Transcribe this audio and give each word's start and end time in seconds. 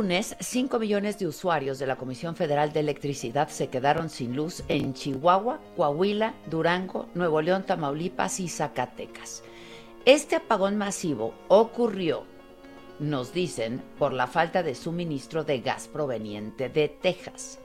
Lunes, 0.00 0.34
5 0.40 0.78
millones 0.78 1.18
de 1.18 1.26
usuarios 1.26 1.78
de 1.78 1.86
la 1.86 1.96
Comisión 1.96 2.34
Federal 2.34 2.72
de 2.72 2.80
Electricidad 2.80 3.48
se 3.50 3.68
quedaron 3.68 4.08
sin 4.08 4.34
luz 4.34 4.64
en 4.68 4.94
Chihuahua, 4.94 5.60
Coahuila, 5.76 6.32
Durango, 6.48 7.10
Nuevo 7.14 7.42
León, 7.42 7.64
Tamaulipas 7.64 8.40
y 8.40 8.48
Zacatecas. 8.48 9.42
Este 10.06 10.36
apagón 10.36 10.78
masivo 10.78 11.34
ocurrió, 11.48 12.24
nos 12.98 13.34
dicen, 13.34 13.82
por 13.98 14.14
la 14.14 14.26
falta 14.26 14.62
de 14.62 14.74
suministro 14.74 15.44
de 15.44 15.60
gas 15.60 15.86
proveniente 15.86 16.70
de 16.70 16.88
Texas. 16.88 17.58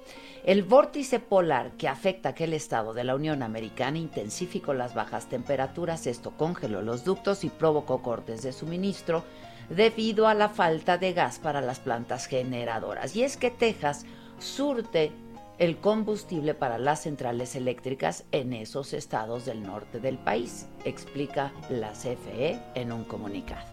El 0.43 0.63
vórtice 0.63 1.21
polar 1.21 1.71
que 1.77 1.87
afecta 1.87 2.29
aquel 2.29 2.53
estado 2.53 2.93
de 2.93 3.05
la 3.05 3.15
Unión 3.15 3.43
Americana 3.43 3.97
intensificó 3.97 4.73
las 4.73 4.93
bajas 4.93 5.29
temperaturas, 5.29 6.05
esto 6.05 6.31
congeló 6.31 6.81
los 6.81 7.05
ductos 7.05 7.45
y 7.45 7.49
provocó 7.49 8.01
cortes 8.01 8.41
de 8.43 8.51
suministro, 8.51 9.23
debido 9.69 10.27
a 10.27 10.33
la 10.33 10.49
falta 10.49 10.97
de 10.97 11.13
gas 11.13 11.39
para 11.39 11.61
las 11.61 11.79
plantas 11.79 12.27
generadoras. 12.27 13.15
Y 13.15 13.23
es 13.23 13.37
que 13.37 13.51
Texas 13.51 14.05
surte 14.39 15.11
el 15.57 15.77
combustible 15.77 16.53
para 16.53 16.77
las 16.77 17.03
centrales 17.03 17.55
eléctricas 17.55 18.25
en 18.31 18.53
esos 18.53 18.93
estados 18.93 19.45
del 19.45 19.63
norte 19.63 19.99
del 19.99 20.17
país, 20.17 20.67
explica 20.83 21.53
la 21.69 21.91
CFE 21.91 22.59
en 22.75 22.91
un 22.91 23.05
comunicado. 23.05 23.65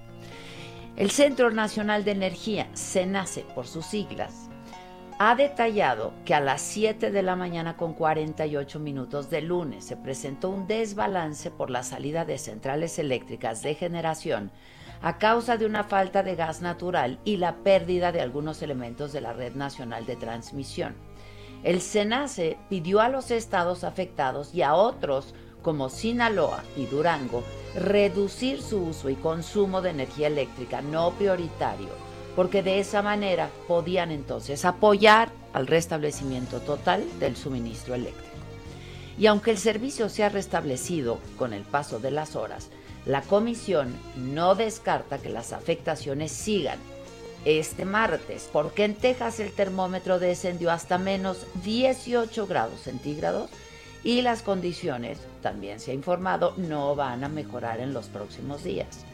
El 0.97 1.11
Centro 1.11 1.51
Nacional 1.51 2.05
de 2.05 2.13
Energía, 2.13 2.69
CENACE 2.75 3.45
por 3.55 3.67
sus 3.67 3.87
siglas, 3.87 4.49
ha 5.19 5.35
detallado 5.35 6.13
que 6.25 6.35
a 6.35 6.41
las 6.41 6.61
7 6.61 7.11
de 7.11 7.23
la 7.23 7.37
mañana 7.37 7.77
con 7.77 7.95
48 7.95 8.79
minutos 8.79 9.31
de 9.31 9.41
lunes 9.41 9.85
se 9.85 9.97
presentó 9.97 10.51
un 10.51 10.67
desbalance 10.67 11.51
por 11.51 11.71
la 11.71 11.83
salida 11.83 12.25
de 12.25 12.39
centrales 12.39 12.99
eléctricas 12.99 13.63
de 13.63 13.75
generación 13.75 14.51
a 15.03 15.19
causa 15.19 15.57
de 15.57 15.67
una 15.67 15.85
falta 15.85 16.23
de 16.23 16.37
gas 16.37 16.63
natural 16.63 17.19
y 17.25 17.37
la 17.37 17.57
pérdida 17.57 18.13
de 18.13 18.21
algunos 18.21 18.63
elementos 18.63 19.13
de 19.13 19.21
la 19.21 19.33
red 19.33 19.55
nacional 19.55 20.07
de 20.07 20.17
transmisión. 20.17 20.95
El 21.65 21.81
SENACE 21.81 22.57
pidió 22.69 23.01
a 23.01 23.09
los 23.09 23.31
estados 23.31 23.85
afectados 23.85 24.55
y 24.55 24.63
a 24.63 24.75
otros 24.75 25.35
como 25.63 25.89
Sinaloa 25.89 26.63
y 26.77 26.87
Durango 26.87 27.43
reducir 27.75 28.63
su 28.63 28.83
uso 28.83 29.11
y 29.11 29.15
consumo 29.15 29.81
de 29.81 29.91
energía 29.91 30.27
eléctrica 30.27 30.83
no 30.83 31.13
prioritario, 31.13 31.89
porque 32.37 32.63
de 32.63 32.79
esa 32.81 33.03
manera 33.03 33.49
podían 33.69 34.11
entonces 34.11 34.65
apoyar 34.65 35.31
al 35.53 35.67
restablecimiento 35.67 36.61
total 36.61 37.05
del 37.19 37.37
suministro 37.37 37.95
eléctrico. 37.95 38.31
Y 39.19 39.27
aunque 39.27 39.51
el 39.51 39.59
servicio 39.59 40.09
se 40.09 40.25
ha 40.25 40.31
restablecido 40.31 41.19
con 41.39 41.53
el 41.53 41.63
paso 41.63 42.01
de 42.01 42.11
las 42.11 42.35
horas, 42.35 42.71
la 43.07 43.23
comisión 43.23 43.95
no 44.17 44.55
descarta 44.55 45.19
que 45.19 45.29
las 45.29 45.53
afectaciones 45.53 46.33
sigan 46.33 46.79
este 47.45 47.85
martes, 47.85 48.49
porque 48.53 48.85
en 48.85 48.95
Texas 48.95 49.41
el 49.41 49.51
termómetro 49.53 50.21
descendió 50.21 50.71
hasta 50.71 50.99
menos 50.99 51.45
18 51.65 52.47
grados 52.47 52.83
centígrados 52.83 53.51
y 54.05 54.23
las 54.23 54.43
condiciones, 54.43 55.19
también 55.43 55.81
se 55.81 55.91
ha 55.91 55.95
informado, 55.95 56.55
no 56.57 56.95
van 56.95 57.25
a 57.25 57.29
mejorar 57.29 57.81
en 57.81 57.93
los 57.93 58.07
próximos 58.07 58.63
días. 58.63 59.05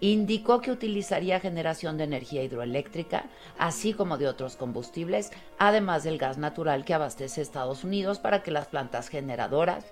Indicó 0.00 0.62
que 0.62 0.70
utilizaría 0.70 1.40
generación 1.40 1.98
de 1.98 2.04
energía 2.04 2.42
hidroeléctrica, 2.42 3.26
así 3.58 3.92
como 3.92 4.16
de 4.16 4.28
otros 4.28 4.56
combustibles, 4.56 5.30
además 5.58 6.04
del 6.04 6.16
gas 6.16 6.38
natural 6.38 6.86
que 6.86 6.94
abastece 6.94 7.42
Estados 7.42 7.84
Unidos 7.84 8.18
para 8.18 8.42
que 8.42 8.50
las 8.50 8.66
plantas 8.66 9.08
generadoras 9.08 9.84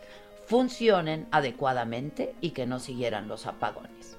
funcionen 0.46 1.28
adecuadamente 1.30 2.34
y 2.40 2.50
que 2.50 2.66
no 2.66 2.78
siguieran 2.80 3.28
los 3.28 3.46
apagones. 3.46 4.16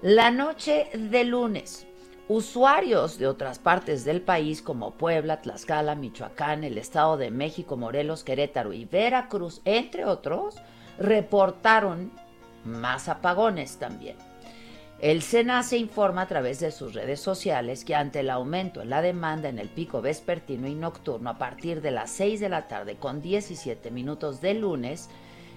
La 0.00 0.30
noche 0.30 0.88
de 0.94 1.24
lunes, 1.24 1.86
Usuarios 2.26 3.18
de 3.18 3.26
otras 3.26 3.58
partes 3.58 4.06
del 4.06 4.22
país 4.22 4.62
como 4.62 4.92
Puebla, 4.92 5.42
Tlaxcala, 5.42 5.94
Michoacán, 5.94 6.64
el 6.64 6.78
Estado 6.78 7.18
de 7.18 7.30
México, 7.30 7.76
Morelos, 7.76 8.24
Querétaro 8.24 8.72
y 8.72 8.86
Veracruz, 8.86 9.60
entre 9.66 10.06
otros, 10.06 10.56
reportaron 10.98 12.12
más 12.64 13.10
apagones 13.10 13.76
también. 13.76 14.16
El 15.00 15.20
SENA 15.20 15.62
se 15.64 15.76
informa 15.76 16.22
a 16.22 16.26
través 16.26 16.60
de 16.60 16.70
sus 16.70 16.94
redes 16.94 17.20
sociales 17.20 17.84
que 17.84 17.94
ante 17.94 18.20
el 18.20 18.30
aumento 18.30 18.80
en 18.80 18.88
la 18.88 19.02
demanda 19.02 19.50
en 19.50 19.58
el 19.58 19.68
pico 19.68 20.00
vespertino 20.00 20.66
y 20.66 20.74
nocturno 20.74 21.28
a 21.28 21.36
partir 21.36 21.82
de 21.82 21.90
las 21.90 22.10
6 22.12 22.40
de 22.40 22.48
la 22.48 22.68
tarde 22.68 22.96
con 22.96 23.20
17 23.20 23.90
minutos 23.90 24.40
de 24.40 24.54
lunes, 24.54 25.10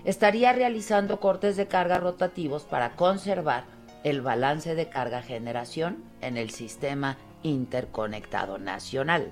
estaría 0.04 0.52
realizando 0.52 1.22
cortes 1.22 1.56
de 1.56 1.68
carga 1.68 1.98
rotativos 1.98 2.64
para 2.64 2.98
conservar 2.98 3.77
el 4.04 4.22
balance 4.22 4.76
de 4.76 4.90
carga 4.90 5.22
generación 5.22 6.04
en 6.22 6.38
el 6.38 6.50
sistema 6.50 7.18
interconectado 7.44 8.58
nacional, 8.58 9.32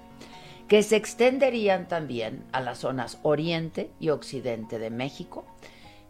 que 0.68 0.84
se 0.84 0.96
extenderían 0.96 1.88
también 1.88 2.44
a 2.52 2.62
las 2.62 2.80
zonas 2.80 3.20
oriente 3.24 3.92
y 4.00 4.10
occidente 4.10 4.80
de 4.80 4.90
México. 4.90 5.46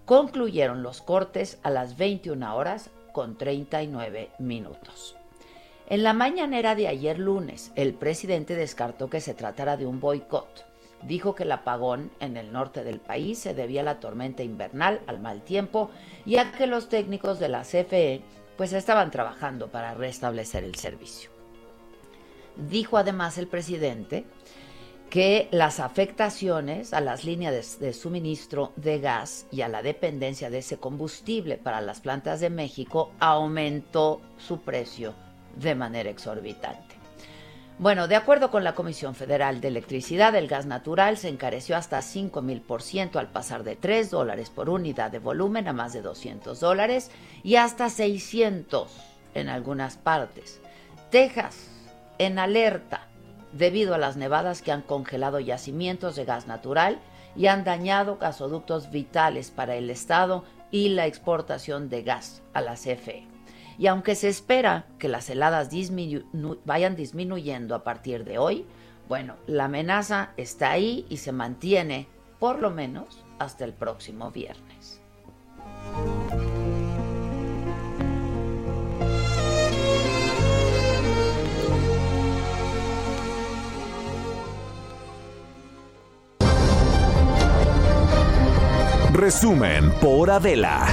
Concluyeron 0.06 0.84
los 0.84 1.02
cortes 1.02 1.60
a 1.64 1.70
las 1.70 1.98
21 1.98 2.56
horas 2.56 2.92
con 3.12 3.38
39 3.38 4.30
minutos. 4.40 5.16
En 5.88 6.04
la 6.04 6.14
mañanera 6.14 6.74
de 6.74 6.88
ayer 6.88 7.20
lunes, 7.20 7.72
el 7.76 7.94
presidente 7.94 8.56
descartó 8.56 9.10
que 9.10 9.22
se 9.22 9.34
tratara 9.34 9.78
de 9.78 9.86
un 9.86 10.00
boicot. 10.00 10.66
Dijo 11.04 11.36
que 11.36 11.44
el 11.44 11.52
apagón 11.52 12.10
en 12.20 12.38
el 12.38 12.52
norte 12.52 12.84
del 12.84 13.00
país 13.00 13.38
se 13.38 13.54
debía 13.54 13.82
a 13.82 13.84
la 13.84 14.00
tormenta 14.00 14.42
invernal, 14.42 15.02
al 15.06 15.20
mal 15.20 15.44
tiempo 15.44 15.92
y 16.26 16.38
a 16.38 16.52
que 16.54 16.66
los 16.66 16.90
técnicos 16.90 17.40
de 17.40 17.50
la 17.50 17.62
CFE 17.62 18.22
pues 18.58 18.74
estaban 18.74 19.12
trabajando 19.12 19.70
para 19.70 19.94
restablecer 19.94 20.64
el 20.64 20.76
servicio. 20.76 21.30
Dijo 22.56 22.98
además 22.98 23.38
el 23.38 23.48
presidente 23.48 24.26
que 25.10 25.48
las 25.52 25.80
afectaciones 25.80 26.94
a 26.94 27.02
las 27.02 27.24
líneas 27.24 27.80
de, 27.80 27.94
suministro 27.94 28.74
de 28.76 29.00
gas 29.00 29.46
y 29.52 29.62
a 29.62 29.68
la 29.68 29.82
dependencia 29.82 30.50
de 30.50 30.60
ese 30.60 30.78
combustible 30.78 31.58
para 31.58 31.82
las 31.82 32.02
plantas 32.02 32.40
de 32.40 32.50
México 32.50 33.12
aumentó 33.20 34.22
su 34.38 34.62
precio 34.62 35.14
de 35.56 35.76
manera 35.76 36.10
exorbitante. 36.10 36.95
Bueno, 37.78 38.08
de 38.08 38.16
acuerdo 38.16 38.52
con 38.52 38.64
la 38.64 38.74
Comisión 38.74 39.16
Federal 39.16 39.60
de 39.60 39.68
Electricidad, 39.68 40.34
el 40.36 40.48
gas 40.48 40.66
natural 40.66 41.18
se 41.18 41.28
encareció 41.28 41.76
hasta 41.76 42.02
5 42.02 42.42
mil 42.42 42.62
por 42.62 42.82
ciento 42.82 43.20
al 43.20 43.28
pasar 43.28 43.66
de 43.66 43.76
3 43.76 44.12
dólares 44.12 44.50
por 44.50 44.70
unidad 44.70 45.12
de 45.12 45.20
volumen 45.20 45.68
a 45.68 45.74
más 45.74 45.92
de 45.92 46.02
200 46.02 46.58
dólares 46.62 47.12
y 47.44 47.58
hasta 47.58 47.90
600 47.90 48.90
en 49.34 49.50
algunas 49.50 49.98
partes. 49.98 50.62
Texas, 51.12 51.68
en 52.18 52.40
alerta, 52.40 53.08
debido 53.52 53.94
a 53.94 53.98
las 53.98 54.16
nevadas 54.16 54.62
que 54.62 54.72
han 54.72 54.82
congelado 54.82 55.42
yacimientos 55.42 56.16
de 56.16 56.24
gas 56.24 56.48
natural 56.48 57.00
y 57.36 57.48
han 57.48 57.66
dañado 57.66 58.18
gasoductos 58.18 58.90
vitales 58.90 59.52
para 59.52 59.76
el 59.76 59.90
Estado 59.90 60.46
y 60.72 60.90
la 60.90 61.08
exportación 61.08 61.90
de 61.90 62.04
gas 62.04 62.42
a 62.54 62.62
la 62.62 62.76
CFE. 62.76 63.35
Y 63.78 63.88
aunque 63.88 64.16
se 64.16 64.30
espera 64.30 64.88
que 65.00 65.10
las 65.10 65.30
heladas 65.30 65.70
vayan 66.66 66.96
disminuyendo 66.96 67.76
a 67.76 67.84
partir 67.84 68.24
de 68.24 68.38
hoy, 68.38 68.66
bueno, 69.08 69.36
la 69.48 69.66
amenaza 69.66 70.32
está 70.38 70.72
ahí 70.72 71.06
y 71.10 71.18
se 71.18 71.32
mantiene 71.32 72.08
por 72.40 72.60
lo 72.60 72.72
menos 72.72 73.24
hasta 73.40 73.66
el 73.66 73.74
próximo 73.74 74.32
viernes. 74.32 75.02
Resumen 89.14 89.92
por 90.02 90.30
Adela. 90.30 90.88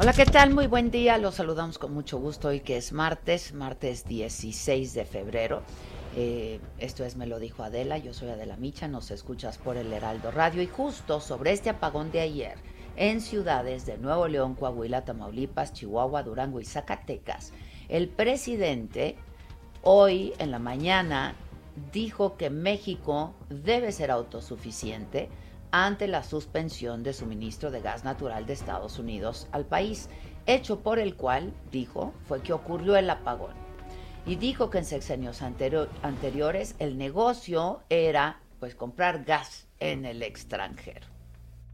Hola, 0.00 0.12
¿qué 0.12 0.26
tal? 0.26 0.54
Muy 0.54 0.68
buen 0.68 0.92
día. 0.92 1.18
Los 1.18 1.34
saludamos 1.34 1.76
con 1.76 1.92
mucho 1.92 2.20
gusto 2.20 2.46
hoy 2.46 2.60
que 2.60 2.76
es 2.76 2.92
martes, 2.92 3.52
martes 3.52 4.06
16 4.06 4.94
de 4.94 5.04
febrero. 5.04 5.62
Eh, 6.14 6.60
esto 6.78 7.04
es 7.04 7.16
Me 7.16 7.26
lo 7.26 7.40
dijo 7.40 7.64
Adela, 7.64 7.98
yo 7.98 8.14
soy 8.14 8.28
Adela 8.28 8.56
Micha, 8.56 8.86
nos 8.86 9.10
escuchas 9.10 9.58
por 9.58 9.76
el 9.76 9.92
Heraldo 9.92 10.30
Radio 10.30 10.62
y 10.62 10.68
justo 10.68 11.18
sobre 11.20 11.50
este 11.50 11.70
apagón 11.70 12.12
de 12.12 12.20
ayer 12.20 12.54
en 12.94 13.20
ciudades 13.20 13.86
de 13.86 13.98
Nuevo 13.98 14.28
León, 14.28 14.54
Coahuila, 14.54 15.04
Tamaulipas, 15.04 15.72
Chihuahua, 15.72 16.22
Durango 16.22 16.60
y 16.60 16.64
Zacatecas, 16.64 17.52
el 17.88 18.08
presidente 18.08 19.16
hoy 19.82 20.32
en 20.38 20.52
la 20.52 20.60
mañana 20.60 21.34
dijo 21.92 22.36
que 22.36 22.50
México 22.50 23.34
debe 23.48 23.90
ser 23.90 24.12
autosuficiente 24.12 25.28
ante 25.70 26.08
la 26.08 26.22
suspensión 26.22 27.02
de 27.02 27.12
suministro 27.12 27.70
de 27.70 27.80
gas 27.80 28.04
natural 28.04 28.46
de 28.46 28.52
Estados 28.52 28.98
Unidos 28.98 29.48
al 29.52 29.64
país, 29.64 30.08
hecho 30.46 30.80
por 30.80 30.98
el 30.98 31.14
cual, 31.14 31.52
dijo, 31.70 32.14
fue 32.26 32.40
que 32.42 32.52
ocurrió 32.52 32.96
el 32.96 33.10
apagón. 33.10 33.52
Y 34.26 34.36
dijo 34.36 34.70
que 34.70 34.78
en 34.78 34.84
sexenios 34.84 35.42
anteriores 35.42 36.74
el 36.78 36.98
negocio 36.98 37.80
era 37.88 38.40
pues 38.60 38.74
comprar 38.74 39.24
gas 39.24 39.66
en 39.80 40.04
el 40.04 40.22
extranjero. 40.22 41.06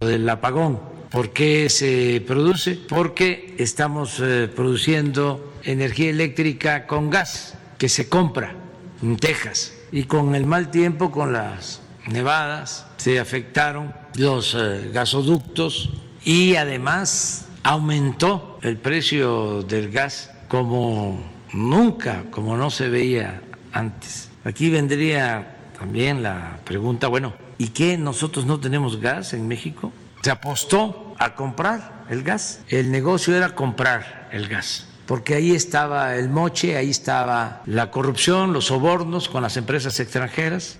Del 0.00 0.28
apagón, 0.28 0.78
¿por 1.10 1.30
qué 1.30 1.68
se 1.70 2.22
produce? 2.26 2.78
Porque 2.88 3.54
estamos 3.58 4.20
eh, 4.20 4.48
produciendo 4.54 5.52
energía 5.62 6.10
eléctrica 6.10 6.86
con 6.86 7.10
gas 7.10 7.56
que 7.78 7.88
se 7.88 8.08
compra 8.08 8.54
en 9.02 9.16
Texas 9.16 9.72
y 9.92 10.04
con 10.04 10.34
el 10.34 10.46
mal 10.46 10.70
tiempo, 10.70 11.10
con 11.10 11.32
las 11.32 11.80
nevadas, 12.06 12.86
se 12.96 13.18
afectaron 13.18 13.94
los 14.16 14.54
eh, 14.54 14.90
gasoductos 14.92 15.90
y 16.24 16.56
además 16.56 17.46
aumentó 17.62 18.58
el 18.62 18.76
precio 18.76 19.62
del 19.62 19.90
gas 19.90 20.30
como 20.48 21.20
nunca, 21.52 22.24
como 22.30 22.56
no 22.56 22.70
se 22.70 22.88
veía 22.88 23.42
antes. 23.72 24.30
Aquí 24.44 24.70
vendría 24.70 25.56
también 25.78 26.22
la 26.22 26.60
pregunta, 26.64 27.08
bueno, 27.08 27.34
¿y 27.58 27.68
qué 27.68 27.96
nosotros 27.96 28.46
no 28.46 28.60
tenemos 28.60 29.00
gas 29.00 29.32
en 29.32 29.48
México? 29.48 29.92
Se 30.22 30.30
apostó 30.30 31.14
a 31.18 31.34
comprar 31.34 32.04
el 32.08 32.22
gas. 32.22 32.60
El 32.68 32.90
negocio 32.90 33.36
era 33.36 33.54
comprar 33.54 34.28
el 34.32 34.48
gas 34.48 34.88
porque 35.06 35.34
ahí 35.34 35.52
estaba 35.52 36.16
el 36.16 36.28
moche, 36.30 36.76
ahí 36.76 36.90
estaba 36.90 37.62
la 37.66 37.90
corrupción, 37.90 38.52
los 38.52 38.66
sobornos 38.66 39.28
con 39.28 39.42
las 39.42 39.56
empresas 39.56 40.00
extranjeras. 40.00 40.78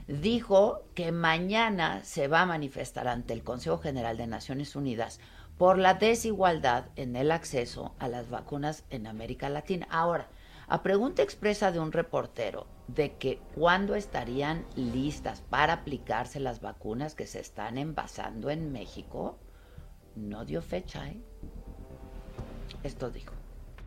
dijo 0.07 0.83
que 0.93 1.11
mañana 1.11 2.03
se 2.03 2.27
va 2.27 2.41
a 2.41 2.45
manifestar 2.45 3.07
ante 3.07 3.33
el 3.33 3.43
Consejo 3.43 3.79
General 3.79 4.15
de 4.15 4.27
Naciones 4.27 4.75
Unidas 4.75 5.19
por 5.57 5.79
la 5.79 5.95
desigualdad 5.95 6.85
en 6.95 7.15
el 7.15 7.31
acceso 7.31 7.95
a 7.97 8.07
las 8.07 8.29
vacunas 8.29 8.83
en 8.91 9.07
América 9.07 9.49
Latina. 9.49 9.87
Ahora, 9.89 10.27
a 10.71 10.83
pregunta 10.83 11.21
expresa 11.21 11.73
de 11.73 11.81
un 11.81 11.91
reportero 11.91 12.65
de 12.87 13.17
que 13.17 13.41
cuándo 13.55 13.93
estarían 13.93 14.65
listas 14.77 15.41
para 15.41 15.73
aplicarse 15.73 16.39
las 16.39 16.61
vacunas 16.61 17.13
que 17.13 17.27
se 17.27 17.41
están 17.41 17.77
envasando 17.77 18.49
en 18.49 18.71
México, 18.71 19.37
no 20.15 20.45
dio 20.45 20.61
fecha. 20.61 21.05
¿eh? 21.07 21.21
Esto 22.83 23.09
dijo. 23.09 23.33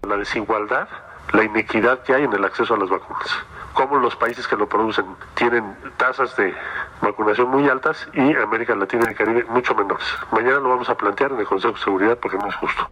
La 0.02 0.18
desigualdad, 0.18 0.86
la 1.32 1.44
inequidad 1.44 2.02
que 2.02 2.12
hay 2.12 2.24
en 2.24 2.32
el 2.34 2.44
acceso 2.44 2.74
a 2.74 2.76
las 2.76 2.90
vacunas. 2.90 3.30
Cómo 3.72 3.96
los 3.96 4.14
países 4.14 4.46
que 4.46 4.54
lo 4.54 4.68
producen 4.68 5.06
tienen 5.36 5.74
tasas 5.96 6.36
de 6.36 6.52
vacunación 7.00 7.48
muy 7.48 7.66
altas 7.66 8.06
y 8.12 8.34
América 8.36 8.74
Latina 8.74 9.04
y 9.06 9.08
el 9.12 9.16
Caribe 9.16 9.44
mucho 9.44 9.74
menores. 9.74 10.06
Mañana 10.30 10.58
lo 10.58 10.68
vamos 10.68 10.90
a 10.90 10.94
plantear 10.98 11.32
en 11.32 11.40
el 11.40 11.46
Consejo 11.46 11.72
de 11.72 11.80
Seguridad 11.80 12.18
porque 12.18 12.36
no 12.36 12.46
es 12.46 12.54
justo. 12.56 12.90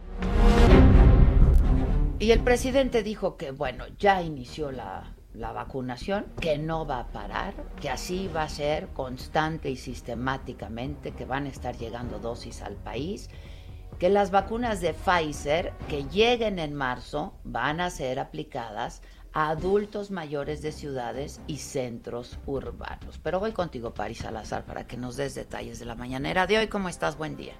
Y 2.19 2.31
el 2.31 2.43
presidente 2.43 3.03
dijo 3.03 3.37
que, 3.37 3.51
bueno, 3.51 3.85
ya 3.97 4.21
inició 4.21 4.71
la, 4.71 5.13
la 5.33 5.51
vacunación, 5.51 6.25
que 6.39 6.57
no 6.57 6.85
va 6.85 6.99
a 6.99 7.07
parar, 7.07 7.53
que 7.81 7.89
así 7.89 8.29
va 8.33 8.43
a 8.43 8.49
ser 8.49 8.89
constante 8.89 9.69
y 9.69 9.75
sistemáticamente, 9.75 11.11
que 11.11 11.25
van 11.25 11.47
a 11.47 11.49
estar 11.49 11.75
llegando 11.75 12.19
dosis 12.19 12.61
al 12.61 12.75
país, 12.75 13.29
que 13.99 14.09
las 14.09 14.31
vacunas 14.31 14.79
de 14.79 14.93
Pfizer 14.93 15.73
que 15.87 16.05
lleguen 16.05 16.59
en 16.59 16.73
marzo 16.73 17.33
van 17.43 17.81
a 17.81 17.89
ser 17.89 18.19
aplicadas 18.19 19.01
a 19.33 19.49
adultos 19.49 20.11
mayores 20.11 20.61
de 20.61 20.71
ciudades 20.71 21.41
y 21.47 21.57
centros 21.57 22.37
urbanos. 22.45 23.19
Pero 23.23 23.39
voy 23.39 23.51
contigo, 23.51 23.93
Paris 23.93 24.19
Salazar, 24.19 24.65
para 24.65 24.85
que 24.85 24.97
nos 24.97 25.17
des 25.17 25.33
detalles 25.35 25.79
de 25.79 25.85
la 25.85 25.95
mañanera 25.95 26.45
de 26.45 26.59
hoy. 26.59 26.67
¿Cómo 26.67 26.89
estás? 26.89 27.17
Buen 27.17 27.35
día. 27.35 27.53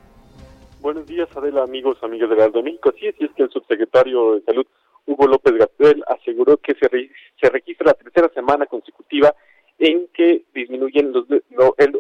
Buenos 0.84 1.08
días, 1.08 1.30
Adela, 1.38 1.64
amigos, 1.64 1.98
amigas 2.02 2.30
de 2.30 2.44
Aldo 2.44 2.62
México. 2.62 2.94
Sí, 3.00 3.08
es 3.08 3.16
que 3.16 3.44
el 3.44 3.50
subsecretario 3.50 4.34
de 4.34 4.42
Salud, 4.42 4.68
Hugo 5.06 5.28
López 5.28 5.54
Gatel, 5.54 6.04
aseguró 6.08 6.58
que 6.58 6.76
se, 6.76 7.50
registra 7.50 7.88
la 7.88 7.94
tercera 7.94 8.30
semana 8.34 8.66
consecutiva 8.66 9.34
en 9.80 10.10
que 10.14 10.44
disminuyen 10.54 11.14
los, 11.14 11.26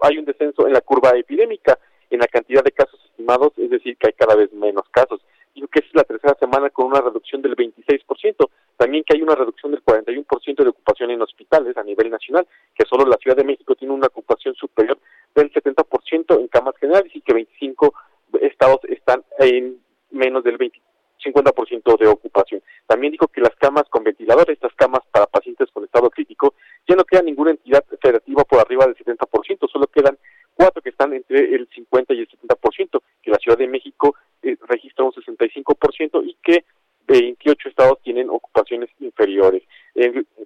hay 0.01 0.17
un 0.17 0.25
descenso 0.25 0.67
en 0.67 0.73
la 0.73 0.81
curva 0.81 1.11
epidémica, 1.11 1.79
en 2.09 2.19
la 2.19 2.27
cantidad 2.27 2.61
de 2.61 2.73
casos 2.73 2.99
estimados, 3.05 3.53
es 3.55 3.69
decir, 3.69 3.95
que 3.95 4.07
hay 4.07 4.13
cada 4.13 4.35
vez 4.35 4.51
menos 4.51 4.83
casos. 4.91 5.21
Dijo 5.55 5.69
que 5.69 5.79
es 5.79 5.85
la 5.93 6.03
tercera 6.03 6.35
semana 6.37 6.69
con 6.69 6.87
una 6.87 6.99
reducción 6.99 7.41
del 7.41 7.55
26%, 7.55 8.49
también 8.75 9.05
que 9.05 9.15
hay 9.15 9.21
una 9.21 9.35
reducción 9.35 9.71
del 9.71 9.81
41% 9.85 10.61
de 10.61 10.67
ocupación 10.67 11.09
en 11.09 11.21
hospitales 11.21 11.77
a 11.77 11.83
nivel 11.83 12.09
nacional, 12.09 12.45
que 12.75 12.83
solo 12.83 13.05
la 13.05 13.15
Ciudad 13.15 13.37
de 13.37 13.45
México 13.45 13.75
tiene 13.75 13.93
una 13.93 14.07
ocupación 14.07 14.53
superior 14.55 14.97
del 15.33 15.53
70% 15.53 16.37
en 16.37 16.47
camas 16.49 16.75
generales 16.75 17.15
y 17.15 17.21
que 17.21 17.33
25 17.33 17.93
estados 18.41 18.79
están 18.89 19.23
en 19.39 19.77
menos 20.11 20.43
del 20.43 20.57
20, 20.57 20.79
50% 21.23 21.97
de 21.97 22.07
ocupación. 22.07 22.61
También 22.87 23.11
dijo 23.11 23.27
que 23.27 23.41
las 23.41 23.55
camas 23.55 23.83
con 23.89 24.03
ventiladores, 24.03 24.55
estas 24.55 24.73
camas 24.75 25.01
para 25.11 25.27
pacientes 25.27 25.69
con 25.71 25.83
estado 25.83 26.09
crítico, 26.09 26.53
ya 26.87 26.95
no 26.95 27.03
queda 27.05 27.21
ninguna 27.21 27.51
entidad 27.51 27.83
federativa 28.01 28.43
por 28.43 28.59
arriba 28.59 28.85
del 28.85 28.95
70%, 28.95 29.69
solo 29.71 29.87
quedan 29.87 30.17
cuatro 30.53 30.81
que 30.81 30.89
están 30.89 31.13
entre 31.13 31.55
el 31.55 31.67
50 31.73 32.13
y 32.13 32.19
el 32.19 32.29
70%, 32.29 33.01
que 33.21 33.31
la 33.31 33.37
Ciudad 33.37 33.57
de 33.57 33.67
México 33.67 34.15
eh, 34.41 34.57
registra 34.67 35.05
un 35.05 35.11
65% 35.11 36.23
y 36.25 36.35
que 36.43 36.65
28 37.07 37.69
estados 37.69 37.99
tienen 38.01 38.29
ocupaciones 38.29 38.89
inferiores. 38.99 39.63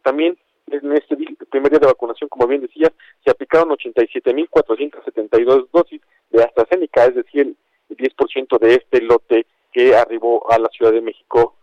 también 0.03 0.37
en 0.69 0.91
este 0.93 1.15
primer 1.49 1.71
día 1.71 1.79
de 1.79 1.87
vacunación, 1.87 2.29
como 2.29 2.47
bien 2.47 2.61
decías, 2.61 2.91
se 3.23 3.31
aplicaron 3.31 3.69
87.472 3.69 5.67
dosis 5.71 6.01
de 6.29 6.43
AstraZeneca, 6.43 7.05
es 7.05 7.15
decir, 7.15 7.55
10% 7.89 8.59
de 8.59 8.75
este 8.75 9.01
lote 9.01 9.45
que 9.71 9.95
arribó 9.95 10.49
a 10.51 10.57
la 10.57 10.69
Ciudad 10.69 10.91
de 10.91 11.01
México 11.01 11.55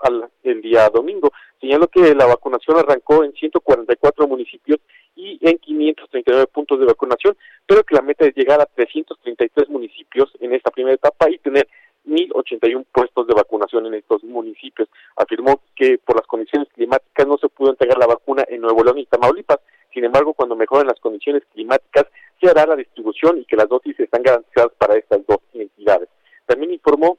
el 0.42 0.62
día 0.62 0.88
domingo. 0.88 1.32
Señaló 1.60 1.88
que 1.88 2.14
la 2.14 2.26
vacunación 2.26 2.78
arrancó 2.78 3.24
en 3.24 3.32
144 3.32 4.28
municipios 4.28 4.78
y 5.16 5.38
en 5.40 5.58
539 5.58 6.46
puntos 6.48 6.78
de 6.78 6.86
vacunación, 6.86 7.36
pero 7.66 7.82
que 7.84 7.94
la 7.94 8.02
meta 8.02 8.26
es 8.26 8.36
llegar 8.36 8.60
a 8.60 8.66
333 8.66 9.68
municipios 9.68 10.30
en 10.40 10.52
esta 10.52 10.70
primera 10.70 10.94
etapa 10.94 11.30
y 11.30 11.38
tener 11.38 11.66
1.081 12.06 12.84
puestos 12.92 13.26
de 13.26 13.34
vacunación 13.34 13.86
en 13.86 13.94
estos 13.94 14.22
municipios. 14.24 14.88
Afirmó 15.16 15.62
que 15.74 15.98
por 15.98 16.16
las 16.16 16.26
condiciones 16.26 16.68
climáticas 16.74 17.26
no 17.26 17.38
se 17.38 17.48
pudo 17.48 17.70
entregar 17.70 17.96
la 17.96 18.06
vacuna 18.06 18.44
en 18.48 18.60
Nuevo 18.60 18.84
León 18.84 18.98
y 18.98 19.06
Tamaulipas. 19.06 19.60
Sin 19.92 20.04
embargo, 20.04 20.34
cuando 20.34 20.56
mejoren 20.56 20.88
las 20.88 21.00
condiciones 21.00 21.44
climáticas, 21.52 22.06
hará 22.48 22.66
la 22.66 22.76
distribución 22.76 23.38
y 23.38 23.44
que 23.44 23.56
las 23.56 23.68
dosis 23.68 23.98
están 23.98 24.22
garantizadas 24.22 24.72
para 24.78 24.96
estas 24.96 25.26
dos 25.26 25.38
entidades. 25.52 26.08
También 26.46 26.72
informó 26.72 27.18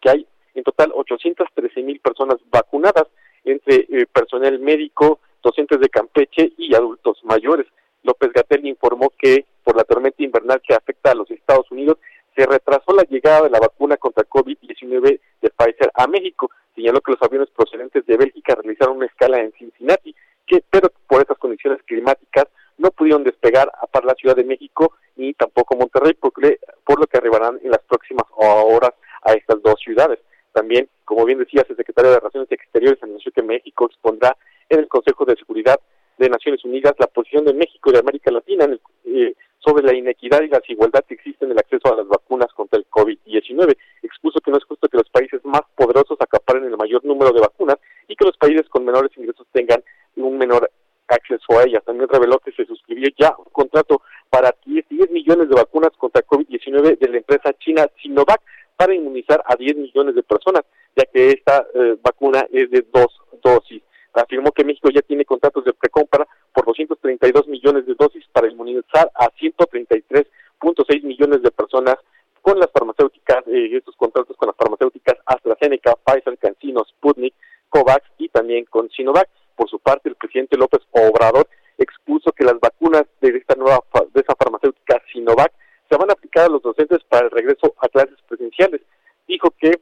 que 0.00 0.10
hay 0.10 0.26
en 0.54 0.64
total 0.64 0.92
813 0.94 1.82
mil 1.82 2.00
personas 2.00 2.38
vacunadas 2.50 3.06
entre 3.44 3.86
eh, 3.88 4.06
personal 4.12 4.58
médico, 4.58 5.20
docentes 5.42 5.80
de 5.80 5.88
Campeche 5.88 6.52
y 6.56 6.74
adultos 6.74 7.18
mayores. 7.24 7.66
López 8.02 8.32
Gatel 8.32 8.66
informó 8.66 9.12
que 9.18 9.46
por 9.64 9.76
la 9.76 9.84
tormenta 9.84 10.22
invernal 10.22 10.60
que 10.60 10.74
afecta 10.74 11.12
a 11.12 11.14
los 11.14 11.30
Estados 11.30 11.70
Unidos 11.70 11.98
se 12.36 12.46
retrasó 12.46 12.92
la 12.94 13.04
llegada 13.04 13.42
de 13.42 13.50
la 13.50 13.60
vacuna 13.60 13.96
contra 13.96 14.24
COVID-19 14.24 15.20
de 15.40 15.50
Pfizer 15.50 15.90
a 15.94 16.06
México. 16.06 16.50
Señaló 16.74 17.00
que 17.00 17.12
los 17.12 17.22
aviones 17.22 17.50
procedentes 17.50 18.06
de 18.06 18.16
Bélgica 18.16 18.54
realizaron 18.54 18.96
una 18.96 19.06
escala 19.06 19.40
en 19.40 19.52
Cincinnati, 19.52 20.14
que 20.46 20.64
pero 20.70 20.90
por 21.06 21.20
estas 21.20 21.38
condiciones 21.38 21.82
climáticas 21.84 22.46
no 22.82 22.90
pudieron 22.90 23.22
despegar 23.22 23.70
a 23.70 24.00
la 24.04 24.14
Ciudad 24.14 24.34
de 24.34 24.44
México 24.44 24.92
ni 25.16 25.32
tampoco 25.34 25.76
Monterrey, 25.76 26.14
por 26.14 27.00
lo 27.00 27.06
que 27.06 27.16
arribarán 27.16 27.60
en 27.62 27.70
las 27.70 27.82
próximas 27.84 28.26
horas 28.36 28.90
a 29.22 29.32
estas 29.34 29.62
dos 29.62 29.76
ciudades. 29.80 30.18
También, 30.52 30.88
como 31.04 31.24
bien 31.24 31.38
decía 31.38 31.64
el 31.68 31.76
secretario 31.76 32.10
de 32.10 32.18
Relaciones 32.18 32.50
Exteriores 32.50 33.02
anunció 33.02 33.30
que 33.30 33.42
México 33.42 33.86
expondrá 33.86 34.36
en 34.68 34.80
el 34.80 34.88
Consejo 34.88 35.24
de 35.24 35.36
Seguridad 35.36 35.78
de 36.18 36.28
Naciones 36.28 36.64
Unidas 36.64 36.94
la 36.98 37.06
posición 37.06 37.44
de 37.44 37.54
México 37.54 37.90
y 37.90 37.92
de 37.92 38.00
América 38.00 38.30
Latina 38.32 38.66
eh, 39.04 39.34
sobre 39.58 39.84
la 39.84 39.94
inequidad 39.94 40.42
y 40.42 40.48
la 40.48 40.58
desigualdad 40.58 41.04
que 41.06 41.14
existe 41.14 41.44
en 41.44 41.52
el 41.52 41.58
acceso 41.58 41.92
a 41.92 41.96
las 41.96 42.08
vacunas 42.08 42.52
contra 42.52 42.78
el 42.80 42.86
COVID-19. 42.90 43.76
Expuso 44.02 44.40
que 44.40 44.50
no 44.50 44.58
es 44.58 44.64
justo 44.64 44.88
que 44.88 44.98
los 44.98 45.08
países 45.08 45.40
más 45.44 45.62
poderosos 45.76 46.20
acaparen 46.20 46.64
el 46.64 46.76
mayor 46.76 47.04
número 47.04 47.32
de 47.32 47.40
vacunas 47.40 47.76
y 48.08 48.16
que 48.16 48.24
los 48.24 48.36
países 48.36 48.68
con 48.68 48.84
menores 48.84 49.16
ingresos 49.16 49.46
tengan 49.52 49.82
un 50.16 50.36
menor 50.36 50.68
acceso 51.12 51.58
a 51.58 51.64
ellas. 51.64 51.84
También 51.84 52.08
reveló 52.08 52.38
que 52.38 52.52
se 52.52 52.64
suscribió 52.64 53.08
ya 53.18 53.34
un 53.38 53.50
contrato 53.52 54.02
para 54.30 54.54
10, 54.64 54.88
10 54.88 55.10
millones 55.10 55.48
de 55.48 55.54
vacunas 55.54 55.90
contra 55.98 56.22
COVID-19 56.22 56.98
de 56.98 57.08
la 57.08 57.18
empresa 57.18 57.52
china 57.58 57.86
Sinovac 58.00 58.40
para 58.76 58.94
inmunizar 58.94 59.42
a 59.46 59.54
10 59.56 59.76
millones 59.76 60.14
de 60.14 60.22
personas, 60.22 60.62
ya 60.96 61.04
que 61.04 61.30
esta 61.30 61.66
eh, 61.74 61.96
vacuna 62.02 62.46
es 62.50 62.70
de 62.70 62.84
dos 62.92 63.08
dosis. 63.42 63.82
Afirmó 64.14 64.52
que 64.52 64.64
México 64.64 64.90
ya 64.90 65.02
tiene 65.02 65.24
contratos 65.24 65.64
de 65.64 65.72
precompra 65.72 66.26
por 66.52 66.66
232 66.66 67.48
millones 67.48 67.86
de 67.86 67.94
dosis 67.94 68.24
para 68.32 68.48
inmunizar 68.48 69.10
a 69.14 69.28
133.6 69.30 71.02
millones 71.02 71.42
de 71.42 71.50
personas 71.50 71.96
con 72.42 72.58
las 72.58 72.70
farmacéuticas, 72.72 73.46
eh, 73.46 73.76
estos 73.76 73.96
contratos 73.96 74.36
con 74.36 74.48
las 74.48 74.56
farmacéuticas 74.56 75.16
AstraZeneca, 75.24 75.94
Pfizer, 76.04 76.36
CanSino, 76.38 76.84
Sputnik, 76.84 77.34
COVAX 77.68 78.04
y 78.18 78.28
también 78.28 78.64
con 78.66 78.90
Sinovac. 78.90 79.28
Por 79.62 79.70
su 79.70 79.78
parte, 79.78 80.08
el 80.08 80.16
presidente 80.16 80.56
López 80.56 80.80
Obrador 80.90 81.46
expuso 81.78 82.32
que 82.32 82.42
las 82.42 82.58
vacunas 82.58 83.04
de 83.20 83.28
esta 83.28 83.54
nueva 83.54 83.78
de 84.12 84.20
esa 84.20 84.34
farmacéutica 84.34 85.00
Sinovac 85.12 85.52
se 85.88 85.96
van 85.96 86.10
a 86.10 86.14
aplicar 86.14 86.46
a 86.46 86.48
los 86.48 86.62
docentes 86.62 86.98
para 87.04 87.26
el 87.26 87.30
regreso 87.30 87.72
a 87.78 87.86
clases 87.86 88.18
presenciales. 88.26 88.80
Dijo 89.28 89.54
que 89.60 89.78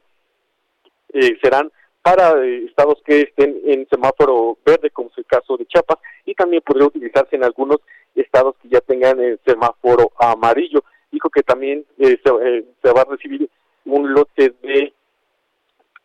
eh, 1.13 1.35
serán 1.41 1.71
para 2.03 2.45
eh, 2.45 2.65
estados 2.65 3.01
que 3.03 3.21
estén 3.21 3.59
en 3.65 3.87
semáforo 3.89 4.59
verde, 4.63 4.91
como 4.91 5.09
es 5.09 5.17
el 5.17 5.25
caso 5.25 5.57
de 5.57 5.65
Chiapas, 5.65 5.97
y 6.25 6.35
también 6.35 6.61
podría 6.63 6.85
utilizarse 6.85 7.35
en 7.35 7.43
algunos 7.43 7.77
estados 8.13 8.55
que 8.61 8.69
ya 8.69 8.81
tengan 8.81 9.19
el 9.19 9.39
semáforo 9.47 10.11
amarillo. 10.19 10.83
Dijo 11.11 11.31
que 11.31 11.41
también 11.41 11.87
eh, 11.97 12.19
se, 12.23 12.91
va 12.91 13.01
a 13.01 13.05
recibir 13.05 13.49
un 13.85 14.13
lote 14.13 14.53
de 14.61 14.93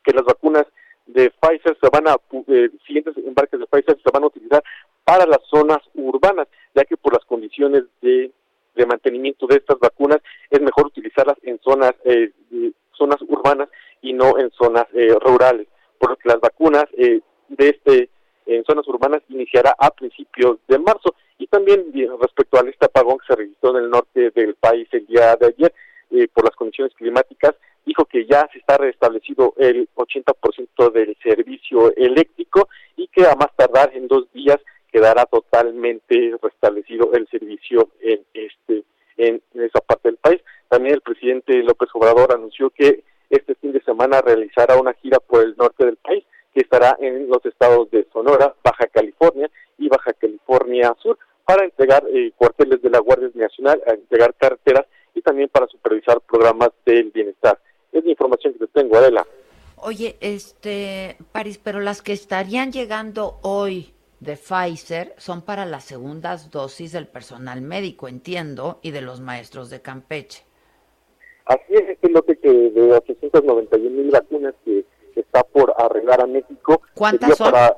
que 0.03 0.13
las 0.15 0.25
vacunas 0.25 0.65
de 1.17 1.31
Pfizer 1.31 1.75
se 1.81 1.89
van 1.91 2.07
a, 2.09 2.17
eh, 2.49 2.69
siguientes 2.87 3.17
embarques 3.17 3.59
de 3.59 3.67
Pfizer 3.67 3.97
se 3.97 4.11
van 4.13 4.25
a 4.25 4.27
utilizar 4.27 4.63
para 5.03 5.25
las 5.25 5.41
zonas 5.49 5.79
urbanas, 5.95 6.47
ya 6.75 6.85
que 6.85 6.99
por 6.99 7.15
las 7.15 7.25
condiciones 7.25 7.85
de, 8.03 8.31
de 8.75 8.87
mantenimiento 8.87 9.47
de 9.47 9.57
estas 9.57 9.79
vacunas 9.79 10.19
es 10.51 10.61
mejor 10.61 10.87
utilizarlas 10.89 11.39
en 11.43 11.59
zonas, 11.61 11.93
eh, 12.05 12.33
zonas 12.93 13.17
urbanas 13.23 13.71
y 14.03 14.13
no 14.13 14.39
en 14.39 14.51
zonas 14.51 14.85
eh, 14.93 15.17
rurales, 15.19 15.67
por 15.99 16.11
lo 16.11 16.17
que 16.17 16.29
las 16.29 16.41
vacunas 16.41 16.85
de 16.95 17.23
este 17.59 18.11
en 18.45 18.63
zonas 18.65 18.87
urbanas 18.87 19.23
iniciará 19.29 19.75
a 19.77 19.91
principios 19.91 20.59
de 20.69 20.79
marzo. 20.79 21.15
Y 21.39 21.47
también 21.47 21.91
respecto 22.21 22.59
a 22.59 22.69
este 22.69 22.85
apagón 22.85 23.19
que 23.19 23.27
se 23.27 23.37
registró 23.37 23.71
en 23.71 23.85
el 23.85 23.91
norte 23.91 24.31
del 24.31 24.55
país 24.55 24.87
el 24.93 25.07
día 25.07 25.35
de 25.37 25.47
ayer 25.47 25.75
por 26.33 26.45
las 26.45 26.57
condiciones 26.57 26.95
climáticas 26.95 27.55
dijo 27.85 28.05
que 28.05 28.27
ya 28.27 28.49
se 28.53 28.59
está 28.59 28.77
restablecido 28.77 29.55
el 29.57 29.89
80% 29.95 30.93
del 30.93 31.17
servicio 31.23 31.95
eléctrico 31.97 32.69
y 32.97 33.07
que 33.09 33.27
a 33.27 33.35
más 33.37 33.55
tardar 33.57 33.93
en 33.95 34.09
dos 34.09 34.31
días 34.33 34.59
quedará 34.91 35.25
totalmente 35.27 36.37
restablecido 36.43 37.13
el 37.13 37.29
servicio 37.29 37.91
en 38.01 38.25
este 38.35 38.85
en 39.19 39.41
esa 39.55 39.81
parte 39.81 40.09
del 40.09 40.19
país. 40.19 40.43
También 40.69 40.95
el 40.95 41.01
presidente 41.01 41.63
López 41.63 41.89
Obrador 41.95 42.33
anunció 42.35 42.71
que 42.71 43.03
este 43.31 43.55
fin 43.57 43.73
de 43.73 43.83
semana 43.83 44.21
realizará 44.21 44.77
una 44.77 44.93
gira 44.95 45.19
por 45.21 45.43
el 45.43 45.57
norte 45.57 45.87
del 45.87 45.97
país, 45.97 46.25
que 46.55 46.61
estará 46.61 46.97
en 47.01 47.29
los 47.29 47.45
estados 47.45 47.91
de 47.91 48.07
Sonora, 48.13 48.55
Baja 48.63 48.87
California 48.87 49.51
y 49.79 49.89
Baja 49.89 50.13
California 50.13 50.95
Sur, 51.03 51.19
para 51.45 51.65
entregar 51.65 52.05
eh, 52.13 52.33
cuarteles 52.37 52.83
de 52.83 52.91
la 52.91 52.99
Guardia 52.99 53.31
Nacional, 53.35 53.81
entregar 53.87 54.35
carreteras 54.35 54.87
y 54.87 54.96
también 55.27 55.49
para 55.49 55.67
supervisar 55.67 56.21
programas 56.21 56.71
del 56.85 57.11
bienestar. 57.11 57.59
Es 57.91 58.05
la 58.05 58.11
información 58.11 58.53
que 58.53 58.61
te 58.61 58.69
tengo, 58.69 58.97
Adela. 58.97 59.27
Oye, 59.77 60.17
este, 60.21 61.17
París, 61.33 61.61
pero 61.63 61.81
las 61.81 62.01
que 62.01 62.13
estarían 62.13 62.71
llegando 62.71 63.39
hoy 63.43 63.93
de 64.21 64.37
Pfizer 64.37 65.15
son 65.19 65.43
para 65.43 65.67
las 65.67 65.85
segundas 65.85 66.51
dosis 66.51 66.93
del 66.93 67.09
personal 67.09 67.61
médico, 67.61 68.09
entiendo, 68.09 68.79
y 68.83 68.93
de 68.93 69.03
los 69.03 69.21
maestros 69.21 69.69
de 69.69 69.83
Campeche. 69.83 70.45
Así 71.45 71.75
es, 71.75 71.89
este 71.89 72.09
lote 72.09 72.39
que 72.39 72.51
de 72.51 72.93
891 72.93 73.91
mil 73.91 74.11
vacunas 74.11 74.55
que 74.65 74.85
está 75.15 75.43
por 75.43 75.75
arreglar 75.77 76.21
a 76.21 76.27
México. 76.27 76.81
¿Cuántas 76.95 77.37
son? 77.37 77.51
Para 77.51 77.77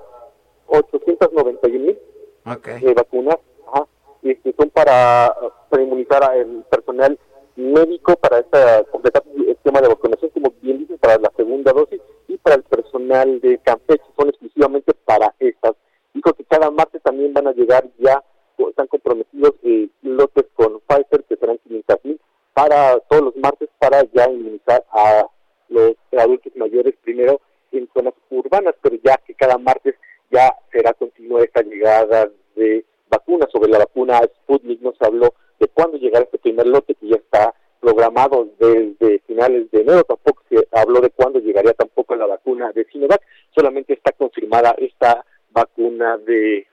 891 0.66 1.78
mil 1.78 1.98
okay. 2.44 2.94
vacunas, 2.94 3.38
ajá, 3.66 3.86
y 4.22 4.34
que 4.36 4.52
son 4.52 4.70
para, 4.70 5.34
para 5.70 5.82
inmunizar 5.82 6.22
al 6.22 6.64
personal 6.70 7.18
médico 7.58 8.14
para 8.16 8.38
esta 8.38 8.84
completar 8.84 9.22
el 9.34 9.48
esquema 9.50 9.80
de 9.80 9.88
vacunación, 9.88 10.30
como 10.30 10.52
bien 10.62 10.78
dicen, 10.78 10.96
para 10.98 11.18
la 11.18 11.32
segunda 11.36 11.72
dosis 11.72 12.00
y 12.28 12.36
para 12.38 12.56
el 12.56 12.62
personal 12.62 13.40
de 13.40 13.58
Campeche, 13.58 14.04
son 14.16 14.28
exclusivamente 14.28 14.94
para 15.04 15.34
estas. 15.40 15.74
Dijo 16.14 16.32
que 16.34 16.44
cada 16.44 16.70
martes 16.70 17.02
también 17.02 17.34
van 17.34 17.48
a 17.48 17.52
llegar 17.52 17.84
ya, 17.98 18.22
están 18.58 18.86
comprometidos 18.86 19.54
eh, 19.62 19.88
lotes 20.02 20.46
con 20.54 20.80
Pfizer, 20.86 21.24
que 21.24 21.36
serán 21.36 21.58
500 21.58 21.96
mil, 22.04 22.20
para 22.54 22.98
todos 23.08 23.24
los 23.24 23.36
martes, 23.36 23.68
para 23.78 24.04
ya 24.12 24.30
inmunizar 24.30 24.84
a 24.90 25.26
los 25.68 25.94
adultos 26.16 26.52
mayores 26.56 26.94
primero 27.02 27.40
en 27.72 27.88
zonas 27.92 28.14
urbanas, 28.30 28.74
pero 28.80 28.96
ya 29.04 29.16
que 29.26 29.34
cada 29.34 29.58
martes 29.58 29.94
ya 30.30 30.54
será 30.72 30.92
continua 30.94 31.42
esta 31.42 31.62
llegada 31.62 32.30
de 32.54 32.84
vacunas. 33.10 33.48
Sobre 33.52 33.70
la 33.70 33.78
vacuna 33.78 34.20
Sputnik 34.42 34.80
nos 34.80 35.00
habló 35.00 35.34
de 35.58 35.68
cuándo 35.68 35.98
llegará 35.98 36.24
este 36.24 36.38
primer 36.38 36.66
lote 36.66 36.94
que 36.94 37.08
ya 37.08 37.16
está 37.16 37.54
programado 37.80 38.48
desde 38.58 39.20
finales 39.20 39.70
de 39.70 39.80
enero, 39.80 40.04
tampoco 40.04 40.42
se 40.48 40.66
habló 40.72 41.00
de 41.00 41.10
cuándo 41.10 41.38
llegaría 41.38 41.72
tampoco 41.74 42.16
la 42.16 42.26
vacuna 42.26 42.72
de 42.72 42.84
Sinovac, 42.86 43.22
solamente 43.54 43.92
está 43.92 44.12
confirmada 44.12 44.74
esta 44.78 45.24
vacuna 45.50 46.18
de, 46.18 46.66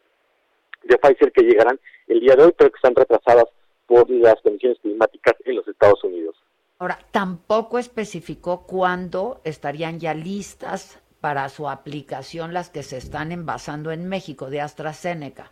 de 0.84 0.98
Pfizer 0.98 1.32
que 1.32 1.44
llegarán 1.44 1.80
el 2.08 2.20
día 2.20 2.36
de 2.36 2.46
hoy, 2.46 2.54
pero 2.58 2.72
que 2.72 2.78
están 2.78 2.96
retrasadas 2.96 3.46
por 3.86 4.10
las 4.10 4.42
condiciones 4.42 4.80
climáticas 4.80 5.36
en 5.46 5.56
los 5.56 5.68
Estados 5.68 6.04
Unidos. 6.04 6.36
Ahora, 6.80 7.00
tampoco 7.12 7.80
especificó 7.80 8.66
cuándo 8.68 9.40
estarían 9.44 10.00
ya 10.00 10.14
listas 10.14 11.00
para 11.22 11.48
su 11.50 11.70
aplicación 11.70 12.54
las 12.54 12.70
que 12.70 12.84
se 12.84 12.98
están 12.98 13.32
envasando 13.32 13.92
en 13.92 14.10
México 14.10 14.50
de 14.50 14.62
AstraZeneca. 14.62 15.52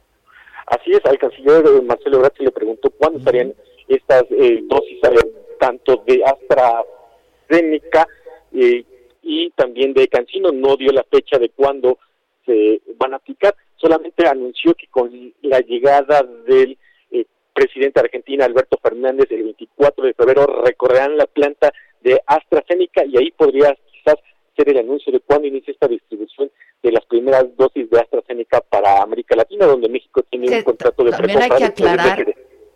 Así 0.66 0.92
es, 0.92 1.02
al 1.06 1.18
canciller 1.18 1.64
Marcelo 1.84 2.18
Ebrard 2.18 2.34
se 2.38 2.44
le 2.44 2.52
preguntó 2.52 2.90
cuándo 2.92 3.20
estarían 3.20 3.54
estas 3.88 4.24
eh, 4.32 4.64
dosis 4.64 5.00
eh, 5.04 5.32
tanto 5.60 6.04
de 6.06 6.24
AstraZeneca 6.26 8.08
eh, 8.54 8.86
y 9.22 9.50
también 9.52 9.94
de 9.94 10.08
Cancino. 10.08 10.52
No 10.52 10.76
dio 10.78 10.92
la 10.92 11.04
fecha 11.04 11.38
de 11.38 11.50
cuándo 11.50 12.00
se 12.46 12.82
van 12.98 13.14
a 13.14 13.18
aplicar, 13.18 13.56
solamente 13.78 14.28
anunció 14.28 14.74
que 14.74 14.88
con 14.88 15.34
la 15.42 15.60
llegada 15.62 16.24
del 16.46 16.78
presidente 17.54 18.00
de 18.02 18.06
Argentina, 18.08 18.46
Alberto 18.46 18.80
Fernández, 18.82 19.28
el 19.30 19.44
24 19.44 20.06
de 20.06 20.14
febrero 20.16 20.64
recorrerán 20.66 21.16
la 21.16 21.28
planta 21.28 21.72
de 22.02 22.20
AstraZeneca 22.26 23.06
y 23.06 23.16
ahí 23.16 23.32
podría 23.32 23.78
quizás 23.92 24.16
ser 24.58 24.70
el 24.70 24.80
anuncio 24.80 25.14
de 25.14 25.20
cuándo 25.20 25.48
inicia 25.48 25.72
esta 25.72 25.88
distribución 25.88 26.52
de 26.84 26.92
las 26.92 27.06
primeras 27.06 27.46
dosis 27.56 27.90
de 27.90 28.00
AstraZeneca 28.00 28.62
para 28.62 29.02
América 29.02 29.36
Latina, 29.36 29.66
donde 29.66 29.88
México 29.88 30.22
tiene 30.30 30.58
un 30.58 30.64
contrato 30.64 31.04
de 31.04 31.12
También 31.12 31.42
hay 31.42 31.50
que 31.50 31.64
aclarar 31.64 32.36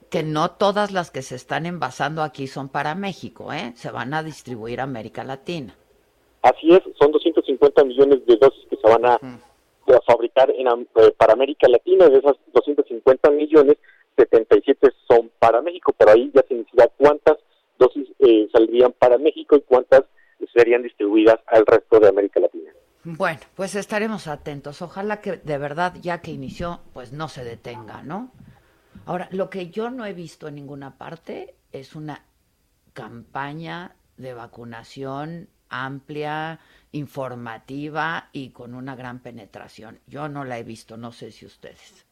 que 0.10 0.24
no 0.24 0.52
todas 0.52 0.92
las 0.92 1.12
que 1.12 1.22
se 1.22 1.36
están 1.36 1.66
envasando 1.66 2.24
aquí 2.24 2.48
son 2.48 2.70
para 2.70 2.96
México, 2.96 3.52
¿eh? 3.52 3.74
Se 3.76 3.92
van 3.92 4.14
a 4.14 4.24
distribuir 4.24 4.80
a 4.80 4.84
América 4.84 5.26
Latina. 5.26 5.76
Así 6.42 6.74
es, 6.74 6.82
son 6.98 7.12
250 7.12 7.84
millones 7.84 8.26
de 8.26 8.38
dosis 8.38 8.66
que 8.70 8.78
se 8.78 8.88
van 8.88 9.06
a, 9.06 9.20
fabricar 10.06 10.50
en, 10.52 10.68
eh, 10.68 11.14
para 11.18 11.34
América 11.34 11.68
Latina, 11.68 12.08
de 12.08 12.20
esas 12.20 12.36
250 12.54 13.32
millones, 13.32 13.76
77 14.16 14.90
son 15.10 15.30
para 15.40 15.62
México, 15.62 15.94
pero 15.98 16.12
ahí 16.12 16.32
ya 16.34 16.44
se 16.48 16.56
decidirá 16.56 16.90
cuántas 16.98 17.38
dosis 17.78 18.08
eh, 18.20 18.48
saldrían 18.54 18.94
para 18.94 19.18
México 19.18 19.58
y 19.58 19.62
cuántas 19.62 20.04
serían 20.54 20.84
distribuidas 20.84 21.40
al 21.48 21.66
resto 21.66 22.00
de 22.00 22.08
América 22.08 22.40
Latina. 22.40 22.72
Bueno, 23.10 23.40
pues 23.56 23.76
estaremos 23.76 24.28
atentos. 24.28 24.82
Ojalá 24.82 25.22
que 25.22 25.38
de 25.38 25.58
verdad, 25.58 25.94
ya 26.02 26.20
que 26.20 26.32
inició, 26.32 26.82
pues 26.94 27.14
no 27.14 27.30
se 27.30 27.46
detenga, 27.46 28.04
¿no? 28.04 28.32
Ahora, 29.06 29.30
lo 29.32 29.50
que 29.50 29.70
yo 29.70 29.90
no 29.90 30.06
he 30.06 30.12
visto 30.12 30.50
en 30.50 30.56
ninguna 30.56 30.98
parte 30.98 31.56
es 31.72 31.96
una 31.96 32.26
campaña 32.92 33.96
de 34.18 34.34
vacunación 34.34 35.48
amplia, 35.70 36.60
informativa 36.92 38.28
y 38.34 38.50
con 38.50 38.74
una 38.76 38.98
gran 38.98 39.20
penetración. 39.20 40.00
Yo 40.08 40.28
no 40.28 40.44
la 40.44 40.60
he 40.60 40.64
visto, 40.64 40.98
no 40.98 41.14
sé 41.14 41.32
si 41.32 41.46
ustedes. 41.46 42.06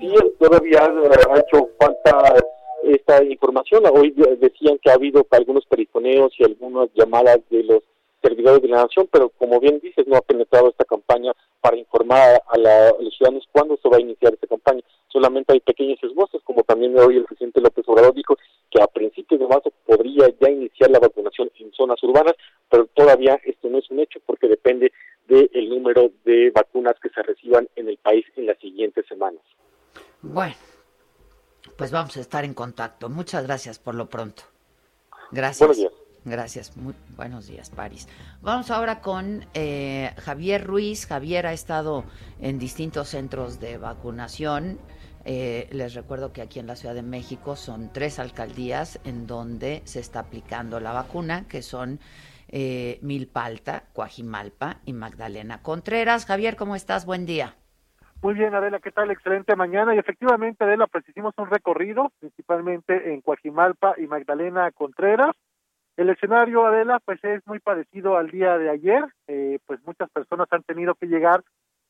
Sí, 0.00 0.12
todavía 0.40 0.80
ha 0.84 1.38
hecho 1.38 1.70
falta 1.78 2.34
esta 2.82 3.22
información. 3.22 3.84
Hoy 3.86 4.10
decían 4.40 4.78
que 4.82 4.90
ha 4.90 4.94
habido 4.94 5.24
algunos 5.30 5.64
perifoneos 5.66 6.32
y 6.40 6.44
algunas 6.44 6.88
llamadas 6.94 7.38
de 7.50 7.62
los 7.62 7.84
servidores 8.26 8.60
de 8.62 8.68
la 8.68 8.82
nación, 8.82 9.08
pero 9.10 9.28
como 9.30 9.60
bien 9.60 9.78
dices, 9.80 10.06
no 10.06 10.16
ha 10.16 10.20
penetrado 10.20 10.68
esta 10.68 10.84
campaña 10.84 11.32
para 11.60 11.76
informar 11.76 12.42
a, 12.46 12.58
los 12.58 13.16
ciudadanos 13.16 13.46
cuándo 13.52 13.78
se 13.80 13.88
va 13.88 13.98
a 13.98 14.00
iniciar 14.00 14.34
esta 14.34 14.48
campaña. 14.48 14.82
Solamente 15.08 15.52
hay 15.52 15.60
pequeños 15.60 15.98
esbozos, 16.02 16.42
como 16.42 16.62
también 16.64 16.98
hoy 16.98 17.16
el 17.16 17.24
presidente 17.24 17.60
López 17.60 17.84
Obrador 17.86 18.14
dijo 18.14 18.36
que 18.70 18.82
a 18.82 18.86
principios 18.88 19.40
de 19.40 19.46
marzo 19.46 19.72
podría 19.86 20.28
ya 20.40 20.50
iniciar 20.50 20.90
la 20.90 20.98
vacunación 20.98 21.50
en 21.58 21.72
zonas 21.72 22.02
urbanas, 22.02 22.34
pero 22.68 22.86
todavía 22.94 23.38
esto 23.44 23.68
no 23.68 23.78
es 23.78 23.90
un 23.90 24.00
hecho 24.00 24.18
porque 24.26 24.48
depende 24.48 24.92
del 25.28 25.68
número 25.68 26.10
de 26.24 26.50
vacunas 26.50 26.94
que 27.00 27.10
se 27.10 27.22
reciban 27.22 27.68
en 27.76 27.88
el 27.88 27.96
país 27.98 28.24
en 28.36 28.46
las 28.46 28.58
siguientes 28.58 29.06
semanas. 29.06 29.42
Bueno, 30.22 30.54
pues 31.76 31.92
vamos 31.92 32.16
a 32.16 32.20
estar 32.20 32.44
en 32.44 32.54
contacto. 32.54 33.08
Muchas 33.08 33.44
gracias 33.44 33.78
por 33.78 33.94
lo 33.94 34.08
pronto. 34.08 34.42
Gracias. 35.30 35.60
Buenos 35.60 35.76
días. 35.78 36.05
Gracias. 36.26 36.76
Muy 36.76 36.92
buenos 37.16 37.46
días, 37.46 37.70
París. 37.70 38.08
Vamos 38.42 38.72
ahora 38.72 39.00
con 39.00 39.44
eh, 39.54 40.10
Javier 40.18 40.66
Ruiz. 40.66 41.06
Javier 41.06 41.46
ha 41.46 41.52
estado 41.52 42.04
en 42.40 42.58
distintos 42.58 43.10
centros 43.10 43.60
de 43.60 43.78
vacunación. 43.78 44.80
Eh, 45.24 45.68
les 45.70 45.94
recuerdo 45.94 46.32
que 46.32 46.42
aquí 46.42 46.58
en 46.58 46.66
la 46.66 46.74
Ciudad 46.74 46.96
de 46.96 47.02
México 47.02 47.54
son 47.54 47.92
tres 47.92 48.18
alcaldías 48.18 48.98
en 49.04 49.28
donde 49.28 49.82
se 49.84 50.00
está 50.00 50.18
aplicando 50.18 50.80
la 50.80 50.92
vacuna, 50.92 51.46
que 51.48 51.62
son 51.62 52.00
eh, 52.48 52.98
Milpalta, 53.02 53.84
Coajimalpa 53.92 54.78
y 54.84 54.94
Magdalena 54.94 55.62
Contreras. 55.62 56.26
Javier, 56.26 56.56
¿cómo 56.56 56.74
estás? 56.74 57.06
Buen 57.06 57.24
día. 57.24 57.54
Muy 58.20 58.34
bien, 58.34 58.52
Adela, 58.52 58.80
¿qué 58.80 58.90
tal? 58.90 59.12
Excelente 59.12 59.54
mañana. 59.54 59.94
Y 59.94 59.98
efectivamente, 59.98 60.64
Adela, 60.64 60.88
pues 60.88 61.08
hicimos 61.08 61.34
un 61.38 61.48
recorrido, 61.50 62.10
principalmente 62.18 63.12
en 63.12 63.20
Coajimalpa 63.20 63.94
y 63.98 64.08
Magdalena 64.08 64.72
Contreras. 64.72 65.36
El 65.96 66.10
escenario, 66.10 66.66
Adela, 66.66 67.00
pues 67.04 67.22
es 67.24 67.46
muy 67.46 67.58
parecido 67.58 68.16
al 68.16 68.30
día 68.30 68.58
de 68.58 68.70
ayer. 68.70 69.04
Eh, 69.28 69.58
pues 69.66 69.80
muchas 69.84 70.10
personas 70.10 70.46
han 70.50 70.62
tenido 70.62 70.94
que 70.94 71.06
llegar 71.06 71.42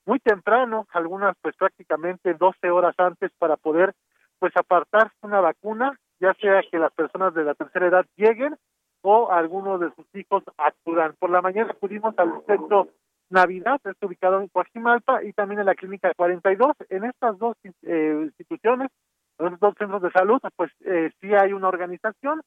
muy 0.05 0.21
temprano, 0.21 0.87
algunas 0.92 1.37
pues 1.42 1.57
prácticamente 1.57 2.35
12 2.35 2.71
horas 2.71 2.95
antes 2.99 3.33
para 3.38 3.57
poder 3.57 3.92
pues 4.38 4.53
apartar 4.57 5.11
una 5.23 5.40
vacuna, 5.40 5.99
ya 6.21 6.35
sea 6.35 6.62
que 6.71 6.79
las 6.79 6.92
personas 6.92 7.35
de 7.35 7.42
la 7.42 7.55
tercera 7.55 7.87
edad 7.87 8.07
lleguen 8.16 8.57
o 9.03 9.33
algunos 9.33 9.81
de 9.81 9.90
sus 9.95 10.07
hijos 10.14 10.45
acudan. 10.57 11.14
Por 11.19 11.31
la 11.31 11.42
mañana 11.42 11.73
acudimos 11.73 12.16
al 12.19 12.42
centro 12.47 12.88
Navidad, 13.29 13.81
está 13.85 14.07
ubicado 14.07 14.40
en 14.40 14.49
Coajimalpa 14.49 15.25
y 15.25 15.33
también 15.33 15.61
en 15.61 15.66
la 15.66 15.75
Clínica 15.75 16.12
42. 16.14 16.77
En 16.90 17.05
estas 17.05 17.38
dos 17.38 17.57
eh, 17.83 18.21
instituciones, 18.23 18.90
en 19.38 19.47
estos 19.47 19.61
dos 19.61 19.75
centros 19.79 20.03
de 20.03 20.11
salud, 20.12 20.40
pues 20.55 20.71
eh, 20.85 21.11
sí 21.21 21.35
hay 21.35 21.53
una 21.53 21.69
organización. 21.69 22.40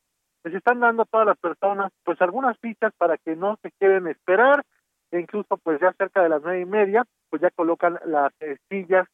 Les 0.43 0.54
están 0.54 0.80
dando 0.80 1.04
a 1.04 1.06
todas 1.06 1.28
las 1.28 1.38
personas 1.38 1.91
pues 2.04 2.21
algunas 2.21 2.58
fichas 2.60 2.93
para 2.97 3.17
que 3.17 3.36
no 3.36 3.58
se 3.62 3.71
queden 3.80 4.08
esperar 4.08 4.63
e 5.12 5.19
incluso 5.19 5.58
pues 5.58 5.80
ya 5.82 5.93
cerca 5.93 6.21
de 6.21 6.30
las 6.30 6.41
nueve 6.41 6.62
y 6.62 6.65
media 6.65 7.06
pues 7.30 7.41
ya 7.41 7.49
colocan 7.52 7.99
las 8.06 8.32
sillas 8.69 9.08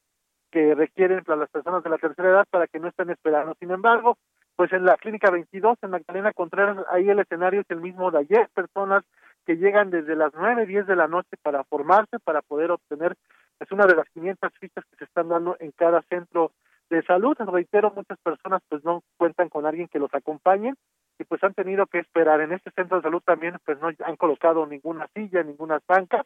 que 0.52 0.76
requieren 0.76 1.24
para 1.24 1.40
las 1.40 1.50
personas 1.50 1.84
de 1.84 1.90
la 1.90 1.98
tercera 1.98 2.30
edad 2.30 2.46
para 2.50 2.68
que 2.68 2.80
no 2.80 2.88
estén 2.88 3.10
esperando. 3.10 3.56
Sin 3.60 3.72
embargo, 3.72 4.18
pues 4.56 4.72
en 4.72 4.86
la 4.86 4.96
clínica 4.98 5.32
22 5.32 5.78
en 5.82 5.90
Magdalena 5.90 6.32
Contreras 6.32 6.78
ahí 6.90 7.10
el 7.10 7.20
escenario 7.20 7.62
es 7.62 7.70
el 7.70 7.82
mismo 7.82 8.12
de 8.12 8.20
ayer, 8.20 8.50
personas 8.54 9.04
que 9.46 9.58
llegan 9.58 9.90
desde 9.90 10.16
las 10.16 10.32
nueve, 10.34 10.66
diez 10.66 10.88
de 10.88 10.96
la 10.96 11.08
noche 11.08 11.38
para 11.42 11.64
formarse, 11.66 12.20
para 12.20 12.42
poder 12.42 12.72
obtener 12.72 13.16
es 13.60 13.72
una 13.72 13.86
de 13.86 13.96
las 13.96 14.08
500 14.10 14.52
fichas 14.60 14.84
que 14.86 14.98
se 14.98 15.04
están 15.06 15.30
dando 15.30 15.56
en 15.60 15.72
cada 15.72 16.02
centro 16.04 16.52
de 16.90 17.02
salud. 17.04 17.36
Reitero, 17.38 17.92
muchas 17.96 18.20
personas 18.20 18.62
pues 18.70 18.84
no 18.84 19.02
cuentan 19.18 19.50
con 19.50 19.66
alguien 19.66 19.88
que 19.88 20.00
los 20.00 20.14
acompañe 20.14 20.74
y 21.20 21.24
pues 21.24 21.44
han 21.44 21.54
tenido 21.54 21.86
que 21.88 22.00
esperar. 22.00 22.42
En 22.42 22.52
este 22.52 22.72
centro 22.72 22.98
de 22.98 23.04
salud 23.04 23.22
también 23.26 23.58
pues 23.66 23.80
no 23.80 23.90
han 24.06 24.16
colocado 24.16 24.66
ninguna 24.66 25.08
silla, 25.14 25.44
ninguna 25.44 25.80
banca 25.88 26.26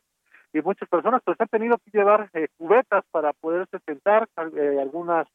y 0.53 0.61
muchas 0.61 0.89
personas 0.89 1.21
pues 1.23 1.39
han 1.39 1.47
tenido 1.47 1.77
que 1.77 1.91
llevar 1.91 2.29
eh, 2.33 2.47
cubetas 2.57 3.03
para 3.11 3.33
poderse 3.33 3.79
sentar, 3.85 4.27
eh, 4.55 4.77
algunas 4.81 5.27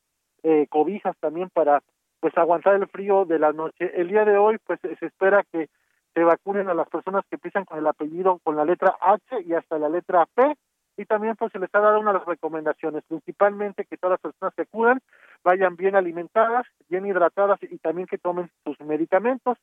eh, 0.43 0.67
cobijas 0.69 1.17
también 1.21 1.51
para 1.51 1.83
pues 2.21 2.37
aguantar 2.37 2.75
el 2.77 2.89
frío 2.89 3.25
de 3.25 3.39
la 3.39 3.53
noche. 3.53 3.93
El 3.95 4.09
día 4.09 4.25
de 4.25 4.37
hoy 4.37 4.59
pues 4.65 4.81
se 4.81 5.07
espera 5.07 5.45
que 5.53 5.69
se 6.15 6.23
vacunen 6.23 6.69
a 6.69 6.75
las 6.75 6.89
personas 6.89 7.25
que 7.29 7.37
empiezan 7.37 7.65
con 7.65 7.79
el 7.79 7.87
apellido 7.87 8.39
con 8.43 8.57
la 8.57 8.65
letra 8.65 8.97
H 9.01 9.43
y 9.45 9.53
hasta 9.53 9.79
la 9.79 9.89
letra 9.89 10.27
P 10.35 10.55
y 10.97 11.05
también 11.07 11.37
pues 11.37 11.53
se 11.53 11.59
les 11.59 11.75
ha 11.75 11.81
dado 11.81 12.01
una 12.01 12.13
de 12.13 12.19
las 12.19 12.27
recomendaciones, 12.27 13.05
principalmente 13.09 13.85
que 13.85 13.97
todas 13.97 14.13
las 14.13 14.33
personas 14.33 14.55
que 14.55 14.63
acudan 14.63 15.01
vayan 15.43 15.77
bien 15.77 15.97
alimentadas, 15.97 16.67
bien 16.89 17.07
hidratadas 17.07 17.59
y 17.63 17.79
también 17.79 18.07
que 18.07 18.19
tomen 18.19 18.51
sus 18.65 18.79
medicamentos. 18.81 19.59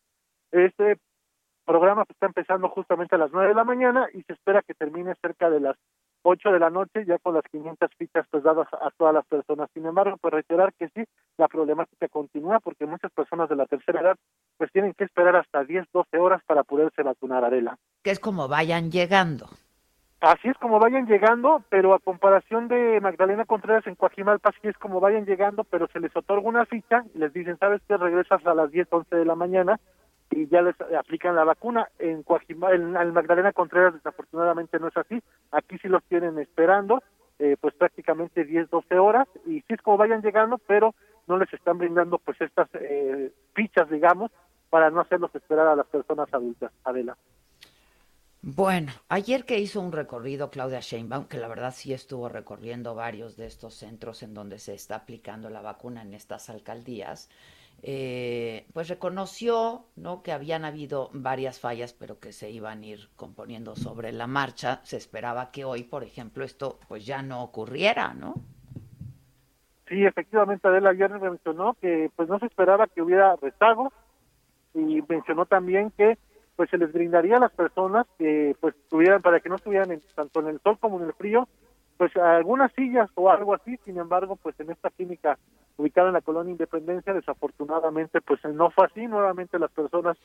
Este 0.52 0.98
programa 1.66 2.06
pues, 2.06 2.16
está 2.16 2.26
empezando 2.26 2.70
justamente 2.70 3.16
a 3.16 3.20
las 3.20 3.32
nueve 3.32 3.50
de 3.50 3.56
la 3.56 3.64
mañana 3.64 4.08
y 4.14 4.24
se 4.24 4.34
espera 4.34 4.62
que 4.62 4.74
termine 4.74 5.16
cerca 5.22 5.50
de 5.50 5.60
las 5.60 5.78
ocho 6.24 6.52
de 6.52 6.60
la 6.60 6.70
noche 6.70 7.06
ya 7.06 7.18
con 7.18 7.34
las 7.34 7.44
500 7.52 7.90
fichas 7.98 8.26
pues 8.30 8.44
dadas 8.44 8.68
a 8.74 8.92
todas 8.98 9.14
las 9.14 9.26
personas. 9.26 9.70
Sin 9.74 9.86
embargo, 9.86 10.18
pues 10.22 10.34
reiterar 10.34 10.74
que 10.74 10.90
sí, 10.90 11.04
la 11.38 11.48
problemática 11.48 12.08
continúa 12.10 12.60
porque 12.60 12.86
muchas 12.86 13.12
personas 13.12 13.50
de 13.50 13.56
la 13.56 13.66
tercera 13.66 14.02
edad 14.02 14.16
pues 14.58 14.72
tienen 14.72 14.94
que 14.94 15.06
esperar 15.06 15.36
hasta 15.36 15.64
10, 15.64 15.86
12 15.92 16.18
horas 16.18 16.42
para 16.46 16.64
poderse 16.64 17.02
vacunar, 17.04 17.44
Arela. 17.44 17.78
Que 18.04 18.12
es 18.12 18.20
como 18.20 18.48
vayan 18.48 18.92
llegando. 18.92 19.48
Así 20.22 20.50
es 20.50 20.58
como 20.60 20.78
vayan 20.78 21.08
llegando, 21.08 21.64
pero 21.70 21.96
a 21.96 22.00
comparación 22.00 22.68
de 22.68 23.02
Magdalena 23.02 23.46
Contreras 23.46 23.88
en 23.88 23.96
Coajimalpa, 23.96 24.50
así 24.50 24.68
es 24.68 24.78
como 24.78 25.00
vayan 25.00 25.26
llegando, 25.26 25.64
pero 25.64 25.88
se 25.88 26.00
les 26.00 26.16
otorga 26.16 26.48
una 26.48 26.68
ficha 26.68 27.04
y 27.16 27.18
les 27.18 27.34
dicen, 27.34 27.58
¿sabes 27.58 27.82
qué? 27.88 27.98
Regresas 27.98 28.46
a 28.46 28.54
las 28.54 28.70
10, 28.70 28.88
11 28.92 29.16
de 29.16 29.26
la 29.26 29.34
mañana 29.34 29.80
y 30.30 30.48
ya 30.48 30.62
les 30.62 30.76
aplican 30.80 31.36
la 31.36 31.44
vacuna. 31.44 31.90
En 31.98 32.22
Coajimalpa, 32.22 32.76
en, 32.76 33.14
Magdalena 33.14 33.52
Contreras 33.52 33.96
desafortunadamente 33.96 34.78
no 34.78 34.90
es 34.90 34.98
así, 34.98 35.20
aquí 35.52 35.80
sí 35.80 35.88
los 35.88 36.04
tienen 36.04 36.38
esperando, 36.38 37.02
eh, 37.40 37.58
pues 37.60 37.74
prácticamente 37.74 38.46
10, 38.46 38.70
12 38.70 39.00
horas 39.00 39.28
y 39.48 39.62
sí 39.62 39.74
es 39.74 39.82
como 39.82 39.98
vayan 39.98 40.22
llegando, 40.22 40.60
pero 40.68 40.94
no 41.26 41.40
les 41.40 41.52
están 41.52 41.80
brindando 41.80 42.20
pues 42.20 42.40
estas 42.42 42.70
eh, 42.76 43.34
fichas, 43.56 43.90
digamos, 43.90 44.30
para 44.70 44.92
no 44.92 45.02
hacerlos 45.02 45.34
esperar 45.34 45.68
a 45.68 45.76
las 45.76 45.88
personas 45.88 46.32
adultas. 46.32 46.72
Adela. 46.84 47.18
Bueno, 48.44 48.92
ayer 49.08 49.46
que 49.46 49.60
hizo 49.60 49.80
un 49.80 49.92
recorrido 49.92 50.50
Claudia 50.50 50.80
Sheinbaum, 50.80 51.26
que 51.26 51.38
la 51.38 51.48
verdad 51.48 51.72
sí 51.76 51.94
estuvo 51.94 52.28
recorriendo 52.28 52.96
varios 52.96 53.38
de 53.38 53.46
estos 53.46 53.76
centros 53.76 54.24
en 54.24 54.34
donde 54.34 54.58
se 54.58 54.74
está 54.74 54.96
aplicando 54.96 55.52
la 55.52 55.62
vacuna 55.62 56.02
en 56.02 56.16
estas 56.16 56.50
alcaldías, 56.50 57.30
eh, 57.84 58.66
pues 58.74 58.90
reconoció 58.90 59.86
¿no? 59.96 60.24
que 60.24 60.32
habían 60.32 60.66
habido 60.66 61.12
varias 61.14 61.60
fallas, 61.60 61.94
pero 61.94 62.20
que 62.20 62.34
se 62.34 62.50
iban 62.50 62.82
a 62.82 62.86
ir 62.88 63.10
componiendo 63.16 63.76
sobre 63.76 64.12
la 64.12 64.26
marcha. 64.26 64.80
Se 64.86 64.98
esperaba 64.98 65.52
que 65.52 65.64
hoy, 65.64 65.84
por 65.84 66.04
ejemplo, 66.04 66.44
esto 66.44 66.80
pues 66.88 67.06
ya 67.06 67.22
no 67.22 67.44
ocurriera, 67.44 68.16
¿no? 68.16 68.34
Sí, 69.88 70.04
efectivamente, 70.04 70.68
Adela 70.68 70.90
ayer 70.92 71.12
mencionó 71.20 71.76
que 71.80 72.10
pues 72.16 72.28
no 72.28 72.40
se 72.40 72.48
esperaba 72.48 72.88
que 72.88 73.04
hubiera 73.04 73.36
rezago 73.36 73.94
y 74.74 75.04
mencionó 75.08 75.46
también 75.46 75.92
que 75.92 76.18
pues 76.62 76.70
se 76.70 76.78
les 76.78 76.94
brindaría 76.94 77.38
a 77.38 77.40
las 77.40 77.52
personas 77.54 78.06
que 78.20 78.56
pues 78.60 78.76
tuvieran 78.88 79.20
para 79.24 79.40
que 79.40 79.50
no 79.50 79.56
estuvieran 79.56 80.00
tanto 80.14 80.42
en 80.42 80.48
el 80.50 80.60
sol 80.60 80.78
como 80.80 81.00
en 81.00 81.08
el 81.08 81.14
frío 81.14 81.48
pues 81.98 82.16
algunas 82.16 82.72
sillas 82.74 83.10
o 83.16 83.32
algo 83.32 83.56
así. 83.56 83.78
Sin 83.84 83.98
embargo 83.98 84.36
pues 84.36 84.60
en 84.60 84.70
esta 84.70 84.92
clínica 84.92 85.40
ubicada 85.78 86.10
en 86.10 86.14
la 86.14 86.22
colonia 86.22 86.52
Independencia 86.52 87.16
desafortunadamente 87.16 88.22
pues 88.22 88.46
no 88.46 88.70
fue 88.70 88.86
así. 88.86 89.08
Nuevamente 89.08 89.58
las 89.58 89.72
personas 89.72 90.20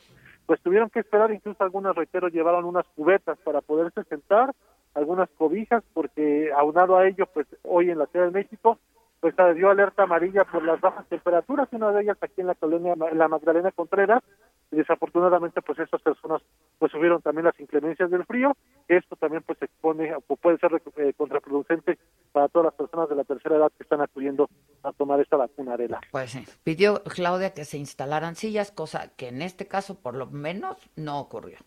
pues 0.44 0.60
tuvieron 0.60 0.90
que 0.90 1.00
esperar. 1.00 1.32
Incluso 1.32 1.64
algunas 1.64 1.96
reiteros 1.96 2.34
llevaron 2.34 2.66
unas 2.66 2.84
cubetas 2.88 3.38
para 3.38 3.62
poderse 3.62 4.04
sentar 4.04 4.54
algunas 4.92 5.30
cobijas 5.38 5.82
porque 5.94 6.52
aunado 6.54 6.98
a 6.98 7.08
ello 7.08 7.24
pues 7.32 7.46
hoy 7.62 7.88
en 7.88 7.98
la 7.98 8.04
Ciudad 8.08 8.26
de 8.26 8.32
México 8.32 8.78
pues 9.20 9.34
dio 9.56 9.70
alerta 9.70 10.02
amarilla 10.02 10.44
por 10.44 10.62
las 10.62 10.82
bajas 10.82 11.06
temperaturas. 11.06 11.66
Una 11.72 11.92
de 11.92 12.02
ellas 12.02 12.18
aquí 12.20 12.42
en 12.42 12.48
la 12.48 12.54
colonia 12.54 12.94
la 12.94 13.26
Magdalena 13.26 13.72
Contreras 13.72 14.22
y 14.70 14.76
desafortunadamente 14.76 15.62
pues 15.62 15.78
estas 15.78 16.02
personas 16.02 16.42
pues 16.78 16.92
subieron 16.92 17.22
también 17.22 17.44
las 17.44 17.58
inclemencias 17.60 18.10
del 18.10 18.24
frío. 18.24 18.56
Esto 18.88 19.16
también 19.16 19.42
pues 19.42 19.60
expone 19.62 20.14
o 20.14 20.36
puede 20.36 20.58
ser 20.58 20.82
eh, 20.96 21.12
contraproducente 21.16 21.98
para 22.32 22.48
todas 22.48 22.66
las 22.66 22.74
personas 22.74 23.08
de 23.08 23.16
la 23.16 23.24
tercera 23.24 23.56
edad 23.56 23.72
que 23.76 23.82
están 23.82 24.00
acudiendo 24.00 24.48
a 24.82 24.92
tomar 24.92 25.20
esta 25.20 25.36
vacuna 25.36 25.74
arela 25.74 26.00
pues 26.10 26.30
sí. 26.30 26.44
Pidió 26.64 27.02
Claudia 27.04 27.54
que 27.54 27.64
se 27.64 27.78
instalaran 27.78 28.36
sillas 28.36 28.72
cosa 28.72 29.12
que 29.16 29.28
en 29.28 29.42
este 29.42 29.66
caso 29.66 30.00
por 30.00 30.14
lo 30.14 30.26
menos 30.26 30.76
no 30.96 31.20
ocurrió. 31.20 31.58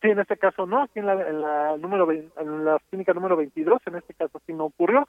Sí 0.00 0.08
en 0.08 0.20
este 0.20 0.36
caso 0.36 0.66
no. 0.66 0.82
Aquí 0.82 1.00
en 1.00 1.06
la, 1.06 1.76
número 1.76 2.10
en 2.12 2.64
la 2.64 2.78
clínica 2.90 3.12
número 3.12 3.36
22 3.36 3.80
en 3.86 3.96
este 3.96 4.14
caso 4.14 4.40
sí 4.46 4.52
no 4.52 4.66
ocurrió 4.66 5.06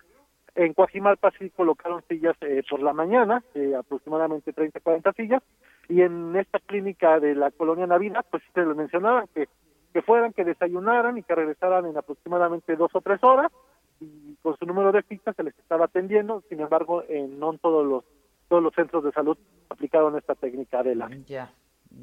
en 0.55 0.73
Coajimalpa 0.73 1.31
sí 1.37 1.49
colocaron 1.49 2.03
sillas 2.07 2.35
eh, 2.41 2.63
por 2.69 2.81
la 2.81 2.93
mañana, 2.93 3.43
eh, 3.53 3.75
aproximadamente 3.75 4.53
30, 4.53 4.79
40 4.79 5.13
sillas, 5.13 5.43
y 5.87 6.01
en 6.01 6.35
esta 6.35 6.59
clínica 6.59 7.19
de 7.19 7.35
la 7.35 7.51
colonia 7.51 7.87
Navidad, 7.87 8.25
pues 8.29 8.43
se 8.53 8.61
lo 8.61 8.75
mencionaban, 8.75 9.27
que, 9.33 9.47
que 9.93 10.01
fueran, 10.01 10.33
que 10.33 10.45
desayunaran 10.45 11.17
y 11.17 11.23
que 11.23 11.35
regresaran 11.35 11.85
en 11.85 11.97
aproximadamente 11.97 12.75
dos 12.75 12.91
o 12.93 13.01
tres 13.01 13.23
horas, 13.23 13.51
y 13.99 14.35
con 14.41 14.57
su 14.57 14.65
número 14.65 14.91
de 14.91 15.03
fichas 15.03 15.35
se 15.35 15.43
les 15.43 15.57
estaba 15.59 15.85
atendiendo, 15.85 16.43
sin 16.49 16.61
embargo, 16.61 17.03
en 17.07 17.39
no 17.39 17.53
todos 17.57 17.85
los 17.85 18.03
todos 18.49 18.63
los 18.63 18.73
centros 18.73 19.03
de 19.03 19.11
salud 19.11 19.37
aplicaron 19.69 20.17
esta 20.17 20.35
técnica 20.35 20.83
de 20.83 20.95
la... 20.95 21.09
Ya, 21.25 21.53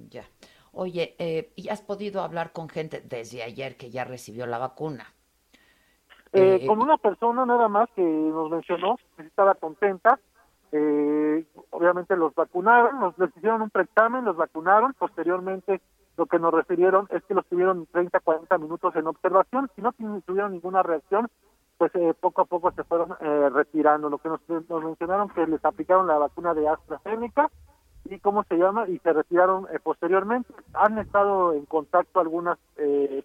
ya. 0.08 0.24
Oye, 0.72 1.16
eh, 1.18 1.52
¿y 1.56 1.68
has 1.68 1.82
podido 1.82 2.22
hablar 2.22 2.52
con 2.52 2.68
gente 2.68 3.02
desde 3.04 3.42
ayer 3.42 3.76
que 3.76 3.90
ya 3.90 4.04
recibió 4.04 4.46
la 4.46 4.58
vacuna? 4.58 5.12
Eh, 6.36 6.66
con 6.66 6.82
una 6.82 6.96
persona 6.98 7.46
nada 7.46 7.68
más 7.68 7.88
que 7.96 8.02
nos 8.02 8.50
mencionó 8.50 8.98
que 9.16 9.22
estaba 9.22 9.54
contenta, 9.54 10.18
eh, 10.72 11.44
obviamente 11.70 12.16
los 12.16 12.34
vacunaron, 12.34 13.00
nos 13.00 13.18
les 13.18 13.34
hicieron 13.36 13.62
un 13.62 13.70
preexamen, 13.70 14.24
los 14.24 14.36
vacunaron, 14.36 14.92
posteriormente 14.98 15.80
lo 16.16 16.26
que 16.26 16.38
nos 16.38 16.52
refirieron 16.52 17.08
es 17.10 17.22
que 17.24 17.34
los 17.34 17.46
tuvieron 17.46 17.86
30, 17.86 18.20
40 18.20 18.58
minutos 18.58 18.94
en 18.96 19.06
observación, 19.06 19.70
si 19.74 19.82
no 19.82 19.92
tuvieron 19.92 20.52
ninguna 20.52 20.82
reacción, 20.82 21.28
pues 21.78 21.94
eh, 21.94 22.14
poco 22.18 22.42
a 22.42 22.46
poco 22.46 22.72
se 22.72 22.84
fueron 22.84 23.12
eh, 23.20 23.50
retirando. 23.50 24.08
Lo 24.08 24.18
que 24.18 24.28
nos, 24.28 24.40
nos, 24.48 24.84
mencionaron 24.84 25.28
que 25.28 25.46
les 25.46 25.64
aplicaron 25.64 26.06
la 26.06 26.18
vacuna 26.18 26.54
de 26.54 26.68
AstraZeneca 26.68 27.50
y 28.04 28.18
cómo 28.20 28.44
se 28.44 28.56
llama 28.56 28.88
y 28.88 28.98
se 29.00 29.12
retiraron 29.12 29.66
eh, 29.72 29.78
posteriormente. 29.82 30.52
Han 30.74 30.98
estado 30.98 31.52
en 31.52 31.66
contacto 31.66 32.20
algunas 32.20 32.58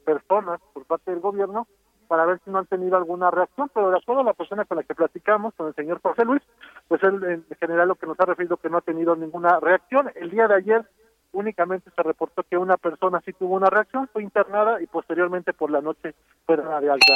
personas 0.06 0.60
por 0.74 0.86
parte 0.86 1.12
del 1.12 1.20
gobierno 1.20 1.68
para 2.12 2.26
ver 2.26 2.42
si 2.44 2.52
no 2.52 2.60
han 2.60 2.66
tenido 2.66 2.98
alguna 2.98 3.32
reacción, 3.32 3.72
pero 3.74 3.90
de 3.90 3.98
acuerdo 3.98 4.20
a 4.20 4.26
la 4.26 4.34
persona 4.34 4.66
con 4.66 4.76
la 4.76 4.84
que 4.84 4.94
platicamos, 4.94 5.54
con 5.54 5.70
el 5.70 5.76
señor 5.76 6.02
José 6.02 6.26
Luis, 6.26 6.42
pues 6.90 7.02
él 7.04 7.24
en 7.24 7.46
general 7.58 7.88
lo 7.88 7.96
que 7.96 8.06
nos 8.06 8.20
ha 8.20 8.26
referido 8.26 8.58
que 8.58 8.70
no 8.70 8.80
ha 8.80 8.82
tenido 8.82 9.16
ninguna 9.16 9.62
reacción. 9.62 10.12
El 10.16 10.30
día 10.30 10.46
de 10.50 10.56
ayer 10.56 10.86
únicamente 11.32 11.90
se 11.96 12.04
reportó 12.04 12.44
que 12.44 12.58
una 12.58 12.76
persona 12.76 13.22
sí 13.24 13.32
tuvo 13.32 13.56
una 13.56 13.70
reacción, 13.70 14.10
fue 14.12 14.24
internada 14.24 14.82
y 14.82 14.88
posteriormente 14.88 15.54
por 15.54 15.72
la 15.72 15.80
noche 15.80 16.14
fue 16.46 16.58
de 16.58 16.64
alta. 16.92 17.14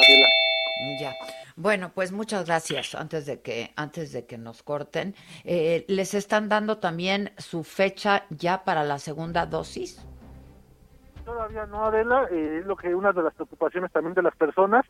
Ya. 0.98 1.12
Bueno, 1.56 1.90
pues 1.94 2.10
muchas 2.10 2.46
gracias. 2.46 2.94
Antes 2.94 3.26
de 3.26 3.42
que 3.42 3.72
antes 3.76 4.14
de 4.14 4.24
que 4.24 4.38
nos 4.38 4.62
corten, 4.62 5.14
eh, 5.44 5.84
les 5.88 6.14
están 6.14 6.48
dando 6.48 6.78
también 6.78 7.32
su 7.36 7.64
fecha 7.64 8.24
ya 8.30 8.64
para 8.64 8.82
la 8.82 8.98
segunda 8.98 9.44
dosis. 9.44 10.02
Todavía 11.26 11.66
no, 11.66 11.84
Adela, 11.84 12.28
eh, 12.30 12.58
es 12.60 12.66
lo 12.66 12.76
que 12.76 12.94
una 12.94 13.12
de 13.12 13.20
las 13.20 13.34
preocupaciones 13.34 13.90
también 13.90 14.14
de 14.14 14.22
las 14.22 14.36
personas, 14.36 14.86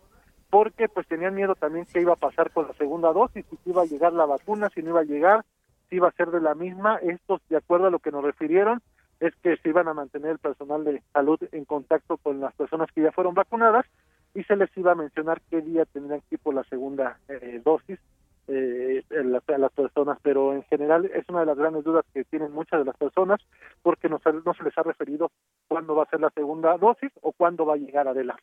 porque 0.50 0.86
pues 0.86 1.06
tenían 1.06 1.34
miedo 1.34 1.54
también 1.54 1.86
qué 1.90 2.02
iba 2.02 2.12
a 2.12 2.16
pasar 2.16 2.50
con 2.50 2.68
la 2.68 2.74
segunda 2.74 3.10
dosis, 3.10 3.46
si 3.48 3.70
iba 3.70 3.80
a 3.80 3.86
llegar 3.86 4.12
la 4.12 4.26
vacuna, 4.26 4.68
si 4.68 4.82
no 4.82 4.90
iba 4.90 5.00
a 5.00 5.04
llegar, 5.04 5.46
si 5.88 5.96
iba 5.96 6.08
a 6.08 6.12
ser 6.12 6.30
de 6.30 6.42
la 6.42 6.54
misma. 6.54 6.96
Estos, 6.96 7.40
de 7.48 7.56
acuerdo 7.56 7.86
a 7.86 7.90
lo 7.90 8.00
que 8.00 8.10
nos 8.10 8.22
refirieron, 8.22 8.82
es 9.18 9.34
que 9.36 9.56
se 9.56 9.70
iban 9.70 9.88
a 9.88 9.94
mantener 9.94 10.32
el 10.32 10.38
personal 10.38 10.84
de 10.84 11.02
salud 11.14 11.38
en 11.52 11.64
contacto 11.64 12.18
con 12.18 12.38
las 12.38 12.54
personas 12.54 12.90
que 12.94 13.00
ya 13.00 13.12
fueron 13.12 13.32
vacunadas 13.32 13.86
y 14.34 14.44
se 14.44 14.56
les 14.56 14.68
iba 14.76 14.92
a 14.92 14.94
mencionar 14.94 15.40
qué 15.48 15.62
día 15.62 15.86
tendrían 15.86 16.20
que 16.20 16.34
ir 16.34 16.40
por 16.40 16.54
la 16.54 16.64
segunda 16.64 17.18
eh, 17.28 17.62
dosis 17.64 17.98
eh, 18.48 19.02
a 19.10 19.58
las 19.58 19.72
personas, 19.72 20.18
pero 20.22 20.52
en 20.52 20.62
general 20.64 21.06
es 21.06 21.24
una 21.28 21.40
de 21.40 21.46
las 21.46 21.56
grandes 21.56 21.84
dudas 21.84 22.04
que 22.12 22.24
tienen 22.24 22.52
muchas 22.52 22.80
de 22.80 22.84
las 22.84 22.96
personas 22.96 23.40
porque 23.82 24.08
no, 24.08 24.20
no 24.44 24.54
se 24.54 24.62
les 24.62 24.76
ha 24.78 24.82
referido 24.82 25.30
cuándo 25.68 25.94
va 25.94 26.04
a 26.04 26.10
ser 26.10 26.20
la 26.20 26.30
segunda 26.30 26.76
dosis 26.78 27.10
o 27.22 27.32
cuándo 27.32 27.66
va 27.66 27.74
a 27.74 27.78
llegar 27.78 28.06
Adela. 28.08 28.36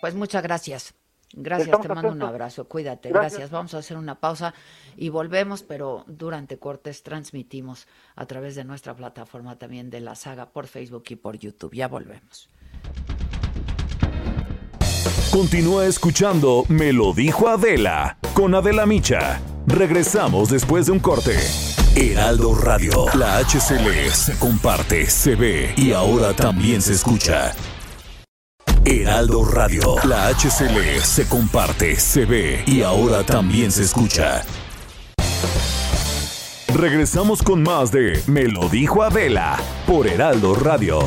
Pues 0.00 0.14
muchas 0.14 0.42
gracias. 0.42 0.94
Gracias, 1.36 1.80
te 1.80 1.88
mando 1.88 2.12
un 2.12 2.22
abrazo, 2.22 2.68
cuídate, 2.68 3.08
gracias. 3.08 3.50
Vamos 3.50 3.74
a 3.74 3.78
hacer 3.78 3.96
una 3.96 4.20
pausa 4.20 4.54
y 4.96 5.08
volvemos, 5.08 5.64
pero 5.64 6.04
durante 6.06 6.58
cortes 6.58 7.02
transmitimos 7.02 7.88
a 8.14 8.26
través 8.26 8.54
de 8.54 8.64
nuestra 8.64 8.94
plataforma 8.94 9.58
también 9.58 9.90
de 9.90 10.00
la 10.00 10.14
saga 10.14 10.46
por 10.46 10.68
Facebook 10.68 11.04
y 11.08 11.16
por 11.16 11.36
YouTube. 11.36 11.74
Ya 11.74 11.88
volvemos. 11.88 12.48
Continúa 15.34 15.86
escuchando 15.86 16.64
Me 16.68 16.92
lo 16.92 17.12
dijo 17.12 17.48
Adela 17.48 18.18
con 18.34 18.54
Adela 18.54 18.86
Micha. 18.86 19.40
Regresamos 19.66 20.48
después 20.48 20.86
de 20.86 20.92
un 20.92 21.00
corte. 21.00 21.36
Heraldo 21.96 22.54
Radio, 22.54 23.06
la 23.14 23.38
HCL 23.40 24.12
se 24.12 24.38
comparte, 24.38 25.06
se 25.10 25.34
ve 25.34 25.74
y 25.76 25.90
ahora 25.90 26.36
también 26.36 26.80
se 26.80 26.92
escucha. 26.92 27.52
Heraldo 28.84 29.44
Radio, 29.44 29.96
la 30.04 30.28
HCL 30.28 31.00
se 31.02 31.26
comparte, 31.26 31.96
se 31.96 32.26
ve 32.26 32.62
y 32.64 32.82
ahora 32.82 33.26
también 33.26 33.72
se 33.72 33.82
escucha. 33.82 34.44
Regresamos 36.72 37.42
con 37.42 37.60
más 37.64 37.90
de 37.90 38.22
Me 38.28 38.44
lo 38.44 38.68
dijo 38.68 39.02
Adela 39.02 39.58
por 39.84 40.06
Heraldo 40.06 40.54
Radio. 40.54 41.00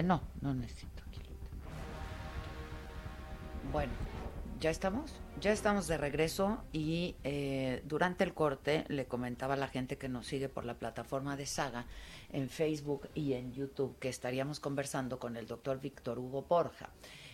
No, 0.00 0.22
no 0.40 0.54
necesito. 0.54 1.02
aquí. 1.06 1.20
Bueno, 3.70 3.92
¿ya 4.60 4.70
estamos? 4.70 5.20
Ya 5.40 5.52
estamos 5.52 5.88
de 5.88 5.98
regreso 5.98 6.62
y 6.72 7.16
eh, 7.24 7.82
durante 7.84 8.22
el 8.24 8.32
corte 8.32 8.84
le 8.88 9.06
comentaba 9.06 9.54
a 9.54 9.56
la 9.56 9.68
gente 9.68 9.98
que 9.98 10.08
nos 10.08 10.26
sigue 10.26 10.48
por 10.48 10.64
la 10.64 10.74
plataforma 10.74 11.36
de 11.36 11.46
Saga 11.46 11.86
en 12.30 12.48
Facebook 12.48 13.08
y 13.14 13.32
en 13.32 13.52
YouTube 13.52 13.98
que 13.98 14.08
estaríamos 14.08 14.60
conversando 14.60 15.18
con 15.18 15.36
el 15.36 15.46
doctor 15.46 15.80
Víctor 15.80 16.18
Hugo 16.18 16.42
Borja. 16.42 16.90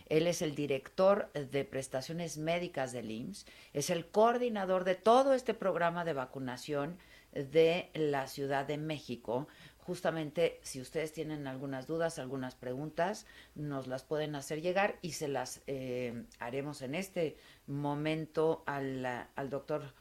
Él 0.08 0.26
es 0.26 0.42
el 0.42 0.54
director 0.54 1.30
de 1.32 1.64
prestaciones 1.64 2.38
médicas 2.38 2.92
del 2.92 3.10
IMSS, 3.10 3.46
es 3.74 3.90
el 3.90 4.06
coordinador 4.06 4.84
de 4.84 4.94
todo 4.94 5.34
este 5.34 5.52
programa 5.52 6.04
de 6.04 6.14
vacunación 6.14 6.96
de 7.32 7.90
la 7.94 8.26
Ciudad 8.26 8.66
de 8.66 8.78
México. 8.78 9.48
Justamente, 9.88 10.60
si 10.62 10.82
ustedes 10.82 11.14
tienen 11.14 11.46
algunas 11.46 11.86
dudas, 11.86 12.18
algunas 12.18 12.54
preguntas, 12.54 13.24
nos 13.54 13.86
las 13.86 14.02
pueden 14.02 14.34
hacer 14.34 14.60
llegar 14.60 14.98
y 15.00 15.12
se 15.12 15.28
las 15.28 15.62
eh, 15.66 16.26
haremos 16.40 16.82
en 16.82 16.94
este 16.94 17.38
momento 17.66 18.64
al, 18.66 19.06
al 19.06 19.48
doctor 19.48 19.94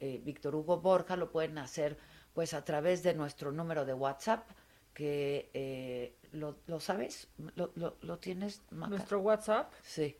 eh, 0.00 0.18
Víctor 0.24 0.54
Hugo 0.54 0.80
Borja. 0.80 1.16
Lo 1.16 1.30
pueden 1.30 1.58
hacer 1.58 1.98
pues 2.32 2.54
a 2.54 2.64
través 2.64 3.02
de 3.02 3.12
nuestro 3.12 3.52
número 3.52 3.84
de 3.84 3.92
WhatsApp, 3.92 4.48
que 4.94 5.50
eh, 5.52 6.16
¿lo, 6.32 6.56
¿lo 6.66 6.80
sabes? 6.80 7.28
¿Lo, 7.54 7.70
lo, 7.74 7.98
lo 8.00 8.18
tienes, 8.18 8.62
Maca? 8.70 8.88
Nuestro 8.88 9.20
WhatsApp, 9.20 9.74
Sí. 9.82 10.16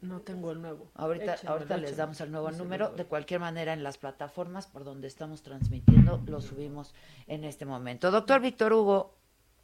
No 0.00 0.20
tengo 0.20 0.50
el 0.52 0.60
nuevo. 0.62 0.90
Ahorita, 0.94 1.36
ahorita 1.46 1.76
les 1.76 1.96
damos 1.96 2.20
el 2.20 2.30
nuevo 2.30 2.50
número. 2.50 2.90
De 2.90 3.04
cualquier 3.04 3.40
manera, 3.40 3.72
en 3.72 3.82
las 3.82 3.98
plataformas 3.98 4.66
por 4.66 4.84
donde 4.84 5.08
estamos 5.08 5.42
transmitiendo, 5.42 6.20
lo 6.26 6.40
subimos 6.40 6.94
en 7.26 7.44
este 7.44 7.64
momento. 7.66 8.10
Doctor 8.10 8.40
Víctor 8.40 8.72
Hugo 8.72 9.14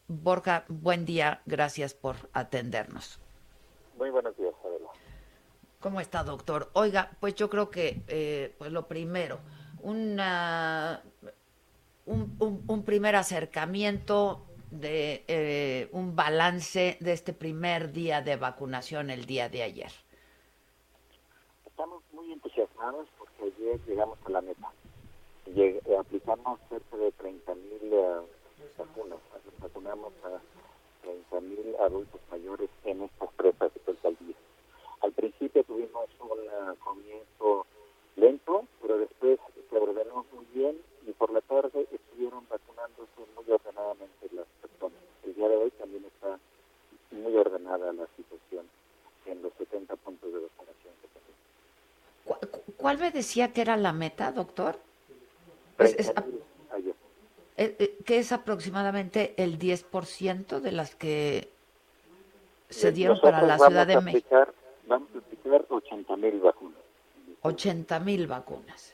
Borja, 0.08 0.64
buen 0.68 1.04
día. 1.04 1.40
Gracias 1.46 1.94
por 1.94 2.16
atendernos. 2.32 3.18
Muy 3.98 4.10
buenos 4.10 4.36
días, 4.36 4.52
Adela. 4.64 4.90
¿Cómo 5.80 6.00
está, 6.00 6.22
doctor? 6.22 6.70
Oiga, 6.74 7.10
pues 7.20 7.34
yo 7.34 7.48
creo 7.50 7.70
que, 7.70 8.02
eh, 8.08 8.54
pues 8.58 8.72
lo 8.72 8.86
primero, 8.88 9.38
una, 9.80 11.02
un, 12.04 12.36
un- 12.38 12.64
un 12.66 12.82
primer 12.84 13.16
acercamiento 13.16 14.46
de 14.70 15.24
eh, 15.28 15.88
un 15.92 16.14
balance 16.16 16.98
de 17.00 17.12
este 17.12 17.32
primer 17.32 17.92
día 17.92 18.20
de 18.20 18.36
vacunación 18.36 19.10
el 19.10 19.24
día 19.26 19.48
de 19.48 19.62
ayer. 19.62 19.92
Entusiasmados 22.36 23.08
porque 23.18 23.44
ayer 23.44 23.80
llegamos 23.86 24.18
a 24.26 24.30
la 24.30 24.42
meta. 24.42 24.70
Lleg- 25.46 25.80
eh, 25.86 25.96
aplicamos 25.96 26.60
cerca 26.68 26.96
de 26.98 27.10
30.000 27.12 28.26
vacunas. 28.76 29.18
Vacunamos 29.62 30.12
a 30.24 30.38
30.000 31.02 31.74
adultos 31.80 32.20
mayores 32.30 32.68
en 32.84 33.02
estas 33.04 33.30
tres 33.36 33.54
alcaldías. 33.86 34.36
Al 35.00 35.12
principio 35.12 35.64
tuvimos 35.64 36.10
un 36.20 36.38
eh, 36.40 36.76
comienzo 36.84 37.66
lento, 38.16 38.66
pero 38.82 38.98
después 38.98 39.38
se 39.70 39.76
ordenó 39.78 40.26
muy 40.32 40.44
bien 40.52 40.76
y 41.06 41.12
por 41.12 41.30
la 41.32 41.40
tarde 41.40 41.86
estuvieron 41.90 42.46
vacunándose 42.50 43.20
muy 43.34 43.50
ordenadamente 43.50 44.28
las 44.32 44.46
personas. 44.60 45.00
El 45.24 45.34
día 45.34 45.48
de 45.48 45.56
hoy 45.56 45.70
también 45.70 46.04
está 46.04 46.38
muy 47.12 47.34
ordenada 47.34 47.92
la 47.94 48.06
situación 48.14 48.68
en 49.24 49.42
los 49.42 49.54
70 49.54 49.96
puntos 49.96 50.32
de 50.32 50.38
vacunación 50.40 50.94
que 51.00 51.08
tenemos. 51.08 51.24
¿Cu- 51.24 51.24
cu- 51.24 52.15
¿Cuál 52.76 52.98
me 52.98 53.10
decía 53.10 53.52
que 53.52 53.60
era 53.62 53.76
la 53.76 53.92
meta, 53.92 54.32
doctor? 54.32 54.78
Es- 55.78 55.94
es 55.98 56.14
30.000 56.14 56.40
ayer. 56.72 56.94
Eh, 57.56 57.76
eh, 57.78 57.98
que 58.04 58.18
es 58.18 58.32
aproximadamente 58.32 59.34
el 59.36 59.58
10% 59.58 60.60
de 60.60 60.72
las 60.72 60.94
que 60.94 61.50
se 62.68 62.92
dieron 62.92 63.20
para 63.20 63.40
la 63.42 63.56
Nosotros 63.56 63.68
Ciudad 63.68 63.86
de 63.86 64.00
México. 64.00 64.46
Vamos 64.86 65.08
a 65.14 65.18
aplicar 65.18 65.64
80 65.68 66.16
mil 66.16 66.40
vacunas. 66.40 66.78
80 67.42 68.00
mil 68.00 68.26
vacunas. 68.26 68.92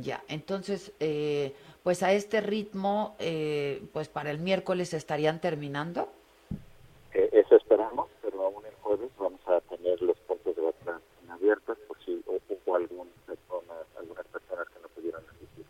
Ya, 0.00 0.24
entonces, 0.28 0.92
eh, 0.98 1.54
pues 1.82 2.02
a 2.02 2.12
este 2.12 2.40
ritmo, 2.40 3.16
eh, 3.18 3.82
pues 3.92 4.08
para 4.08 4.30
el 4.30 4.38
miércoles 4.38 4.94
estarían 4.94 5.40
terminando. 5.40 6.08
Eh, 7.12 7.28
eso 7.32 7.56
esperamos, 7.56 8.08
pero 8.22 8.46
aún 8.46 8.64
el 8.64 8.74
jueves 8.76 9.10
vamos 9.18 9.40
a 9.46 9.60
tener 9.60 10.00
los 10.00 10.16
puntos 10.20 10.56
de 10.56 10.62
vacunación 10.62 11.30
abiertos 11.30 11.76
por 11.86 12.02
si 12.04 12.12
algún 12.76 13.08
algunas 13.98 14.26
personas 14.26 14.68
que 14.68 14.80
no 14.80 14.88
pudieron 14.88 15.22
asistir. 15.22 15.64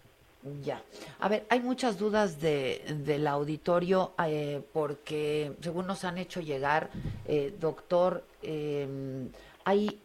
Ya. 0.62 0.82
A 1.20 1.28
ver, 1.28 1.46
hay 1.48 1.60
muchas 1.60 1.98
dudas 1.98 2.40
de, 2.40 2.82
del 3.04 3.26
auditorio 3.26 4.12
eh, 4.24 4.62
porque, 4.72 5.52
según 5.60 5.86
nos 5.86 6.04
han 6.04 6.18
hecho 6.18 6.40
llegar, 6.40 6.90
eh, 7.26 7.54
doctor, 7.58 8.24
eh, 8.42 9.28
hay 9.64 10.00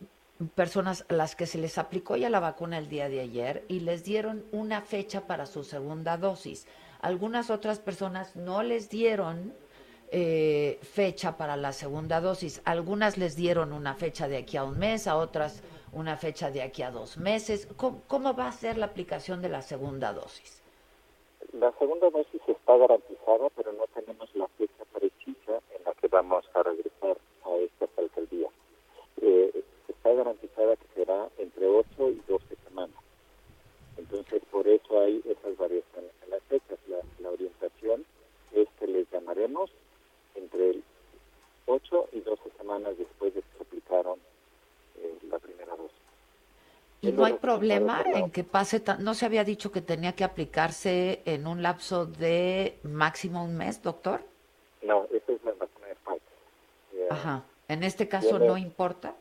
personas 0.55 1.05
a 1.09 1.13
las 1.13 1.35
que 1.35 1.45
se 1.45 1.57
les 1.57 1.77
aplicó 1.77 2.15
ya 2.15 2.29
la 2.29 2.39
vacuna 2.39 2.77
el 2.77 2.87
día 2.87 3.09
de 3.09 3.19
ayer 3.19 3.65
y 3.67 3.81
les 3.81 4.03
dieron 4.05 4.45
una 4.51 4.81
fecha 4.81 5.27
para 5.27 5.45
su 5.45 5.63
segunda 5.63 6.17
dosis. 6.17 6.65
Algunas 7.01 7.49
otras 7.49 7.79
personas 7.79 8.35
no 8.35 8.63
les 8.63 8.89
dieron 8.89 9.53
eh, 10.11 10.79
fecha 10.81 11.37
para 11.37 11.55
la 11.55 11.73
segunda 11.73 12.21
dosis. 12.21 12.61
Algunas 12.65 13.17
les 13.17 13.35
dieron 13.35 13.73
una 13.73 13.95
fecha 13.95 14.27
de 14.27 14.37
aquí 14.37 14.57
a 14.57 14.63
un 14.63 14.79
mes, 14.79 15.07
a 15.07 15.17
otras 15.17 15.61
una 15.93 16.17
fecha 16.17 16.51
de 16.51 16.61
aquí 16.61 16.81
a 16.81 16.91
dos 16.91 17.17
meses. 17.17 17.67
¿Cómo, 17.77 18.01
cómo 18.07 18.33
va 18.33 18.47
a 18.47 18.51
ser 18.51 18.77
la 18.77 18.87
aplicación 18.87 19.41
de 19.41 19.49
la 19.49 19.61
segunda 19.61 20.13
dosis? 20.13 20.61
La 21.53 21.71
segunda 21.79 22.09
dosis 22.09 22.41
está 22.47 22.77
garantizada, 22.77 23.49
pero 23.55 23.73
no 23.73 23.85
tenemos 23.87 24.29
la 24.35 24.47
fecha 24.49 24.83
precisa 24.93 25.59
en 25.75 25.83
la 25.83 25.93
que 25.93 26.07
vamos 26.07 26.45
a 26.53 26.63
regresar 26.63 27.17
a 27.45 27.55
estas 27.55 27.89
alcaldías. 27.97 28.51
Eh, 29.21 29.63
está 29.87 30.13
garantizada 30.13 30.75
que 30.75 30.87
será 30.93 31.27
entre 31.37 31.65
8 31.67 31.87
y 32.09 32.21
12 32.27 32.55
semanas. 32.67 32.95
Entonces, 33.97 34.41
por 34.51 34.67
eso 34.67 35.01
hay 35.01 35.21
esas 35.25 35.57
variaciones 35.57 36.11
en 36.23 36.29
las 36.29 36.43
fechas. 36.43 36.77
La, 36.87 36.97
la 37.19 37.29
orientación 37.31 38.05
es 38.53 38.67
que 38.79 38.87
les 38.87 39.09
llamaremos 39.11 39.71
entre 40.35 40.71
el 40.71 40.83
8 41.65 42.09
y 42.13 42.21
12 42.21 42.41
semanas 42.57 42.97
después 42.97 43.33
de 43.33 43.41
que 43.41 43.47
se 43.57 43.63
aplicaron 43.63 44.19
eh, 44.97 45.17
la 45.29 45.39
primera 45.39 45.75
dosis. 45.75 45.97
Y 47.01 47.09
Es 47.09 47.13
no 47.13 47.25
hay 47.25 47.33
lo 47.33 47.39
problema 47.77 48.03
en 48.13 48.31
que 48.31 48.43
pase, 48.43 48.79
tan- 48.79 49.03
no 49.03 49.13
se 49.13 49.25
había 49.25 49.43
dicho 49.43 49.71
que 49.71 49.81
tenía 49.81 50.13
que 50.13 50.23
aplicarse 50.23 51.21
en 51.25 51.47
un 51.47 51.61
lapso 51.61 52.05
de 52.05 52.77
máximo 52.83 53.43
un 53.43 53.55
mes, 53.57 53.81
doctor. 53.83 54.21
No, 54.81 55.05
esa 55.13 55.31
es 55.33 55.43
la 55.43 55.51
vacuna 55.53 55.87
de 55.87 55.95
Pfizer. 55.95 57.11
Ajá. 57.11 57.43
En 57.67 57.83
este 57.83 58.07
caso 58.07 58.39
no 58.39 58.57
importa. 58.57 59.13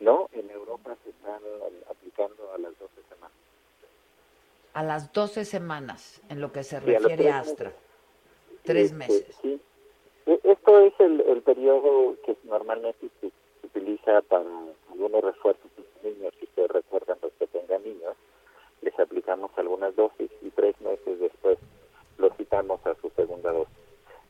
No, 0.00 0.28
en 0.32 0.50
Europa 0.50 0.96
se 1.04 1.10
están 1.10 1.40
aplicando 1.88 2.52
a 2.54 2.58
las 2.58 2.76
12 2.78 2.94
semanas. 3.08 3.36
A 4.74 4.82
las 4.82 5.12
12 5.12 5.44
semanas, 5.44 6.20
en 6.28 6.40
lo 6.40 6.50
que 6.50 6.64
se 6.64 6.80
Sí, 6.80 6.90
a 6.90 6.98
los 6.98 7.02
refiere 7.02 7.30
a 7.30 7.38
Astra. 7.40 7.68
meses. 7.70 7.82
Tres 8.64 8.84
Este, 8.86 8.96
meses. 8.96 9.36
Sí. 9.42 9.60
E- 10.26 10.40
Esto 10.44 10.80
es 10.80 10.94
el, 10.98 11.20
el 11.20 11.42
periodo 11.42 12.16
que 12.24 12.36
normalmente 12.44 13.08
se, 13.20 13.28
se 13.60 13.66
utiliza 13.66 14.20
para 14.22 14.44
algunos 14.90 15.22
refuerzos 15.22 15.70
en 15.76 15.84
los 15.84 16.16
niños. 16.16 16.34
Si 16.40 16.44
ustedes 16.46 16.70
recuerdan, 16.70 17.18
los 17.22 17.32
que 17.38 17.46
tengan 17.46 17.82
niños, 17.84 18.16
les 18.80 18.98
aplicamos 18.98 19.50
algunas 19.56 19.94
dosis 19.94 20.30
y 20.42 20.50
tres 20.50 20.80
meses 20.80 21.20
después 21.20 21.58
los 22.18 22.34
citamos 22.36 22.84
a 22.86 22.94
su 23.00 23.10
segunda 23.10 23.52
dosis. 23.52 23.74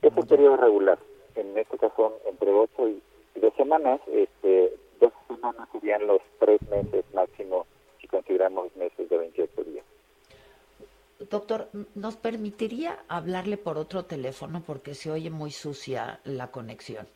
Es 0.03 0.15
el 0.17 0.27
periodo 0.27 0.57
regular. 0.57 0.99
En 1.35 1.57
este 1.57 1.79
caso 1.79 1.95
son 1.97 2.13
entre 2.27 2.51
8 2.53 2.89
y 2.89 3.03
y 3.35 3.41
dos 3.41 3.55
semanas. 3.57 3.99
Este, 4.09 4.75
dos 5.01 5.13
semanas 5.27 5.67
serían 5.73 6.07
los 6.07 6.21
tres 6.39 6.61
meses 6.69 7.03
máximo 7.15 7.67
si 8.01 8.07
consideramos 8.07 8.75
meses 8.77 9.09
de 9.09 9.17
28 9.19 9.65
días. 9.65 9.85
Doctor, 11.31 11.69
¿nos 11.95 12.17
permitiría 12.53 13.05
hablarle 13.09 13.57
por 13.57 13.79
otro 13.79 14.05
teléfono 14.05 14.63
porque 14.63 14.95
se 14.95 15.11
oye 15.11 15.31
muy 15.31 15.51
sucia 15.51 16.21
la 16.25 16.51
conexión? 16.51 17.07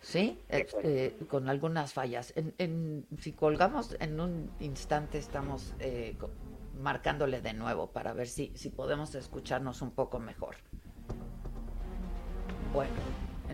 ¿sí? 0.00 0.38
Eh, 0.48 1.16
con 1.28 1.48
algunas 1.48 1.92
fallas. 1.92 2.32
En, 2.36 3.06
si 3.18 3.32
colgamos, 3.32 3.96
en 4.00 4.20
un 4.20 4.50
instante 4.60 5.18
estamos 5.18 5.74
eh, 5.80 6.16
marcándole 6.80 7.40
de 7.40 7.52
nuevo 7.52 7.88
para 7.88 8.12
ver 8.12 8.28
si, 8.28 8.52
si 8.54 8.70
podemos 8.70 9.14
escucharnos 9.14 9.82
un 9.82 9.90
poco 9.90 10.20
mejor. 10.20 10.56
Bueno, 12.72 12.92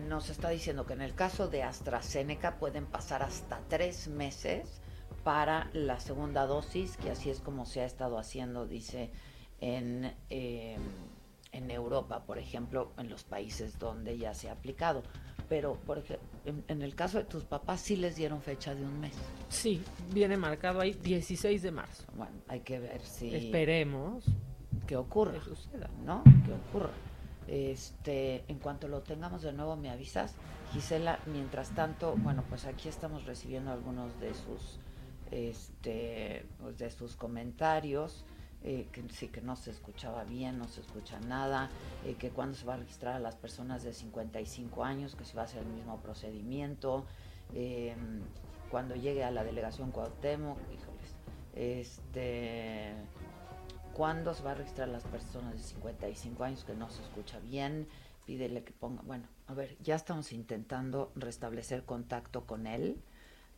nos 0.07 0.29
está 0.29 0.49
diciendo 0.49 0.85
que 0.85 0.93
en 0.93 1.01
el 1.01 1.15
caso 1.15 1.47
de 1.47 1.63
AstraZeneca 1.63 2.59
pueden 2.59 2.85
pasar 2.85 3.23
hasta 3.23 3.59
tres 3.69 4.07
meses 4.07 4.81
para 5.23 5.69
la 5.73 5.99
segunda 5.99 6.45
dosis, 6.45 6.97
que 6.97 7.09
así 7.09 7.31
es 7.31 7.39
como 7.39 7.65
se 7.65 7.81
ha 7.81 7.85
estado 7.85 8.19
haciendo, 8.19 8.67
dice, 8.67 9.09
en, 9.61 10.13
em, 10.29 10.81
en 11.51 11.71
Europa, 11.71 12.23
por 12.25 12.37
ejemplo, 12.37 12.91
en 12.97 13.09
los 13.09 13.23
países 13.23 13.79
donde 13.79 14.17
ya 14.17 14.33
se 14.33 14.49
ha 14.49 14.53
aplicado. 14.53 15.03
Pero, 15.47 15.75
por 15.85 15.99
ejemplo, 15.99 16.27
en, 16.67 16.81
el 16.81 16.95
caso 16.95 17.19
de 17.19 17.25
tus 17.25 17.43
papás, 17.43 17.81
sí 17.81 17.95
les 17.95 18.15
dieron 18.15 18.41
fecha 18.41 18.73
de 18.73 18.83
un 18.83 18.99
mes. 18.99 19.13
Sí, 19.49 19.81
viene 20.11 20.37
marcado 20.37 20.81
ahí 20.81 20.93
16 20.93 21.61
de 21.61 21.71
marzo. 21.71 22.03
Bueno, 22.15 22.33
hay 22.47 22.61
que 22.61 22.79
ver 22.79 23.01
si... 23.01 23.33
Esperemos. 23.33 24.25
Que 24.87 24.97
ocurra, 24.97 25.41
suceda, 25.41 25.89
¿no? 26.03 26.23
Que 26.23 26.53
ocurra. 26.53 26.93
Este, 27.47 28.43
en 28.47 28.57
cuanto 28.57 28.87
lo 28.87 29.01
tengamos 29.01 29.43
de 29.43 29.53
nuevo, 29.53 29.75
me 29.75 29.89
avisas. 29.89 30.33
Gisela, 30.73 31.19
mientras 31.27 31.69
tanto, 31.75 32.15
bueno, 32.17 32.43
pues 32.49 32.65
aquí 32.65 32.89
estamos 32.89 33.25
recibiendo 33.25 33.71
algunos 33.71 34.19
de 34.19 34.33
sus 34.33 34.79
este, 35.31 36.45
pues 36.59 36.77
de 36.77 36.89
sus 36.89 37.15
comentarios, 37.15 38.25
eh, 38.67 38.87
que 38.91 39.03
sí 39.09 39.27
que 39.27 39.41
no 39.41 39.55
se 39.55 39.69
escuchaba 39.69 40.23
bien, 40.23 40.57
no 40.57 40.67
se 40.67 40.81
escucha 40.81 41.19
nada, 41.19 41.69
eh, 42.03 42.15
que 42.15 42.31
cuando 42.31 42.57
se 42.57 42.65
va 42.65 42.73
a 42.73 42.77
registrar 42.77 43.13
a 43.13 43.19
las 43.19 43.35
personas 43.35 43.83
de 43.83 43.93
55 43.93 44.83
años, 44.83 45.15
que 45.15 45.23
se 45.23 45.35
va 45.35 45.43
a 45.43 45.45
hacer 45.45 45.61
el 45.61 45.69
mismo 45.69 45.99
procedimiento, 46.01 47.05
em, 47.53 48.21
cuando 48.71 48.95
llegue 48.95 49.23
a 49.23 49.29
la 49.29 49.43
delegación 49.43 49.91
Cuauhtémoc, 49.91 50.57
híjoles, 50.73 51.15
este, 51.53 52.95
cuando 53.93 54.33
se 54.33 54.41
va 54.41 54.51
a 54.51 54.55
registrar 54.55 54.89
a 54.89 54.91
las 54.91 55.03
personas 55.03 55.53
de 55.53 55.63
55 55.63 56.43
años, 56.43 56.65
que 56.65 56.73
no 56.73 56.89
se 56.89 57.03
escucha 57.03 57.39
bien, 57.39 57.87
pídele 58.25 58.63
que 58.63 58.73
ponga, 58.73 59.03
bueno, 59.03 59.27
a 59.45 59.53
ver, 59.53 59.77
ya 59.83 59.93
estamos 59.93 60.33
intentando 60.33 61.11
restablecer 61.15 61.85
contacto 61.85 62.47
con 62.47 62.65
él 62.65 62.97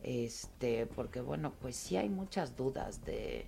este, 0.03 0.85
porque 0.85 1.21
bueno, 1.21 1.53
pues 1.59 1.75
sí 1.75 1.97
hay 1.97 2.09
muchas 2.09 2.55
dudas 2.55 3.03
de 3.05 3.47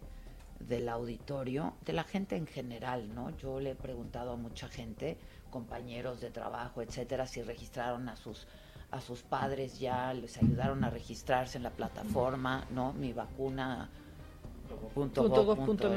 del 0.59 0.89
auditorio, 0.89 1.73
de 1.85 1.93
la 1.93 2.03
gente 2.03 2.35
en 2.35 2.47
general, 2.47 3.13
¿no? 3.13 3.35
Yo 3.37 3.59
le 3.59 3.71
he 3.71 3.75
preguntado 3.75 4.33
a 4.33 4.35
mucha 4.35 4.67
gente, 4.67 5.17
compañeros 5.49 6.21
de 6.21 6.31
trabajo, 6.31 6.81
etcétera, 6.81 7.27
si 7.27 7.41
registraron 7.41 8.09
a 8.09 8.15
sus 8.15 8.47
a 8.91 9.01
sus 9.01 9.21
padres 9.21 9.79
ya, 9.79 10.13
les 10.13 10.37
ayudaron 10.37 10.83
a 10.83 10.89
registrarse 10.89 11.57
en 11.57 11.63
la 11.63 11.69
plataforma, 11.69 12.65
¿no? 12.71 12.91
Mi 12.93 13.13
vacuna 13.13 13.89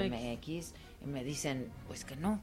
.mx 0.08 0.74
y 1.02 1.06
me 1.06 1.24
dicen, 1.24 1.70
pues 1.86 2.04
que 2.04 2.16
no, 2.16 2.40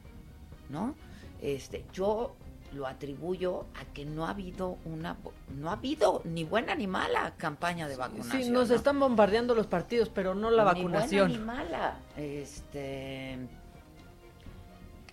¿no? 0.68 0.94
Este, 1.40 1.84
yo 1.92 2.34
lo 2.72 2.86
atribuyo 2.86 3.66
a 3.74 3.84
que 3.92 4.04
no 4.04 4.26
ha 4.26 4.30
habido 4.30 4.78
una 4.84 5.16
no 5.58 5.70
ha 5.70 5.72
habido 5.72 6.22
ni 6.24 6.44
buena 6.44 6.74
ni 6.74 6.86
mala 6.86 7.34
campaña 7.36 7.88
de 7.88 7.96
vacunación. 7.96 8.42
Sí, 8.42 8.50
nos 8.50 8.70
están 8.70 8.98
bombardeando 8.98 9.54
los 9.54 9.66
partidos, 9.66 10.08
pero 10.08 10.34
no 10.34 10.50
la 10.50 10.64
vacunación. 10.64 11.30
Ni 11.30 11.38
buena 11.38 11.62
ni 11.62 11.64
mala. 11.64 11.98
Este 12.16 13.38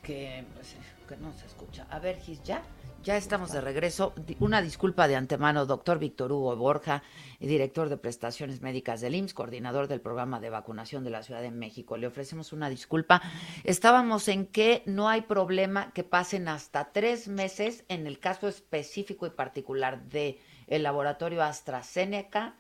que, 0.08 0.46
pues, 0.56 0.76
que 1.08 1.18
no 1.18 1.34
se 1.34 1.46
escucha. 1.46 1.86
A 1.90 2.00
ver, 2.00 2.18
Gis, 2.22 2.42
ya 2.44 2.64
ya 3.04 3.16
estamos 3.16 3.52
de 3.52 3.62
regreso. 3.62 4.14
Una 4.40 4.62
disculpa 4.62 5.08
de 5.08 5.16
antemano, 5.16 5.66
doctor 5.66 6.00
Víctor 6.00 6.32
Hugo 6.32 6.56
Borja, 6.56 7.04
director 7.40 7.90
de 7.90 7.98
prestaciones 7.98 8.62
médicas 8.62 9.02
del 9.02 9.16
IMSS, 9.16 9.34
coordinador 9.34 9.88
del 9.88 10.02
programa 10.02 10.40
de 10.40 10.50
vacunación 10.50 11.04
de 11.04 11.12
la 11.12 11.24
Ciudad 11.24 11.42
de 11.42 11.52
México. 11.52 11.96
Le 11.96 12.08
ofrecemos 12.08 12.52
una 12.54 12.70
disculpa. 12.70 13.22
Estábamos 13.64 14.28
en 14.28 14.48
que 14.48 14.84
no 14.86 15.08
hay 15.08 15.22
problema 15.22 15.94
que 15.94 16.04
pasen 16.04 16.48
hasta 16.48 16.92
tres 16.92 17.28
meses 17.28 17.86
en 17.88 18.08
el 18.08 18.20
caso 18.20 18.48
específico 18.48 19.26
y 19.28 19.30
particular 19.30 20.04
de 20.10 20.42
el 20.68 20.84
laboratorio 20.84 21.44
AstraZeneca 21.44 22.56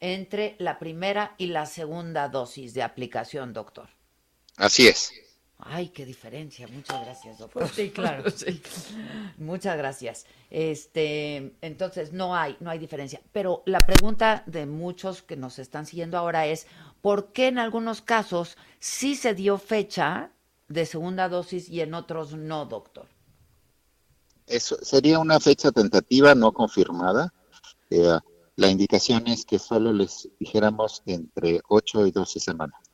entre 0.00 0.56
la 0.58 0.80
primera 0.80 1.34
y 1.38 1.46
la 1.46 1.66
segunda 1.66 2.28
dosis 2.28 2.74
de 2.74 2.82
aplicación, 2.82 3.52
doctor. 3.52 3.88
Así 4.56 4.88
es. 4.88 5.12
Ay, 5.64 5.88
qué 5.88 6.04
diferencia. 6.04 6.66
Muchas 6.66 7.04
gracias, 7.04 7.38
doctor. 7.38 7.68
Sí, 7.68 7.90
claro. 7.90 8.24
Muchas 9.38 9.76
gracias. 9.76 10.26
Este, 10.50 11.54
entonces 11.60 12.12
no 12.12 12.34
hay, 12.34 12.56
no 12.60 12.70
hay 12.70 12.78
diferencia. 12.78 13.20
Pero 13.32 13.62
la 13.66 13.78
pregunta 13.78 14.42
de 14.46 14.66
muchos 14.66 15.22
que 15.22 15.36
nos 15.36 15.58
están 15.58 15.86
siguiendo 15.86 16.18
ahora 16.18 16.46
es, 16.46 16.66
¿por 17.00 17.32
qué 17.32 17.48
en 17.48 17.58
algunos 17.58 18.02
casos 18.02 18.56
sí 18.80 19.14
se 19.14 19.34
dio 19.34 19.58
fecha 19.58 20.32
de 20.68 20.84
segunda 20.84 21.28
dosis 21.28 21.68
y 21.68 21.80
en 21.80 21.94
otros 21.94 22.34
no, 22.34 22.66
doctor? 22.66 23.06
Eso 24.46 24.76
sería 24.82 25.20
una 25.20 25.38
fecha 25.38 25.70
tentativa 25.70 26.34
no 26.34 26.52
confirmada. 26.52 27.32
Eh, 27.90 28.18
la 28.56 28.68
indicación 28.68 29.28
es 29.28 29.44
que 29.44 29.58
solo 29.58 29.92
les 29.92 30.28
dijéramos 30.40 31.02
entre 31.06 31.60
8 31.68 32.06
y 32.06 32.10
12 32.10 32.40
semanas 32.40 32.91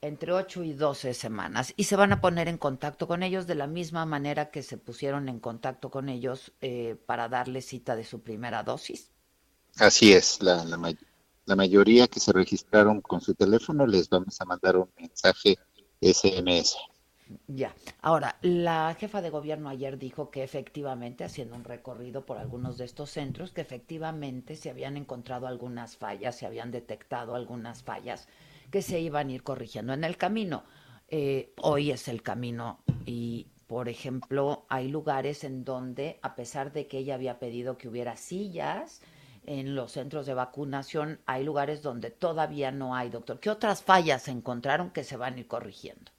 entre 0.00 0.32
8 0.32 0.62
y 0.62 0.72
12 0.72 1.14
semanas 1.14 1.74
y 1.76 1.84
se 1.84 1.96
van 1.96 2.12
a 2.12 2.20
poner 2.20 2.48
en 2.48 2.58
contacto 2.58 3.06
con 3.08 3.22
ellos 3.22 3.46
de 3.46 3.54
la 3.54 3.66
misma 3.66 4.06
manera 4.06 4.50
que 4.50 4.62
se 4.62 4.76
pusieron 4.76 5.28
en 5.28 5.40
contacto 5.40 5.90
con 5.90 6.08
ellos 6.08 6.52
eh, 6.60 6.96
para 7.06 7.28
darle 7.28 7.62
cita 7.62 7.96
de 7.96 8.04
su 8.04 8.20
primera 8.20 8.62
dosis. 8.62 9.10
Así 9.76 10.12
es, 10.12 10.42
la, 10.42 10.64
la, 10.64 11.56
mayoría 11.56 12.08
que 12.08 12.20
se 12.20 12.32
registraron 12.32 13.00
con 13.00 13.20
su 13.20 13.34
teléfono 13.34 13.86
les 13.86 14.08
vamos 14.08 14.40
a 14.40 14.44
mandar 14.44 14.76
un 14.76 14.90
mensaje 14.98 15.58
SMS. 16.00 16.76
Ya. 17.46 17.74
Ahora, 18.00 18.38
la 18.40 18.96
jefa 18.98 19.20
de 19.20 19.30
gobierno 19.30 19.68
ayer 19.68 19.98
dijo 19.98 20.30
que 20.30 20.42
efectivamente, 20.42 21.24
haciendo 21.24 21.56
un 21.56 21.64
recorrido 21.64 22.24
por 22.24 22.38
algunos 22.38 22.78
de 22.78 22.86
estos 22.86 23.10
centros, 23.10 23.52
que 23.52 23.60
efectivamente 23.60 24.56
se 24.56 24.70
habían 24.70 24.96
encontrado 24.96 25.46
algunas 25.46 25.96
fallas, 25.96 26.36
se 26.36 26.46
habían 26.46 26.70
detectado 26.70 27.34
algunas 27.34 27.82
fallas 27.82 28.28
que 28.70 28.82
se 28.82 29.00
iban 29.00 29.28
a 29.28 29.32
ir 29.32 29.42
corrigiendo 29.42 29.92
en 29.92 30.04
el 30.04 30.16
camino. 30.16 30.64
Eh, 31.08 31.54
hoy 31.62 31.90
es 31.90 32.08
el 32.08 32.22
camino 32.22 32.80
y, 33.06 33.46
por 33.66 33.88
ejemplo, 33.88 34.66
hay 34.68 34.88
lugares 34.88 35.44
en 35.44 35.64
donde, 35.64 36.18
a 36.22 36.34
pesar 36.34 36.72
de 36.72 36.86
que 36.86 36.98
ella 36.98 37.14
había 37.14 37.38
pedido 37.38 37.78
que 37.78 37.88
hubiera 37.88 38.16
sillas 38.16 39.00
en 39.46 39.74
los 39.74 39.92
centros 39.92 40.26
de 40.26 40.34
vacunación, 40.34 41.20
hay 41.24 41.44
lugares 41.44 41.82
donde 41.82 42.10
todavía 42.10 42.70
no 42.70 42.94
hay, 42.94 43.08
doctor. 43.08 43.40
¿Qué 43.40 43.48
otras 43.48 43.82
fallas 43.82 44.22
se 44.22 44.30
encontraron 44.30 44.90
que 44.90 45.04
se 45.04 45.16
van 45.16 45.34
a 45.34 45.40
ir 45.40 45.46
corrigiendo? 45.46 46.12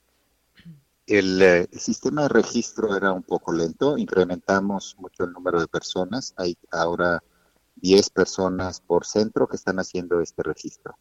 El, 1.06 1.42
eh, 1.42 1.68
sistema 1.72 2.24
de 2.24 2.30
registro 2.30 2.96
era 2.96 3.12
un 3.12 3.24
poco 3.24 3.52
lento, 3.52 3.98
incrementamos 3.98 4.96
mucho 5.00 5.24
el 5.24 5.32
número 5.32 5.60
de 5.60 5.68
personas, 5.68 6.34
hay 6.38 6.56
ahora 6.72 7.24
10 7.78 8.10
personas 8.12 8.82
por 8.82 9.06
centro 9.06 9.48
que 9.48 9.56
están 9.56 9.80
haciendo 9.80 10.22
este 10.22 10.44
registro. 10.44 10.98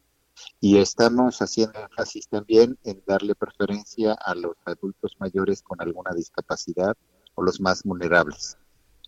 Y 0.59 0.77
estamos 0.77 1.41
haciendo 1.41 1.79
énfasis 1.79 2.27
también 2.27 2.77
en 2.83 3.01
darle 3.05 3.35
preferencia 3.35 4.13
a 4.13 4.35
los 4.35 4.55
adultos 4.65 5.15
mayores 5.19 5.61
con 5.61 5.81
alguna 5.81 6.11
discapacidad 6.15 6.95
o 7.35 7.43
los 7.43 7.61
más 7.61 7.83
vulnerables. 7.83 8.57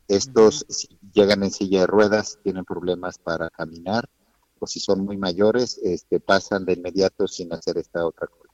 Estos, 0.07 0.65
si 0.69 0.99
llegan 1.13 1.43
en 1.43 1.51
silla 1.51 1.81
de 1.81 1.87
ruedas, 1.87 2.39
tienen 2.43 2.65
problemas 2.65 3.17
para 3.17 3.49
caminar, 3.49 4.09
o 4.59 4.67
si 4.67 4.79
son 4.79 5.05
muy 5.05 5.17
mayores, 5.17 5.79
este, 5.83 6.19
pasan 6.19 6.65
de 6.65 6.73
inmediato 6.73 7.27
sin 7.27 7.51
hacer 7.53 7.77
esta 7.77 8.05
otra 8.05 8.27
cosa. 8.27 8.53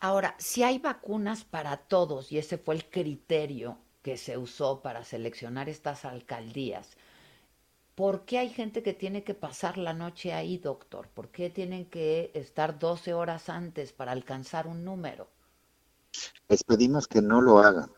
Ahora, 0.00 0.34
si 0.38 0.62
hay 0.62 0.78
vacunas 0.78 1.44
para 1.44 1.76
todos, 1.76 2.32
y 2.32 2.38
ese 2.38 2.58
fue 2.58 2.74
el 2.74 2.88
criterio 2.88 3.78
que 4.02 4.16
se 4.16 4.38
usó 4.38 4.80
para 4.80 5.04
seleccionar 5.04 5.68
estas 5.68 6.04
alcaldías, 6.04 6.96
¿Por 7.94 8.24
qué 8.24 8.38
hay 8.38 8.48
gente 8.48 8.82
que 8.82 8.94
tiene 8.94 9.24
que 9.24 9.34
pasar 9.34 9.76
la 9.76 9.92
noche 9.92 10.32
ahí, 10.32 10.58
doctor? 10.58 11.08
¿Por 11.08 11.28
qué 11.28 11.50
tienen 11.50 11.86
que 11.86 12.30
estar 12.34 12.78
12 12.78 13.12
horas 13.12 13.48
antes 13.48 13.92
para 13.92 14.12
alcanzar 14.12 14.66
un 14.66 14.84
número? 14.84 15.28
Les 16.48 16.64
pedimos 16.64 17.06
que 17.06 17.22
no 17.22 17.40
lo 17.40 17.58
hagan. 17.58 17.90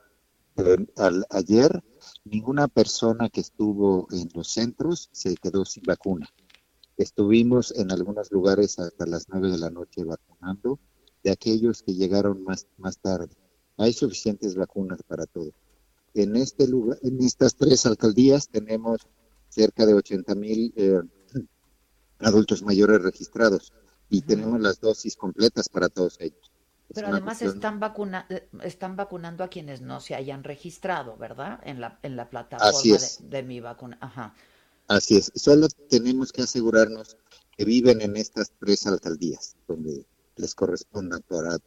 ayer 1.30 1.82
ninguna 2.24 2.68
persona 2.68 3.30
que 3.30 3.40
estuvo 3.40 4.06
en 4.10 4.28
los 4.34 4.48
centros 4.48 5.08
se 5.12 5.36
quedó 5.36 5.64
sin 5.64 5.84
vacuna. 5.84 6.28
Estuvimos 6.96 7.72
en 7.76 7.90
algunos 7.90 8.30
lugares 8.30 8.78
hasta 8.78 9.06
las 9.06 9.28
9 9.28 9.50
de 9.50 9.58
la 9.58 9.70
noche 9.70 10.04
vacunando 10.04 10.78
de 11.22 11.30
aquellos 11.30 11.82
que 11.82 11.94
llegaron 11.94 12.44
más, 12.44 12.66
más 12.76 12.98
tarde. 12.98 13.34
Hay 13.76 13.92
suficientes 13.92 14.54
vacunas 14.54 15.02
para 15.02 15.26
todos. 15.26 15.54
En 16.14 16.36
este 16.36 16.68
lugar, 16.68 16.98
en 17.02 17.22
estas 17.22 17.56
tres 17.56 17.86
alcaldías 17.86 18.48
tenemos 18.48 19.08
cerca 19.52 19.84
de 19.84 19.94
80 19.94 20.34
mil 20.34 20.72
eh, 20.76 21.00
adultos 22.20 22.62
mayores 22.62 23.02
registrados 23.02 23.72
y 24.08 24.22
tenemos 24.22 24.60
las 24.60 24.80
dosis 24.80 25.14
completas 25.14 25.68
para 25.68 25.88
todos 25.88 26.16
ellos. 26.20 26.50
Pero 26.94 27.08
además 27.08 27.40
están, 27.40 27.80
vacuna, 27.80 28.26
eh, 28.28 28.48
están 28.62 28.96
vacunando 28.96 29.44
a 29.44 29.48
quienes 29.48 29.80
no 29.80 30.00
se 30.00 30.14
hayan 30.14 30.44
registrado, 30.44 31.16
¿verdad? 31.16 31.60
En 31.64 31.80
la, 31.80 31.98
en 32.02 32.16
la 32.16 32.28
plataforma 32.28 32.98
de, 33.20 33.42
mi 33.42 33.60
vacuna. 33.60 33.98
Ajá. 34.00 34.34
Así 34.88 35.16
es. 35.16 35.32
Solo 35.34 35.68
tenemos 35.88 36.32
que 36.32 36.42
asegurarnos 36.42 37.16
que 37.56 37.64
viven 37.64 38.02
en 38.02 38.16
estas 38.16 38.52
tres 38.58 38.86
alcaldías 38.86 39.56
donde 39.66 40.06
les 40.36 40.54
corresponda 40.54 41.18
para 41.20 41.58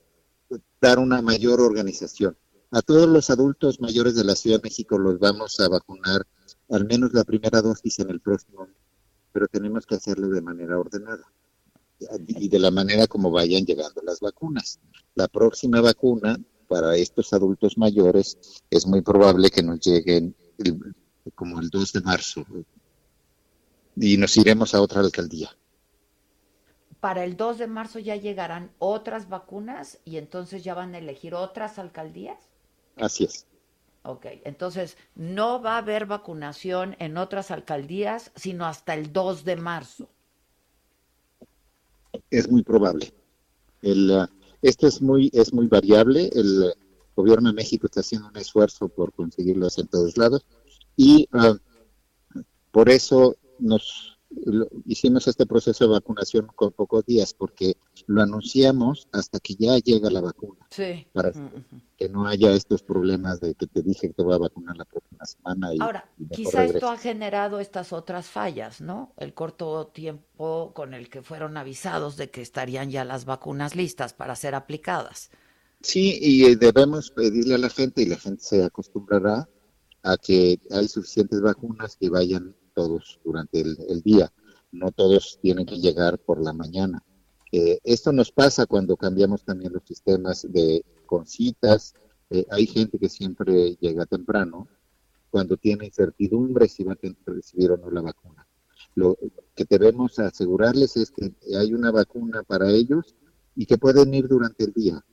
dar 0.82 1.00
una 1.00 1.22
mayor 1.22 1.62
organización. 1.62 2.38
A 2.72 2.82
todos 2.82 3.08
los 3.08 3.30
adultos 3.30 3.80
mayores 3.80 4.16
de 4.16 4.24
la 4.24 4.36
Ciudad 4.36 4.58
de 4.58 4.64
México 4.64 4.98
los 4.98 5.18
vamos 5.18 5.60
a 5.60 5.70
vacunar 5.70 6.26
al 6.76 6.86
menos 6.86 7.14
la 7.14 7.24
primera 7.24 7.62
dosis 7.62 8.00
en 8.00 8.10
el 8.10 8.20
próximo, 8.20 8.68
pero 9.32 9.48
tenemos 9.48 9.86
que 9.86 9.96
hacerlo 9.96 10.30
de 10.30 10.42
manera 10.42 10.80
ordenada 10.80 11.26
y 12.28 12.50
de 12.50 12.60
la 12.60 12.72
manera 12.72 13.08
como 13.08 13.32
vayan 13.32 13.66
llegando 13.66 14.02
las 14.04 14.20
vacunas. 14.20 14.80
La 15.16 15.28
próxima 15.28 15.82
vacuna 15.82 16.38
para 16.68 16.96
estos 16.96 17.32
adultos 17.34 17.78
mayores 17.78 18.38
es 18.70 18.86
muy 18.86 19.02
probable 19.02 19.50
que 19.50 19.64
nos 19.64 19.80
lleguen 19.80 20.36
como 21.34 21.60
el 21.60 21.70
2 21.70 21.94
de 21.94 22.02
marzo 22.02 22.46
y 23.96 24.18
nos 24.18 24.36
iremos 24.38 24.76
a 24.76 24.82
otra 24.82 25.02
alcaldía. 25.02 25.50
Para 27.00 27.24
el 27.24 27.38
2 27.38 27.60
de 27.60 27.68
marzo 27.68 28.00
ya 28.00 28.16
llegarán 28.16 28.72
otras 28.80 29.30
vacunas 29.30 30.00
y 30.06 30.18
entonces 30.18 30.64
ya 30.64 30.74
van 30.74 30.96
a 30.96 30.98
elegir 30.98 31.36
otras 31.36 31.78
alcaldías. 31.78 32.40
Así 32.98 33.26
es. 33.26 33.46
Ok, 34.08 34.28
entonces 34.44 34.98
no 35.16 35.62
va 35.62 35.76
a 35.76 35.80
haber 35.80 36.06
vacunación 36.06 36.96
en 37.00 37.18
otras 37.18 37.52
alcaldías 37.52 38.32
sino 38.36 38.66
hasta 38.66 38.94
el 38.94 39.12
2 39.12 39.46
de 39.46 39.56
marzo 39.56 40.10
es 42.30 42.50
muy 42.50 42.64
probable. 42.64 43.14
El, 43.82 44.12
uh, 44.12 44.28
esto 44.62 44.88
es 44.88 45.02
muy, 45.02 45.30
es 45.34 45.54
muy 45.54 45.68
variable. 45.68 46.30
El 46.34 46.74
gobierno 47.16 47.50
de 47.50 47.56
México 47.56 47.88
está 47.88 48.02
haciendo 48.02 48.28
un 48.28 48.38
esfuerzo 48.38 48.90
por 48.90 49.14
conseguirlos 49.14 49.78
en 49.78 49.88
todos 49.88 50.18
lados 50.18 50.46
y 50.98 51.28
uh, 51.34 51.56
por 52.72 52.90
eso 52.90 53.36
nos 53.60 54.15
hicimos 54.86 55.28
este 55.28 55.46
proceso 55.46 55.86
de 55.86 55.94
vacunación 55.94 56.48
con 56.56 56.72
pocos 56.72 57.06
días 57.06 57.34
porque 57.34 57.78
lo 58.08 58.22
anunciamos 58.22 59.08
hasta 59.12 59.40
que 59.40 59.56
ya 59.56 59.78
llega 59.78 60.10
la 60.10 60.22
vacuna. 60.22 60.66
Sí. 60.70 61.08
Para 61.14 61.32
que 61.98 62.10
no 62.10 62.28
haya 62.28 62.52
estos 62.52 62.84
problemas 62.84 63.40
de 63.40 63.56
que 63.56 63.68
te 63.68 63.82
dije 63.82 64.08
que 64.08 64.14
te 64.14 64.24
voy 64.24 64.36
a 64.36 64.40
vacunar 64.40 64.76
la 64.78 64.86
próxima 64.86 65.26
semana. 65.26 65.74
Y, 65.74 65.82
Ahora, 65.82 66.10
quizá 66.32 66.66
esto 66.66 66.90
ha 66.90 66.98
generado 66.98 67.60
estas 67.60 67.94
otras 67.94 68.28
fallas, 68.28 68.82
¿no? 68.82 69.14
El 69.18 69.34
corto 69.34 69.88
tiempo 69.88 70.72
con 70.74 70.94
el 70.94 71.10
que 71.10 71.22
fueron 71.22 71.58
avisados 71.58 72.18
de 72.18 72.30
que 72.30 72.42
estarían 72.42 72.92
ya 72.92 73.06
las 73.06 73.26
vacunas 73.26 73.76
listas 73.76 74.14
para 74.14 74.36
ser 74.36 74.56
aplicadas. 74.56 75.32
Sí, 75.82 76.18
y 76.22 76.46
eh, 76.46 76.56
debemos 76.56 77.12
pedirle 77.12 77.56
a 77.56 77.60
la 77.60 77.70
gente 77.70 78.02
y 78.02 78.08
la 78.08 78.18
gente 78.18 78.42
se 78.44 78.64
acostumbrará 78.64 79.48
a 80.04 80.18
que 80.18 80.60
hay 80.72 80.88
suficientes 80.88 81.42
vacunas 81.42 81.96
que 81.96 82.10
vayan 82.10 82.56
todos 82.76 83.20
durante 83.24 83.62
el, 83.62 84.02
día, 84.04 84.32
no 84.72 84.92
todos 84.92 85.40
tienen 85.42 85.66
que 85.66 85.80
llegar 85.80 86.20
por 86.20 86.40
la 86.40 86.54
mañana. 86.54 87.04
Eh, 87.52 87.80
esto 87.84 88.12
nos 88.12 88.32
pasa 88.32 88.66
cuando 88.66 88.98
cambiamos 88.98 89.44
también 89.44 89.74
los 89.74 89.84
sistemas 89.84 90.46
de 90.52 90.84
con 91.06 91.26
citas. 91.26 91.94
Eh, 92.30 92.46
hay 92.52 92.68
gente 92.68 93.00
que 93.00 93.10
siempre 93.10 93.78
llega 93.80 94.06
temprano 94.06 94.68
cuando 95.32 95.58
tiene 95.58 95.86
incertidumbre 95.86 96.68
si 96.68 96.84
va 96.84 96.94
a 96.94 96.98
recibir 97.26 97.72
o 97.72 97.78
no 97.78 97.90
la 97.90 98.02
vacuna. 98.02 98.48
Lo 98.94 99.18
que 99.56 99.66
debemos 99.70 100.20
asegurarles 100.20 100.96
es 100.98 101.12
que 101.12 101.34
hay 101.58 101.74
una 101.74 101.92
vacuna 101.92 102.44
para 102.44 102.70
ellos 102.70 103.16
y 103.56 103.66
que 103.66 103.78
pueden 103.78 104.14
ir 104.14 104.28
durante 104.28 104.66
el 104.66 104.74
día. 104.74 105.04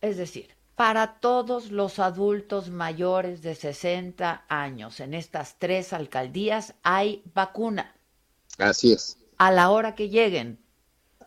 Es 0.00 0.16
decir, 0.16 0.48
para 0.76 1.20
todos 1.20 1.70
los 1.70 1.98
adultos 1.98 2.70
mayores 2.70 3.42
de 3.42 3.54
60 3.54 4.44
años. 4.48 5.00
En 5.00 5.14
estas 5.14 5.58
tres 5.58 5.92
alcaldías 5.92 6.74
hay 6.82 7.22
vacuna. 7.34 7.94
Así 8.58 8.92
es. 8.92 9.18
A 9.36 9.50
la 9.50 9.70
hora 9.70 9.94
que 9.94 10.08
lleguen. 10.08 10.58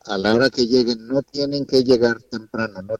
A 0.06 0.18
la 0.18 0.34
hora 0.34 0.50
que 0.50 0.68
lleguen, 0.68 1.08
no 1.08 1.22
tienen 1.22 1.66
que 1.66 1.84
llegar 1.84 2.22
temprano. 2.24 2.82
No. 2.82 2.96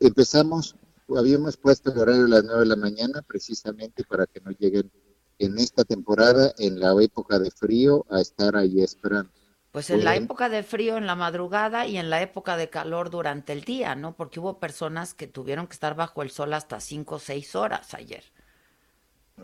Empezamos, 0.00 0.76
habíamos 1.16 1.56
puesto 1.56 1.92
el 1.92 1.98
horario 1.98 2.24
a 2.26 2.28
las 2.28 2.44
9 2.44 2.60
de 2.60 2.66
la 2.66 2.76
mañana 2.76 3.22
precisamente 3.22 4.04
para 4.04 4.26
que 4.26 4.40
no 4.40 4.50
lleguen 4.50 4.90
en 5.38 5.58
esta 5.58 5.84
temporada, 5.84 6.52
en 6.58 6.78
la 6.78 6.94
época 7.02 7.38
de 7.38 7.50
frío, 7.50 8.06
a 8.10 8.20
estar 8.20 8.54
ahí 8.56 8.80
esperando. 8.80 9.32
Pues 9.72 9.88
en 9.88 10.04
la 10.04 10.14
época 10.16 10.50
de 10.50 10.62
frío 10.62 10.98
en 10.98 11.06
la 11.06 11.16
madrugada 11.16 11.86
y 11.86 11.96
en 11.96 12.10
la 12.10 12.20
época 12.20 12.58
de 12.58 12.68
calor 12.68 13.08
durante 13.08 13.54
el 13.54 13.62
día, 13.62 13.94
¿no? 13.94 14.14
Porque 14.14 14.38
hubo 14.38 14.58
personas 14.58 15.14
que 15.14 15.26
tuvieron 15.26 15.66
que 15.66 15.72
estar 15.72 15.96
bajo 15.96 16.22
el 16.22 16.30
sol 16.30 16.52
hasta 16.52 16.78
cinco 16.78 17.14
o 17.14 17.18
seis 17.18 17.56
horas 17.56 17.94
ayer. 17.94 18.22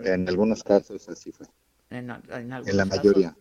En 0.03 0.29
algunos 0.29 0.63
casos 0.63 1.09
así 1.09 1.33
fue. 1.33 1.47
En, 1.89 2.09
la 2.09 2.85
mayoría. 2.85 3.35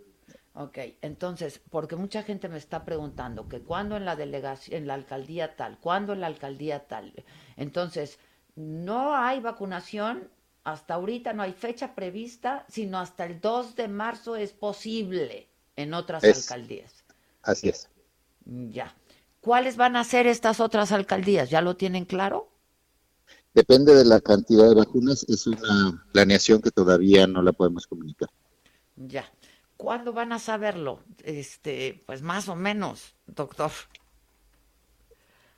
Ok, 0.54 0.78
entonces, 1.02 1.62
porque 1.70 1.98
mucha 1.98 2.24
gente 2.24 2.48
me 2.48 2.58
está 2.58 2.86
preguntando 2.86 3.50
que 3.50 3.60
cuando 3.60 3.98
en 3.98 4.06
la 4.06 4.16
delegación, 4.16 4.78
en 4.78 4.88
la 4.88 4.94
alcaldía 4.94 5.58
tal, 5.58 5.80
cuándo 5.80 6.14
en 6.14 6.22
la 6.22 6.28
alcaldía 6.28 6.88
tal. 6.88 7.14
Entonces, 7.58 8.18
no 8.56 9.14
hay 9.14 9.42
vacunación, 9.42 10.30
hasta 10.64 10.94
ahorita 10.94 11.34
no 11.34 11.44
hay 11.44 11.52
fecha 11.52 11.96
prevista, 11.96 12.66
sino 12.70 12.98
hasta 12.98 13.26
el 13.26 13.42
2 13.42 13.76
de 13.76 13.90
marzo 13.90 14.38
es 14.38 14.54
posible 14.54 15.50
en 15.78 15.94
otras 15.94 16.24
alcaldías. 16.24 16.92
Así 17.44 17.70
es. 17.70 17.88
Ya. 18.46 18.94
¿Cuáles 19.40 19.78
van 19.78 19.96
a 19.96 20.04
ser 20.04 20.28
estas 20.28 20.60
otras 20.60 20.92
alcaldías? 20.92 21.50
¿Ya 21.50 21.62
lo 21.62 21.78
tienen 21.78 22.04
claro? 22.04 22.50
Depende 23.54 23.96
de 23.96 24.04
la 24.04 24.20
cantidad 24.20 24.68
de 24.68 24.76
vacunas, 24.76 25.26
es 25.30 25.48
una 25.48 26.06
planeación 26.12 26.62
que 26.62 26.70
todavía 26.70 27.26
no 27.26 27.42
la 27.42 27.54
podemos 27.54 27.88
comunicar. 27.88 28.30
Ya. 28.98 29.32
¿Cuándo 29.78 30.12
van 30.12 30.34
a 30.34 30.40
saberlo? 30.40 31.00
Este, 31.24 32.04
pues 32.06 32.22
más 32.22 32.50
o 32.50 32.56
menos, 32.56 33.16
doctor. 33.26 33.72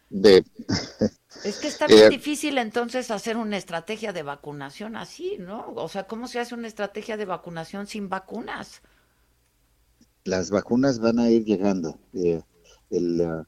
De... 0.10 0.46
Es 1.44 1.60
que 1.60 1.68
está 1.68 1.86
bien 1.86 2.06
eh, 2.06 2.10
difícil 2.10 2.58
entonces 2.58 3.12
hacer 3.12 3.38
una 3.38 3.56
estrategia 3.56 4.12
de 4.12 4.24
vacunación 4.24 4.98
así, 4.98 5.38
¿no? 5.38 5.72
O 5.76 5.88
sea, 5.88 6.08
¿cómo 6.08 6.28
se 6.28 6.40
hace 6.40 6.56
una 6.56 6.68
estrategia 6.68 7.18
de 7.18 7.26
vacunación 7.26 7.86
sin 7.86 8.10
vacunas? 8.10 8.82
Las 10.26 10.52
vacunas 10.52 11.00
van 11.00 11.20
a 11.20 11.30
ir 11.30 11.46
llegando, 11.46 12.00
eh, 12.14 12.42
ah, 13.26 13.44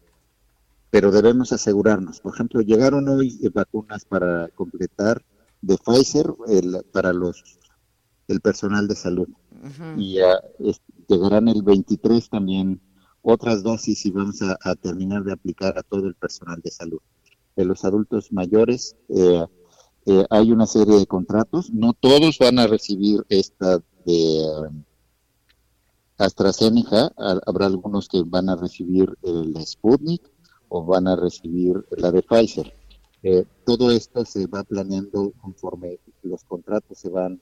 pero 0.90 1.12
debemos 1.12 1.52
asegurarnos. 1.54 2.20
Por 2.22 2.34
ejemplo, 2.34 2.62
llegaron 2.62 3.08
hoy 3.08 3.40
eh, 3.44 3.50
vacunas 3.54 4.06
para 4.06 4.48
completar 4.50 5.24
de 5.62 5.78
Pfizer 5.78 6.34
para 6.92 7.14
los 7.14 7.60
el 8.28 8.40
personal 8.40 8.88
de 8.88 8.96
salud 8.96 9.28
y 9.98 10.18
llegarán 11.08 11.50
el 11.50 11.62
23 11.62 12.30
también 12.30 12.82
otras 13.22 13.62
dosis 13.62 14.06
y 14.06 14.12
vamos 14.12 14.42
a, 14.42 14.76
terminar 14.76 15.24
de 15.24 15.34
aplicar 15.34 15.78
a 15.78 15.84
todo 15.84 16.08
el 16.08 16.16
personal 16.16 16.60
de 16.62 16.72
salud. 16.72 17.00
De 17.56 17.66
los 17.66 17.84
adultos 17.86 18.32
mayores 18.32 18.96
eh, 19.10 19.46
hay 20.30 20.52
una 20.52 20.66
serie 20.66 20.98
de 20.98 21.06
contratos, 21.06 21.72
no 21.72 21.94
todos 21.94 22.40
van 22.40 22.58
a 22.58 22.68
recibir 22.68 23.24
esta 23.30 23.80
de 24.06 24.48
AstraZeneca, 26.26 27.12
habrá 27.46 27.66
algunos 27.66 28.08
que 28.08 28.24
van 28.26 28.50
a 28.50 28.56
recibir 28.56 29.18
el 29.24 29.56
Sputnik 29.66 30.22
o 30.70 30.86
van 30.86 31.08
a 31.08 31.16
recibir 31.16 31.86
la 31.98 32.12
de 32.12 32.22
Pfizer. 32.22 32.74
Eh, 33.24 33.46
todo 33.66 33.92
esto 33.92 34.26
se 34.26 34.48
va 34.48 34.64
planeando 34.64 35.32
conforme 35.42 36.00
los 36.24 36.44
contratos 36.44 36.98
se 36.98 37.10
van 37.10 37.40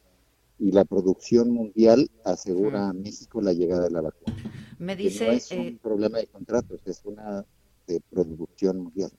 y 0.58 0.72
la 0.72 0.84
producción 0.84 1.52
mundial 1.52 2.10
asegura 2.26 2.90
a 2.90 2.94
México 2.94 3.42
la 3.42 3.54
llegada 3.54 3.84
de 3.84 3.92
la 3.92 4.02
vacuna. 4.02 4.36
Me 4.78 4.96
dice. 4.96 5.28
no 5.28 5.32
es 5.32 5.52
un 5.52 5.60
eh, 5.60 5.80
problema 5.82 6.18
de 6.18 6.28
contratos, 6.28 6.82
es 6.86 7.02
una 7.06 7.46
de 7.88 8.02
producción 8.10 8.84
mundial. 8.84 9.12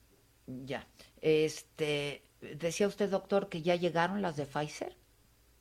Ya. 0.65 0.87
Este, 1.19 2.21
decía 2.59 2.87
usted, 2.87 3.09
doctor, 3.09 3.49
que 3.49 3.61
ya 3.61 3.75
llegaron 3.75 4.21
las 4.21 4.35
de 4.35 4.45
Pfizer. 4.45 4.95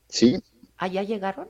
Sí. 0.09 0.37
¿Ah, 0.77 0.89
ya 0.89 1.03
llegaron? 1.03 1.49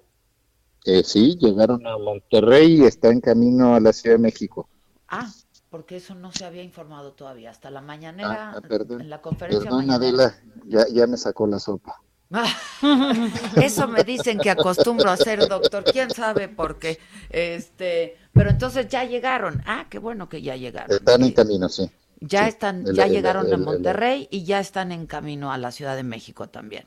Eh, 0.85 1.03
sí, 1.05 1.37
llegaron 1.39 1.87
a 1.87 1.99
Monterrey 1.99 2.81
y 2.81 2.85
está 2.85 3.09
en 3.09 3.21
camino 3.21 3.75
a 3.75 3.81
la 3.81 3.93
Ciudad 3.93 4.17
de 4.17 4.23
México. 4.23 4.69
Ah, 5.09 5.31
porque 5.71 5.97
eso 5.97 6.15
no 6.15 6.33
se 6.33 6.45
había 6.45 6.63
informado 6.63 7.13
todavía. 7.13 7.51
Hasta 7.51 7.71
la 7.71 7.81
mañanera, 7.81 8.55
ah, 8.57 8.61
ah, 8.63 8.77
en 8.89 9.11
la 9.11 9.21
conferencia 9.21 9.71
perdón, 9.71 9.91
Adela, 9.91 10.35
ya, 10.67 10.87
ya 10.89 11.07
me 11.07 11.17
sacó 11.17 11.47
la 11.47 11.59
sopa. 11.59 12.01
Eso 13.57 13.89
me 13.89 14.05
dicen 14.05 14.39
que 14.39 14.51
acostumbro 14.51 15.11
a 15.11 15.15
hacer, 15.15 15.49
doctor. 15.49 15.83
¿Quién 15.85 16.11
sabe 16.11 16.49
por 16.49 16.79
qué? 16.79 16.99
Este, 17.29 18.17
pero 18.33 18.51
entonces 18.51 18.89
ya 18.89 19.05
llegaron. 19.05 19.63
Ah, 19.67 19.87
qué 19.91 19.99
bueno 19.99 20.29
que 20.29 20.41
ya 20.41 20.55
llegaron. 20.55 20.95
Están 20.95 21.23
en 21.25 21.33
camino, 21.33 21.69
sí. 21.69 21.91
Ya 22.21 22.47
están, 22.47 22.85
ya 22.95 23.07
llegaron 23.07 23.53
a 23.53 23.57
Monterrey 23.57 24.29
y 24.31 24.45
ya 24.45 24.61
están 24.61 24.93
en 24.93 25.07
camino 25.07 25.53
a 25.53 25.59
la 25.59 25.73
Ciudad 25.73 25.97
de 25.97 26.05
México 26.05 26.49
también. 26.49 26.87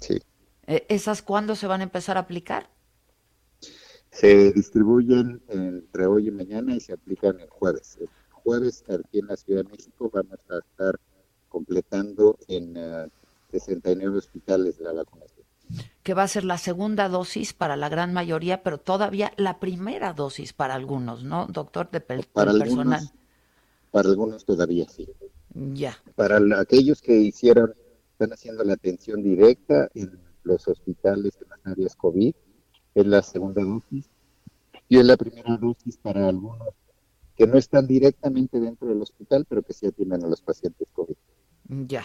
Sí. 0.00 0.22
Eh, 0.66 0.86
¿Esas 0.88 1.22
cuándo 1.22 1.56
se 1.56 1.66
van 1.66 1.80
a 1.80 1.84
empezar 1.84 2.16
a 2.16 2.20
aplicar? 2.20 2.68
Se 4.12 4.52
distribuyen 4.52 5.42
entre 5.48 6.06
hoy 6.06 6.28
y 6.28 6.30
mañana 6.30 6.76
y 6.76 6.80
se 6.80 6.92
aplican 6.92 7.40
el 7.40 7.48
jueves. 7.48 7.98
jueves 8.30 8.84
aquí 8.88 9.18
en 9.18 9.26
la 9.26 9.36
Ciudad 9.36 9.64
de 9.64 9.70
México 9.70 10.10
vamos 10.12 10.38
a 10.50 10.58
estar 10.58 11.00
completando 11.48 12.38
en 12.46 12.76
69 13.50 14.18
hospitales 14.18 14.78
la 14.80 14.92
vacunación. 14.92 15.46
Que 16.02 16.12
va 16.12 16.24
a 16.24 16.28
ser 16.28 16.44
la 16.44 16.58
segunda 16.58 17.08
dosis 17.08 17.54
para 17.54 17.76
la 17.76 17.88
gran 17.88 18.12
mayoría, 18.12 18.62
pero 18.62 18.78
todavía 18.78 19.32
la 19.38 19.58
primera 19.58 20.12
dosis 20.12 20.52
para 20.52 20.74
algunos, 20.74 21.24
¿no, 21.24 21.46
doctor? 21.46 21.90
De 21.90 22.00
para 22.00 22.52
personal. 22.52 23.10
para 23.90 24.10
algunos 24.10 24.44
todavía 24.44 24.86
sí. 24.88 25.08
Ya. 25.54 25.96
Para 26.14 26.38
aquellos 26.60 27.00
que 27.00 27.16
hicieron, 27.16 27.74
están 28.12 28.32
haciendo 28.34 28.64
la 28.64 28.74
atención 28.74 29.22
directa 29.22 29.88
en 29.94 30.18
los 30.42 30.68
hospitales, 30.68 31.38
en 31.40 31.48
las 31.48 31.66
áreas 31.66 31.96
COVID, 31.96 32.34
es 32.94 33.06
la 33.06 33.22
segunda 33.22 33.62
dosis. 33.62 34.08
Y 34.88 34.98
es 34.98 35.04
la 35.04 35.16
primera 35.16 35.56
dosis 35.56 35.96
para 35.96 36.28
algunos 36.28 36.68
que 37.36 37.46
no 37.46 37.56
están 37.56 37.86
directamente 37.86 38.60
dentro 38.60 38.88
del 38.88 39.00
hospital, 39.00 39.46
pero 39.48 39.62
que 39.62 39.72
sí 39.72 39.86
atienden 39.86 40.24
a 40.24 40.28
los 40.28 40.42
pacientes 40.42 40.86
COVID. 40.92 41.16
Ya. 41.68 42.04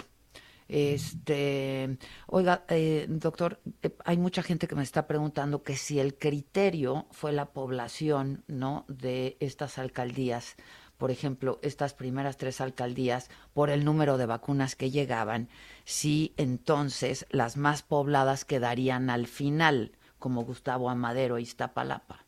Este, 0.69 1.97
oiga, 2.27 2.65
eh, 2.67 3.05
doctor, 3.09 3.59
eh, 3.81 3.95
hay 4.03 4.17
mucha 4.17 4.43
gente 4.43 4.67
que 4.67 4.75
me 4.75 4.83
está 4.83 5.07
preguntando 5.07 5.63
que 5.63 5.77
si 5.77 5.99
el 5.99 6.17
criterio 6.17 7.07
fue 7.11 7.31
la 7.31 7.53
población, 7.53 8.43
¿no? 8.47 8.83
De 8.89 9.37
estas 9.39 9.77
alcaldías, 9.77 10.55
por 10.97 11.11
ejemplo, 11.11 11.59
estas 11.61 11.93
primeras 11.93 12.37
tres 12.37 12.59
alcaldías, 12.59 13.29
por 13.53 13.69
el 13.69 13.85
número 13.85 14.17
de 14.17 14.25
vacunas 14.25 14.75
que 14.75 14.91
llegaban, 14.91 15.47
si 15.85 16.33
entonces 16.37 17.25
las 17.29 17.55
más 17.55 17.81
pobladas 17.83 18.43
quedarían 18.43 19.09
al 19.09 19.27
final, 19.27 19.93
como 20.27 20.43
Gustavo 20.43 20.89
Amadero 20.89 21.39
y 21.39 21.43
Iztapalapa. 21.43 22.25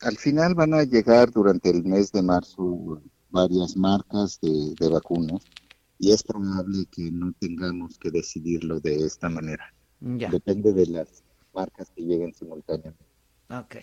Al 0.00 0.16
final 0.16 0.54
van 0.54 0.72
a 0.72 0.84
llegar 0.84 1.32
durante 1.32 1.68
el 1.68 1.82
mes 1.82 2.12
de 2.12 2.22
marzo 2.22 3.02
varias 3.30 3.76
marcas 3.76 4.38
de, 4.40 4.72
de 4.78 4.88
vacunas 4.88 5.42
y 5.98 6.12
es 6.12 6.22
probable 6.22 6.86
que 6.92 7.10
no 7.10 7.32
tengamos 7.40 7.98
que 7.98 8.12
decidirlo 8.12 8.78
de 8.78 9.04
esta 9.04 9.28
manera. 9.28 9.74
Depende 9.98 10.72
de 10.72 10.86
las 10.86 11.24
marcas 11.52 11.90
que 11.90 12.02
lleguen 12.02 12.32
simultáneamente. 12.32 13.04
Ok, 13.50 13.78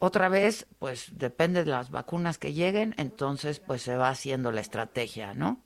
otra 0.00 0.28
vez, 0.28 0.66
pues 0.78 1.12
depende 1.16 1.64
de 1.64 1.70
las 1.70 1.88
vacunas 1.90 2.36
que 2.36 2.52
lleguen, 2.52 2.94
entonces 2.98 3.58
pues 3.58 3.80
se 3.80 3.96
va 3.96 4.10
haciendo 4.10 4.52
la 4.52 4.60
estrategia, 4.60 5.32
¿no? 5.32 5.63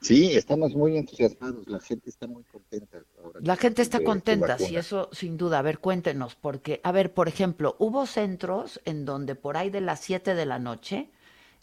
Sí, 0.00 0.36
estamos 0.36 0.74
muy 0.74 0.96
entusiasmados, 0.96 1.66
la 1.66 1.80
gente 1.80 2.10
está 2.10 2.26
muy 2.26 2.44
contenta. 2.44 2.98
la 3.40 3.56
gente 3.56 3.82
está 3.82 4.04
contenta, 4.04 4.58
sí, 4.58 4.76
eso 4.76 5.08
sin 5.12 5.36
duda. 5.36 5.58
A 5.58 5.62
ver, 5.62 5.78
cuéntenos, 5.78 6.34
porque, 6.34 6.80
a 6.84 6.92
ver, 6.92 7.12
por 7.14 7.28
ejemplo, 7.28 7.76
hubo 7.78 8.06
centros 8.06 8.80
en 8.84 9.04
donde 9.04 9.34
por 9.34 9.56
ahí 9.56 9.70
de 9.70 9.80
las 9.80 10.00
7 10.00 10.34
de 10.34 10.46
la 10.46 10.58
noche 10.58 11.10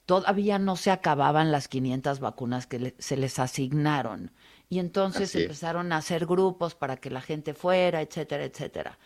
todavía 0.06 0.60
no 0.60 0.76
se 0.76 0.92
acababan 0.92 1.52
las 1.52 1.68
500 1.68 2.20
vacunas 2.20 2.68
que 2.68 2.96
se 2.98 3.18
les 3.18 3.40
asignaron. 3.40 4.32
Y 4.70 4.80
entonces 4.80 5.36
empezaron 5.36 5.92
a 5.92 5.98
hacer 5.98 6.26
grupos 6.26 6.76
para 6.76 6.98
que 6.98 7.12
la 7.12 7.22
gente 7.22 7.54
fuera, 7.54 8.02
etcétera, 8.02 8.44
etcétera. 8.44 8.98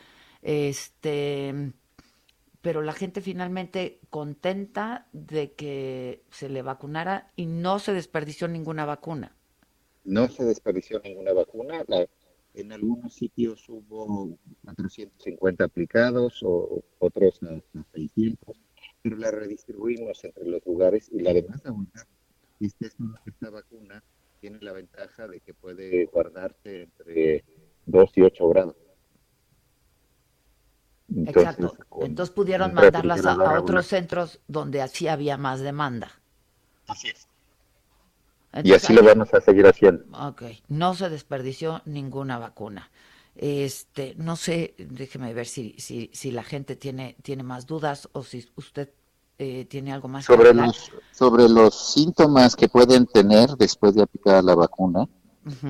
Este, 0.41 1.73
pero 2.61 2.81
la 2.81 2.93
gente 2.93 3.21
finalmente 3.21 3.99
contenta 4.09 5.07
de 5.13 5.53
que 5.53 6.23
se 6.31 6.49
le 6.49 6.61
vacunara 6.61 7.31
y 7.35 7.45
no 7.45 7.79
se 7.79 7.93
desperdició 7.93 8.47
ninguna 8.47 8.85
vacuna. 8.85 9.35
No 10.03 10.27
se 10.29 10.45
desperdició 10.45 10.99
ninguna 10.99 11.33
vacuna. 11.33 11.83
en 12.53 12.71
algunos 12.71 13.13
sitios 13.13 13.67
hubo 13.69 14.37
450 14.63 15.63
aplicados 15.63 16.41
o 16.43 16.83
otros 16.99 17.39
600 17.93 18.57
pero 19.01 19.17
la 19.17 19.31
redistribuimos 19.31 20.23
entre 20.25 20.45
los 20.45 20.65
lugares 20.65 21.09
y 21.11 21.19
la 21.19 21.33
demás 21.33 21.65
ahorita, 21.65 22.05
esta, 22.59 22.87
esta 23.25 23.49
vacuna 23.49 24.03
tiene 24.41 24.59
la 24.61 24.73
ventaja 24.73 25.27
de 25.27 25.39
que 25.39 25.53
puede 25.53 26.05
guardarse 26.05 26.83
entre 26.83 27.43
2 27.85 28.11
y 28.15 28.21
8 28.21 28.49
grados. 28.49 28.75
Exacto. 31.25 31.75
Entonces 32.01 32.33
pudieron 32.33 32.73
mandarlas 32.73 33.25
a, 33.25 33.59
otros 33.59 33.87
centros 33.87 34.39
donde 34.47 34.81
así 34.81 35.07
había 35.07 35.37
más 35.37 35.61
demanda. 35.61 36.11
Así 36.87 37.09
es. 37.09 37.27
y 38.63 38.73
así 38.73 38.93
lo 38.93 39.03
vamos 39.03 39.33
a 39.33 39.41
seguir 39.41 39.67
haciendo. 39.67 40.03
Ok. 40.27 40.43
No 40.67 40.93
se 40.93 41.09
desperdició 41.09 41.81
ninguna 41.85 42.39
vacuna. 42.39 42.89
Este, 43.35 44.15
no 44.17 44.35
sé, 44.35 44.73
déjeme 44.77 45.33
ver 45.33 45.45
si, 45.45 45.75
si, 45.77 46.09
si 46.11 46.31
la 46.31 46.43
gente 46.43 46.75
tiene, 46.75 47.15
tiene 47.21 47.43
más 47.43 47.67
dudas 47.67 48.09
o 48.13 48.23
si 48.23 48.49
usted 48.55 48.89
eh, 49.39 49.65
tiene 49.65 49.93
algo 49.93 50.07
más 50.07 50.25
sobre 50.25 50.51
los 50.51 50.91
sobre 51.11 51.47
los 51.47 51.93
síntomas 51.93 52.55
que 52.55 52.67
pueden 52.67 53.05
tener 53.05 53.51
después 53.51 53.93
de 53.93 54.01
aplicar 54.01 54.43
la 54.43 54.55
vacuna. 54.55 55.07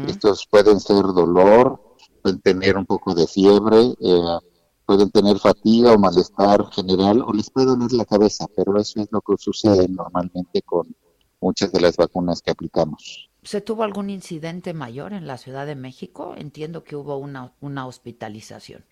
Estos 0.07 0.47
pueden 0.47 0.79
ser 0.79 1.03
dolor, 1.03 1.79
pueden 2.23 2.39
tener 2.39 2.77
un 2.77 2.85
poco 2.85 3.13
de 3.13 3.27
fiebre, 3.27 3.93
eh, 3.99 4.39
pueden 4.87 5.11
tener 5.11 5.37
fatiga 5.37 5.91
o 5.91 5.99
malestar 5.99 6.65
general 6.71 7.21
o 7.21 7.33
les 7.33 7.49
puede 7.49 7.67
doler 7.67 7.91
la 7.91 8.05
cabeza, 8.05 8.47
pero 8.55 8.79
eso 8.79 9.01
es 9.01 9.09
lo 9.11 9.19
que 9.19 9.35
sucede 9.37 9.85
normalmente 9.89 10.61
con 10.61 10.95
muchas 11.41 11.73
de 11.73 11.81
las 11.81 11.97
vacunas 11.97 12.41
que 12.41 12.51
aplicamos. 12.51 13.29
¿Se 13.43 13.59
tuvo 13.59 13.83
algún 13.83 14.09
incidente 14.09 14.73
mayor 14.73 15.11
en 15.11 15.27
la 15.27 15.37
Ciudad 15.37 15.65
de 15.65 15.75
México? 15.75 16.35
Entiendo 16.37 16.85
que 16.85 16.95
hubo 16.95 17.17
una, 17.17 17.53
una 17.59 17.85
hospitalización. 17.85 18.85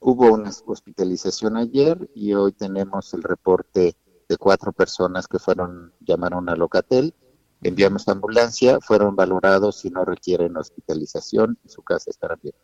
Hubo 0.00 0.32
una 0.32 0.50
hospitalización 0.64 1.58
ayer 1.58 2.10
y 2.14 2.32
hoy 2.32 2.52
tenemos 2.52 3.12
el 3.12 3.22
reporte 3.22 3.94
de 4.28 4.36
cuatro 4.38 4.72
personas 4.72 5.28
que 5.28 5.38
fueron, 5.38 5.92
llamaron 6.00 6.48
a 6.48 6.56
Locatel, 6.56 7.14
enviamos 7.62 8.08
ambulancia, 8.08 8.80
fueron 8.80 9.14
valorados 9.14 9.84
y 9.84 9.90
no 9.90 10.02
requieren 10.06 10.56
hospitalización, 10.56 11.58
en 11.62 11.70
su 11.70 11.82
casa 11.82 12.10
estará 12.10 12.36
bien. 12.42 12.54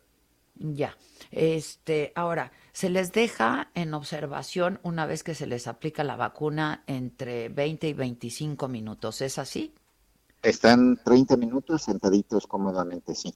Ya, 0.54 0.96
este, 1.32 2.12
ahora, 2.14 2.52
se 2.72 2.90
les 2.90 3.12
deja 3.12 3.70
en 3.74 3.94
observación 3.94 4.78
una 4.82 5.06
vez 5.06 5.24
que 5.24 5.34
se 5.34 5.46
les 5.46 5.66
aplica 5.66 6.04
la 6.04 6.16
vacuna 6.16 6.84
entre 6.86 7.48
20 7.48 7.88
y 7.88 7.92
25 7.94 8.68
minutos, 8.68 9.22
¿es 9.22 9.38
así? 9.38 9.74
Están 10.42 11.00
30 11.02 11.36
minutos 11.38 11.82
sentaditos 11.82 12.46
cómodamente, 12.46 13.14
sí. 13.14 13.34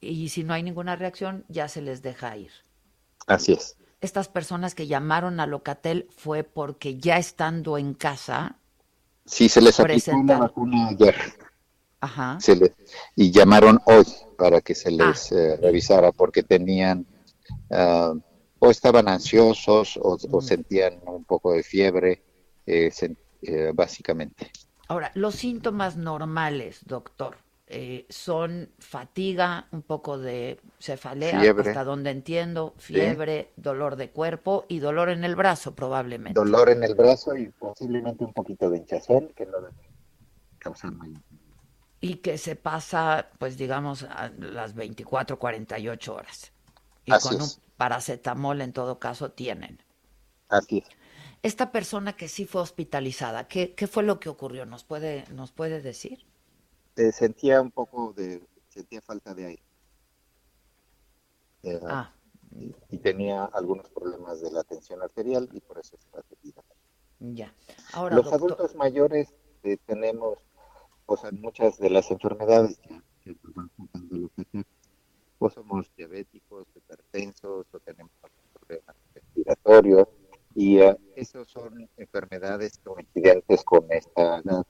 Y 0.00 0.28
si 0.28 0.44
no 0.44 0.52
hay 0.52 0.62
ninguna 0.62 0.96
reacción, 0.96 1.44
ya 1.48 1.68
se 1.68 1.80
les 1.80 2.02
deja 2.02 2.36
ir. 2.36 2.50
Así 3.26 3.52
es. 3.52 3.76
Estas 4.02 4.28
personas 4.28 4.74
que 4.74 4.86
llamaron 4.86 5.40
a 5.40 5.46
Locatel 5.46 6.08
fue 6.10 6.44
porque 6.44 6.98
ya 6.98 7.16
estando 7.16 7.78
en 7.78 7.94
casa. 7.94 8.56
Sí, 9.24 9.48
se 9.48 9.60
les 9.60 9.78
aplicó 9.80 10.12
una 10.12 10.38
vacuna 10.38 10.88
ayer. 10.88 11.16
Ajá. 12.00 12.38
y 13.14 13.30
llamaron 13.30 13.80
hoy 13.84 14.06
para 14.38 14.62
que 14.62 14.74
se 14.74 14.88
ah. 14.88 14.92
les 14.92 15.32
eh, 15.32 15.56
revisara 15.56 16.12
porque 16.12 16.42
tenían 16.42 17.06
ah, 17.70 18.14
o 18.58 18.70
estaban 18.70 19.08
ansiosos 19.08 19.96
o, 19.96 20.18
o, 20.30 20.40
sentían 20.40 21.00
un 21.06 21.24
poco 21.24 21.52
de 21.52 21.62
fiebre, 21.62 22.22
eh, 22.66 22.90
eh, 23.42 23.72
básicamente. 23.74 24.50
Ahora, 24.88 25.10
los 25.14 25.34
síntomas 25.34 25.96
normales, 25.96 26.80
doctor, 26.84 27.36
son 28.10 28.68
fatiga, 28.78 29.68
un 29.70 29.82
poco 29.82 30.18
de 30.18 30.60
cefalea, 30.78 31.40
hasta 31.40 31.84
donde 31.84 32.10
entiendo, 32.10 32.74
fiebre, 32.76 33.52
dolor 33.56 33.96
de 33.96 34.10
cuerpo 34.10 34.66
y 34.68 34.80
dolor 34.80 35.08
en 35.08 35.24
el 35.24 35.36
brazo 35.36 35.74
probablemente. 35.74 36.38
Dolor 36.38 36.68
en 36.68 36.82
el 36.82 36.94
brazo 36.94 37.36
y 37.36 37.46
posiblemente 37.46 38.24
un 38.24 38.34
poquito 38.34 38.68
de 38.68 38.78
hinchazón 38.78 39.28
que 39.28 39.46
no 39.46 39.58
debe 39.60 39.88
causar 40.58 40.92
mayor. 40.92 41.22
Y 42.00 42.16
que 42.16 42.38
se 42.38 42.56
pasa, 42.56 43.30
pues 43.38 43.58
digamos, 43.58 44.04
a 44.04 44.30
las 44.38 44.74
24, 44.74 45.38
48 45.38 46.14
horas. 46.14 46.52
Y 47.04 47.12
con 47.12 47.42
un 47.42 47.48
paracetamol 47.76 48.60
en 48.62 48.72
todo 48.72 48.98
caso 48.98 49.32
tienen. 49.32 49.82
Así 50.48 50.78
es. 50.78 50.88
Esta 51.42 51.72
persona 51.72 52.16
que 52.16 52.28
sí 52.28 52.44
fue 52.44 52.60
hospitalizada, 52.60 53.48
¿qué, 53.48 53.74
qué 53.74 53.86
fue 53.86 54.02
lo 54.02 54.20
que 54.20 54.28
ocurrió? 54.28 54.66
¿Nos 54.66 54.84
puede, 54.84 55.24
nos 55.30 55.52
puede 55.52 55.80
decir? 55.80 56.26
Eh, 56.96 57.12
sentía 57.12 57.62
un 57.62 57.70
poco 57.70 58.12
de, 58.12 58.42
sentía 58.68 59.00
falta 59.00 59.32
de 59.34 59.46
aire. 59.46 59.62
Eh, 61.62 61.80
ah. 61.88 62.12
y, 62.90 62.98
tenía 62.98 63.44
algunos 63.44 63.88
problemas 63.90 64.40
de 64.40 64.50
la 64.50 64.64
tensión 64.64 65.00
arterial 65.02 65.48
y 65.52 65.60
por 65.60 65.78
eso 65.78 65.96
está 65.96 66.20
atendida. 66.20 66.62
Ya. 67.20 67.54
Ahora, 67.92 68.16
Los 68.16 68.30
adultos 68.32 68.74
mayores 68.74 69.32
eh, 69.62 69.78
tenemos, 69.86 70.38
o 71.10 71.32
muchas 71.32 71.78
de 71.78 71.90
las 71.90 72.10
enfermedades 72.10 72.78
que, 72.78 73.00
que 73.24 73.36
van 73.54 73.70
juntando 73.76 74.16
los 74.16 74.30
pues 75.40 75.54
somos 75.54 75.90
diabéticos, 75.96 76.66
hipertensos, 76.76 77.66
o 77.72 77.78
tenemos 77.80 78.12
problemas 78.52 78.94
respiratorios, 79.14 80.06
y 80.54 80.82
uh, 80.82 80.94
esas 81.16 81.48
son 81.48 81.88
enfermedades 81.96 82.78
coincidentes 82.84 83.64
con 83.64 83.86
esta 83.90 84.38
edad 84.40 84.66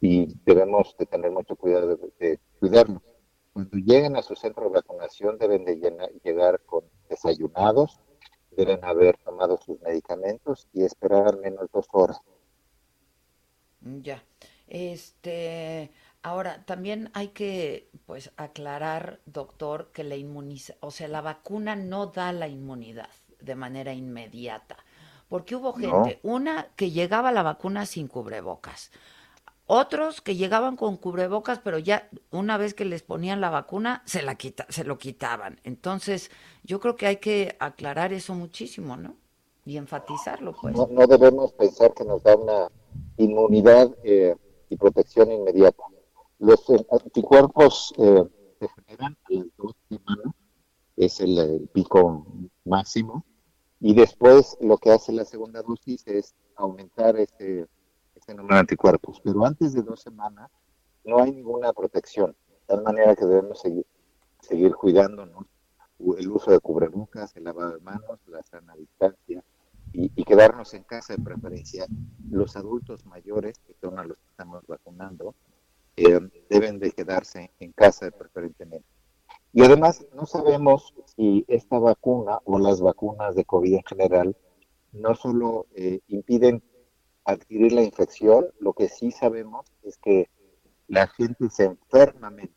y 0.00 0.34
debemos 0.44 0.96
de 0.98 1.06
tener 1.06 1.30
mucho 1.30 1.54
cuidado 1.54 1.96
de, 2.18 2.40
cuidarnos. 2.58 3.02
Cuando 3.52 3.76
lleguen 3.78 4.16
a 4.16 4.22
su 4.22 4.34
centro 4.34 4.64
de 4.64 4.70
vacunación 4.70 5.38
deben 5.38 5.64
de 5.64 5.76
llegar 6.24 6.60
con 6.66 6.84
desayunados, 7.08 8.00
deben 8.56 8.84
haber 8.84 9.16
tomado 9.18 9.56
sus 9.58 9.80
medicamentos 9.82 10.66
y 10.72 10.82
esperar 10.82 11.28
al 11.28 11.38
menos 11.38 11.68
dos 11.72 11.86
horas. 11.92 12.20
Ya. 13.80 14.22
Este, 14.68 15.90
ahora 16.22 16.64
también 16.64 17.10
hay 17.14 17.28
que 17.28 17.90
pues 18.06 18.32
aclarar, 18.36 19.20
doctor, 19.26 19.90
que 19.92 20.04
la 20.04 20.16
inmuniza, 20.16 20.74
o 20.80 20.90
sea, 20.90 21.08
la 21.08 21.20
vacuna 21.20 21.76
no 21.76 22.06
da 22.06 22.32
la 22.32 22.48
inmunidad 22.48 23.08
de 23.40 23.54
manera 23.54 23.92
inmediata, 23.92 24.76
porque 25.28 25.56
hubo 25.56 25.72
gente, 25.74 26.20
una 26.22 26.68
que 26.76 26.90
llegaba 26.90 27.32
la 27.32 27.42
vacuna 27.42 27.86
sin 27.86 28.08
cubrebocas, 28.08 28.90
otros 29.66 30.22
que 30.22 30.34
llegaban 30.34 30.76
con 30.76 30.96
cubrebocas, 30.96 31.58
pero 31.58 31.78
ya 31.78 32.08
una 32.30 32.56
vez 32.56 32.72
que 32.72 32.86
les 32.86 33.02
ponían 33.02 33.42
la 33.42 33.50
vacuna, 33.50 34.02
se, 34.06 34.22
la 34.22 34.34
quita, 34.34 34.66
se 34.70 34.82
lo 34.82 34.96
quitaban. 34.96 35.60
Entonces, 35.62 36.30
yo 36.64 36.80
creo 36.80 36.96
que 36.96 37.06
hay 37.06 37.16
que 37.16 37.54
aclarar 37.60 38.14
eso 38.14 38.34
muchísimo, 38.34 38.96
¿no? 38.96 39.16
Y 39.66 39.76
enfatizarlo, 39.76 40.54
pues. 40.58 40.74
No, 40.74 40.88
no 40.90 41.06
debemos 41.06 41.52
pensar 41.52 41.92
que 41.92 42.02
nos 42.04 42.22
da 42.22 42.34
una 42.34 42.68
inmunidad 43.18 43.94
eh, 44.04 44.34
y 44.70 44.76
protección 44.76 45.30
inmediata. 45.32 45.82
Los 46.38 46.68
eh, 46.70 46.86
anticuerpos 46.90 47.92
eh, 47.98 48.24
se 48.60 48.68
generan 48.68 49.16
a 49.24 49.32
las 49.32 49.46
dos 49.56 49.74
semanas, 49.88 50.34
es 50.96 51.20
el, 51.20 51.68
pico 51.72 52.26
máximo, 52.64 53.24
y 53.80 53.94
después 53.94 54.56
lo 54.60 54.76
que 54.78 54.90
hace 54.90 55.12
la 55.12 55.24
segunda 55.24 55.62
dosis 55.62 56.06
es 56.06 56.34
aumentar 56.56 57.16
ese 57.16 57.68
este 58.18 58.34
número 58.34 58.56
de 58.56 58.60
anticuerpos, 58.60 59.20
pero 59.22 59.44
antes 59.46 59.72
de 59.72 59.82
dos 59.82 60.00
semanas 60.00 60.50
no 61.04 61.22
hay 61.22 61.30
ninguna 61.30 61.72
protección, 61.72 62.36
de 62.50 62.58
tal 62.66 62.82
manera 62.82 63.14
que 63.14 63.24
debemos 63.24 63.60
seguir, 63.60 63.86
seguir 64.40 64.74
cuidándonos, 64.74 65.46
el 66.18 66.30
uso 66.30 66.50
de 66.50 66.58
cubrebocas, 66.58 67.36
el 67.36 67.44
lavado 67.44 67.74
de 67.74 67.80
manos, 67.80 68.18
la 68.26 68.42
sana 68.42 68.74
distancia 68.74 69.44
y, 69.92 70.12
y 70.14 70.24
quedarnos 70.24 70.74
en 70.74 70.84
casa 70.84 71.14
de 71.14 71.22
preferencia. 71.22 71.86
Los 72.30 72.56
adultos 72.56 73.06
mayores, 73.06 73.58
que 73.66 73.74
son 73.80 73.98
a 73.98 74.04
los 74.04 74.16
que 74.16 74.30
estamos 74.30 74.66
vacunando, 74.66 75.34
eh, 75.96 76.20
deben 76.48 76.78
de 76.78 76.92
quedarse 76.92 77.50
en 77.58 77.72
casa 77.72 78.10
preferentemente. 78.12 78.86
Y 79.52 79.62
además 79.62 80.06
no 80.14 80.26
sabemos 80.26 80.94
si 81.16 81.44
esta 81.48 81.78
vacuna 81.78 82.38
o 82.44 82.58
las 82.60 82.80
vacunas 82.80 83.34
de 83.34 83.44
COVID 83.44 83.74
en 83.74 83.84
general 83.84 84.36
no 84.92 85.16
solo 85.16 85.66
eh, 85.74 86.00
impiden 86.06 86.62
adquirir 87.24 87.72
la 87.72 87.82
infección, 87.82 88.46
lo 88.60 88.74
que 88.74 88.88
sí 88.88 89.10
sabemos 89.10 89.66
es 89.82 89.98
que 89.98 90.30
la 90.86 91.08
gente 91.08 91.50
se 91.50 91.64
enferma 91.64 92.30
menos, 92.30 92.54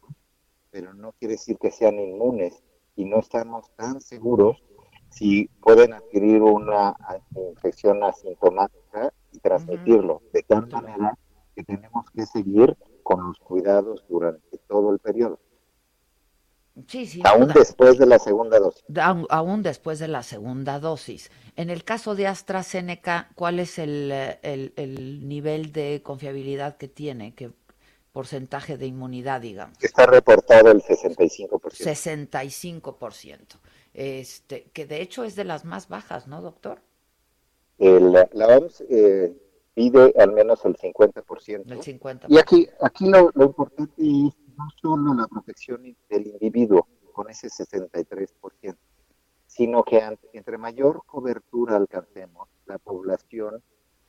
pero 0.70 0.94
no 0.94 1.14
quiere 1.14 1.34
decir 1.34 1.58
que 1.58 1.72
sean 1.72 2.00
inmunes 2.00 2.62
y 2.96 3.06
no 3.06 3.20
estamos 3.20 3.72
tan 3.76 4.02
seguros 4.02 4.64
si 5.12 5.48
pueden 5.62 5.94
adquirir 5.94 6.42
una 6.42 6.96
infección 7.36 8.04
asintomática 8.04 9.14
y 9.32 9.40
transmitirlo. 9.40 10.22
De 10.34 10.44
tal 10.44 10.68
manera 10.68 11.18
que 11.56 11.64
tenemos 11.64 12.10
que 12.12 12.26
seguir 12.26 12.76
con 13.04 13.28
los 13.28 13.40
cuidados 13.40 14.04
durante 14.10 14.58
todo 14.68 14.92
el 14.92 15.00
periodo. 15.00 15.40
Sí, 16.88 17.06
sí. 17.06 17.22
Aún 17.26 17.50
después 17.50 17.98
de 17.98 18.06
la 18.06 18.18
segunda 18.18 18.58
dosis. 18.58 18.84
Aún, 18.98 19.28
aún 19.30 19.62
después 19.62 20.00
de 20.00 20.08
la 20.08 20.24
segunda 20.24 20.80
dosis. 20.80 21.30
En 21.58 21.70
el 21.70 21.84
caso 21.84 22.16
de 22.16 22.28
AstraZeneca, 22.28 23.30
¿cuál 23.36 23.60
es 23.60 23.78
el, 23.78 24.12
el, 24.42 24.74
el 24.78 25.28
nivel 25.28 25.74
de 25.74 26.02
confiabilidad 26.02 26.78
que 26.78 26.88
tiene? 26.88 27.36
¿Qué 27.36 27.52
porcentaje 28.14 28.78
de 28.78 28.88
inmunidad, 28.88 29.42
digamos? 29.42 29.78
Está 29.82 30.06
reportado 30.06 30.72
el 30.72 30.82
65%. 30.82 31.50
65%. 31.60 33.40
Este, 33.94 34.64
que 34.74 34.86
de 34.86 35.02
hecho 35.02 35.24
es 35.24 35.36
de 35.36 35.44
las 35.44 35.66
más 35.66 35.90
bajas, 35.90 36.28
¿no, 36.28 36.42
doctor? 36.42 36.82
El, 37.78 38.12
la 38.12 38.48
OMS 38.48 38.84
eh, 38.90 39.36
pide 39.74 40.14
al 40.18 40.32
menos 40.32 40.64
el 40.66 40.76
50%. 40.78 41.64
El 41.66 41.80
50%. 41.82 42.26
Y 42.30 42.38
aquí, 42.38 42.68
aquí 42.82 43.10
lo, 43.10 43.32
lo 43.34 43.46
importante 43.46 43.94
es 43.98 44.36
no 44.58 44.70
solo 44.82 45.14
la 45.14 45.28
protección 45.28 45.96
del 46.10 46.28
individuo 46.28 46.88
con 47.12 47.30
ese 47.30 47.48
63%, 47.48 48.76
sino 49.48 49.84
que 49.84 50.02
ante, 50.02 50.30
entre 50.34 50.58
mayor 50.58 51.04
cobertura 51.06 51.76
alcancemos, 51.76 52.48
la 52.66 52.78
población 52.78 53.62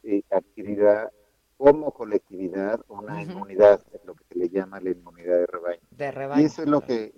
eh, 0.05 0.23
adquirirá 0.31 1.11
como 1.57 1.93
colectividad 1.93 2.81
una 2.89 3.23
inmunidad, 3.23 3.81
lo 4.05 4.15
que 4.15 4.25
se 4.25 4.39
le 4.39 4.49
llama 4.49 4.81
la 4.81 4.91
inmunidad 4.91 5.39
de 5.39 5.47
rebaño. 5.47 5.81
De 5.91 6.11
rebaño. 6.11 6.43
Y 6.43 6.45
eso 6.47 6.63
es 6.63 6.69
lo 6.69 6.81
que, 6.81 7.13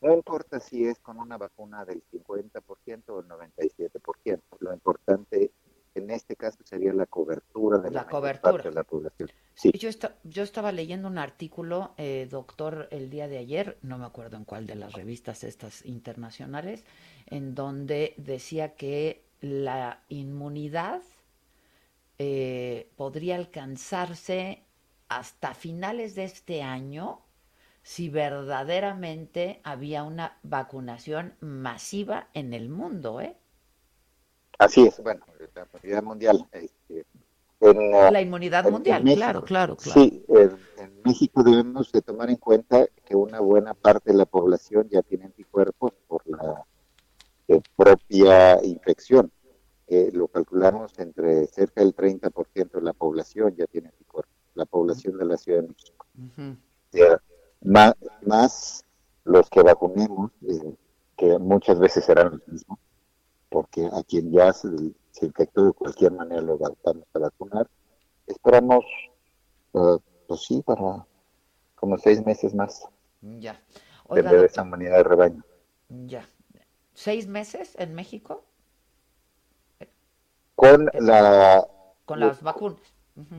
no 0.00 0.14
importa 0.14 0.60
si 0.60 0.84
es 0.84 0.98
con 1.00 1.18
una 1.18 1.36
vacuna 1.36 1.84
del 1.84 2.02
50% 2.12 3.02
o 3.08 3.20
el 3.20 3.28
97%, 3.28 4.40
lo 4.60 4.72
importante 4.72 5.52
en 5.94 6.10
este 6.10 6.36
caso 6.36 6.58
sería 6.64 6.92
la 6.92 7.06
cobertura 7.06 7.78
de 7.78 7.90
la, 7.90 8.02
La 8.02 8.08
cobertura. 8.08 8.52
parte 8.52 8.68
de 8.68 8.74
la 8.74 8.84
población. 8.84 9.30
Sí. 9.54 9.72
Yo, 9.72 9.90
yo 10.22 10.42
estaba 10.42 10.70
leyendo 10.70 11.08
un 11.08 11.18
artículo, 11.18 11.94
eh, 11.96 12.28
doctor, 12.30 12.88
el 12.92 13.10
día 13.10 13.26
de 13.26 13.38
ayer, 13.38 13.78
no 13.82 13.98
me 13.98 14.06
acuerdo 14.06 14.36
en 14.36 14.44
cuál 14.44 14.66
de 14.66 14.76
las 14.76 14.92
revistas 14.92 15.42
estas 15.42 15.84
internacionales, 15.84 16.84
en 17.26 17.54
donde 17.54 18.14
decía 18.16 18.76
que 18.76 19.24
la 19.40 20.02
inmunidad 20.08 21.02
eh, 22.18 22.90
podría 22.96 23.36
alcanzarse 23.36 24.62
hasta 25.08 25.54
finales 25.54 26.14
de 26.14 26.24
este 26.24 26.62
año 26.62 27.20
si 27.88 28.10
verdaderamente 28.10 29.62
había 29.64 30.02
una 30.02 30.36
vacunación 30.42 31.32
masiva 31.40 32.28
en 32.34 32.52
el 32.52 32.68
mundo, 32.68 33.22
¿eh? 33.22 33.34
Así 34.58 34.86
es, 34.86 35.02
bueno, 35.02 35.24
la 35.54 35.64
inmunidad 35.64 36.02
mundial. 36.02 36.48
este, 36.52 37.06
en, 37.60 37.94
ah, 37.94 38.10
La 38.10 38.20
inmunidad 38.20 38.60
en- 38.60 38.66
en 38.66 38.72
mundial, 38.74 39.04
México, 39.04 39.16
claro, 39.16 39.44
claro, 39.46 39.76
claro. 39.76 40.00
Sí, 40.02 40.22
en, 40.28 41.02
México 41.02 41.42
debemos 41.42 41.90
de 41.90 42.02
tomar 42.02 42.28
en 42.28 42.36
cuenta 42.36 42.86
que 43.06 43.16
una 43.16 43.40
buena 43.40 43.72
parte 43.72 44.12
de 44.12 44.18
la 44.18 44.26
población 44.26 44.86
ya 44.90 45.00
tiene 45.00 45.24
anticuerpos 45.24 45.92
por 46.06 46.20
la 46.26 46.66
eh, 47.48 47.62
propia 47.74 48.62
infección. 48.64 49.32
Eh, 49.86 50.10
lo 50.12 50.28
calculamos 50.28 50.98
entre 50.98 51.46
cerca 51.46 51.80
del 51.80 51.94
30% 51.94 52.80
de 52.80 52.84
la 52.84 52.92
población 52.92 53.56
ya 53.56 53.66
tiene 53.66 53.88
anticuerpos, 53.88 54.34
la 54.52 54.66
población 54.66 55.16
de 55.16 55.24
la 55.24 55.38
Ciudad 55.38 55.62
de 55.62 55.68
México. 55.68 56.06
Ya, 56.92 57.18
más, 57.60 57.94
más 58.22 58.84
los 59.24 59.48
que 59.50 59.62
vacunemos, 59.62 60.30
eh, 60.42 60.74
que 61.16 61.38
muchas 61.38 61.78
veces 61.78 62.04
serán 62.04 62.32
los 62.32 62.48
mismos, 62.48 62.78
porque 63.48 63.86
a 63.86 64.02
quien 64.04 64.30
ya 64.30 64.52
se, 64.52 64.68
se 65.10 65.26
infectó 65.26 65.66
de 65.66 65.72
cualquier 65.72 66.12
manera 66.12 66.40
lo 66.40 66.58
vamos 66.58 66.78
a 67.14 67.18
vacunar. 67.18 67.68
Esperamos, 68.26 68.84
eh, 69.74 69.98
pues 70.26 70.42
sí, 70.42 70.62
para 70.62 71.06
como 71.74 71.96
seis 71.98 72.24
meses 72.24 72.54
más 72.54 72.84
Ya. 73.20 73.60
Oiga, 74.06 74.30
tener 74.30 74.44
esa 74.46 74.62
humanidad 74.62 74.96
de 74.98 75.04
rebaño. 75.04 75.44
ya. 75.88 76.26
¿Seis 76.94 77.28
meses 77.28 77.76
en 77.78 77.94
México? 77.94 78.44
Con 80.56 80.90
la 80.94 81.64
Con 82.04 82.18
las 82.18 82.42
vacunas. 82.42 82.80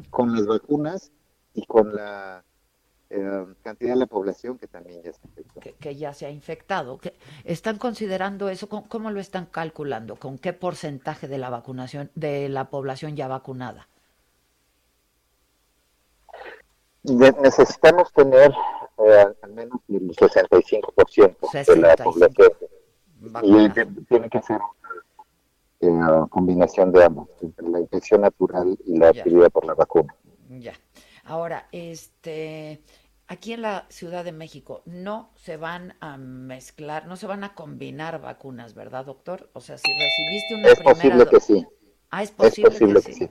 Con 0.09 0.33
las 0.33 0.45
vacunas 0.45 1.11
y 1.53 1.65
con 1.65 1.93
la 1.93 2.45
eh, 3.11 3.45
cantidad 3.63 3.93
de 3.93 3.99
la 3.99 4.05
población 4.05 4.57
que 4.57 4.67
también 4.67 5.01
ya 5.03 5.13
se 5.13 5.19
infectó. 5.27 5.59
que, 5.59 5.73
que 5.73 5.95
ya 5.95 6.13
se 6.13 6.25
ha 6.25 6.29
infectado. 6.31 6.97
que 6.99 7.13
¿Están 7.43 7.77
considerando 7.77 8.49
eso? 8.49 8.69
¿Cómo, 8.69 8.87
cómo 8.87 9.09
lo 9.11 9.19
están 9.19 9.45
calculando? 9.47 10.15
¿Con 10.17 10.37
qué 10.37 10.53
porcentaje 10.53 11.27
de 11.27 11.37
la 11.39 11.49
vacunación, 11.49 12.11
de 12.15 12.49
la 12.49 12.69
población 12.69 13.15
ya 13.15 13.27
vacunada? 13.27 13.87
Ne- 17.03 17.31
necesitamos 17.41 18.11
tener 18.13 18.51
eh, 18.97 19.25
al 19.41 19.53
menos 19.53 19.79
el 19.87 20.09
65% 20.15 21.37
de 21.65 21.75
la 21.77 21.95
65. 21.95 22.03
población. 22.03 22.51
Y 23.21 23.29
Vacunada. 23.29 23.73
te- 23.73 23.85
tiene 24.07 24.29
que 24.29 24.41
ser 24.41 24.59
una 25.81 26.23
eh, 26.23 26.25
combinación 26.29 26.91
de 26.91 27.03
ambos, 27.05 27.29
entre 27.41 27.67
la 27.69 27.79
infección 27.79 28.21
natural 28.21 28.77
y 28.85 28.97
la 28.97 29.09
adquirida 29.09 29.49
por 29.49 29.65
la 29.65 29.73
vacuna. 29.73 30.13
Ya. 30.49 30.73
Ahora, 31.29 31.67
este, 31.71 32.83
aquí 33.27 33.53
en 33.53 33.61
la 33.61 33.85
Ciudad 33.89 34.23
de 34.23 34.31
México 34.31 34.81
no 34.85 35.31
se 35.35 35.57
van 35.57 35.95
a 35.99 36.17
mezclar, 36.17 37.05
no 37.07 37.15
se 37.17 37.27
van 37.27 37.43
a 37.43 37.53
combinar 37.55 38.19
vacunas, 38.21 38.73
¿verdad, 38.73 39.05
doctor? 39.05 39.49
O 39.53 39.61
sea, 39.61 39.77
si 39.77 39.91
recibiste 39.93 40.55
una 40.55 40.69
Es 40.69 40.75
primera 40.75 40.93
posible 40.93 41.25
que 41.27 41.39
sí, 41.39 41.67
Ah, 42.09 42.23
es 42.23 42.29
es 42.31 42.35
posible, 42.35 43.01
que 43.01 43.01
que 43.01 43.13
sí. 43.13 43.13
sí. 43.13 43.29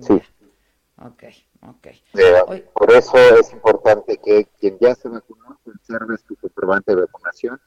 Sí. 0.00 0.20
Ok, 0.98 1.24
ok. 1.62 1.86
Por 2.74 2.90
eso 2.90 3.16
es 3.38 3.52
importante 3.52 4.18
que 4.18 4.46
quien 4.58 4.78
ya 4.80 4.94
se 4.94 5.08
vacunó 5.08 5.58
conserve 5.64 6.16
su 6.18 6.36
comprobante 6.36 6.94
de 6.94 7.02
vacunación 7.02 7.60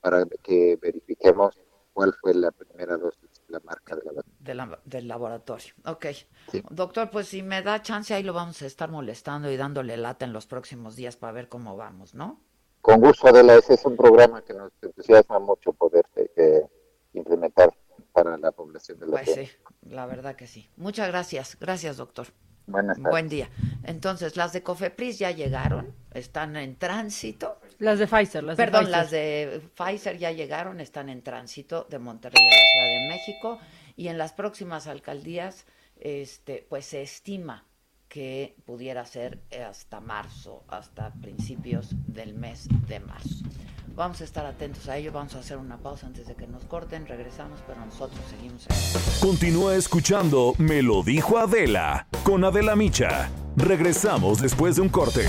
para 0.00 0.24
que 0.42 0.78
verifiquemos 0.80 1.58
cuál 1.92 2.14
fue 2.20 2.34
la 2.34 2.50
primera 2.52 2.96
dosis, 2.96 3.33
la 3.48 3.60
marca 3.60 3.94
de 3.96 4.02
la 4.04 4.12
vacuna. 4.12 4.34
de 4.40 4.54
la- 4.54 4.78
del 4.84 5.08
laboratorio. 5.08 5.72
Ok. 5.86 6.06
Sí. 6.50 6.62
Doctor, 6.70 7.10
pues 7.10 7.28
si 7.28 7.42
me 7.42 7.62
da 7.62 7.80
chance, 7.82 8.12
ahí 8.12 8.22
lo 8.22 8.32
vamos 8.34 8.60
a 8.62 8.66
estar 8.66 8.90
molestando 8.90 9.50
y 9.50 9.56
dándole 9.56 9.96
lata 9.96 10.24
en 10.26 10.32
los 10.32 10.46
próximos 10.46 10.96
días 10.96 11.16
para 11.16 11.32
ver 11.32 11.48
cómo 11.48 11.76
vamos, 11.76 12.14
¿no? 12.14 12.40
Con 12.82 13.00
gusto, 13.00 13.28
Adela, 13.28 13.54
ese 13.54 13.74
es 13.74 13.84
un 13.86 13.96
programa 13.96 14.42
que 14.44 14.52
nos 14.52 14.70
entusiasma 14.82 15.38
mucho 15.38 15.72
poder 15.72 16.04
eh, 16.36 16.66
implementar. 17.14 17.72
para 18.12 18.36
la 18.38 18.52
población 18.52 19.00
de 19.00 19.06
la 19.06 19.12
Pues 19.12 19.34
sí, 19.34 19.48
la 19.90 20.06
verdad 20.06 20.36
que 20.36 20.46
sí. 20.46 20.70
Muchas 20.76 21.08
gracias. 21.08 21.56
Gracias, 21.58 21.96
doctor. 21.96 22.26
Buenas 22.66 22.96
tardes. 22.96 23.10
Buen 23.10 23.28
día. 23.28 23.50
Entonces, 23.82 24.36
las 24.36 24.52
de 24.52 24.62
Cofepris 24.62 25.18
ya 25.18 25.32
llegaron, 25.32 25.92
están 26.12 26.54
en 26.56 26.76
tránsito. 26.76 27.58
Las 27.84 27.98
de 27.98 28.06
Pfizer, 28.06 28.42
las 28.42 28.56
de 28.56 28.64
Perdón, 28.64 28.84
Pfizer. 28.84 28.98
las 28.98 29.10
de 29.10 29.60
Pfizer 29.76 30.18
ya 30.18 30.32
llegaron, 30.32 30.80
están 30.80 31.08
en 31.08 31.22
tránsito 31.22 31.86
de 31.90 31.98
Monterrey 31.98 32.42
a 32.42 32.50
la 32.50 32.62
Ciudad 32.72 33.00
de 33.00 33.08
México 33.08 33.58
y 33.96 34.08
en 34.08 34.16
las 34.18 34.32
próximas 34.32 34.86
alcaldías, 34.86 35.66
este, 36.00 36.66
pues 36.68 36.86
se 36.86 37.02
estima 37.02 37.64
que 38.08 38.54
pudiera 38.64 39.04
ser 39.04 39.40
hasta 39.68 40.00
marzo, 40.00 40.62
hasta 40.68 41.12
principios 41.14 41.88
del 42.06 42.34
mes 42.34 42.68
de 42.86 43.00
marzo. 43.00 43.44
Vamos 43.94 44.20
a 44.20 44.24
estar 44.24 44.46
atentos 44.46 44.88
a 44.88 44.96
ello, 44.96 45.12
vamos 45.12 45.34
a 45.34 45.40
hacer 45.40 45.56
una 45.56 45.78
pausa 45.78 46.06
antes 46.06 46.26
de 46.26 46.34
que 46.34 46.46
nos 46.46 46.64
corten, 46.64 47.06
regresamos, 47.06 47.60
pero 47.66 47.84
nosotros 47.84 48.20
seguimos 48.30 48.66
aquí. 48.66 49.18
Continúa 49.20 49.76
escuchando 49.76 50.54
Me 50.58 50.82
lo 50.82 51.02
dijo 51.02 51.38
Adela 51.38 52.06
con 52.24 52.44
Adela 52.44 52.76
Micha. 52.76 53.30
Regresamos 53.56 54.40
después 54.40 54.76
de 54.76 54.82
un 54.82 54.88
corte. 54.88 55.28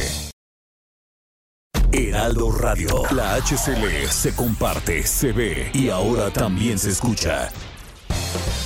Heraldo 1.97 2.51
Radio, 2.51 3.03
la 3.11 3.35
HCL 3.35 4.09
se 4.09 4.35
comparte, 4.35 5.07
se 5.07 5.31
ve 5.31 5.69
y 5.73 5.87
ahora 5.87 6.29
también 6.29 6.77
se 6.77 6.89
escucha. 6.89 7.49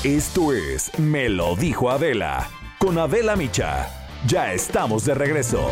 Esto 0.04 0.52
es 0.52 0.98
Me 0.98 1.30
lo 1.30 1.56
dijo 1.56 1.92
Adela 1.92 2.50
con 2.80 2.98
Adela 2.98 3.36
Micha. 3.36 3.88
Ya 4.26 4.52
estamos 4.52 5.06
de 5.06 5.14
regreso. 5.14 5.70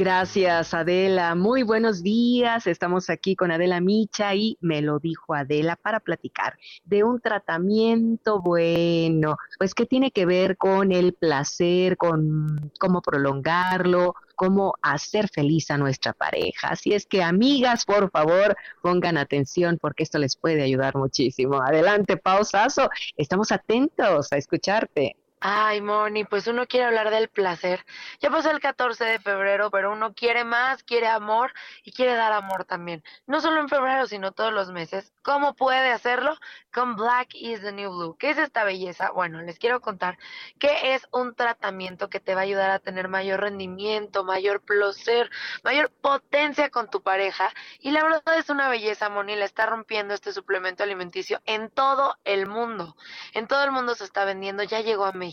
Gracias, 0.00 0.72
Adela. 0.72 1.34
Muy 1.34 1.62
buenos 1.62 2.02
días. 2.02 2.66
Estamos 2.66 3.10
aquí 3.10 3.36
con 3.36 3.52
Adela 3.52 3.82
Micha 3.82 4.34
y 4.34 4.56
me 4.62 4.80
lo 4.80 4.98
dijo 4.98 5.34
Adela 5.34 5.76
para 5.76 6.00
platicar 6.00 6.56
de 6.86 7.04
un 7.04 7.20
tratamiento 7.20 8.40
bueno, 8.40 9.36
pues 9.58 9.74
que 9.74 9.84
tiene 9.84 10.10
que 10.10 10.24
ver 10.24 10.56
con 10.56 10.90
el 10.90 11.12
placer, 11.12 11.98
con 11.98 12.72
cómo 12.78 13.02
prolongarlo, 13.02 14.14
cómo 14.36 14.72
hacer 14.80 15.28
feliz 15.28 15.70
a 15.70 15.76
nuestra 15.76 16.14
pareja. 16.14 16.68
Así 16.68 16.94
es 16.94 17.04
que, 17.04 17.22
amigas, 17.22 17.84
por 17.84 18.10
favor, 18.10 18.56
pongan 18.80 19.18
atención 19.18 19.76
porque 19.78 20.04
esto 20.04 20.16
les 20.16 20.34
puede 20.34 20.62
ayudar 20.62 20.96
muchísimo. 20.96 21.60
Adelante, 21.60 22.16
pausazo. 22.16 22.88
Estamos 23.18 23.52
atentos 23.52 24.32
a 24.32 24.38
escucharte. 24.38 25.19
Ay, 25.42 25.80
Moni, 25.80 26.24
pues 26.24 26.46
uno 26.48 26.66
quiere 26.66 26.84
hablar 26.84 27.08
del 27.10 27.30
placer. 27.30 27.86
Ya 28.20 28.28
pasó 28.28 28.50
el 28.50 28.60
14 28.60 29.06
de 29.06 29.18
febrero, 29.20 29.70
pero 29.70 29.90
uno 29.90 30.12
quiere 30.12 30.44
más, 30.44 30.82
quiere 30.82 31.06
amor 31.08 31.54
y 31.82 31.92
quiere 31.92 32.14
dar 32.14 32.32
amor 32.34 32.66
también. 32.66 33.02
No 33.26 33.40
solo 33.40 33.58
en 33.60 33.70
febrero, 33.70 34.06
sino 34.06 34.32
todos 34.32 34.52
los 34.52 34.70
meses. 34.70 35.14
¿Cómo 35.22 35.54
puede 35.54 35.92
hacerlo? 35.92 36.36
Con 36.74 36.94
Black 36.94 37.28
is 37.32 37.62
the 37.62 37.72
New 37.72 37.90
Blue. 37.90 38.16
¿Qué 38.18 38.30
es 38.30 38.38
esta 38.38 38.64
belleza? 38.64 39.12
Bueno, 39.12 39.40
les 39.40 39.58
quiero 39.58 39.80
contar 39.80 40.18
que 40.58 40.94
es 40.94 41.08
un 41.10 41.34
tratamiento 41.34 42.10
que 42.10 42.20
te 42.20 42.34
va 42.34 42.42
a 42.42 42.44
ayudar 42.44 42.70
a 42.70 42.78
tener 42.78 43.08
mayor 43.08 43.40
rendimiento, 43.40 44.24
mayor 44.24 44.60
placer, 44.60 45.30
mayor 45.64 45.90
potencia 45.90 46.68
con 46.68 46.90
tu 46.90 47.02
pareja. 47.02 47.50
Y 47.78 47.92
la 47.92 48.02
verdad 48.02 48.36
es 48.36 48.50
una 48.50 48.68
belleza, 48.68 49.08
Moni. 49.08 49.36
La 49.36 49.46
está 49.46 49.64
rompiendo 49.64 50.12
este 50.12 50.34
suplemento 50.34 50.82
alimenticio 50.82 51.40
en 51.46 51.70
todo 51.70 52.18
el 52.24 52.46
mundo. 52.46 52.94
En 53.32 53.46
todo 53.46 53.64
el 53.64 53.72
mundo 53.72 53.94
se 53.94 54.04
está 54.04 54.26
vendiendo, 54.26 54.62
ya 54.64 54.80
llegó 54.80 55.06
a 55.06 55.12
México. 55.12 55.29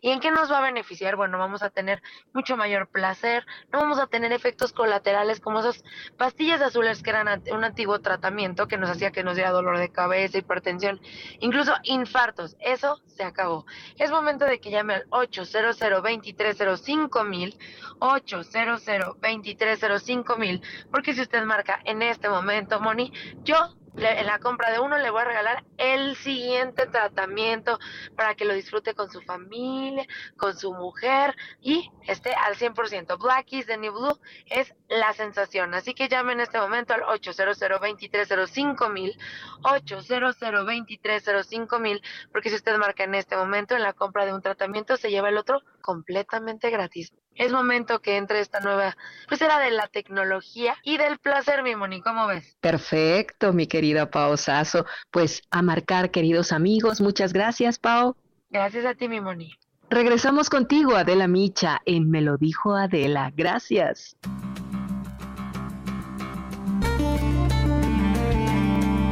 ¿Y 0.00 0.10
en 0.10 0.20
qué 0.20 0.30
nos 0.30 0.50
va 0.50 0.58
a 0.58 0.62
beneficiar? 0.62 1.16
Bueno, 1.16 1.38
vamos 1.38 1.62
a 1.62 1.70
tener 1.70 2.02
mucho 2.32 2.56
mayor 2.56 2.88
placer, 2.88 3.46
no 3.72 3.80
vamos 3.80 3.98
a 3.98 4.06
tener 4.06 4.32
efectos 4.32 4.72
colaterales 4.72 5.40
como 5.40 5.60
esas 5.60 5.82
pastillas 6.16 6.60
azules 6.60 7.02
que 7.02 7.10
eran 7.10 7.42
un 7.52 7.64
antiguo 7.64 8.00
tratamiento 8.00 8.68
que 8.68 8.78
nos 8.78 8.90
hacía 8.90 9.10
que 9.10 9.24
nos 9.24 9.34
diera 9.36 9.50
dolor 9.50 9.78
de 9.78 9.90
cabeza, 9.90 10.38
hipertensión, 10.38 11.00
incluso 11.40 11.74
infartos. 11.84 12.56
Eso 12.60 13.00
se 13.06 13.24
acabó. 13.24 13.66
Es 13.98 14.10
momento 14.10 14.44
de 14.44 14.60
que 14.60 14.70
llame 14.70 14.94
al 14.94 15.06
800 15.10 15.78
230 15.78 17.24
mil 17.24 17.56
800 17.98 18.84
230 18.84 20.36
mil 20.36 20.62
porque 20.90 21.14
si 21.14 21.20
usted 21.20 21.42
marca 21.44 21.80
en 21.84 22.02
este 22.02 22.28
momento, 22.28 22.80
Moni, 22.80 23.12
yo 23.44 23.56
le- 23.94 24.20
en 24.20 24.26
la 24.26 24.38
compra 24.38 24.70
de 24.70 24.80
uno 24.80 24.98
le 24.98 25.10
voy 25.10 25.22
a 25.22 25.24
regalar 25.24 25.64
el 25.78 26.16
siguiente 26.16 26.86
tratamiento 26.86 27.78
para 28.16 28.34
que 28.34 28.44
lo 28.44 28.54
disfrute 28.54 28.94
con 28.94 29.10
su 29.10 29.20
familia, 29.22 30.06
con 30.36 30.56
su 30.56 30.72
mujer 30.72 31.36
y 31.60 31.90
esté 32.06 32.34
al 32.34 32.56
100%. 32.56 33.18
Black 33.18 33.52
is 33.52 33.66
the 33.66 33.76
New 33.76 33.92
Blue 33.92 34.18
es 34.46 34.74
la 34.88 35.12
sensación. 35.12 35.74
Así 35.74 35.94
que 35.94 36.08
llame 36.08 36.32
en 36.32 36.40
este 36.40 36.58
momento 36.58 36.94
al 36.94 37.02
800 37.02 37.58
230 37.58 38.88
mil 38.88 39.16
800 39.62 40.38
230 40.38 41.78
mil 41.78 42.02
porque 42.32 42.50
si 42.50 42.56
usted 42.56 42.76
marca 42.78 43.04
en 43.04 43.14
este 43.14 43.36
momento 43.36 43.74
en 43.76 43.82
la 43.82 43.92
compra 43.92 44.24
de 44.26 44.32
un 44.34 44.42
tratamiento 44.42 44.96
se 44.96 45.10
lleva 45.10 45.28
el 45.28 45.36
otro 45.38 45.60
completamente 45.82 46.70
gratis. 46.70 47.12
Es 47.34 47.52
momento 47.52 48.00
que 48.00 48.16
entre 48.16 48.40
esta 48.40 48.60
nueva, 48.60 48.96
pues 49.28 49.40
era 49.40 49.58
de 49.58 49.70
la 49.70 49.86
tecnología 49.88 50.76
y 50.82 50.98
del 50.98 51.18
placer, 51.18 51.62
mi 51.62 51.74
Moni, 51.74 52.02
¿cómo 52.02 52.26
ves? 52.26 52.56
Perfecto, 52.60 53.52
mi 53.52 53.66
querida 53.66 54.10
Pao 54.10 54.36
Sasso. 54.36 54.84
Pues 55.10 55.42
a 55.50 55.62
marcar, 55.62 56.10
queridos 56.10 56.52
amigos. 56.52 57.00
Muchas 57.00 57.32
gracias, 57.32 57.78
Pao. 57.78 58.16
Gracias 58.50 58.84
a 58.84 58.94
ti, 58.94 59.08
mi 59.08 59.20
Moni. 59.20 59.56
Regresamos 59.88 60.48
contigo, 60.48 60.96
Adela 60.96 61.26
Micha, 61.26 61.80
en 61.84 62.10
Me 62.10 62.20
lo 62.20 62.36
dijo 62.38 62.74
Adela. 62.74 63.32
Gracias. 63.34 64.16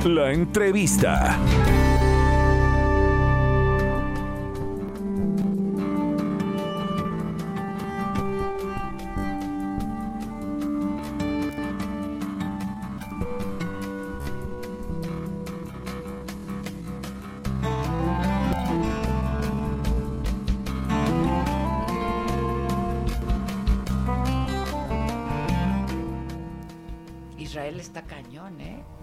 La 0.04 0.32
entrevista. 0.32 1.38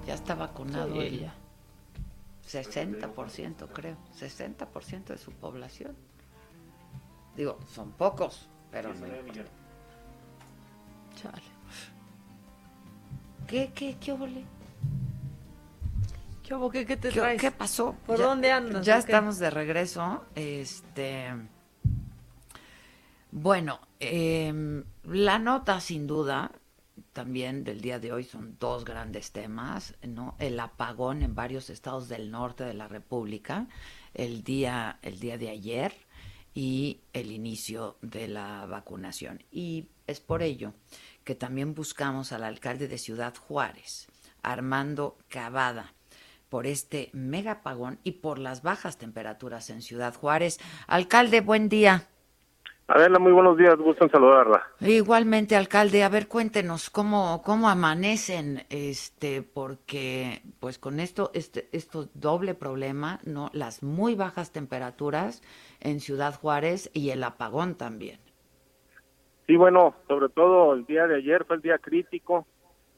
Ya 0.08 0.14
está 0.14 0.36
vacunado 0.36 0.94
Sí. 0.94 1.00
el 1.00 1.32
60%, 2.50 3.68
creo. 3.74 3.98
60% 4.18 5.14
de 5.14 5.18
su 5.18 5.32
población. 5.34 5.96
Digo, 7.36 7.60
son 7.74 7.92
pocos, 7.92 8.48
pero 8.72 8.94
no 8.94 9.06
importa. 9.06 9.44
Chale. 11.22 11.42
¿Qué, 13.48 13.72
qué, 13.76 13.98
qué 14.00 14.12
óvole? 14.14 14.44
¿Qué? 16.44 16.56
¿Qué, 16.72 16.86
qué 16.86 16.98
te 16.98 17.10
¿Qué, 17.10 17.20
traes? 17.20 17.42
qué 17.42 17.52
pasó? 17.52 17.96
¿Por 18.06 18.18
Ya- 18.18 18.26
dónde 18.26 18.52
andas? 18.52 18.86
Ya 18.86 18.98
estamos 18.98 19.38
de 19.40 19.50
regreso. 19.50 20.24
Este. 20.36 21.28
Bueno, 23.32 23.80
em, 24.00 24.84
la 25.04 25.38
nota 25.40 25.80
sin 25.82 26.08
duda 26.08 26.52
también 27.18 27.64
del 27.64 27.82
día 27.82 27.98
de 27.98 28.14
hoy 28.14 28.24
son 28.24 28.58
dos 28.60 28.86
grandes 28.86 29.32
temas, 29.32 29.96
¿no? 30.04 30.36
El 30.38 30.60
apagón 30.60 31.24
en 31.24 31.34
varios 31.34 31.72
estados 31.72 32.10
del 32.10 32.30
norte 32.30 32.64
de 32.64 32.76
la 32.76 32.88
República, 32.88 33.68
el 34.14 34.44
día, 34.44 35.00
el 35.02 35.20
día 35.20 35.40
de 35.40 35.50
ayer 35.50 35.96
y 36.54 37.02
el 37.14 37.32
inicio 37.32 37.98
de 38.04 38.28
la 38.28 38.68
vacunación. 38.68 39.44
Y 39.50 39.88
es 40.06 40.20
por 40.20 40.44
ello 40.44 40.76
que 41.24 41.34
también 41.34 41.74
buscamos 41.74 42.32
al 42.34 42.44
alcalde 42.44 42.88
de 42.88 43.00
Ciudad 43.00 43.34
Juárez, 43.36 44.10
Armando 44.44 45.18
Cavada, 45.28 45.96
por 46.50 46.68
este 46.68 47.10
mega 47.14 47.54
apagón 47.54 47.98
y 48.04 48.12
por 48.12 48.38
las 48.38 48.62
bajas 48.62 49.00
temperaturas 49.00 49.72
en 49.72 49.82
Ciudad 49.82 50.14
Juárez. 50.14 50.60
Alcalde, 50.86 51.42
buen 51.42 51.68
día. 51.68 52.10
Adela, 52.90 53.20
muy 53.20 53.34
buenos 53.34 53.58
días, 53.58 53.76
gusto 53.78 54.06
en 54.06 54.12
saludarla. 54.12 54.64
Igualmente, 54.80 55.58
alcalde, 55.58 56.04
a 56.04 56.10
ver, 56.10 56.30
cuéntenos 56.30 56.90
cómo, 56.90 57.42
cómo 57.44 57.68
amanecen, 57.68 58.64
este, 58.70 59.42
porque 59.42 60.42
pues 60.62 60.80
con 60.80 61.02
esto, 61.02 61.30
este, 61.34 61.68
esto 61.74 62.08
doble 62.14 62.54
problema, 62.54 63.20
¿no? 63.26 63.50
Las 63.52 63.84
muy 63.84 64.16
bajas 64.16 64.54
temperaturas 64.54 65.42
en 65.82 66.00
Ciudad 66.00 66.34
Juárez 66.36 66.90
y 66.94 67.10
el 67.10 67.24
apagón 67.26 67.76
también. 67.76 68.20
Sí, 69.48 69.58
bueno, 69.58 69.94
sobre 70.08 70.30
todo 70.30 70.74
el 70.74 70.86
día 70.86 71.08
de 71.08 71.16
ayer 71.18 71.44
fue 71.44 71.58
el 71.58 71.62
día 71.62 71.78
crítico. 71.80 72.48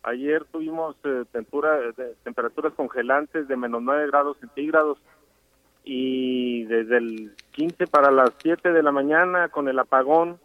Ayer 0.04 0.46
tuvimos 0.52 0.98
eh, 1.04 1.24
tempura- 1.32 1.80
de- 1.98 2.14
temperaturas 2.24 2.74
congelantes 2.74 3.48
de 3.48 3.58
menos 3.58 3.82
9 3.82 4.06
grados 4.08 4.38
centígrados 4.40 5.00
y 5.84 6.64
desde 6.66 6.98
el 6.98 7.32
15 7.60 7.88
para 7.88 8.10
las 8.10 8.32
7 8.42 8.72
de 8.72 8.82
la 8.82 8.94
mañana 8.94 9.50
con 9.50 9.68
el 9.68 9.78
apagón 9.78 10.40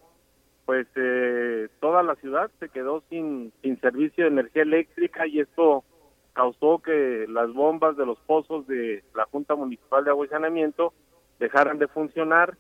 pues 0.65 0.89
eh, 0.97 1.69
toda 1.79 2.03
la 2.03 2.17
ciudad 2.17 2.51
se 2.59 2.69
quedó 2.71 3.05
sin, 3.09 3.53
sin 3.63 3.81
servicio 3.81 4.25
de 4.25 4.31
energía 4.31 4.63
eléctrica 4.63 5.25
y 5.25 5.39
esto 5.39 5.85
causó 6.33 6.81
que 6.81 7.27
las 7.29 7.53
bombas 7.53 7.97
de 7.97 8.05
los 8.05 8.19
pozos 8.19 8.67
de 8.67 9.05
la 9.15 9.27
Junta 9.27 9.55
Municipal 9.55 10.03
de 10.03 10.11
Agua 10.11 10.27
y 10.27 10.29
Saneamiento 10.29 10.93
dejaran 11.39 11.79
de 11.79 11.87
funcionar. 11.87 12.57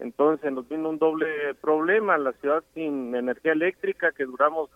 Entonces 0.00 0.50
nos 0.50 0.68
vino 0.68 0.88
un 0.88 0.98
doble 0.98 1.54
problema, 1.60 2.18
la 2.18 2.32
ciudad 2.32 2.64
sin 2.74 3.14
energía 3.14 3.52
eléctrica, 3.52 4.10
que 4.10 4.24
duramos 4.24 4.68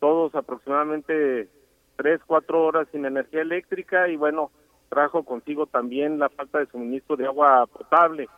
todos 0.00 0.34
aproximadamente 0.34 1.48
tres, 1.94 2.20
cuatro 2.26 2.64
horas 2.64 2.88
sin 2.90 3.04
energía 3.04 3.42
eléctrica 3.42 4.08
y 4.08 4.16
bueno, 4.16 4.50
trajo 4.88 5.22
consigo 5.22 5.66
también 5.66 6.18
la 6.18 6.30
falta 6.30 6.58
de 6.58 6.66
suministro 6.66 7.14
de 7.14 7.26
agua 7.26 7.64
potable. 7.68 8.28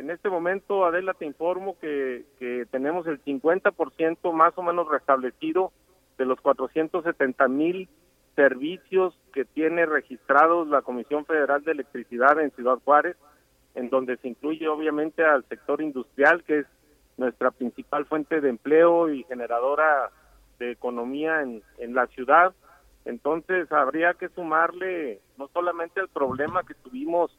En 0.00 0.08
este 0.08 0.30
momento, 0.30 0.86
Adela, 0.86 1.12
te 1.12 1.26
informo 1.26 1.76
que, 1.78 2.24
tenemos 2.70 3.06
el 3.06 3.22
50% 3.22 4.32
más 4.32 4.56
o 4.56 4.62
menos 4.62 4.88
restablecido 4.88 5.72
de 6.16 6.24
los 6.24 6.40
470 6.40 7.46
mil 7.48 7.86
servicios 8.34 9.14
que 9.34 9.44
tiene 9.44 9.84
registrados 9.84 10.68
la 10.68 10.80
Comisión 10.80 11.26
Federal 11.26 11.62
de 11.64 11.72
Electricidad 11.72 12.40
en 12.40 12.50
Ciudad 12.52 12.78
Juárez, 12.82 13.18
en 13.74 13.90
donde 13.90 14.16
se 14.16 14.28
incluye 14.28 14.66
obviamente 14.68 15.22
al 15.22 15.44
sector 15.50 15.82
industrial, 15.82 16.44
que 16.44 16.60
es 16.60 16.66
nuestra 17.18 17.50
principal 17.50 18.06
fuente 18.06 18.40
de 18.40 18.48
empleo 18.48 19.12
y 19.12 19.24
generadora 19.24 20.10
de 20.58 20.70
economía 20.70 21.42
en, 21.42 21.62
en 21.76 21.94
la 21.94 22.06
ciudad. 22.06 22.54
Entonces 23.04 23.70
habría 23.70 24.14
que 24.14 24.30
sumarle 24.30 25.20
no 25.36 25.48
solamente 25.48 26.00
el 26.00 26.08
problema 26.08 26.62
que 26.62 26.72
tuvimos 26.72 27.30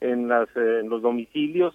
en, 0.00 0.28
las, 0.28 0.48
eh, 0.54 0.80
en 0.80 0.88
los 0.88 1.02
domicilios, 1.02 1.74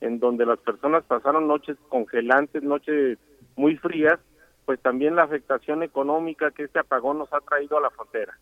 en 0.00 0.20
donde 0.20 0.46
las 0.46 0.58
personas 0.58 1.04
pasaron 1.04 1.46
noches 1.46 1.76
congelantes, 1.88 2.62
noches 2.62 3.18
muy 3.56 3.76
frías, 3.76 4.18
pues 4.64 4.80
también 4.80 5.16
la 5.16 5.24
afectación 5.24 5.82
económica 5.82 6.50
que 6.50 6.64
este 6.64 6.78
apagón 6.78 7.18
nos 7.18 7.32
ha 7.32 7.40
traído 7.40 7.78
a 7.78 7.80
la 7.80 7.90
frontera. 7.90 8.38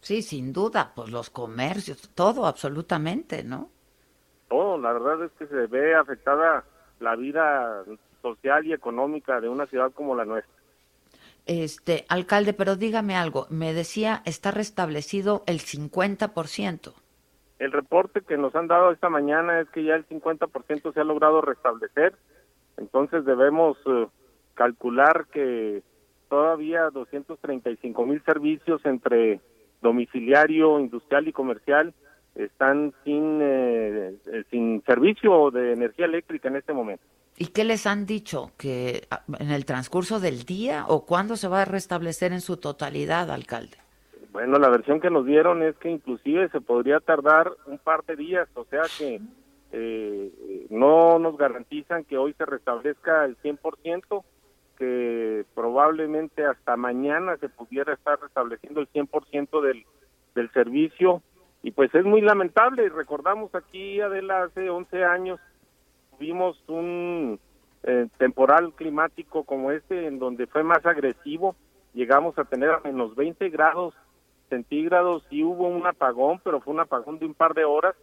Sí, 0.00 0.22
sin 0.22 0.52
duda, 0.52 0.92
pues 0.94 1.10
los 1.10 1.30
comercios, 1.30 2.10
todo 2.14 2.46
absolutamente, 2.46 3.42
¿no? 3.42 3.70
Todo, 4.48 4.78
la 4.78 4.92
verdad 4.92 5.24
es 5.24 5.32
que 5.32 5.46
se 5.46 5.66
ve 5.66 5.94
afectada 5.94 6.64
la 7.00 7.16
vida 7.16 7.84
social 8.22 8.66
y 8.66 8.72
económica 8.72 9.40
de 9.40 9.48
una 9.48 9.66
ciudad 9.66 9.92
como 9.92 10.14
la 10.14 10.24
nuestra. 10.24 10.54
Este, 11.46 12.06
alcalde, 12.08 12.52
pero 12.52 12.76
dígame 12.76 13.16
algo, 13.16 13.46
me 13.50 13.72
decía, 13.72 14.22
está 14.24 14.50
restablecido 14.50 15.44
el 15.46 15.60
50%. 15.60 16.92
El 17.58 17.72
reporte 17.72 18.20
que 18.20 18.36
nos 18.36 18.54
han 18.54 18.66
dado 18.66 18.90
esta 18.92 19.08
mañana 19.08 19.60
es 19.60 19.68
que 19.70 19.84
ya 19.84 19.94
el 19.94 20.06
50% 20.06 20.92
se 20.92 21.00
ha 21.00 21.04
logrado 21.04 21.40
restablecer, 21.40 22.14
entonces 22.76 23.24
debemos 23.24 23.78
eh, 23.86 24.06
calcular 24.54 25.26
que 25.32 25.82
todavía 26.28 26.90
235 26.90 28.06
mil 28.06 28.22
servicios 28.24 28.84
entre 28.84 29.40
domiciliario, 29.80 30.78
industrial 30.80 31.28
y 31.28 31.32
comercial 31.32 31.94
están 32.34 32.92
sin, 33.04 33.40
eh, 33.40 34.14
eh, 34.26 34.44
sin 34.50 34.82
servicio 34.84 35.50
de 35.50 35.72
energía 35.72 36.04
eléctrica 36.04 36.48
en 36.48 36.56
este 36.56 36.72
momento. 36.72 37.04
¿Y 37.38 37.48
qué 37.48 37.64
les 37.64 37.86
han 37.86 38.06
dicho? 38.06 38.52
¿Que 38.56 39.06
ah, 39.10 39.22
en 39.38 39.50
el 39.50 39.64
transcurso 39.64 40.20
del 40.20 40.44
día 40.44 40.84
o 40.88 41.06
cuándo 41.06 41.36
se 41.36 41.48
va 41.48 41.62
a 41.62 41.64
restablecer 41.64 42.32
en 42.32 42.40
su 42.40 42.56
totalidad, 42.58 43.30
alcalde? 43.30 43.78
Bueno, 44.36 44.58
la 44.58 44.68
versión 44.68 45.00
que 45.00 45.08
nos 45.08 45.24
dieron 45.24 45.62
es 45.62 45.74
que 45.78 45.88
inclusive 45.88 46.50
se 46.50 46.60
podría 46.60 47.00
tardar 47.00 47.50
un 47.64 47.78
par 47.78 48.04
de 48.04 48.16
días, 48.16 48.46
o 48.52 48.66
sea 48.66 48.82
que 48.98 49.18
eh, 49.72 50.66
no 50.68 51.18
nos 51.18 51.38
garantizan 51.38 52.04
que 52.04 52.18
hoy 52.18 52.34
se 52.34 52.44
restablezca 52.44 53.24
el 53.24 53.38
100%, 53.38 54.24
que 54.76 55.46
probablemente 55.54 56.44
hasta 56.44 56.76
mañana 56.76 57.38
se 57.38 57.48
pudiera 57.48 57.94
estar 57.94 58.20
restableciendo 58.20 58.80
el 58.82 58.90
100% 58.90 59.62
del, 59.62 59.86
del 60.34 60.52
servicio. 60.52 61.22
Y 61.62 61.70
pues 61.70 61.94
es 61.94 62.04
muy 62.04 62.20
lamentable, 62.20 62.90
recordamos 62.90 63.54
aquí 63.54 64.02
Adela 64.02 64.42
hace 64.42 64.68
11 64.68 65.02
años 65.02 65.40
tuvimos 66.10 66.62
un 66.68 67.40
eh, 67.84 68.06
temporal 68.18 68.74
climático 68.74 69.44
como 69.44 69.72
este 69.72 70.06
en 70.06 70.18
donde 70.18 70.46
fue 70.46 70.62
más 70.62 70.84
agresivo, 70.84 71.56
llegamos 71.94 72.38
a 72.38 72.44
tener 72.44 72.68
a 72.68 72.80
menos 72.80 73.16
20 73.16 73.48
grados 73.48 73.94
centígrados 74.48 75.24
y 75.30 75.42
hubo 75.42 75.68
un 75.68 75.86
apagón, 75.86 76.40
pero 76.42 76.60
fue 76.60 76.74
un 76.74 76.80
apagón 76.80 77.18
de 77.18 77.26
un 77.26 77.34
par 77.34 77.54
de 77.54 77.64
horas 77.64 77.94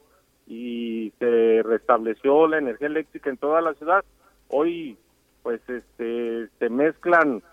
y 0.47 1.13
se 1.19 1.61
restableció 1.63 2.47
la 2.47 2.57
energía 2.57 2.87
eléctrica 2.87 3.29
en 3.29 3.37
toda 3.37 3.61
la 3.61 3.73
ciudad. 3.75 4.03
Hoy 4.49 4.97
pues 5.41 5.61
este 5.67 6.47
se 6.57 6.69
mezclan 6.69 7.43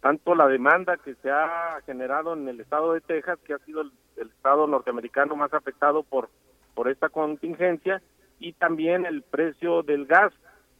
tanto 0.00 0.34
la 0.34 0.46
demanda 0.46 0.96
que 0.96 1.14
se 1.16 1.30
ha 1.30 1.80
generado 1.84 2.34
en 2.34 2.48
el 2.48 2.60
estado 2.60 2.92
de 2.92 3.00
Texas, 3.00 3.38
que 3.44 3.54
ha 3.54 3.58
sido 3.58 3.82
el, 3.82 3.92
estado 4.16 4.66
norteamericano 4.66 5.36
más 5.36 5.52
afectado 5.52 6.02
por 6.02 6.30
por 6.74 6.90
esta 6.90 7.08
contingencia, 7.08 8.02
y 8.38 8.52
también 8.52 9.06
el 9.06 9.22
precio 9.22 9.82
del 9.82 10.04
gas, 10.04 10.32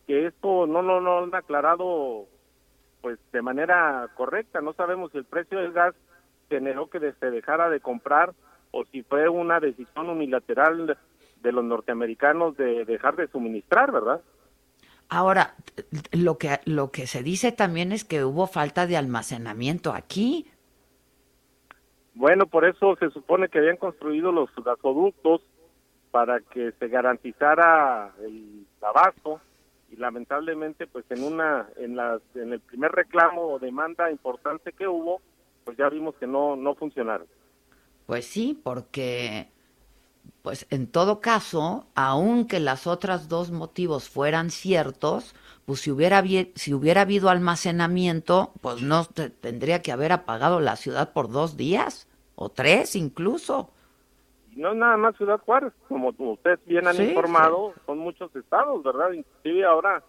que 0.07 0.27
esto 0.27 0.67
no 0.67 0.83
lo 0.83 1.01
no, 1.01 1.19
han 1.19 1.35
aclarado 1.35 2.27
pues 3.01 3.19
de 3.33 3.41
manera 3.41 4.09
correcta, 4.15 4.61
no 4.61 4.75
sabemos 4.75 5.13
si 5.13 5.19
el 5.19 5.25
precio 5.25 5.59
del 5.59 5.73
gas 5.73 5.95
generó 6.49 6.89
que 6.89 7.01
se 7.13 7.31
dejara 7.31 7.71
de 7.71 7.81
comprar 7.81 8.35
o 8.71 8.85
si 8.87 9.03
fue 9.03 9.29
una 9.29 9.61
decisión 9.61 10.11
unilateral 10.11 10.99
de 11.43 11.53
los 11.53 11.65
norteamericanos 11.65 12.57
de 12.57 12.85
dejar 12.85 13.17
de 13.17 13.29
suministrar, 13.29 13.93
¿verdad? 13.93 14.21
Ahora, 15.09 15.55
lo 16.13 16.37
que 16.37 16.59
lo 16.65 16.91
que 16.91 17.07
se 17.07 17.23
dice 17.23 17.53
también 17.53 17.93
es 17.93 18.05
que 18.05 18.25
hubo 18.25 18.47
falta 18.47 18.87
de 18.87 18.97
almacenamiento 18.97 19.93
aquí. 19.93 20.47
Bueno, 22.15 22.47
por 22.47 22.65
eso 22.65 22.97
se 22.97 23.11
supone 23.11 23.49
que 23.49 23.59
habían 23.59 23.77
construido 23.77 24.33
los 24.33 24.51
gasoductos 24.57 25.43
para 26.11 26.41
que 26.41 26.73
se 26.73 26.89
garantizara 26.89 28.15
el 28.21 28.67
abasto 28.81 29.41
y 29.91 29.97
lamentablemente 29.97 30.87
pues 30.87 31.05
en 31.11 31.23
una 31.23 31.69
en 31.77 31.95
las 31.95 32.23
en 32.35 32.53
el 32.53 32.61
primer 32.61 32.91
reclamo 32.93 33.43
o 33.43 33.59
demanda 33.59 34.11
importante 34.11 34.73
que 34.73 34.89
hubo 34.89 35.21
pues 35.67 35.77
ya 35.77 35.91
vimos 35.91 36.15
que 36.15 36.27
no 36.27 36.55
no 36.57 36.75
funcionaron 36.77 37.27
pues 38.07 38.25
sí 38.25 38.59
porque 38.63 39.49
pues 40.43 40.67
en 40.71 40.87
todo 40.87 41.21
caso 41.21 41.87
aunque 41.97 42.61
las 42.61 42.87
otras 42.87 43.29
dos 43.29 43.51
motivos 43.51 44.09
fueran 44.09 44.51
ciertos 44.51 45.35
pues 45.67 45.81
si 45.81 45.91
hubiera 45.91 46.23
si 46.55 46.73
hubiera 46.73 47.01
habido 47.01 47.29
almacenamiento 47.29 48.53
pues 48.63 48.81
no 48.81 49.05
tendría 49.05 49.83
que 49.83 49.91
haber 49.91 50.13
apagado 50.13 50.61
la 50.61 50.77
ciudad 50.77 51.13
por 51.13 51.29
dos 51.29 51.57
días 51.57 52.09
o 52.37 52.49
tres 52.49 52.95
incluso 52.95 53.73
no 54.55 54.73
nada 54.73 54.97
más 54.97 55.15
Ciudad 55.17 55.39
Juárez, 55.41 55.75
como 55.87 56.15
ustedes 56.17 56.59
bien 56.65 56.87
han 56.87 56.97
informado, 56.97 57.75
son 57.85 57.99
muchos 57.99 58.35
estados, 58.35 58.83
¿verdad? 58.83 59.13
Inclusive 59.13 59.67
ahora 59.67 60.03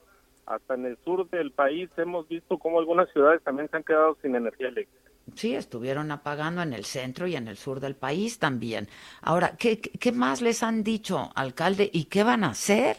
hasta 0.46 0.76
en 0.76 0.86
el 0.86 0.98
sur 1.04 1.30
del 1.30 1.52
país 1.52 1.90
hemos 1.98 2.28
visto 2.30 2.58
cómo 2.58 2.80
algunas 2.80 3.12
ciudades 3.12 3.44
también 3.44 3.70
se 3.70 3.76
han 3.76 3.84
quedado 3.84 4.18
sin 4.22 4.36
energía 4.36 4.70
eléctrica. 4.70 5.12
Sí, 5.36 5.56
estuvieron 5.56 6.12
apagando 6.12 6.62
en 6.62 6.74
el 6.74 6.86
centro 6.86 7.28
y 7.28 7.36
en 7.36 7.48
el 7.48 7.58
sur 7.58 7.80
del 7.80 7.96
país 7.96 8.40
también. 8.40 8.88
Ahora, 9.22 9.56
¿qué, 9.58 9.80
qué 9.80 10.12
más 10.12 10.42
les 10.42 10.64
han 10.64 10.84
dicho, 10.84 11.30
alcalde, 11.36 11.90
y 11.92 12.06
qué 12.06 12.24
van 12.24 12.44
a 12.44 12.50
hacer? 12.50 12.98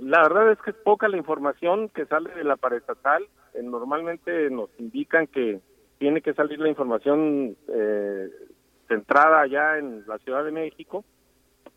La 0.00 0.22
verdad 0.22 0.52
es 0.52 0.58
que 0.60 0.70
es 0.70 0.76
poca 0.76 1.08
la 1.08 1.16
información 1.16 1.88
que 1.88 2.04
sale 2.06 2.30
de 2.34 2.44
la 2.44 2.58
estatal. 2.76 3.26
Eh, 3.54 3.62
normalmente 3.62 4.50
nos 4.50 4.68
indican 4.78 5.26
que 5.26 5.60
tiene 5.98 6.20
que 6.20 6.34
salir 6.34 6.58
la 6.58 6.68
información 6.68 7.56
eh, 7.68 8.28
centrada 8.88 9.40
allá 9.40 9.78
en 9.78 10.04
la 10.06 10.18
Ciudad 10.18 10.44
de 10.44 10.52
México. 10.52 11.04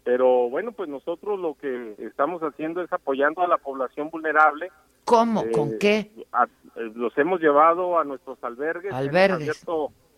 Pero 0.04 0.50
bueno, 0.50 0.72
pues 0.72 0.90
nosotros 0.90 1.40
lo 1.40 1.56
que 1.56 1.96
estamos 2.00 2.42
haciendo 2.42 2.82
es 2.82 2.92
apoyando 2.92 3.42
a 3.42 3.48
la 3.48 3.58
población 3.58 4.10
vulnerable. 4.10 4.72
¿Cómo? 5.06 5.44
¿Con 5.52 5.78
qué? 5.80 6.12
Eh, 6.76 6.92
los 6.96 7.18
hemos 7.18 7.42
llevado 7.42 8.00
a 8.00 8.04
nuestros 8.04 8.42
albergues. 8.44 8.94
Albergues. 8.94 9.66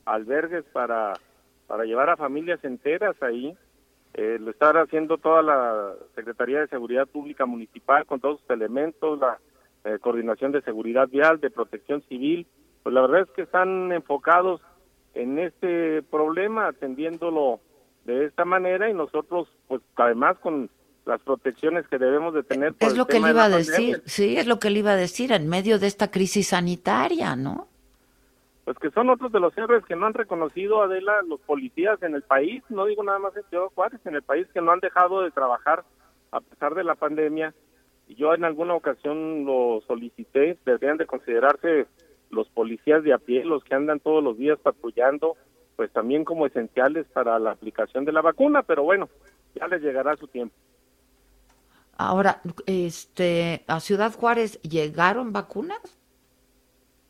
albergues 0.05 0.63
para, 0.71 1.13
para 1.67 1.85
llevar 1.85 2.09
a 2.09 2.17
familias 2.17 2.63
enteras 2.63 3.15
ahí. 3.21 3.55
Eh, 4.13 4.37
lo 4.39 4.51
está 4.51 4.71
haciendo 4.71 5.17
toda 5.17 5.41
la 5.41 5.93
Secretaría 6.15 6.59
de 6.59 6.67
Seguridad 6.67 7.07
Pública 7.07 7.45
Municipal 7.45 8.05
con 8.05 8.19
todos 8.19 8.41
sus 8.41 8.49
elementos, 8.49 9.19
la 9.19 9.39
eh, 9.85 9.97
coordinación 9.99 10.51
de 10.51 10.61
seguridad 10.61 11.07
vial, 11.07 11.39
de 11.39 11.49
protección 11.49 12.01
civil. 12.03 12.45
Pues 12.83 12.93
la 12.93 13.01
verdad 13.01 13.21
es 13.21 13.29
que 13.31 13.43
están 13.43 13.91
enfocados 13.91 14.61
en 15.13 15.39
este 15.39 16.01
problema, 16.03 16.67
atendiéndolo 16.67 17.61
de 18.05 18.25
esta 18.25 18.45
manera 18.45 18.89
y 18.89 18.93
nosotros, 18.93 19.47
pues 19.67 19.81
además 19.95 20.37
con 20.39 20.69
las 21.05 21.21
protecciones 21.21 21.87
que 21.87 21.97
debemos 21.97 22.33
de 22.33 22.43
tener. 22.43 22.75
es 22.79 22.95
lo 22.95 23.07
que 23.07 23.19
le 23.19 23.29
iba 23.29 23.45
a 23.45 23.49
decir, 23.49 24.01
sí, 24.05 24.37
es 24.37 24.47
lo 24.47 24.59
que 24.59 24.69
le 24.69 24.79
iba 24.79 24.91
a 24.91 24.95
decir 24.95 25.31
en 25.31 25.47
medio 25.47 25.79
de 25.79 25.87
esta 25.87 26.11
crisis 26.11 26.49
sanitaria, 26.49 27.35
¿no? 27.35 27.67
Pues 28.65 28.77
que 28.77 28.91
son 28.91 29.09
otros 29.09 29.31
de 29.31 29.39
los 29.39 29.57
héroes 29.57 29.83
que 29.85 29.95
no 29.95 30.05
han 30.05 30.13
reconocido, 30.13 30.83
Adela, 30.83 31.21
los 31.27 31.39
policías 31.41 32.01
en 32.03 32.13
el 32.13 32.21
país, 32.21 32.63
no 32.69 32.85
digo 32.85 33.03
nada 33.03 33.17
más 33.17 33.35
en 33.35 33.43
Ciudad 33.49 33.65
Juárez, 33.73 33.99
en 34.05 34.15
el 34.15 34.21
país 34.21 34.47
que 34.53 34.61
no 34.61 34.71
han 34.71 34.79
dejado 34.79 35.21
de 35.21 35.31
trabajar 35.31 35.83
a 36.31 36.39
pesar 36.39 36.75
de 36.75 36.83
la 36.83 36.95
pandemia 36.95 37.53
Yo 38.07 38.33
en 38.33 38.45
alguna 38.45 38.75
ocasión 38.75 39.45
lo 39.45 39.81
solicité, 39.87 40.57
deberían 40.65 40.97
de 40.97 41.05
considerarse 41.05 41.87
los 42.29 42.47
policías 42.49 43.03
de 43.03 43.13
a 43.13 43.17
pie, 43.17 43.43
los 43.43 43.63
que 43.63 43.75
andan 43.75 43.99
todos 43.99 44.23
los 44.23 44.37
días 44.37 44.59
patrullando, 44.59 45.35
pues 45.75 45.91
también 45.91 46.23
como 46.23 46.45
esenciales 46.45 47.05
para 47.13 47.39
la 47.39 47.51
aplicación 47.51 48.05
de 48.05 48.11
la 48.11 48.21
vacuna, 48.21 48.63
pero 48.63 48.83
bueno, 48.83 49.09
ya 49.55 49.67
les 49.67 49.81
llegará 49.81 50.15
su 50.17 50.27
tiempo. 50.27 50.55
Ahora, 51.97 52.41
este, 52.65 53.63
a 53.67 53.79
Ciudad 53.79 54.13
Juárez, 54.13 54.61
¿llegaron 54.61 55.33
vacunas? 55.33 55.79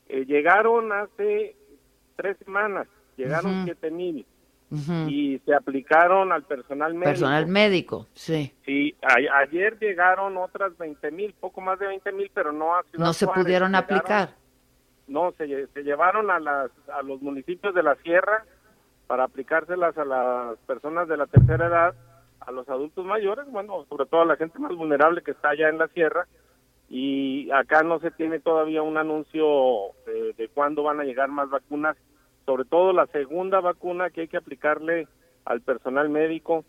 Eh, 0.09 0.25
llegaron 0.25 0.91
hace 0.91 1.55
tres 2.15 2.37
semanas, 2.43 2.87
llegaron 3.15 3.63
siete 3.63 3.89
mil 3.89 4.25
y 5.07 5.39
se 5.45 5.53
aplicaron 5.53 6.31
al 6.31 6.43
personal 6.43 6.93
médico. 6.93 7.09
Personal 7.09 7.47
médico, 7.47 8.07
sí. 8.13 8.53
Sí, 8.65 8.95
ayer 9.33 9.77
llegaron 9.79 10.37
otras 10.37 10.77
20 10.77 11.11
mil, 11.11 11.33
poco 11.33 11.59
más 11.59 11.77
de 11.79 11.87
20 11.87 12.11
mil, 12.13 12.31
pero 12.33 12.53
no 12.53 12.75
a 12.75 12.83
No 12.93 13.11
se 13.13 13.27
pudieron 13.27 13.75
aplicar. 13.75 14.35
No, 15.11 15.33
se, 15.33 15.45
llevaron 15.83 16.31
a, 16.31 16.39
las, 16.39 16.71
a 16.87 17.01
los 17.01 17.21
municipios 17.21 17.75
de 17.75 17.83
la 17.83 17.95
sierra 17.95 18.45
para 19.07 19.25
aplicárselas 19.25 19.97
a 19.97 20.05
las 20.05 20.57
personas 20.59 21.09
de 21.09 21.17
la 21.17 21.27
tercera 21.27 21.67
edad, 21.67 21.95
a 22.39 22.51
los 22.51 22.69
adultos 22.69 23.05
mayores, 23.05 23.45
bueno, 23.51 23.85
sobre 23.89 24.05
todo 24.05 24.21
a 24.21 24.25
la 24.25 24.37
gente 24.37 24.57
más 24.57 24.73
vulnerable 24.73 25.21
que 25.21 25.31
está 25.31 25.49
allá 25.49 25.67
en 25.67 25.79
la 25.79 25.89
sierra, 25.89 26.27
y 26.89 27.51
acá 27.51 27.83
no 27.83 27.99
se 27.99 28.11
tiene 28.11 28.39
todavía 28.39 28.83
un 28.83 28.97
anuncio 28.97 29.45
de, 30.05 30.49
cuándo 30.53 30.83
van 30.83 31.01
a 31.01 31.03
llegar 31.03 31.27
más 31.27 31.49
vacunas 31.49 31.97
sobre 32.45 32.63
todo 32.63 32.93
la 32.93 33.05
segunda 33.07 33.59
vacuna 33.59 34.09
que 34.09 34.21
hay 34.21 34.27
que 34.29 34.37
aplicarle 34.37 35.07
al 35.43 35.61
personal 35.61 36.07
médico. 36.09 36.63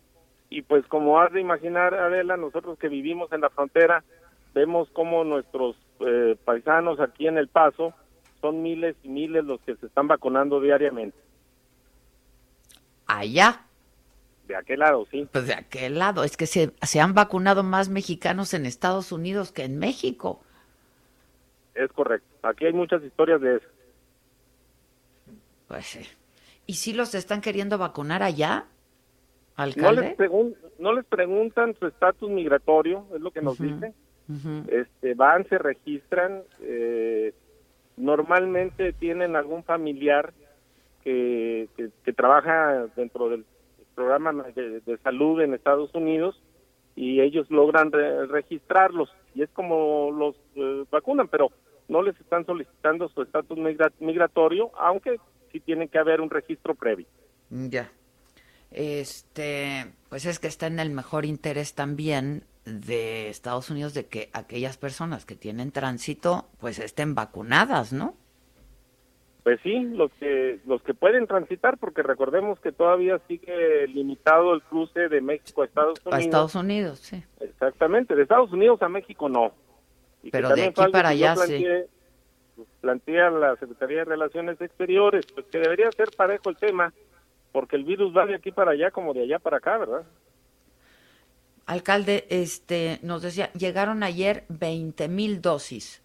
Y 0.49 0.63
pues 0.63 0.85
como 0.87 1.19
has 1.19 1.31
de 1.31 1.41
imaginar, 1.41 1.93
Adela, 1.93 2.37
nosotros 2.37 2.77
que 2.77 2.89
vivimos 2.89 3.31
en 3.31 3.41
la 3.41 3.49
frontera, 3.49 4.03
vemos 4.53 4.89
como 4.91 5.23
nuestros 5.23 5.75
eh, 6.01 6.35
paisanos 6.45 6.99
aquí 6.99 7.27
en 7.27 7.37
El 7.37 7.47
Paso 7.47 7.93
son 8.43 8.61
miles 8.61 8.97
y 9.03 9.07
miles 9.07 9.45
los 9.45 9.61
que 9.61 9.73
se 9.77 9.85
están 9.85 10.09
vacunando 10.09 10.59
diariamente. 10.59 11.17
Allá. 13.07 13.61
De 14.49 14.57
aquel 14.57 14.79
lado, 14.79 15.07
sí. 15.09 15.29
Pues 15.31 15.47
de 15.47 15.53
aquel 15.53 15.97
lado. 15.97 16.25
Es 16.25 16.35
que 16.35 16.45
se, 16.45 16.73
se 16.81 16.99
han 16.99 17.13
vacunado 17.13 17.63
más 17.63 17.87
mexicanos 17.87 18.53
en 18.53 18.65
Estados 18.65 19.13
Unidos 19.13 19.53
que 19.53 19.63
en 19.63 19.79
México. 19.79 20.43
Es 21.73 21.89
correcto. 21.93 22.27
Aquí 22.45 22.65
hay 22.65 22.73
muchas 22.73 23.01
historias 23.01 23.39
de 23.39 23.55
eso. 23.55 23.67
Pues 25.69 25.85
sí. 25.85 26.05
¿Y 26.65 26.73
si 26.73 26.91
los 26.91 27.15
están 27.15 27.39
queriendo 27.39 27.77
vacunar 27.77 28.23
allá, 28.23 28.65
alcalde? 29.55 30.17
No 30.79 30.91
les, 30.91 31.05
preguntan 31.05 31.75
su 31.79 31.87
estatus 31.87 32.29
migratorio, 32.29 33.07
es 33.15 33.21
lo 33.21 33.31
que 33.31 33.41
nos 33.41 33.57
dicen. 33.57 33.93
este, 34.67 35.13
van, 35.13 35.47
se 35.47 35.57
registran, 35.57 36.43
eh, 36.59 37.33
normalmente 37.97 38.93
tienen 38.93 39.35
algún 39.35 39.63
familiar 39.63 40.33
que, 41.03 41.67
que, 41.75 42.13
trabaja 42.13 42.87
dentro 42.95 43.29
del 43.29 43.45
programa 43.95 44.31
de, 44.55 44.97
salud 45.03 45.41
en 45.41 45.53
Estados 45.53 45.93
Unidos 45.93 46.41
y 46.95 47.21
ellos 47.21 47.49
logran 47.49 47.91
registrarlos 47.91 49.09
y 49.35 49.41
es 49.41 49.49
como 49.49 50.11
los 50.11 50.35
eh, 50.55 50.85
vacunan, 50.91 51.27
pero 51.27 51.51
no 51.87 52.01
les 52.01 52.19
están 52.19 52.45
solicitando 52.45 53.09
su 53.09 53.21
estatus 53.23 53.57
migratorio, 53.99 54.71
aunque 54.77 55.19
sí 55.51 55.59
tiene 55.59 55.87
que 55.87 55.97
haber 55.97 56.21
un 56.21 56.29
registro 56.29 56.75
previo. 56.75 57.07
Ya. 57.49 57.89
Este, 58.71 59.85
pues 60.09 60.25
es 60.25 60.39
que 60.39 60.47
está 60.47 60.67
en 60.67 60.79
el 60.79 60.89
mejor 60.89 61.25
interés 61.25 61.73
también 61.73 62.43
de 62.65 63.29
Estados 63.29 63.69
Unidos 63.69 63.93
de 63.93 64.05
que 64.05 64.29
aquellas 64.33 64.77
personas 64.77 65.25
que 65.25 65.35
tienen 65.35 65.71
tránsito 65.71 66.47
pues 66.59 66.79
estén 66.79 67.15
vacunadas, 67.15 67.93
¿no? 67.93 68.15
Pues 69.43 69.59
sí, 69.61 69.77
los 69.81 70.09
que 70.13 70.59
los 70.65 70.81
que 70.83 70.93
pueden 70.93 71.27
transitar 71.27 71.77
porque 71.77 72.01
recordemos 72.01 72.59
que 72.61 72.71
todavía 72.71 73.19
sigue 73.27 73.87
limitado 73.87 74.53
el 74.53 74.61
cruce 74.61 75.09
de 75.09 75.19
México 75.19 75.61
a 75.61 75.65
Estados 75.65 75.99
Unidos. 75.99 76.13
A 76.13 76.21
Estados 76.21 76.55
Unidos, 76.55 76.99
sí. 76.99 77.23
Exactamente, 77.41 78.15
de 78.15 78.23
Estados 78.23 78.53
Unidos 78.53 78.81
a 78.81 78.87
México 78.87 79.27
no. 79.27 79.51
Pero 80.31 80.49
de 80.49 80.65
aquí 80.65 80.83
para 80.91 81.09
allá 81.09 81.35
sí 81.35 81.65
plantea 82.81 83.29
la 83.29 83.55
Secretaría 83.57 83.99
de 83.99 84.05
Relaciones 84.05 84.61
Exteriores, 84.61 85.25
pues 85.33 85.45
que 85.47 85.59
debería 85.59 85.91
ser 85.91 86.09
parejo 86.15 86.49
el 86.49 86.57
tema, 86.57 86.93
porque 87.51 87.75
el 87.75 87.83
virus 87.83 88.15
va 88.15 88.25
de 88.25 88.35
aquí 88.35 88.51
para 88.51 88.71
allá 88.71 88.91
como 88.91 89.13
de 89.13 89.23
allá 89.23 89.39
para 89.39 89.57
acá, 89.57 89.77
¿verdad? 89.77 90.03
Alcalde, 91.65 92.25
este, 92.29 92.99
nos 93.03 93.21
decía, 93.21 93.51
llegaron 93.53 94.03
ayer 94.03 94.43
20 94.49 95.07
mil 95.07 95.41
dosis. 95.41 96.01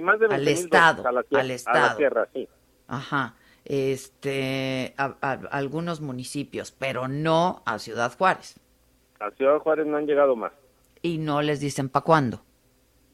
más 0.00 0.18
de 0.18 0.26
al 0.26 0.48
estado, 0.48 1.06
a 1.06 1.12
la, 1.12 1.24
al 1.32 1.50
estado. 1.50 1.84
A 1.84 1.88
la 1.90 1.96
tierra, 1.96 2.28
sí. 2.32 2.48
Ajá. 2.88 3.34
Este, 3.64 4.94
a, 4.96 5.14
algunos 5.50 6.00
municipios, 6.00 6.72
pero 6.72 7.06
no 7.06 7.62
a 7.66 7.78
Ciudad 7.78 8.16
Juárez. 8.16 8.58
A 9.20 9.30
Ciudad 9.32 9.58
Juárez 9.58 9.86
no 9.86 9.98
han 9.98 10.06
llegado 10.06 10.34
más. 10.34 10.52
Y 11.02 11.18
no 11.18 11.42
les 11.42 11.60
dicen 11.60 11.88
para 11.88 12.04
cuándo. 12.04 12.40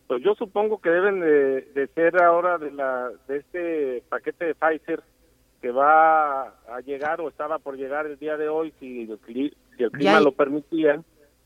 Pues 0.07 0.23
yo 0.23 0.35
supongo 0.35 0.81
que 0.81 0.91
deben 0.91 1.21
de, 1.21 1.91
ser 1.95 2.23
ahora 2.23 2.59
de 2.59 2.71
la 2.71 3.11
de 3.27 3.39
este 3.39 4.03
paquete 4.09 4.45
de 4.45 4.55
Pfizer 4.55 5.03
que 5.61 5.71
va 5.71 6.43
a 6.43 6.81
llegar 6.85 7.21
o 7.21 7.29
estaba 7.29 7.59
por 7.59 7.77
llegar 7.77 8.07
el 8.07 8.19
día 8.19 8.37
de 8.37 8.49
hoy 8.49 8.73
si 8.79 9.03
el, 9.03 9.19
si 9.77 9.83
el 9.83 9.91
clima 9.91 10.21
lo 10.21 10.33
permitía. 10.33 11.03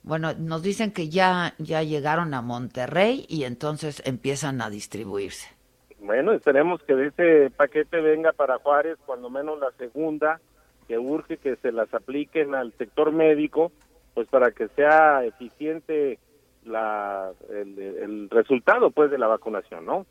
Bueno, 0.09 0.33
nos 0.33 0.63
dicen 0.63 0.91
que 0.91 1.11
ya 1.11 1.53
ya 1.59 1.83
llegaron 1.83 2.33
a 2.33 2.41
Monterrey 2.41 3.27
y 3.29 3.45
entonces 3.45 4.03
empiezan 4.07 4.63
a 4.63 4.71
distribuirse. 4.71 5.55
Bueno, 6.01 6.33
esperemos 6.33 6.83
que 6.85 6.95
de 6.95 7.09
ese 7.09 7.51
paquete 7.55 8.01
venga 8.01 8.33
para 8.33 8.57
Juárez, 8.57 8.97
cuando 9.05 9.29
menos 9.29 9.61
la 9.61 9.71
segunda, 9.73 10.41
que 10.87 10.99
urge 10.99 11.37
que 11.37 11.57
se 11.57 11.73
las 11.73 11.93
apliquen 11.93 12.55
al 12.55 12.73
sector 12.79 13.13
médico, 13.13 13.71
pues 14.15 14.27
para 14.29 14.51
que 14.51 14.69
sea 14.69 15.27
eficiente 15.27 16.19
la, 16.65 17.31
el, 17.51 18.31
resultado 18.31 18.91
pues 18.91 19.11
de 19.11 19.19
la 19.19 19.27
vacunación, 19.27 19.85
¿no? 19.85 20.07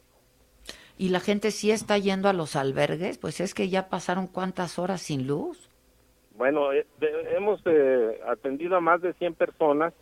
Y 0.96 1.10
la 1.10 1.22
gente 1.22 1.50
sí 1.50 1.72
está 1.72 1.98
yendo 1.98 2.30
a 2.30 2.34
los 2.34 2.56
albergues, 2.56 3.18
pues 3.18 3.42
es 3.42 3.56
que 3.56 3.70
ya 3.70 3.90
pasaron 3.90 4.28
cuántas 4.28 4.78
horas 4.78 5.02
sin 5.02 5.26
luz. 5.26 5.67
Bueno, 6.38 6.72
eh, 6.72 6.86
hemos 7.36 7.62
eh, 7.66 8.22
atendido 8.28 8.78
a 8.78 8.82
más 8.82 9.02
de 9.02 9.14
100 9.14 9.34
personas 9.34 9.94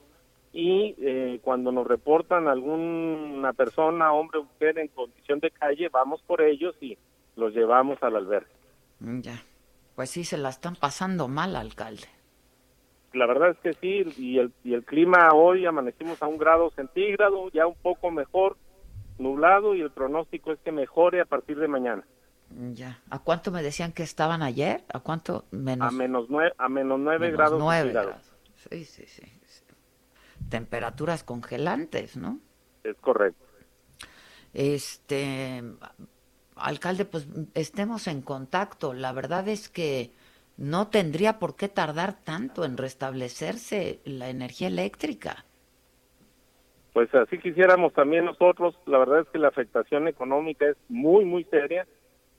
y 0.52 0.96
eh, 1.00 1.40
cuando 1.42 1.72
nos 1.72 1.88
reportan 1.88 2.48
alguna 2.48 3.54
persona, 3.54 4.14
hombre 4.14 4.40
o 4.40 4.44
mujer 4.44 4.78
en 4.80 4.90
condición 4.90 5.40
de 5.40 5.52
calle, 5.52 5.90
vamos 5.90 6.22
por 6.24 6.42
ellos 6.42 6.76
y 6.82 6.98
los 7.36 7.54
llevamos 7.54 8.02
al 8.04 8.18
albergue. 8.18 8.52
Mm, 9.00 9.22
ya, 9.22 9.44
pues 9.96 10.12
sí 10.12 10.24
se 10.24 10.38
la 10.38 10.50
están 10.50 10.76
pasando 10.76 11.28
mal, 11.28 11.56
alcalde 11.56 12.08
la 13.16 13.26
verdad 13.26 13.52
es 13.52 13.58
que 13.60 13.74
sí, 13.74 14.14
y 14.18 14.40
el, 14.40 14.52
y 14.64 14.74
el 14.74 14.84
clima 14.84 15.30
hoy 15.34 15.66
amanecimos 15.66 16.22
a 16.22 16.28
un 16.28 16.38
grado 16.38 16.70
centígrado, 16.72 17.50
ya 17.52 17.66
un 17.66 17.76
poco 17.76 18.12
mejor, 18.12 18.58
nublado, 19.18 19.76
y 19.76 19.82
el 19.82 19.92
pronóstico 19.92 20.52
es 20.52 20.60
que 20.60 20.72
mejore 20.72 21.22
a 21.22 21.26
partir 21.26 21.58
de 21.58 21.68
mañana. 21.68 22.04
Ya. 22.58 23.02
¿A 23.10 23.20
cuánto 23.20 23.52
me 23.52 23.62
decían 23.62 23.92
que 23.92 24.04
estaban 24.04 24.42
ayer? 24.42 24.84
¿A 24.94 25.02
cuánto 25.02 25.46
menos? 25.52 25.88
A 25.88 25.92
menos 25.92 26.28
nueve, 26.30 26.54
a 26.58 26.70
menos 26.70 27.00
nueve 27.00 27.32
grados. 27.32 27.60
Nueve 27.60 27.92
grados. 27.92 28.34
Sí, 28.56 28.86
sí, 28.86 29.06
sí, 29.06 29.24
Temperaturas 30.50 31.24
congelantes, 31.24 32.16
¿no? 32.16 32.40
Es 32.84 32.96
correcto. 32.98 33.44
Este, 34.54 35.64
alcalde, 36.56 37.06
pues 37.06 37.28
estemos 37.56 38.08
en 38.08 38.22
contacto. 38.22 38.94
La 38.94 39.12
verdad 39.12 39.48
es 39.50 39.68
que 39.68 40.12
no 40.58 40.88
tendría 40.88 41.40
por 41.40 41.56
qué 41.56 41.68
tardar 41.68 42.14
tanto 42.24 42.64
en 42.64 42.78
restablecerse 42.78 44.00
la 44.06 44.30
energía 44.30 44.68
eléctrica. 44.68 45.46
Pues 46.94 47.14
así 47.14 47.38
quisiéramos 47.40 47.92
también 47.92 48.24
nosotros. 48.24 48.80
La 48.86 48.98
verdad 49.00 49.22
es 49.22 49.28
que 49.28 49.40
la 49.40 49.50
afectación 49.50 50.08
económica 50.08 50.66
es 50.70 50.78
muy, 50.88 51.26
muy 51.26 51.44
seria. 51.46 51.86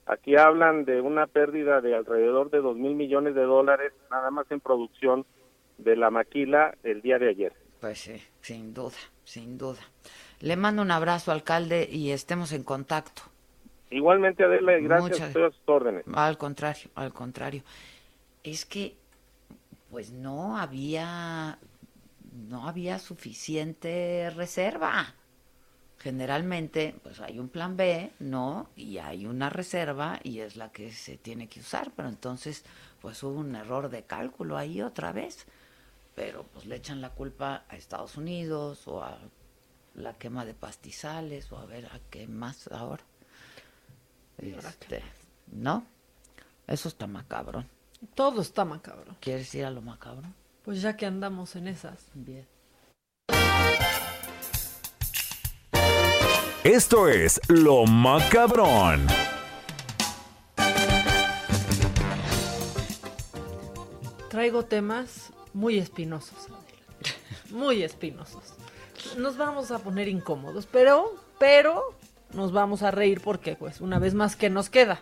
Aquí 0.07 0.37
hablan 0.37 0.85
de 0.85 1.01
una 1.01 1.27
pérdida 1.27 1.81
de 1.81 1.95
alrededor 1.97 2.51
de 2.51 2.61
dos 2.61 2.77
mil 2.77 2.95
millones 2.95 3.35
de 3.35 3.43
dólares 3.43 3.93
nada 4.11 4.31
más 4.31 4.47
en 4.51 4.61
producción 4.61 5.27
de 5.79 5.97
la 5.97 6.11
maquila 6.11 6.77
el 6.85 7.03
día 7.03 7.19
de 7.19 7.29
ayer. 7.29 7.53
Pues 7.81 7.99
sí, 7.99 8.23
sin 8.41 8.73
duda, 8.73 8.97
sin 9.25 9.59
duda. 9.59 9.81
Le 10.41 10.57
mando 10.57 10.83
un 10.83 10.91
abrazo, 10.91 11.33
alcalde, 11.33 11.89
y 11.91 12.11
estemos 12.13 12.53
en 12.53 12.63
contacto. 12.63 13.23
Igualmente, 13.91 14.45
Adela, 14.45 14.79
gracias 14.79 15.33
por 15.33 15.53
sus 15.53 15.69
órdenes. 15.69 16.05
Al 16.15 16.39
contrario, 16.39 16.91
al 16.95 17.13
contrario 17.13 17.63
es 18.47 18.65
que 18.65 18.97
pues 19.91 20.13
no 20.13 20.57
había 20.57 21.59
no 22.49 22.69
había 22.69 22.99
suficiente 22.99 24.31
reserva. 24.31 25.15
Generalmente, 25.99 26.95
pues 27.03 27.21
hay 27.21 27.39
un 27.39 27.49
plan 27.49 27.77
B, 27.77 28.13
¿no? 28.21 28.69
Y 28.77 28.99
hay 28.99 29.27
una 29.27 29.51
reserva 29.51 30.21
y 30.23 30.41
es 30.41 30.57
la 30.57 30.71
que 30.71 30.93
se 30.93 31.17
tiene 31.17 31.49
que 31.49 31.61
usar, 31.61 31.91
pero 31.97 32.09
entonces 32.09 32.65
pues 33.01 33.23
hubo 33.23 33.41
un 33.41 33.55
error 33.57 33.89
de 33.89 34.05
cálculo 34.05 34.57
ahí 34.57 34.83
otra 34.83 35.13
vez. 35.13 35.47
Pero 36.15 36.45
pues 36.45 36.67
le 36.67 36.77
echan 36.77 37.01
la 37.01 37.11
culpa 37.11 37.65
a 37.69 37.77
Estados 37.77 38.17
Unidos 38.17 38.87
o 38.89 39.03
a 39.03 39.19
la 39.95 40.15
quema 40.15 40.45
de 40.45 40.55
pastizales 40.55 41.51
o 41.53 41.59
a 41.59 41.67
ver 41.67 41.87
a 41.87 42.01
qué 42.11 42.27
más 42.27 42.69
ahora. 42.69 43.05
Este, 44.39 45.03
¿no? 45.53 45.87
Eso 46.67 46.89
está 46.89 47.07
macabrón. 47.07 47.69
Todo 48.15 48.43
está 48.43 48.65
macabro. 48.65 49.17
¿Quieres 49.21 49.55
ir 49.55 49.65
a 49.65 49.71
lo 49.71 49.83
macabro? 49.83 50.29
Pues 50.65 50.83
ya 50.83 50.97
que 50.97 51.07
andamos 51.07 51.57
en 51.57 51.69
esas. 51.69 52.11
Bien. 52.15 52.47
Esto 56.67 57.07
es 57.07 57.41
Lo 57.47 57.85
Macabrón. 57.85 59.07
Traigo 64.29 64.65
temas 64.65 65.33
muy 65.55 65.79
espinosos. 65.79 66.49
Muy 67.51 67.85
espinosos. 67.85 68.55
Nos 69.17 69.37
vamos 69.37 69.71
a 69.71 69.79
poner 69.79 70.09
incómodos, 70.09 70.67
pero, 70.67 71.15
pero 71.39 71.97
nos 72.35 72.51
vamos 72.51 72.83
a 72.83 72.91
reír 72.91 73.21
porque, 73.21 73.55
pues, 73.55 73.81
una 73.81 74.01
vez 74.01 74.15
más, 74.15 74.35
¿qué 74.35 74.51
nos 74.51 74.69
queda? 74.69 75.01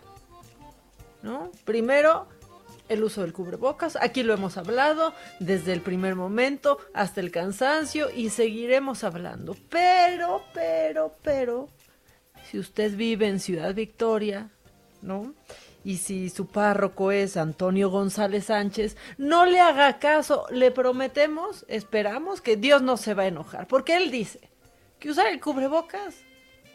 ¿No? 1.23 1.51
Primero, 1.65 2.29
el 2.89 3.03
uso 3.03 3.23
del 3.23 3.33
cubrebocas. 3.33 3.97
Aquí 4.01 4.23
lo 4.23 4.35
hemos 4.35 4.57
hablado 4.57 5.15
desde 5.41 5.73
el 5.73 5.81
primer 5.81 6.15
momento 6.15 6.79
hasta 6.93 7.21
el 7.21 7.31
cansancio 7.31 8.11
y 8.11 8.31
seguiremos 8.31 9.05
hablando. 9.05 9.57
Pero, 9.71 10.43
pero, 10.53 11.17
pero, 11.23 11.69
si 12.51 12.59
usted 12.59 12.97
vive 12.97 13.29
en 13.29 13.41
Ciudad 13.41 13.75
Victoria, 13.75 14.51
¿no? 15.03 15.35
Y 15.85 15.99
si 15.99 16.31
su 16.31 16.47
párroco 16.47 17.13
es 17.13 17.37
Antonio 17.37 17.91
González 17.91 18.47
Sánchez, 18.47 18.97
no 19.19 19.45
le 19.45 19.61
haga 19.61 19.99
caso. 19.99 20.47
Le 20.51 20.71
prometemos, 20.71 21.67
esperamos 21.69 22.41
que 22.41 22.57
Dios 22.57 22.81
no 22.81 22.97
se 22.97 23.13
va 23.13 23.25
a 23.25 23.27
enojar. 23.27 23.67
Porque 23.67 23.97
él 23.97 24.11
dice 24.11 24.51
que 24.99 25.11
usar 25.11 25.27
el 25.27 25.41
cubrebocas 25.41 26.15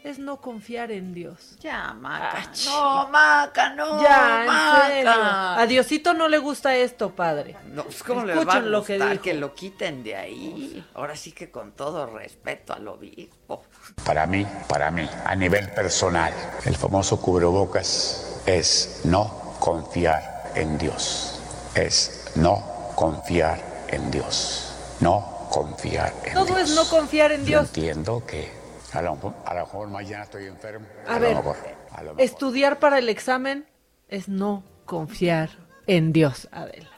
es 0.04 0.18
no 0.18 0.40
confiar 0.40 0.90
en 0.90 1.12
Dios. 1.14 1.56
Ya, 1.60 1.92
Maca. 1.94 2.44
no, 2.66 3.08
Maca, 3.08 3.74
no. 3.74 4.02
Ya, 4.02 4.44
Maca. 4.46 4.86
en 4.88 4.92
serio. 5.06 5.12
A 5.12 5.66
Diosito 5.66 6.14
no 6.14 6.28
le 6.28 6.38
gusta 6.38 6.74
esto, 6.76 7.10
padre. 7.14 7.56
No, 7.66 7.84
pues 7.84 8.02
cómo 8.02 8.24
le 8.24 8.34
va 8.34 8.40
a 8.40 8.42
Escuchen 8.42 8.70
lo 8.70 8.84
que 8.84 8.98
dijo. 8.98 9.22
que 9.22 9.34
lo 9.34 9.54
quiten 9.54 10.02
de 10.02 10.16
ahí. 10.16 10.86
Ahora 10.94 11.16
sí 11.16 11.32
que 11.32 11.50
con 11.50 11.72
todo 11.72 12.06
respeto 12.06 12.72
al 12.72 12.86
obispo. 12.88 13.62
Para 14.04 14.26
mí, 14.26 14.46
para 14.68 14.90
mí, 14.90 15.08
a 15.24 15.34
nivel 15.36 15.68
personal, 15.70 16.32
el 16.64 16.76
famoso 16.76 17.20
cubrebocas 17.20 18.40
es 18.46 19.00
no 19.04 19.56
confiar 19.60 20.52
en 20.54 20.78
Dios. 20.78 21.40
Es 21.74 22.32
no 22.34 22.62
confiar 22.94 23.60
en 23.88 24.10
Dios. 24.10 24.74
No 25.00 25.48
confiar 25.50 26.12
en 26.24 26.34
Todo 26.34 26.44
Dios. 26.46 26.60
es 26.60 26.70
no 26.76 26.84
confiar 26.88 27.32
en 27.32 27.40
Yo 27.40 27.46
Dios. 27.46 27.64
entiendo 27.68 28.22
que 28.26 28.59
a 28.92 29.02
lo, 29.02 29.34
a 29.44 29.54
lo 29.54 29.60
mejor 29.60 29.88
mañana 29.88 30.24
estoy 30.24 30.46
enfermo. 30.46 30.86
A 31.06 31.14
lo 31.14 31.20
ver, 31.20 31.36
mejor, 31.36 31.56
a 31.92 32.02
lo 32.02 32.08
mejor. 32.14 32.20
Estudiar 32.20 32.78
para 32.78 32.98
el 32.98 33.08
examen 33.08 33.66
es 34.08 34.28
no 34.28 34.62
confiar 34.86 35.50
en 35.86 36.12
Dios, 36.12 36.48
Adela. 36.52 36.90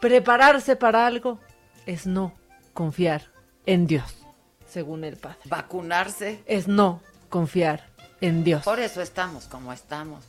Prepararse 0.00 0.76
para 0.76 1.06
algo 1.06 1.38
es 1.86 2.06
no 2.06 2.32
confiar 2.74 3.22
en 3.66 3.86
Dios, 3.86 4.16
según 4.68 5.04
el 5.04 5.16
padre. 5.16 5.38
Vacunarse. 5.46 6.42
Es 6.46 6.68
no 6.68 7.00
confiar 7.28 7.88
en 8.20 8.44
Dios, 8.44 8.62
Por 8.64 8.80
eso 8.80 9.00
estamos 9.02 9.46
como 9.46 9.72
estamos. 9.72 10.24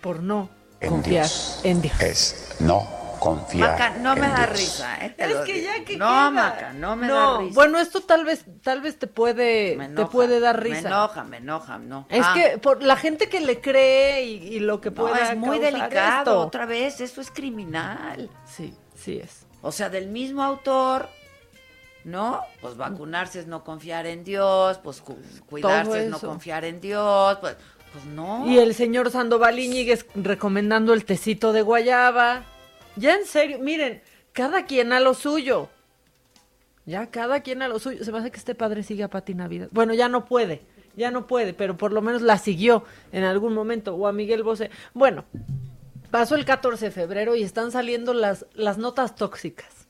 por 0.00 0.22
no 0.22 0.48
En 0.80 0.90
confiar 0.90 1.24
Dios. 1.26 1.60
en 1.64 1.82
Dios. 1.82 2.00
Es 2.00 2.56
no 2.60 2.86
confiar 3.22 3.70
Maca, 3.72 3.90
no 3.98 4.16
me 4.16 4.26
en 4.26 4.32
da 4.32 4.46
Dios. 4.46 4.58
risa, 4.58 4.96
¿eh? 5.06 5.14
Es 5.16 5.36
que 5.44 5.52
digo. 5.54 5.66
ya 5.78 5.84
que 5.84 5.96
No, 5.96 6.06
queda. 6.08 6.30
Maca, 6.30 6.72
no 6.72 6.96
me 6.96 7.06
No, 7.06 7.14
da 7.14 7.38
risa. 7.38 7.54
Bueno, 7.54 7.78
esto 7.78 8.00
tal 8.00 8.24
vez, 8.24 8.44
tal 8.62 8.80
vez 8.80 8.98
te 8.98 9.06
puede, 9.06 9.76
Me 9.76 9.88
te 9.90 10.06
puede 10.06 10.40
dar 10.40 10.56
Me 10.58 10.74
risa. 10.74 10.88
enoja, 10.88 11.22
me 11.24 11.36
enoja, 11.36 11.78
no. 11.78 12.06
Es 12.10 12.24
Ah, 12.26 12.34
que 12.34 12.58
por 12.58 12.82
la 12.82 12.96
gente 12.96 13.28
que 13.28 13.40
le 13.40 13.60
cree 13.60 14.24
y, 14.24 14.34
y 14.56 14.60
lo 14.60 14.80
que 14.80 14.90
no, 14.90 14.96
pueda 14.96 15.30
es 15.32 15.36
muy 15.38 15.58
delicado. 15.60 16.18
esto. 16.18 16.40
Otra 16.40 16.66
vez, 16.66 17.00
eso 17.00 17.20
es 17.20 17.30
criminal. 17.30 18.28
Sí, 18.44 18.74
sí 18.96 19.18
es. 19.22 19.46
O 19.60 19.70
sea, 19.70 19.88
del 19.88 20.08
mismo 20.08 20.42
autor, 20.42 21.08
¿no? 22.04 22.40
Pues 22.60 22.76
vacunarse 22.76 23.38
es 23.40 23.46
no 23.46 23.62
confiar 23.62 24.06
en 24.06 24.24
Dios, 24.24 24.78
pues 24.82 25.00
cu- 25.00 25.16
cuidarse 25.48 26.04
es 26.06 26.10
no 26.10 26.18
confiar 26.18 26.64
en 26.64 26.80
Dios, 26.80 27.38
pues, 27.40 27.56
pues 27.92 28.04
no. 28.06 28.44
Y 28.46 28.58
el 28.58 28.74
señor 28.74 29.10
Sandoval 29.12 29.58
Íñiguez 29.60 30.06
recomendando 30.16 30.94
el 30.94 31.04
tecito 31.04 31.52
de 31.52 31.62
guayaba. 31.62 32.42
Ya 32.96 33.14
en 33.14 33.26
serio, 33.26 33.58
miren, 33.58 34.02
cada 34.32 34.66
quien 34.66 34.92
a 34.92 35.00
lo 35.00 35.14
suyo. 35.14 35.68
Ya, 36.84 37.06
cada 37.06 37.40
quien 37.40 37.62
a 37.62 37.68
lo 37.68 37.78
suyo. 37.78 38.04
Se 38.04 38.12
me 38.12 38.18
hace 38.18 38.30
que 38.30 38.38
este 38.38 38.54
padre 38.54 38.82
sigue 38.82 39.02
a 39.02 39.08
Pati 39.08 39.34
Navidad. 39.34 39.68
Bueno, 39.70 39.94
ya 39.94 40.08
no 40.08 40.24
puede, 40.24 40.62
ya 40.96 41.10
no 41.10 41.26
puede, 41.26 41.54
pero 41.54 41.76
por 41.76 41.92
lo 41.92 42.02
menos 42.02 42.22
la 42.22 42.38
siguió 42.38 42.84
en 43.12 43.24
algún 43.24 43.54
momento. 43.54 43.94
O 43.94 44.06
a 44.06 44.12
Miguel 44.12 44.42
Bosé. 44.42 44.70
Bueno, 44.92 45.24
pasó 46.10 46.34
el 46.34 46.44
14 46.44 46.86
de 46.86 46.90
febrero 46.90 47.36
y 47.36 47.42
están 47.42 47.70
saliendo 47.70 48.14
las, 48.14 48.46
las 48.54 48.78
notas 48.78 49.14
tóxicas. 49.14 49.86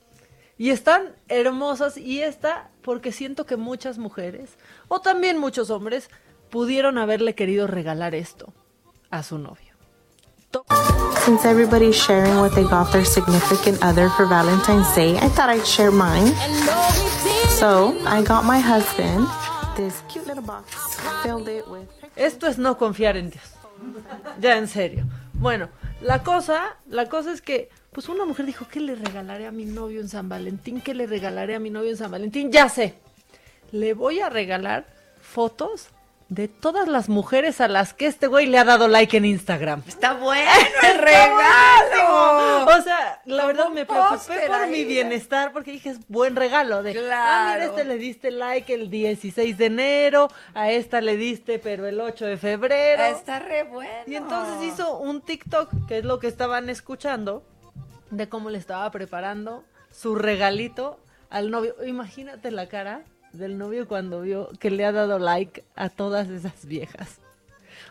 Y 0.58 0.70
están 0.70 1.14
hermosas 1.28 1.96
y 1.96 2.22
esta 2.22 2.70
porque 2.82 3.10
siento 3.10 3.46
que 3.46 3.56
muchas 3.56 3.98
mujeres, 3.98 4.50
o 4.88 5.00
también 5.00 5.38
muchos 5.38 5.70
hombres, 5.70 6.08
pudieron 6.50 6.98
haberle 6.98 7.34
querido 7.34 7.66
regalar 7.66 8.14
esto 8.14 8.52
a 9.10 9.22
su 9.22 9.38
novio. 9.38 9.71
Since 11.24 11.44
everybody's 11.44 11.96
sharing 11.96 12.36
what 12.38 12.54
they 12.54 12.64
got 12.64 12.92
their 12.92 13.04
significant 13.04 13.82
other 13.82 14.08
for 14.10 14.26
Valentine's 14.26 14.92
Day, 14.94 15.16
I 15.18 15.28
thought 15.28 15.48
I'd 15.48 15.66
share 15.66 15.90
mine. 15.90 16.34
So 17.58 17.96
I 18.04 18.22
got 18.22 18.44
my 18.44 18.58
husband 18.58 19.26
this 19.76 20.02
cute 20.08 20.26
little 20.26 20.42
box, 20.42 20.98
filled 21.22 21.48
it 21.48 21.66
with 21.68 21.88
Esto 22.16 22.46
es 22.46 22.58
no 22.58 22.76
confiar 22.76 23.16
en 23.16 23.30
Dios. 23.30 23.44
Ya 24.40 24.58
en 24.58 24.68
serio. 24.68 25.04
Bueno, 25.32 25.68
la 26.00 26.22
cosa, 26.22 26.76
la 26.88 27.08
cosa 27.08 27.32
es 27.32 27.40
que, 27.40 27.70
pues 27.92 28.08
una 28.08 28.24
mujer 28.24 28.46
dijo, 28.46 28.66
¿qué 28.70 28.80
le 28.80 28.94
regalaré 28.94 29.46
a 29.46 29.50
mi 29.50 29.64
novio 29.64 30.00
en 30.00 30.08
San 30.08 30.28
Valentín? 30.28 30.80
¿Qué 30.80 30.94
le 30.94 31.06
regalaré 31.06 31.54
a 31.54 31.58
mi 31.58 31.70
novio 31.70 31.90
en 31.90 31.96
San 31.96 32.10
Valentín? 32.10 32.52
Ya 32.52 32.68
sé. 32.68 32.94
Le 33.70 33.94
voy 33.94 34.20
a 34.20 34.28
regalar 34.28 34.86
fotos 35.20 35.88
de 36.32 36.48
todas 36.48 36.88
las 36.88 37.10
mujeres 37.10 37.60
a 37.60 37.68
las 37.68 37.92
que 37.92 38.06
este 38.06 38.26
güey 38.26 38.46
le 38.46 38.56
ha 38.56 38.64
dado 38.64 38.88
like 38.88 39.14
en 39.18 39.26
Instagram. 39.26 39.82
Está 39.86 40.14
bueno 40.14 40.50
el 40.82 40.98
regalo. 40.98 42.64
O 42.66 42.82
sea, 42.82 43.20
la 43.26 43.44
verdad 43.46 43.68
me 43.68 43.84
preocupé 43.84 44.46
por 44.46 44.66
mi 44.68 44.84
bienestar 44.84 45.52
porque 45.52 45.72
dije, 45.72 45.90
es 45.90 46.08
buen 46.08 46.34
regalo. 46.36 46.82
De, 46.82 46.90
Ah, 46.92 46.94
mira, 46.94 47.06
Claro. 47.06 47.62
este 47.64 47.84
le 47.84 47.96
diste 47.98 48.30
like 48.30 48.72
el 48.72 48.88
16 48.88 49.58
de 49.58 49.66
enero, 49.66 50.30
a 50.54 50.70
esta 50.70 51.02
le 51.02 51.16
diste, 51.18 51.58
pero 51.58 51.86
el 51.86 52.00
8 52.00 52.24
de 52.24 52.36
febrero. 52.38 53.02
Está 53.04 53.38
re 53.38 53.64
bueno. 53.64 53.90
Y 54.06 54.14
entonces 54.14 54.72
hizo 54.72 54.98
un 54.98 55.20
TikTok, 55.20 55.86
que 55.86 55.98
es 55.98 56.04
lo 56.04 56.18
que 56.18 56.28
estaban 56.28 56.70
escuchando, 56.70 57.44
de 58.10 58.28
cómo 58.30 58.48
le 58.48 58.56
estaba 58.58 58.90
preparando 58.90 59.64
su 59.90 60.14
regalito 60.14 60.98
al 61.28 61.50
novio. 61.50 61.74
Imagínate 61.84 62.50
la 62.50 62.68
cara 62.68 63.02
del 63.32 63.58
novio 63.58 63.86
cuando 63.88 64.20
vio 64.20 64.48
que 64.58 64.70
le 64.70 64.84
ha 64.84 64.92
dado 64.92 65.18
like 65.18 65.64
a 65.74 65.88
todas 65.88 66.28
esas 66.28 66.64
viejas. 66.64 67.18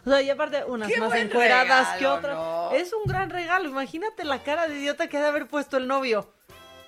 O 0.05 0.09
sea, 0.09 0.22
y 0.22 0.30
aparte 0.30 0.63
unas 0.65 0.89
Qué 0.91 0.99
más 0.99 1.13
encueradas 1.15 1.97
que 1.97 2.07
otras. 2.07 2.35
¿no? 2.35 2.72
Es 2.72 2.91
un 2.93 3.03
gran 3.05 3.30
regalo. 3.30 3.69
Imagínate 3.69 4.23
la 4.23 4.41
cara 4.41 4.68
de 4.68 4.77
idiota 4.77 5.07
que 5.07 5.18
ha 5.18 5.22
de 5.22 5.27
haber 5.27 5.47
puesto 5.47 5.77
el 5.77 5.88
novio 5.88 6.31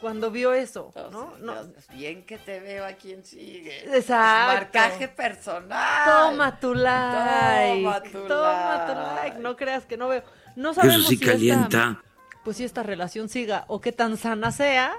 cuando 0.03 0.31
vio 0.31 0.53
eso, 0.53 0.91
¿no? 1.11 1.33
No, 1.39 1.63
Dios, 1.63 1.87
bien 1.93 2.25
que 2.25 2.37
te 2.37 2.59
veo 2.59 2.85
a 2.85 2.91
quien 2.91 3.23
sigue. 3.23 3.85
Exacto. 3.95 4.53
Marcaje 4.53 5.07
personal. 5.07 6.29
Toma 6.29 6.59
tu 6.59 6.73
like. 6.73 7.83
Toma 7.83 8.03
tu 8.03 8.27
Toma 8.27 8.85
tu 8.85 8.93
like. 8.93 9.21
like. 9.21 9.39
No 9.39 9.55
creas 9.55 9.85
que 9.85 9.95
no 9.95 10.09
veo. 10.09 10.23
No 10.57 10.73
sabemos 10.73 11.07
sí 11.07 11.15
si 11.15 11.25
calienta. 11.25 11.99
Esta, 12.01 12.03
pues 12.43 12.57
si 12.57 12.65
esta 12.65 12.83
relación 12.83 13.29
siga 13.29 13.63
o 13.67 13.79
qué 13.79 13.93
tan 13.93 14.17
sana 14.17 14.51
sea. 14.51 14.93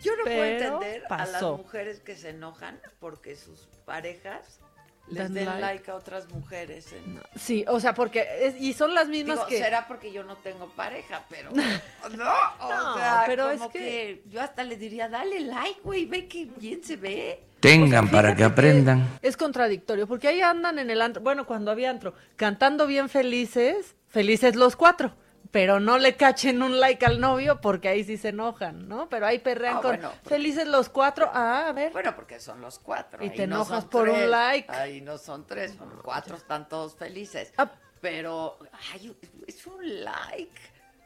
Yo 0.00 0.16
no 0.16 0.24
puedo 0.24 0.44
entender 0.44 1.04
a 1.08 1.16
las 1.18 1.30
pasó. 1.32 1.56
mujeres 1.58 2.00
que 2.00 2.16
se 2.16 2.30
enojan 2.30 2.80
porque 3.00 3.36
sus 3.36 3.66
parejas 3.84 4.60
les 5.08 5.18
Dan 5.22 5.34
den 5.34 5.44
like. 5.46 5.60
like. 5.60 5.90
a 5.90 5.94
otras 5.94 6.28
mujeres. 6.30 6.92
en- 6.92 7.20
Sí, 7.38 7.64
o 7.68 7.78
sea, 7.78 7.94
porque 7.94 8.26
es- 8.40 8.56
y 8.60 8.72
son 8.72 8.92
las 8.94 9.08
mismas 9.08 9.36
Digo, 9.36 9.48
que 9.48 9.58
será 9.58 9.86
porque 9.86 10.10
yo 10.12 10.24
no 10.24 10.36
tengo 10.38 10.68
pareja, 10.70 11.22
pero 11.28 11.50
no, 12.16 12.32
o 12.60 12.68
No, 12.74 12.96
sea, 12.96 13.22
pero 13.26 13.50
como 13.52 13.64
es 13.66 13.70
que- 13.70 14.22
yo 14.26 14.40
hasta 14.40 14.64
le 14.64 14.76
diría, 14.76 15.08
dale 15.08 15.40
like, 15.40 15.80
güey, 15.84 16.06
ve 16.06 16.26
que 16.26 16.46
bien 16.46 16.82
se 16.82 16.96
ve. 16.96 17.42
Tengan 17.60 18.08
para 18.10 18.34
que 18.36 18.44
aprendan. 18.44 19.18
es 19.22 19.36
contradictorio, 19.36 20.06
porque 20.06 20.28
ahí 20.28 20.40
andan 20.40 20.78
en 20.78 20.90
el 20.90 21.00
antro, 21.00 21.22
bueno, 21.22 21.46
cuando 21.46 21.70
había 21.70 21.88
antro, 21.90 22.12
cantando 22.36 22.86
bien 22.86 23.08
felices, 23.08 23.94
felices 24.08 24.56
los 24.56 24.76
cuatro, 24.76 25.14
pero 25.56 25.80
no 25.80 25.96
le 25.96 26.16
cachen 26.16 26.62
un 26.62 26.78
like 26.80 27.06
al 27.06 27.18
novio 27.18 27.62
porque 27.62 27.88
ahí 27.88 28.04
sí 28.04 28.18
se 28.18 28.28
enojan, 28.28 28.86
¿no? 28.88 29.08
Pero 29.08 29.24
ahí 29.26 29.38
perrean 29.38 29.78
Ah, 29.78 29.80
con 29.80 29.90
bueno, 29.92 30.10
porque- 30.10 30.28
felices 30.28 30.66
los 30.68 30.90
cuatro, 30.90 31.30
ah, 31.32 31.68
a 31.68 31.72
ver. 31.72 31.92
Bueno, 31.92 32.14
porque 32.14 32.38
son 32.40 32.60
los 32.60 32.78
cuatro. 32.78 33.24
Y 33.24 33.30
ahí 33.30 33.34
te 33.36 33.46
no 33.46 33.56
enojas 33.56 33.86
por 33.86 34.06
un 34.10 34.30
like. 34.30 34.70
Ahí 34.70 35.00
no 35.00 35.16
son 35.16 35.46
tres, 35.46 35.72
son 35.72 35.88
cuatro, 36.04 36.36
están 36.36 36.68
todos 36.68 36.94
felices. 36.94 37.54
Ah. 37.56 37.70
Pero, 38.02 38.58
ay, 38.92 39.16
es 39.46 39.66
un 39.66 40.04
like. 40.04 40.52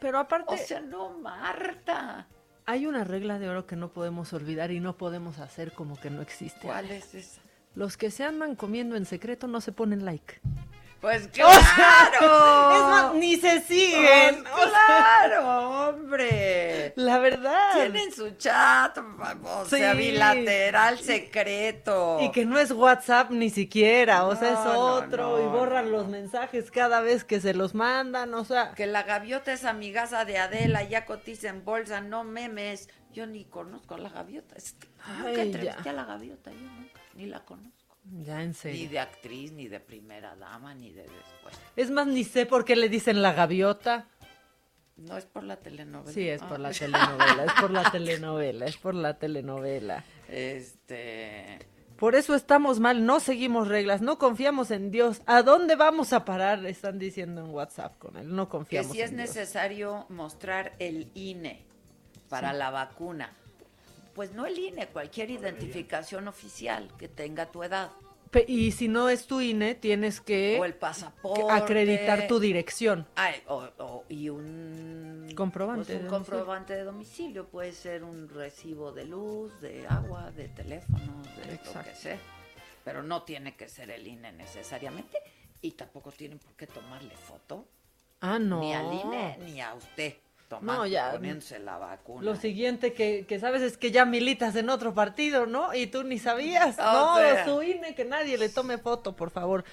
Pero 0.01 0.19
aparte, 0.19 0.53
O 0.53 0.57
sea, 0.57 0.81
no, 0.81 1.11
Marta. 1.11 2.27
hay 2.67 2.87
una 2.87 3.05
regla 3.05 3.39
de 3.39 3.49
oro 3.49 3.69
que 3.69 3.77
no 3.77 3.91
podemos 3.93 4.33
olvidar 4.33 4.73
y 4.73 4.81
no 4.81 4.97
podemos 4.97 5.39
hacer 5.39 5.71
como 5.75 5.97
que 6.01 6.11
no 6.11 6.23
existe. 6.23 6.63
¿Cuál 6.67 6.91
es 6.91 7.15
esa? 7.15 7.41
Los 7.77 7.97
que 7.97 8.11
se 8.11 8.25
andan 8.25 8.57
comiendo 8.57 8.97
en 8.97 9.07
secreto 9.07 9.47
no 9.47 9.61
se 9.61 9.71
ponen 9.71 10.05
like. 10.05 10.41
Pues 11.01 11.29
claro. 11.33 12.73
es 12.77 12.83
más, 12.83 13.15
ni 13.15 13.37
se 13.37 13.61
siguen. 13.63 14.43
Pues 14.45 14.69
claro, 14.87 15.89
hombre. 15.89 16.93
La 16.97 17.19
verdad. 17.19 17.73
Tienen 17.75 18.13
su 18.13 18.31
chat, 18.33 18.99
o 18.99 19.65
sea, 19.65 19.93
Sí. 19.93 19.99
bilateral 19.99 20.99
secreto. 20.99 22.19
Y 22.21 22.31
que 22.33 22.45
no 22.45 22.59
es 22.59 22.71
WhatsApp 22.73 23.31
ni 23.31 23.49
siquiera, 23.51 24.25
o 24.27 24.37
sea, 24.37 24.49
es 24.51 24.55
No, 24.59 24.65
no, 24.75 24.81
otro, 24.97 25.41
y 25.43 25.47
borran 25.47 25.91
los 25.91 26.07
mensajes 26.09 26.71
cada 26.71 27.01
vez 27.01 27.25
que 27.25 27.41
se 27.41 27.55
los 27.55 27.75
mandan, 27.75 28.35
o 28.35 28.45
sea. 28.45 28.73
Que 28.73 28.87
la 28.87 29.03
gaviota 29.03 29.53
es 29.53 29.65
amigaza 29.65 30.25
de 30.25 30.39
Adela, 30.39 30.83
ya 30.83 31.07
cotiza 31.07 31.49
en 31.49 31.65
bolsa, 31.65 32.01
no 32.01 32.25
memes. 32.25 32.89
Yo 33.13 33.27
ni 33.27 33.45
conozco 33.45 33.95
a 33.95 33.99
la 33.99 34.09
gaviota. 34.09 34.55
Es 34.57 34.75
que 34.75 34.87
nunca 35.09 35.29
Ay, 35.31 35.41
entrevisté 35.41 35.83
ya. 35.85 35.91
a 35.91 35.95
la 35.95 36.05
gaviota, 36.05 36.51
yo 36.53 36.59
nunca, 36.61 37.01
ni 37.15 37.27
la 37.27 37.41
conozco. 37.45 37.80
Ya 38.13 38.43
en 38.43 38.55
Ni 38.65 38.87
de 38.87 38.99
actriz, 38.99 39.53
ni 39.53 39.69
de 39.69 39.79
primera 39.81 40.35
dama, 40.37 40.75
ni 40.75 40.91
de 40.93 41.03
después. 41.03 41.55
Es 41.77 41.91
más, 41.91 42.07
ni 42.07 42.25
sé 42.25 42.45
por 42.47 42.65
qué 42.65 42.75
le 42.77 42.89
dicen 42.89 43.23
la 43.23 43.33
gaviota. 43.33 44.09
No 44.97 45.17
es 45.17 45.25
por 45.27 45.45
la 45.45 45.57
telenovela. 45.57 46.13
Sí, 46.13 46.29
es 46.29 46.43
por 46.43 46.57
Ah. 46.57 46.59
la 46.59 46.71
telenovela, 46.73 47.45
es 47.45 47.53
por 47.61 47.71
la 47.71 47.91
telenovela, 47.91 48.67
es 48.67 48.77
por 48.77 48.95
la 48.95 49.15
telenovela. 49.19 50.05
Este. 50.29 51.59
Por 51.97 52.15
eso 52.15 52.35
estamos 52.35 52.81
mal, 52.81 53.05
no 53.05 53.21
seguimos 53.21 53.69
reglas, 53.69 54.01
no 54.01 54.19
confiamos 54.19 54.71
en 54.71 54.91
Dios. 54.91 55.21
¿A 55.27 55.43
dónde 55.43 55.77
vamos 55.77 56.13
a 56.15 56.25
parar? 56.25 56.65
Están 56.67 56.99
diciendo 56.99 57.45
en 57.45 57.51
WhatsApp 57.51 57.99
con 57.99 58.17
él, 58.17 58.35
no 58.35 58.47
Que 58.47 58.51
confiamos 58.53 58.93
si 58.93 59.03
es 59.03 59.11
Dios. 59.11 59.19
necesario 59.21 60.07
mostrar 60.09 60.73
el 60.79 61.11
INE 61.15 61.63
para 62.31 62.53
Sí. 62.53 62.57
la 62.59 62.71
vacuna. 62.71 63.33
Pues 64.15 64.33
no 64.33 64.47
el 64.47 64.59
INE, 64.59 64.89
cualquier 64.89 65.31
identificación 65.31 66.29
oficial 66.29 66.91
que 66.99 67.09
tenga 67.09 67.47
tu 67.47 67.63
edad. 67.63 67.91
Y 68.47 68.71
si 68.73 68.87
no 68.87 69.09
es 69.09 69.27
tu 69.27 69.41
INE, 69.41 69.75
tienes 69.75 70.21
que, 70.21 70.57
O 70.61 70.65
el 70.65 70.75
pasaporte. 70.75 71.43
acreditar 71.51 72.29
tu 72.29 72.39
dirección. 72.39 73.07
Ay, 73.17 73.35
o- 73.49 73.69
o- 73.79 74.05
y 74.09 74.29
un 74.29 75.33
Comprobante 75.35 75.79
pues, 75.85 75.89
de 75.89 75.95
un 75.97 76.01
domicilio. 76.11 76.19
comprobante 76.39 76.73
de 76.75 76.85
domicilio 76.85 77.47
puede 77.49 77.73
ser 77.73 78.05
un 78.05 78.29
recibo 78.29 78.93
de 78.93 79.05
luz, 79.07 79.61
de 79.61 79.85
agua, 79.89 80.31
de 80.31 80.49
teléfono, 80.49 81.23
de 81.37 81.59
lo 81.75 81.83
que 81.85 81.95
sea. 81.95 82.19
Pero 82.85 83.03
no 83.03 83.23
tiene 83.25 83.57
que 83.57 83.69
ser 83.69 83.91
el 83.91 84.07
INE 84.07 84.31
necesariamente 84.33 85.19
y 85.61 85.73
tampoco 85.73 86.13
tienen 86.13 86.39
por 86.39 86.53
qué 86.55 86.67
tomarle 86.69 87.17
foto 87.17 87.67
Ah, 88.21 88.39
no. 88.39 88.61
ni 88.61 88.73
al 88.75 88.93
INE 88.93 89.39
ni 89.45 89.61
a 89.61 89.75
usted 89.75 90.15
tomando, 90.51 90.83
No, 90.83 90.87
ya. 90.87 91.13
poniéndose 91.13 91.59
la 91.61 91.79
vacuna. 91.79 92.23
Lo 92.23 92.37
siguiente 92.37 92.93
que, 92.93 93.25
que 93.27 93.39
sabes 93.39 93.63
es 93.63 93.79
que 93.79 93.91
ya 93.91 94.05
militas 94.05 94.55
en 94.57 94.69
otro 94.69 94.93
partido, 94.93 95.47
¿no? 95.47 95.73
Y 95.73 95.87
tú 95.87 96.03
ni 96.05 96.19
sabías. 96.19 96.77
No, 96.77 97.17
sea. 97.17 97.47
su 97.47 97.63
INE, 97.63 97.95
que 97.95 98.05
nadie 98.05 98.37
le 98.37 98.51
tome 98.51 98.77
foto, 98.77 99.17
por 99.17 99.31
favor. 99.31 99.65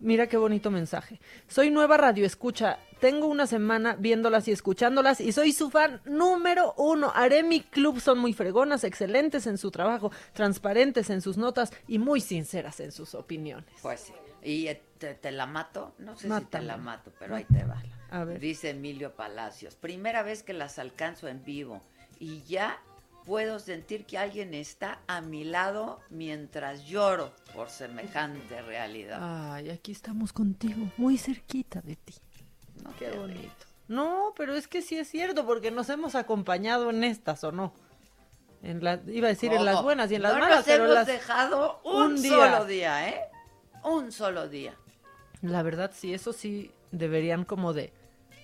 Mira 0.00 0.26
qué 0.26 0.36
bonito 0.36 0.70
mensaje. 0.70 1.20
Soy 1.48 1.70
nueva 1.70 1.96
radio 1.96 2.26
escucha. 2.26 2.78
Tengo 3.00 3.26
una 3.28 3.46
semana 3.46 3.94
viéndolas 3.98 4.48
y 4.48 4.52
escuchándolas 4.52 5.20
y 5.20 5.30
soy 5.32 5.52
su 5.52 5.70
fan 5.70 6.00
número 6.04 6.74
uno. 6.76 7.12
Haré 7.14 7.42
mi 7.44 7.60
club. 7.60 8.00
Son 8.00 8.18
muy 8.18 8.32
fregonas, 8.34 8.82
excelentes 8.84 9.46
en 9.46 9.56
su 9.56 9.70
trabajo, 9.70 10.10
transparentes 10.34 11.08
en 11.10 11.22
sus 11.22 11.38
notas 11.38 11.72
y 11.88 11.98
muy 11.98 12.20
sinceras 12.20 12.80
en 12.80 12.92
sus 12.92 13.14
opiniones. 13.14 13.70
Pues 13.80 14.00
sí. 14.00 14.12
¿Y 14.42 14.66
eh, 14.66 14.82
te, 14.98 15.14
te 15.14 15.30
la 15.30 15.46
mato? 15.46 15.94
No 15.98 16.16
sé 16.16 16.28
si 16.28 16.44
te 16.46 16.60
la 16.60 16.76
mato, 16.76 17.10
pero 17.18 17.36
ahí 17.36 17.44
te 17.44 17.64
va. 17.64 17.80
A 18.10 18.24
ver. 18.24 18.38
Dice 18.40 18.70
Emilio 18.70 19.14
Palacios. 19.14 19.74
Primera 19.74 20.22
vez 20.22 20.42
que 20.42 20.52
las 20.52 20.78
alcanzo 20.78 21.28
en 21.28 21.44
vivo 21.44 21.82
y 22.18 22.42
ya 22.42 22.80
puedo 23.24 23.58
sentir 23.58 24.04
que 24.04 24.18
alguien 24.18 24.54
está 24.54 25.00
a 25.06 25.20
mi 25.20 25.44
lado 25.44 26.00
mientras 26.10 26.84
lloro 26.84 27.32
por 27.54 27.70
semejante 27.70 28.60
realidad. 28.62 29.18
Ay, 29.52 29.70
aquí 29.70 29.92
estamos 29.92 30.32
contigo, 30.32 30.90
muy 30.96 31.16
cerquita 31.18 31.80
de 31.80 31.96
ti. 31.96 32.14
No 32.82 32.94
Qué 32.98 33.10
bonito. 33.10 33.66
No, 33.88 34.32
pero 34.36 34.54
es 34.54 34.68
que 34.68 34.82
sí 34.82 34.96
es 34.96 35.08
cierto, 35.08 35.44
porque 35.46 35.70
nos 35.70 35.88
hemos 35.90 36.14
acompañado 36.14 36.90
en 36.90 37.04
estas, 37.04 37.44
¿o 37.44 37.52
no? 37.52 37.72
En 38.62 38.82
la, 38.82 39.00
iba 39.06 39.26
a 39.26 39.30
decir 39.30 39.52
en 39.52 39.64
las 39.64 39.82
buenas 39.82 40.10
y 40.10 40.14
en 40.14 40.22
las 40.22 40.32
no 40.34 40.38
malas, 40.40 40.56
nos 40.58 40.64
pero 40.66 40.84
hemos 40.84 40.94
las, 40.94 41.06
dejado 41.06 41.80
un, 41.84 42.02
un 42.12 42.22
día. 42.22 42.30
solo 42.30 42.64
día, 42.64 43.08
¿eh? 43.10 43.20
Un 43.84 44.10
solo 44.12 44.48
día. 44.48 44.74
la 45.42 45.62
verdad 45.62 45.90
sí, 45.94 46.14
eso 46.14 46.32
sí 46.32 46.70
deberían 46.98 47.44
como 47.44 47.72
de 47.72 47.92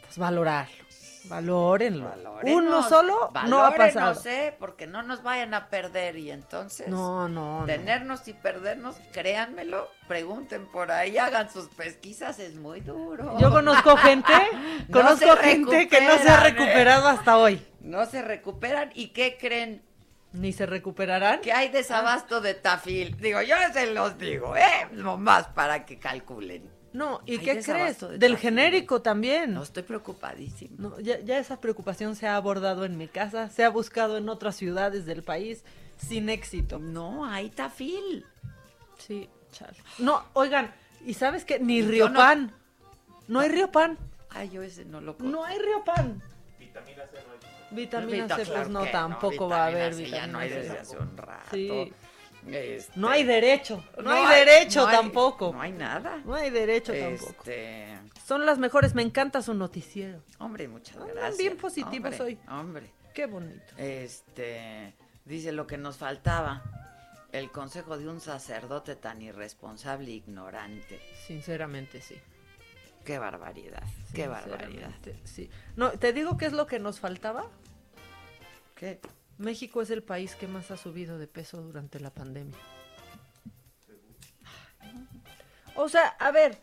pues, 0.02 0.18
valorarlo. 0.18 0.90
Valórenlo. 1.24 2.12
Uno 2.44 2.88
solo 2.88 3.30
no 3.46 3.64
ha 3.64 3.74
pasado. 3.74 4.20
¿eh? 4.24 4.54
Porque 4.58 4.86
no 4.86 5.02
nos 5.02 5.22
vayan 5.22 5.54
a 5.54 5.68
perder 5.68 6.16
y 6.16 6.30
entonces... 6.30 6.88
No, 6.88 7.28
no, 7.28 7.60
no. 7.60 7.66
Tenernos 7.66 8.26
y 8.28 8.32
perdernos, 8.32 8.96
créanmelo, 9.12 9.88
pregunten 10.08 10.66
por 10.66 10.90
ahí, 10.90 11.18
hagan 11.18 11.50
sus 11.52 11.68
pesquisas, 11.68 12.38
es 12.38 12.54
muy 12.54 12.80
duro. 12.80 13.38
Yo 13.38 13.50
conozco 13.50 13.96
gente, 13.98 14.32
No 14.88 15.00
conozco 15.00 15.36
gente 15.36 15.88
que 15.88 16.00
no 16.00 16.18
se 16.18 16.30
ha 16.30 16.46
¿eh? 16.46 16.50
recuperado 16.50 17.08
hasta 17.08 17.36
hoy. 17.36 17.64
No 17.80 18.06
se 18.06 18.22
recuperan 18.22 18.90
y 18.94 19.08
¿qué 19.08 19.36
creen? 19.38 19.82
Ni 20.32 20.52
se 20.52 20.64
recuperarán. 20.64 21.40
Que 21.40 21.52
hay 21.52 21.68
desabasto 21.68 22.40
de 22.40 22.54
tafil. 22.54 23.16
Digo, 23.16 23.42
yo 23.42 23.56
se 23.72 23.92
los 23.92 24.16
digo, 24.16 24.56
¿eh? 24.56 24.88
Nomás 24.92 25.48
para 25.48 25.84
que 25.84 25.98
calculen. 25.98 26.79
No, 26.92 27.20
¿y 27.24 27.32
Hay 27.32 27.38
qué 27.38 27.60
crees? 27.62 28.00
de 28.00 28.18
Del 28.18 28.36
genérico 28.36 29.00
también. 29.00 29.54
No, 29.54 29.62
estoy 29.62 29.84
preocupadísima. 29.84 30.74
No, 30.78 30.98
ya, 31.00 31.20
ya 31.20 31.38
esa 31.38 31.60
preocupación 31.60 32.16
se 32.16 32.26
ha 32.26 32.34
abordado 32.36 32.84
en 32.84 32.96
mi 32.96 33.06
casa, 33.06 33.48
se 33.48 33.64
ha 33.64 33.68
buscado 33.70 34.16
en 34.16 34.28
otras 34.28 34.56
ciudades 34.56 35.06
del 35.06 35.22
país 35.22 35.64
sin 35.98 36.28
éxito. 36.28 36.78
No, 36.78 37.24
hay 37.24 37.50
tafil. 37.50 38.26
Sí, 38.98 39.28
chale. 39.52 39.76
No, 39.98 40.24
oigan, 40.32 40.74
¿y 41.06 41.14
sabes 41.14 41.44
qué? 41.44 41.60
Ni 41.60 41.78
Yo 41.78 41.84
no- 41.86 41.90
Riopan. 41.92 42.52
No, 43.28 43.40
hay 43.40 43.48
Riopan. 43.50 43.96
Ay, 44.30 44.50
yo 44.50 44.62
ese 44.62 44.84
no 44.84 45.00
lo 45.00 45.16
No 45.20 45.44
hay 45.44 45.58
Riopan. 45.58 46.20
Vitamina 46.58 47.06
C 47.06 47.12
no 47.26 47.32
hay. 47.32 47.76
Vitamina 47.76 48.22
Vita- 48.24 48.36
C, 48.36 48.42
claro 48.44 48.58
pues 48.60 48.68
no, 48.70 48.84
tampoco 48.90 49.48
va 49.48 49.66
a 49.66 49.68
vitamina 49.70 49.84
haber 49.86 49.94
C 49.94 50.02
vitamina 50.02 50.26
Ya 50.26 50.32
no 50.32 50.38
hay 50.40 50.48
desde 50.50 50.78
hace 50.78 50.98
un 50.98 51.16
rato. 51.16 51.48
Sí. 51.52 51.92
Este, 52.46 52.92
No 52.98 53.08
hay 53.08 53.24
derecho. 53.24 53.84
No, 53.96 54.02
no 54.04 54.10
hay, 54.12 54.24
hay- 54.24 54.44
derecho 54.46 54.80
no 54.82 54.86
hay- 54.88 54.96
tampoco. 54.96 55.52
No 55.52 55.60
hay 55.60 55.72
nada. 55.72 56.16
No 56.24 56.34
hay 56.34 56.50
derecho 56.50 56.92
tampoco. 56.92 57.30
Este, 57.40 57.98
Son 58.26 58.46
las 58.46 58.58
mejores, 58.58 58.94
me 58.94 59.02
encanta 59.02 59.42
su 59.42 59.54
noticiero. 59.54 60.22
hombre, 60.38 60.66
muchas 60.68 60.96
Andan 60.96 61.14
gracias. 61.14 61.38
bien 61.38 61.56
positivos 61.56 62.12
Hombre, 62.20 62.24
hoy. 62.24 62.38
Hombre, 62.48 62.90
Qué 63.14 63.26
bonito. 63.26 63.74
este, 63.76 64.94
dice 65.24 65.52
lo 65.52 65.66
que 65.66 65.76
nos 65.78 65.96
faltaba. 65.98 66.62
El 67.32 67.50
consejo 67.52 67.96
de 67.96 68.08
un 68.08 68.20
sacerdote 68.20 68.96
tan 68.96 69.22
irresponsable 69.22 70.08
e 70.10 70.14
ignorante. 70.14 71.00
Sinceramente, 71.26 72.00
sí. 72.00 72.16
Qué 73.04 73.18
barbaridad, 73.18 73.82
qué 74.12 74.26
barbaridad. 74.28 74.90
Sí. 75.24 75.48
No, 75.76 75.90
te 75.92 76.12
digo 76.12 76.36
qué 76.36 76.46
es 76.46 76.52
lo 76.52 76.66
que 76.66 76.78
nos 76.80 76.98
faltaba. 77.00 77.46
¿Qué? 78.74 79.00
México 79.40 79.82
es 79.82 79.90
el 79.90 80.02
país 80.02 80.34
que 80.36 80.46
más 80.46 80.70
ha 80.70 80.76
subido 80.76 81.18
de 81.18 81.26
peso 81.26 81.60
durante 81.62 81.98
la 81.98 82.10
pandemia. 82.10 82.56
O 85.74 85.88
sea, 85.88 86.08
a 86.18 86.30
ver, 86.30 86.58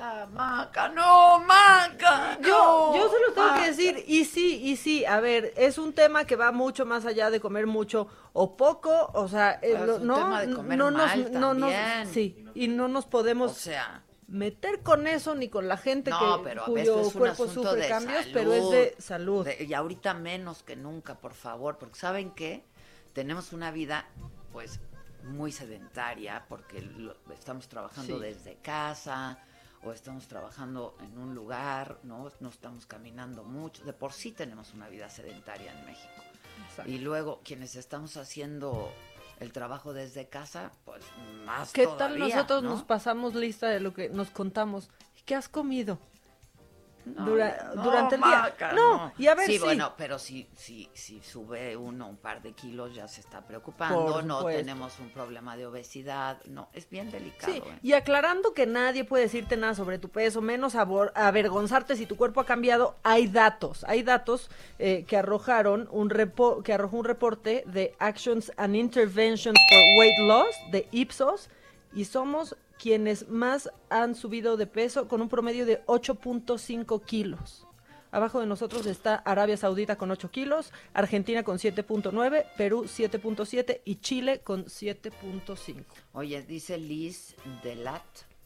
Ah, 0.00 0.28
Maca, 0.32 0.90
no, 0.90 1.40
Maca. 1.40 2.38
yo, 2.40 2.92
no, 2.92 2.94
yo 2.96 3.10
se 3.10 3.18
lo 3.20 3.32
tengo 3.34 3.48
Maca. 3.48 3.60
que 3.62 3.66
decir, 3.70 4.04
y 4.06 4.24
sí, 4.26 4.60
y 4.62 4.76
sí, 4.76 5.04
a 5.04 5.18
ver, 5.18 5.52
es 5.56 5.76
un 5.76 5.92
tema 5.92 6.24
que 6.24 6.36
va 6.36 6.52
mucho 6.52 6.86
más 6.86 7.04
allá 7.04 7.30
de 7.30 7.40
comer 7.40 7.66
mucho 7.66 8.06
o 8.32 8.56
poco, 8.56 9.10
o 9.14 9.26
sea, 9.26 9.58
eh, 9.60 9.76
lo- 9.84 9.98
no, 9.98 10.14
tema 10.14 10.40
de 10.42 10.54
comer 10.54 10.78
no 10.78 10.92
nos, 10.92 11.16
no 11.32 11.48
también. 11.50 12.06
sí, 12.14 12.46
y 12.54 12.68
no 12.68 12.86
nos 12.86 13.06
podemos 13.06 13.50
O 13.50 13.54
sea, 13.56 14.04
meter 14.28 14.82
con 14.82 15.06
eso 15.06 15.34
ni 15.34 15.48
con 15.48 15.68
la 15.68 15.76
gente 15.76 16.10
no, 16.10 16.38
que 16.38 16.44
pero 16.50 16.64
cuyo 16.66 17.00
es 17.00 17.12
cuerpo 17.12 17.48
sufre 17.48 17.80
de 17.82 17.88
cambios, 17.88 18.20
salud, 18.20 18.32
pero 18.34 18.52
es 18.52 18.70
de 18.70 18.94
salud. 19.02 19.44
de- 19.44 19.64
y 19.64 19.74
ahorita 19.74 20.14
menos 20.14 20.62
que 20.62 20.76
nunca, 20.76 21.18
por 21.18 21.32
favor, 21.34 21.78
porque 21.78 21.98
saben 21.98 22.30
qué, 22.32 22.62
tenemos 23.14 23.52
una 23.52 23.70
vida, 23.70 24.06
pues, 24.52 24.80
muy 25.24 25.50
sedentaria, 25.50 26.44
porque 26.48 26.80
lo- 26.82 27.16
estamos 27.32 27.68
trabajando 27.68 28.16
Sí. 28.16 28.22
desde 28.22 28.56
casa 28.56 29.38
o 29.82 29.92
estamos 29.92 30.26
trabajando 30.28 30.96
en 31.00 31.18
un 31.18 31.34
lugar, 31.34 31.98
no, 32.02 32.30
no 32.40 32.48
estamos 32.50 32.86
caminando 32.86 33.44
mucho. 33.44 33.82
De 33.84 33.92
por 33.92 34.12
sí 34.12 34.32
tenemos 34.32 34.74
una 34.74 34.88
vida 34.88 35.08
sedentaria 35.08 35.72
en 35.72 35.86
México. 35.86 36.22
Exacto. 36.68 36.90
Y 36.90 36.98
luego 36.98 37.40
quienes 37.44 37.76
estamos 37.76 38.16
haciendo 38.16 38.92
el 39.40 39.52
trabajo 39.52 39.92
desde 39.92 40.28
casa, 40.28 40.72
pues 40.84 41.02
más 41.44 41.72
¿Qué 41.72 41.84
todavía, 41.84 42.06
tal 42.06 42.18
nosotros 42.18 42.62
¿no? 42.62 42.70
nos 42.70 42.84
pasamos 42.84 43.34
lista 43.34 43.68
de 43.68 43.80
lo 43.80 43.94
que 43.94 44.08
nos 44.08 44.30
contamos? 44.30 44.90
¿Qué 45.24 45.34
has 45.34 45.48
comido? 45.48 45.98
No, 47.16 47.24
Dura- 47.24 47.72
no, 47.74 47.82
durante 47.82 48.14
el 48.16 48.20
día. 48.22 48.40
Maca, 48.42 48.72
no, 48.72 49.12
y 49.18 49.26
a 49.26 49.34
ver 49.34 49.46
sí, 49.46 49.58
bueno, 49.58 49.94
pero 49.96 50.18
si, 50.18 50.48
si, 50.54 50.88
si 50.92 51.20
sube 51.22 51.76
uno 51.76 52.08
un 52.08 52.16
par 52.16 52.42
de 52.42 52.52
kilos 52.52 52.94
ya 52.94 53.08
se 53.08 53.20
está 53.20 53.40
preocupando, 53.46 54.06
Por 54.06 54.24
no 54.24 54.38
supuesto. 54.38 54.60
tenemos 54.60 54.98
un 55.00 55.10
problema 55.10 55.56
de 55.56 55.66
obesidad, 55.66 56.38
no, 56.46 56.68
es 56.72 56.88
bien 56.90 57.10
delicado. 57.10 57.52
Sí, 57.52 57.58
¿eh? 57.64 57.78
y 57.82 57.92
aclarando 57.94 58.52
que 58.54 58.66
nadie 58.66 59.04
puede 59.04 59.24
decirte 59.24 59.56
nada 59.56 59.74
sobre 59.74 59.98
tu 59.98 60.08
peso, 60.10 60.40
menos 60.42 60.74
avergonzarte 60.74 61.96
si 61.96 62.06
tu 62.06 62.16
cuerpo 62.16 62.40
ha 62.40 62.46
cambiado, 62.46 62.96
hay 63.02 63.26
datos, 63.26 63.84
hay 63.84 64.02
datos 64.02 64.50
eh, 64.78 65.04
que 65.06 65.16
arrojaron 65.16 65.88
un 65.90 66.10
repo- 66.10 66.62
que 66.62 66.72
arrojó 66.72 66.98
un 66.98 67.04
reporte 67.04 67.64
de 67.66 67.94
Actions 67.98 68.52
and 68.56 68.76
Interventions 68.76 69.58
for 69.70 69.98
Weight 69.98 70.18
Loss 70.20 70.54
de 70.70 70.88
Ipsos 70.90 71.48
y 71.94 72.04
somos 72.04 72.56
quienes 72.78 73.28
más 73.28 73.70
han 73.90 74.14
subido 74.14 74.56
de 74.56 74.66
peso 74.66 75.08
con 75.08 75.20
un 75.20 75.28
promedio 75.28 75.66
de 75.66 75.84
8.5 75.86 77.04
kilos. 77.04 77.66
Abajo 78.10 78.40
de 78.40 78.46
nosotros 78.46 78.86
está 78.86 79.16
Arabia 79.16 79.58
Saudita 79.58 79.96
con 79.96 80.10
8 80.10 80.30
kilos, 80.30 80.72
Argentina 80.94 81.42
con 81.42 81.58
7.9, 81.58 82.46
Perú 82.56 82.84
7.7 82.84 83.82
y 83.84 83.96
Chile 83.96 84.40
con 84.40 84.64
7.5. 84.64 85.84
Oye, 86.12 86.42
dice 86.42 86.78
Liz 86.78 87.36
Delat 87.62 88.02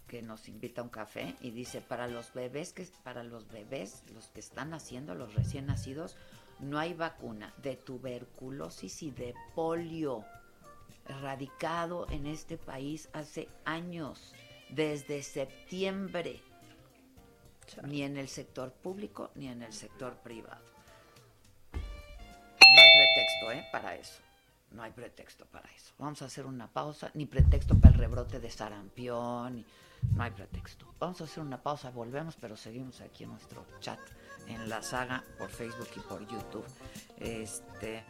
que 0.09 0.21
nos 0.21 0.49
invita 0.49 0.81
a 0.81 0.85
un 0.85 0.91
café 0.91 1.37
y 1.41 1.53
dice 1.53 1.81
para 1.81 2.07
los 2.07 2.35
bebés 2.35 2.73
que 2.73 2.87
para 3.03 3.23
los 3.23 3.49
bebés 3.49 4.03
los 4.13 4.27
que 4.27 4.41
están 4.41 4.69
naciendo 4.69 5.15
los 5.15 5.35
recién 5.35 5.65
nacidos 5.65 6.17
no 6.59 6.79
hay 6.79 6.93
vacuna 6.93 7.55
de 7.63 7.77
tuberculosis 7.77 9.03
y 9.03 9.11
de 9.11 9.35
polio 9.55 10.25
erradicado 11.07 12.07
en 12.11 12.27
este 12.27 12.57
país 12.59 13.09
hace 13.13 13.49
años 13.65 14.33
desde 14.71 15.23
septiembre 15.23 16.41
ni 17.85 18.03
en 18.03 18.17
el 18.17 18.29
sector 18.29 18.73
público 18.73 19.31
ni 19.35 19.49
en 19.49 19.63
el 19.63 19.73
sector 19.73 20.17
privado 20.17 20.63
no 21.73 22.81
hay 22.81 22.89
pretexto 22.97 23.53
¿eh? 23.53 23.65
para 23.73 23.95
eso 23.97 24.21
no 24.71 24.83
hay 24.83 24.91
pretexto 24.93 25.45
para 25.45 25.69
eso. 25.73 25.93
Vamos 25.99 26.23
a 26.23 26.25
hacer 26.25 26.47
una 26.47 26.67
pausa, 26.67 27.11
ni 27.13 27.27
pretexto 27.27 27.79
para 27.79 27.93
el 27.93 28.01
rebrote 28.01 28.41
de 28.41 28.51
sarampión, 28.51 29.57
ni- 29.57 29.67
no 30.17 30.23
hay 30.23 30.31
pretexto. 30.31 30.95
Vamos 30.99 31.21
a 31.21 31.25
hacer 31.25 31.43
una 31.43 31.63
pausa, 31.63 31.91
volvemos, 31.91 32.37
pero 32.41 32.57
seguimos 32.57 33.03
aquí 33.03 33.25
en 33.25 33.33
nuestro 33.33 33.67
chat, 33.81 34.01
en 34.47 34.71
la 34.71 34.81
saga, 34.81 35.25
por 35.37 35.51
Facebook 35.51 35.89
y 35.95 36.01
por 36.01 36.27
YouTube. 36.27 36.65
Este, 37.19 38.03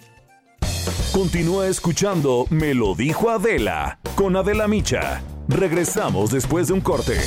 Continúa 1.13 1.67
escuchando 1.67 2.47
Me 2.49 2.73
lo 2.73 2.95
dijo 2.95 3.29
Adela 3.29 3.99
con 4.15 4.35
Adela 4.35 4.67
Micha. 4.67 5.23
Regresamos 5.47 6.31
después 6.31 6.69
de 6.69 6.73
un 6.73 6.81
corte. 6.81 7.19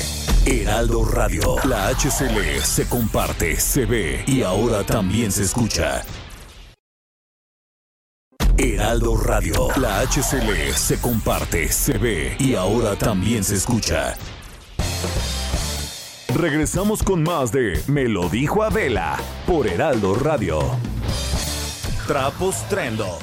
Heraldo 0.48 1.06
Radio, 1.06 1.56
la 1.66 1.90
HCL 1.90 2.64
se 2.64 2.90
comparte, 2.90 3.56
se 3.57 3.86
ve 3.86 4.24
y 4.26 4.41
ahora 4.41 4.84
también 4.84 5.32
se 5.32 5.44
escucha. 5.44 6.02
Heraldo 8.57 9.18
Radio, 9.18 9.68
la 9.80 9.99
HCL 10.02 10.74
se 10.74 10.99
comparte, 10.99 11.72
se 11.72 11.99
ve 11.99 12.36
y 12.40 12.56
ahora 12.56 12.95
también 12.95 13.44
se 13.44 13.53
escucha. 13.53 14.16
Regresamos 16.34 17.03
con 17.03 17.22
más 17.22 17.52
de 17.52 17.80
Me 17.86 18.06
lo 18.06 18.30
dijo 18.30 18.64
Adela 18.64 19.18
por 19.45 19.68
Heraldo 19.68 20.16
Radio. 20.16 20.60
Trapos 22.07 22.68
Trendo. 22.68 23.20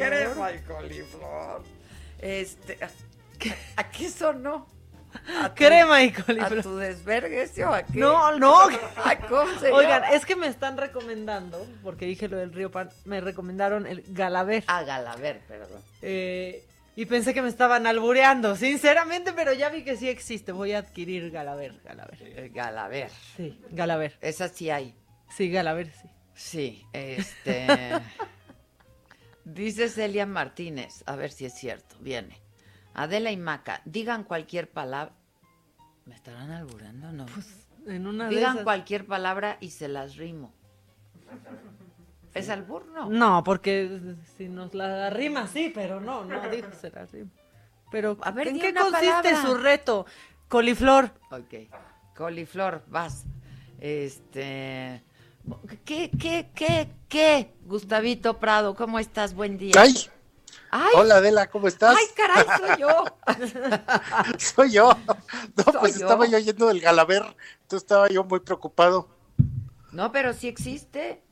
Coliflor. 0.00 0.34
Crema 0.34 0.52
y 0.52 0.58
coliflor. 0.60 1.64
Este, 2.18 2.78
¿a 3.76 3.90
qué 3.90 4.08
sonó? 4.10 4.66
¿A 5.42 5.48
tu- 5.48 5.54
Crema 5.56 6.02
y 6.04 6.12
coliflor. 6.12 6.58
¿A 6.60 6.62
tu 6.62 6.76
desvergue 6.76 7.46
sí, 7.48 7.62
o 7.62 7.72
a 7.74 7.82
qué? 7.82 7.98
No, 7.98 8.38
no. 8.38 8.68
Ay, 9.04 9.16
¿Cómo 9.28 9.58
se 9.58 9.70
Oigan, 9.72 10.02
llama? 10.02 10.14
es 10.14 10.24
que 10.24 10.36
me 10.36 10.46
están 10.46 10.76
recomendando, 10.76 11.66
porque 11.82 12.06
dije 12.06 12.28
lo 12.28 12.36
del 12.36 12.52
río 12.52 12.70
Pan, 12.70 12.90
me 13.04 13.20
recomendaron 13.20 13.86
el 13.86 14.04
Galaver. 14.08 14.64
Ah, 14.68 14.82
Galaver, 14.84 15.40
perdón. 15.48 15.80
Eh, 16.02 16.64
y 16.96 17.06
pensé 17.06 17.32
que 17.34 17.42
me 17.42 17.48
estaban 17.48 17.86
albureando, 17.86 18.54
sinceramente, 18.56 19.32
pero 19.32 19.52
ya 19.52 19.68
vi 19.70 19.82
que 19.84 19.96
sí 19.96 20.08
existe. 20.08 20.52
Voy 20.52 20.72
a 20.74 20.78
adquirir 20.78 21.30
Galaver, 21.30 21.80
Galaver. 21.82 22.18
Eh, 22.20 22.50
Galaver. 22.52 23.10
Sí, 23.36 23.58
Galaver. 23.70 24.16
Esa 24.20 24.48
sí 24.48 24.70
hay. 24.70 24.94
Sí, 25.34 25.50
Galaver, 25.50 25.90
sí. 25.92 26.08
Sí, 26.34 26.86
este. 26.92 27.66
Dice 29.52 29.88
Celia 29.88 30.26
Martínez, 30.26 31.02
a 31.06 31.16
ver 31.16 31.30
si 31.32 31.44
es 31.46 31.54
cierto, 31.54 31.96
viene. 32.00 32.40
Adela 32.94 33.30
y 33.32 33.36
Maca, 33.36 33.82
digan 33.84 34.24
cualquier 34.24 34.70
palabra. 34.70 35.14
¿Me 36.06 36.14
estarán 36.14 36.50
alburando 36.50 37.12
no? 37.12 37.26
En 37.86 38.06
una 38.06 38.28
de 38.28 38.36
digan 38.36 38.52
esas- 38.52 38.64
cualquier 38.64 39.06
palabra 39.06 39.56
y 39.60 39.70
se 39.70 39.88
las 39.88 40.16
rimo. 40.16 40.52
¿Es 42.34 42.48
albur? 42.48 42.86
No. 42.86 43.08
No, 43.10 43.42
porque 43.42 44.16
si 44.36 44.48
nos 44.48 44.72
la 44.74 45.10
rima, 45.10 45.46
sí, 45.48 45.72
pero 45.74 46.00
no, 46.00 46.24
no 46.24 46.48
dijo 46.48 46.68
se 46.72 46.90
la 46.90 47.06
rima. 47.06 47.30
Pero, 47.90 48.18
A 48.22 48.30
ver, 48.30 48.48
¿en 48.48 48.60
qué 48.60 48.72
consiste 48.72 49.06
palabra. 49.10 49.42
su 49.42 49.54
reto? 49.56 50.06
Coliflor. 50.48 51.10
Ok. 51.32 51.54
Coliflor, 52.14 52.84
vas. 52.86 53.24
Este. 53.80 55.02
¿Qué, 55.84 56.10
qué, 56.18 56.50
qué, 56.54 56.88
qué? 57.08 57.54
Gustavito 57.64 58.38
Prado, 58.38 58.74
¿cómo 58.74 58.98
estás? 58.98 59.34
Buen 59.34 59.58
día. 59.58 59.72
¡Ay! 59.76 59.94
Ay. 60.70 60.92
Hola 60.94 61.16
Adela, 61.16 61.48
¿cómo 61.48 61.66
estás? 61.66 61.96
Ay, 61.98 62.06
caray, 62.14 62.44
soy 62.58 62.80
yo. 62.80 63.04
Soy 64.38 64.70
yo. 64.72 64.90
No, 65.56 65.64
pues 65.80 65.98
yo. 65.98 66.06
estaba 66.06 66.26
yo 66.26 66.38
yendo 66.38 66.68
del 66.68 66.80
Galaver, 66.80 67.22
entonces 67.62 67.82
estaba 67.84 68.08
yo 68.08 68.22
muy 68.24 68.40
preocupado. 68.40 69.08
No, 69.90 70.12
pero 70.12 70.32
sí 70.32 70.46
existe. 70.46 71.22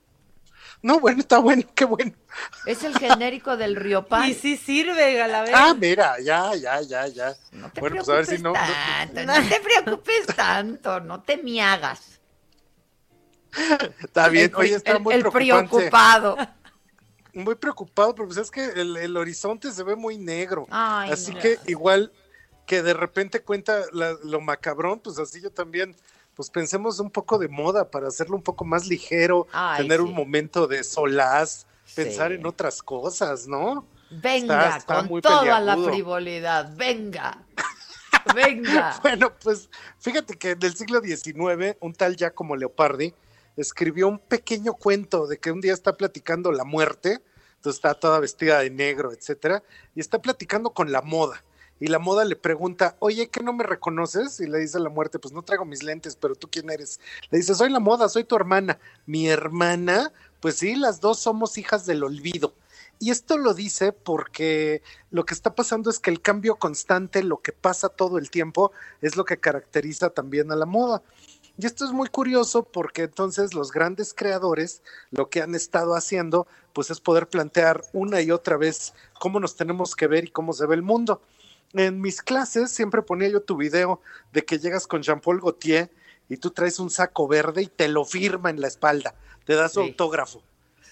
No, 0.83 0.99
bueno, 0.99 1.21
está 1.21 1.39
bueno, 1.39 1.63
qué 1.75 1.85
bueno. 1.85 2.13
Es 2.67 2.83
el 2.83 2.97
genérico 2.99 3.57
del 3.57 3.77
Riopan. 3.77 4.25
Y 4.29 4.35
sí 4.35 4.57
sirve, 4.57 5.15
Galaver. 5.15 5.55
Ah, 5.55 5.75
mira, 5.75 6.17
ya, 6.21 6.55
ya, 6.57 6.81
ya, 6.81 7.07
ya. 7.07 7.37
No 7.53 7.71
te 7.71 7.81
bueno, 7.81 7.97
pues 7.97 8.09
a 8.09 8.13
ver 8.15 8.27
si 8.27 8.39
no. 8.39 8.53
no- 8.53 8.59
tanto, 8.59 9.25
no 9.25 9.49
te 9.49 9.61
preocupes 9.61 10.27
tanto, 10.35 11.01
no 11.01 11.23
te 11.23 11.37
me 11.37 11.61
hagas. 11.63 12.18
Está 14.03 14.29
bien, 14.29 14.53
oye, 14.57 14.75
está 14.75 14.93
el- 14.93 15.01
muy 15.01 15.15
el 15.15 15.21
preocupante. 15.23 15.69
preocupado. 15.77 16.37
Muy 17.35 17.55
preocupado, 17.55 18.15
pero 18.15 18.27
pues 18.29 18.39
es 18.39 18.51
que 18.51 18.65
el, 18.65 18.97
el 18.97 19.17
horizonte 19.17 19.71
se 19.73 19.83
ve 19.85 19.95
muy 19.97 20.19
negro. 20.19 20.67
Ay, 20.71 21.11
así 21.13 21.33
no. 21.33 21.41
que 21.41 21.59
igual 21.67 22.13
que 22.67 22.83
de 22.83 22.95
repente 22.95 23.41
cuenta 23.43 23.83
la- 23.93 24.17
lo 24.25 24.41
macabrón, 24.41 25.01
pues 25.01 25.19
así 25.19 25.41
yo 25.41 25.51
también, 25.51 25.95
pues 26.35 26.51
pensemos 26.51 26.99
un 27.01 27.11
poco 27.11 27.39
de 27.39 27.49
moda 27.49 27.91
para 27.91 28.09
hacerlo 28.09 28.37
un 28.37 28.43
poco 28.43 28.65
más 28.65 28.87
ligero, 28.87 29.47
Ay, 29.53 29.83
tener 29.83 29.99
sí. 30.01 30.05
un 30.05 30.15
momento 30.15 30.67
de 30.67 30.83
solaz, 30.85 31.67
pensar 31.95 32.31
Sí. 32.31 32.37
en 32.37 32.47
otras 32.47 32.83
cosas, 32.83 33.47
¿no? 33.47 33.87
Venga, 34.11 34.77
Está- 34.77 34.77
está 35.03 35.09
con 35.09 35.21
toda 35.21 35.61
la 35.61 35.77
frivolidad, 35.77 36.75
venga. 36.77 37.39
Venga. 38.35 38.99
Bueno, 39.03 39.33
pues 39.43 39.69
fíjate 39.99 40.37
que 40.37 40.51
en 40.53 40.63
el 40.63 40.75
siglo 40.75 41.01
XIX, 41.01 41.77
un 41.81 41.93
tal 41.95 42.17
Giacomo 42.17 42.57
Leopardi 42.57 43.15
escribió 43.63 44.09
un 44.09 44.19
pequeño 44.19 44.75
cuento 44.75 45.27
de 45.27 45.39
que 45.39 45.53
un 45.53 45.61
día 45.61 45.73
está 45.73 45.97
platicando 45.97 46.53
la 46.53 46.65
muerte, 46.65 47.21
entonces 47.57 47.79
está 47.79 47.95
toda 47.95 48.21
vestida 48.21 48.61
de 48.61 48.71
negro, 48.71 49.13
etcétera, 49.13 49.63
y 49.95 50.01
está 50.01 50.23
platicando 50.23 50.71
con 50.71 50.93
la 50.93 51.03
moda. 51.03 51.43
Y 51.81 51.87
la 51.87 51.99
moda 51.99 52.25
le 52.25 52.37
pregunta, 52.37 52.97
oye, 52.99 53.29
¿qué 53.29 53.41
no 53.41 53.53
me 53.53 53.65
reconoces? 53.65 54.41
Y 54.41 54.47
le 54.47 54.59
dice 54.59 54.81
la 54.81 54.89
muerte, 54.89 55.19
pues 55.19 55.33
no 55.33 55.43
traigo 55.43 55.65
mis 55.65 55.83
lentes, 55.83 56.17
pero 56.17 56.35
tú 56.35 56.49
quién 56.51 56.71
eres. 56.71 56.99
Le 57.31 57.39
dice, 57.39 57.55
soy 57.55 57.71
la 57.71 57.79
moda, 57.79 58.09
soy 58.09 58.25
tu 58.25 58.35
hermana. 58.35 58.79
Mi 59.07 59.29
hermana, 59.29 60.13
pues 60.41 60.57
sí, 60.57 60.75
las 60.75 61.01
dos 61.01 61.21
somos 61.21 61.57
hijas 61.57 61.87
del 61.87 62.03
olvido. 62.03 62.55
Y 63.01 63.11
esto 63.13 63.39
lo 63.39 63.55
dice 63.55 63.93
porque 63.93 64.83
lo 65.13 65.25
que 65.25 65.35
está 65.35 65.55
pasando 65.55 65.89
es 65.89 66.01
que 66.01 66.11
el 66.11 66.21
cambio 66.21 66.57
constante, 66.57 67.23
lo 67.23 67.41
que 67.41 67.53
pasa 67.53 67.89
todo 67.89 68.19
el 68.19 68.31
tiempo, 68.31 68.73
es 69.01 69.17
lo 69.17 69.25
que 69.25 69.39
caracteriza 69.39 70.11
también 70.11 70.51
a 70.51 70.57
la 70.57 70.67
moda. 70.67 71.03
Y 71.61 71.67
esto 71.67 71.85
es 71.85 71.91
muy 71.91 72.09
curioso 72.09 72.63
porque 72.63 73.03
entonces 73.03 73.53
los 73.53 73.73
grandes 73.73 74.15
creadores 74.15 74.81
lo 75.11 75.29
que 75.29 75.43
han 75.43 75.57
estado 75.57 75.97
haciendo, 75.97 76.47
pues 76.73 76.91
es 76.91 77.01
poder 77.01 77.29
plantear 77.29 77.83
una 77.93 78.21
y 78.21 78.31
otra 78.31 78.57
vez 78.57 78.95
cómo 79.19 79.41
nos 79.41 79.57
tenemos 79.57 79.97
que 79.97 80.07
ver 80.07 80.25
y 80.27 80.31
cómo 80.31 80.53
se 80.53 80.67
ve 80.67 80.77
el 80.77 80.83
mundo. 80.83 81.21
en 81.75 82.01
mis 82.01 82.23
clases 82.23 82.71
siempre 82.71 83.03
ponía 83.03 83.29
yo 83.29 83.43
tu 83.43 83.57
video 83.57 84.01
de 84.33 84.45
que 84.45 84.59
llegas 84.59 84.87
con 84.87 85.03
Jean-Paul 85.03 85.41
Gaultier 85.41 85.91
y 86.29 86.37
tú 86.37 86.51
traes 86.51 86.79
un 86.79 86.91
saco 86.91 87.27
verde 87.27 87.63
y 87.63 87.67
te 87.67 87.89
lo 87.89 88.05
firma 88.05 88.51
en 88.51 88.61
la 88.61 88.69
espalda, 88.69 89.15
te 89.45 89.55
da 89.55 89.69
su 89.69 89.81
autógrafo 89.81 90.43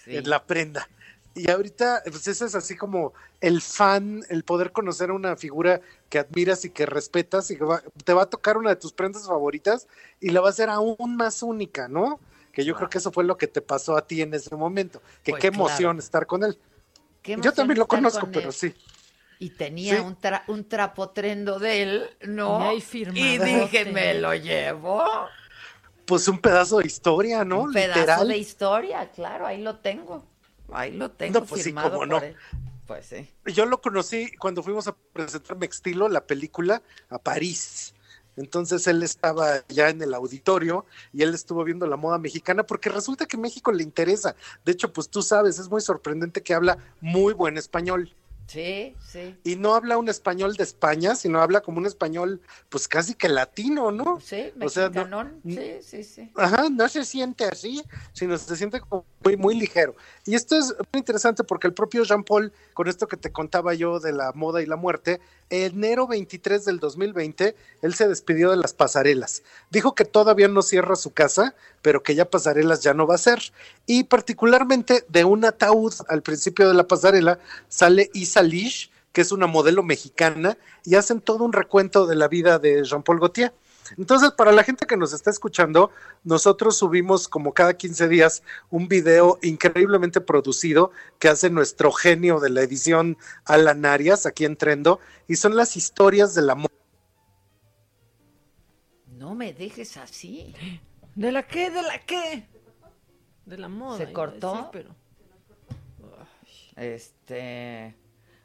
en 0.07 0.29
la 0.29 0.45
prenda. 0.45 0.89
Y 1.37 1.51
ahorita, 1.51 2.03
pues 2.07 2.27
ese 2.29 2.47
es 2.47 2.55
así 2.55 2.77
como 2.77 3.13
el 3.43 3.61
fan, 3.61 4.25
el 4.31 4.43
poder 4.43 4.73
conocer 4.73 5.11
a 5.11 5.13
una 5.13 5.37
figura 5.37 5.83
que 6.09 6.19
admiras 6.19 6.65
y 6.65 6.71
que 6.71 6.87
respetas 6.87 7.51
y 7.51 7.59
que 7.59 7.65
te 8.05 8.15
va 8.15 8.23
a 8.23 8.31
tocar 8.31 8.57
una 8.57 8.71
de 8.71 8.77
tus 8.77 8.95
prendas 8.95 9.27
favoritas 9.27 9.87
y 10.19 10.31
la 10.31 10.41
va 10.41 10.47
a 10.47 10.51
hacer 10.51 10.71
aún 10.71 11.17
más 11.17 11.43
única, 11.43 11.89
¿no? 11.89 12.19
Que 12.53 12.65
yo 12.65 12.75
creo 12.75 12.89
que 12.89 12.97
eso 12.97 13.13
fue 13.13 13.23
lo 13.23 13.37
que 13.37 13.49
te 13.49 13.61
pasó 13.61 13.99
a 13.99 14.07
ti 14.07 14.23
en 14.23 14.33
ese 14.33 14.57
momento. 14.57 15.03
Que 15.23 15.33
Pues 15.33 15.43
qué 15.43 15.49
emoción 15.49 15.99
estar 15.99 16.27
con 16.27 16.43
él. 16.43 16.59
Yo 17.23 17.53
también 17.53 17.79
lo 17.79 17.87
conozco, 17.87 18.21
con 18.21 18.33
pero 18.33 18.51
sí. 18.51 18.73
Y 19.39 19.51
tenía 19.51 19.97
Sí. 19.99 20.01
un, 20.01 20.17
tra- 20.19 20.43
un 20.47 20.67
trapotrendo 20.67 21.59
de 21.59 21.83
él, 21.83 22.11
¿no? 22.23 22.61
Y 22.73 22.81
ahí 22.81 22.85
Y 23.13 23.37
dije, 23.39 23.85
me 23.93 24.15
lo 24.15 24.35
llevo. 24.35 25.05
Pues 26.07 26.27
un 26.29 26.39
pedazo 26.39 26.79
de 26.79 26.87
historia, 26.87 27.45
¿no? 27.45 27.61
Un 27.65 27.73
pedazo 27.75 27.99
Literal. 28.01 28.29
de 28.29 28.39
historia, 28.39 29.11
claro, 29.11 29.47
ahí 29.47 29.61
lo 29.61 29.81
tengo. 29.81 30.25
Ahí 30.73 30.93
lo 30.93 31.11
tengo 31.11 31.41
No, 31.41 31.47
pues 31.47 31.63
sí, 31.63 31.73
cómo 31.73 32.07
no. 32.07 32.19
él. 32.23 32.37
Pues 32.87 33.07
sí. 33.07 33.29
Yo 33.47 33.67
lo 33.67 33.81
conocí 33.81 34.31
cuando 34.37 34.63
fuimos 34.63 34.87
a 34.87 34.97
presentar 35.13 35.57
Mextilo, 35.57 36.09
la 36.09 36.25
película, 36.25 36.83
a 37.09 37.19
París. 37.19 37.95
Entonces 38.37 38.87
él 38.87 39.03
estaba 39.03 39.67
ya 39.69 39.89
en 39.89 40.03
el 40.03 40.15
auditorio 40.15 40.85
y 41.13 41.23
él 41.23 41.35
estuvo 41.35 41.65
viendo 41.65 41.87
la 41.87 41.97
moda 41.97 42.19
mexicana 42.19 42.65
porque 42.65 42.91
resulta 42.91 43.27
que 43.27 43.39
México 43.39 43.73
le 43.73 43.83
interesa. 43.83 44.37
De 44.65 44.73
hecho, 44.73 44.93
pues 44.93 45.09
tú 45.09 45.23
sabes, 45.23 45.59
es 45.59 45.71
muy 45.71 45.81
sorprendente 45.81 46.43
que 46.43 46.55
habla 46.55 46.79
muy 47.01 47.33
buen 47.33 47.57
español. 47.57 48.15
Sí, 48.47 48.95
sí. 49.05 49.37
Y 49.43 49.57
no 49.57 49.75
habla 49.75 49.99
un 49.99 50.09
español 50.09 50.55
de 50.55 50.63
España, 50.63 51.17
sino 51.17 51.41
habla 51.43 51.63
como 51.63 51.79
un 51.79 51.87
español, 51.87 52.41
pues 52.69 52.87
casi 52.87 53.15
que 53.15 53.29
latino, 53.29 53.91
¿no? 53.91 54.21
Sí, 54.21 54.53
O 54.61 54.69
sea, 54.69 54.85
no- 54.89 54.95
mexicanón. 55.25 55.41
sí, 55.45 55.71
sí, 55.83 56.05
sí. 56.05 56.31
Ajá, 56.37 56.69
no 56.71 56.89
se 56.89 57.05
siente 57.05 57.45
así, 57.45 57.83
sino 58.13 58.39
se 58.39 58.57
siente 58.57 58.81
como 58.81 59.05
muy, 59.25 59.37
muy 59.37 59.55
ligero. 59.59 59.97
Y 60.25 60.37
esto 60.37 60.57
es 60.57 60.67
muy 60.93 60.99
interesante 61.01 61.43
porque 61.43 61.67
el 61.67 61.75
propio 61.75 62.05
Jean 62.05 62.23
Paul, 62.23 62.53
con 62.73 62.87
esto 62.89 63.09
que 63.09 63.17
te 63.17 63.33
contaba 63.33 63.75
yo 63.75 63.99
de 63.99 64.13
la 64.13 64.31
moda 64.33 64.63
y 64.63 64.67
la 64.67 64.77
muerte, 64.77 65.21
enero 65.51 66.07
23 66.07 66.65
del 66.65 66.79
2020, 66.79 67.57
él 67.83 67.95
se 67.95 68.07
despidió 68.09 68.51
de 68.51 68.57
las 68.57 68.75
pasarelas. 68.75 69.43
Dijo 69.71 69.95
que 69.95 70.05
todavía 70.05 70.47
no 70.49 70.63
cierra 70.63 70.95
su 70.97 71.13
casa, 71.13 71.55
pero 71.87 72.03
que 72.03 72.17
ya 72.17 72.29
pasarelas 72.29 72.83
ya 72.83 72.95
no 72.95 73.07
va 73.07 73.15
a 73.15 73.19
ser. 73.19 73.41
Y 73.87 74.03
particularmente 74.03 75.05
de 75.09 75.25
un 75.25 75.45
ataúd 75.45 75.95
al 76.09 76.21
principio 76.21 76.67
de 76.67 76.75
la 76.75 76.89
pasarela 76.89 77.39
sale 77.69 78.11
Isa 78.13 78.43
Lish, 78.43 78.91
que 79.13 79.21
es 79.21 79.31
una 79.31 79.47
modelo 79.47 79.85
mexicana, 79.85 80.59
y 80.85 80.97
hacen 80.97 81.21
todo 81.21 81.45
un 81.45 81.53
recuento 81.53 82.09
de 82.09 82.17
la 82.17 82.27
vida 82.27 82.59
de 82.59 82.83
Jean-Paul 82.83 83.21
Gaultier. 83.21 83.55
Entonces, 83.97 84.33
para 84.33 84.51
la 84.51 84.65
gente 84.65 84.85
que 84.85 84.97
nos 84.97 85.13
está 85.13 85.31
escuchando, 85.31 85.93
nosotros 86.25 86.77
subimos 86.77 87.29
como 87.29 87.55
cada 87.55 87.75
15 87.75 88.09
días 88.09 88.43
un 88.69 88.89
video 88.89 89.39
increíblemente 89.43 90.21
producido 90.21 90.91
que 91.21 91.29
hace 91.29 91.51
nuestro 91.51 91.93
genio 91.93 92.41
de 92.41 92.51
la 92.51 92.63
edición 92.63 93.17
Alan 93.45 93.87
Arias 93.87 94.27
aquí 94.27 94.45
en 94.45 94.57
Trendo, 94.57 94.99
y 95.29 95.37
son 95.37 95.55
las 95.55 95.77
historias 95.77 96.35
del 96.35 96.51
amor. 96.51 96.73
No 99.07 99.37
me 99.37 99.53
dejes 99.53 99.97
así. 99.97 100.53
¿De 101.17 101.33
la 101.33 101.43
qué? 101.47 101.71
¿De 101.71 101.83
la 101.83 101.99
qué? 101.99 102.47
De 103.45 103.59
la 103.59 103.69
moda. 103.69 103.99
¿Se 103.99 104.13
cortó? 104.13 104.53
decir, 104.53 104.69
pero... 104.73 104.95
Este. 106.77 107.97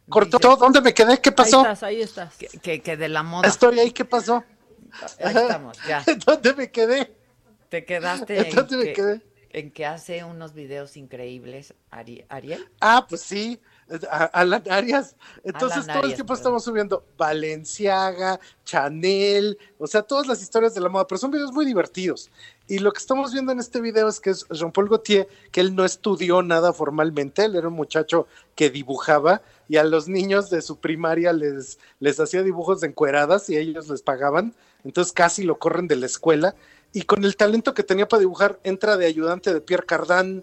¿Cortó 0.09 0.37
dice-? 0.37 0.55
¿Dónde 0.59 0.81
me 0.81 0.93
quedé? 0.93 1.19
¿Qué 1.19 1.31
pasó? 1.31 1.59
Ahí 1.59 1.63
estás, 1.65 1.83
ahí 1.83 2.01
estás. 2.01 2.35
Que, 2.37 2.47
que, 2.47 2.81
que 2.81 2.97
de 2.97 3.09
la 3.09 3.23
moda. 3.23 3.47
Estoy 3.47 3.79
ahí, 3.79 3.91
¿qué 3.91 4.05
pasó? 4.05 4.43
Ahí 5.23 5.35
estamos, 5.35 5.77
ya. 5.87 6.03
¿Dónde 6.25 6.53
me 6.53 6.71
quedé? 6.71 7.15
Te 7.69 7.85
quedaste 7.85 8.49
en 8.49 8.55
¿Dónde 8.55 8.77
me 8.77 8.83
que, 8.85 8.93
quedé? 8.93 9.21
en 9.51 9.71
que 9.71 9.85
hace 9.85 10.23
unos 10.23 10.53
videos 10.53 10.97
increíbles, 10.97 11.73
Ari- 11.91 12.25
Ariel. 12.29 12.69
Ah, 12.81 13.05
pues 13.07 13.21
sí, 13.21 13.61
Alan 14.09 14.63
Arias. 14.69 15.15
Entonces 15.43 15.83
Alan 15.85 15.97
todo 15.99 16.09
el 16.09 16.15
tiempo 16.15 16.33
estamos 16.33 16.63
subiendo 16.63 17.05
Valenciaga, 17.17 18.39
Chanel, 18.65 19.57
o 19.77 19.87
sea, 19.87 20.01
todas 20.03 20.27
las 20.27 20.41
historias 20.41 20.73
de 20.73 20.81
la 20.81 20.89
moda, 20.89 21.07
pero 21.07 21.19
son 21.19 21.31
videos 21.31 21.51
muy 21.53 21.65
divertidos. 21.65 22.29
Y 22.71 22.79
lo 22.79 22.93
que 22.93 22.99
estamos 22.99 23.33
viendo 23.33 23.51
en 23.51 23.59
este 23.59 23.81
video 23.81 24.07
es 24.07 24.21
que 24.21 24.29
es 24.29 24.47
Jean-Paul 24.49 24.87
Gaultier, 24.87 25.27
que 25.51 25.59
él 25.59 25.75
no 25.75 25.83
estudió 25.83 26.41
nada 26.41 26.71
formalmente, 26.71 27.43
él 27.43 27.57
era 27.57 27.67
un 27.67 27.73
muchacho 27.73 28.27
que 28.55 28.69
dibujaba 28.69 29.41
y 29.67 29.75
a 29.75 29.83
los 29.83 30.07
niños 30.07 30.49
de 30.49 30.61
su 30.61 30.77
primaria 30.77 31.33
les, 31.33 31.79
les 31.99 32.17
hacía 32.21 32.43
dibujos 32.43 32.79
de 32.79 32.87
encueradas 32.87 33.49
y 33.49 33.57
ellos 33.57 33.89
les 33.89 34.01
pagaban, 34.01 34.53
entonces 34.85 35.11
casi 35.11 35.43
lo 35.43 35.59
corren 35.59 35.89
de 35.89 35.97
la 35.97 36.05
escuela. 36.05 36.55
Y 36.93 37.01
con 37.01 37.25
el 37.25 37.35
talento 37.35 37.73
que 37.73 37.83
tenía 37.83 38.07
para 38.07 38.21
dibujar, 38.21 38.57
entra 38.63 38.95
de 38.95 39.05
ayudante 39.05 39.53
de 39.53 39.59
Pierre 39.59 39.85
Cardin, 39.85 40.41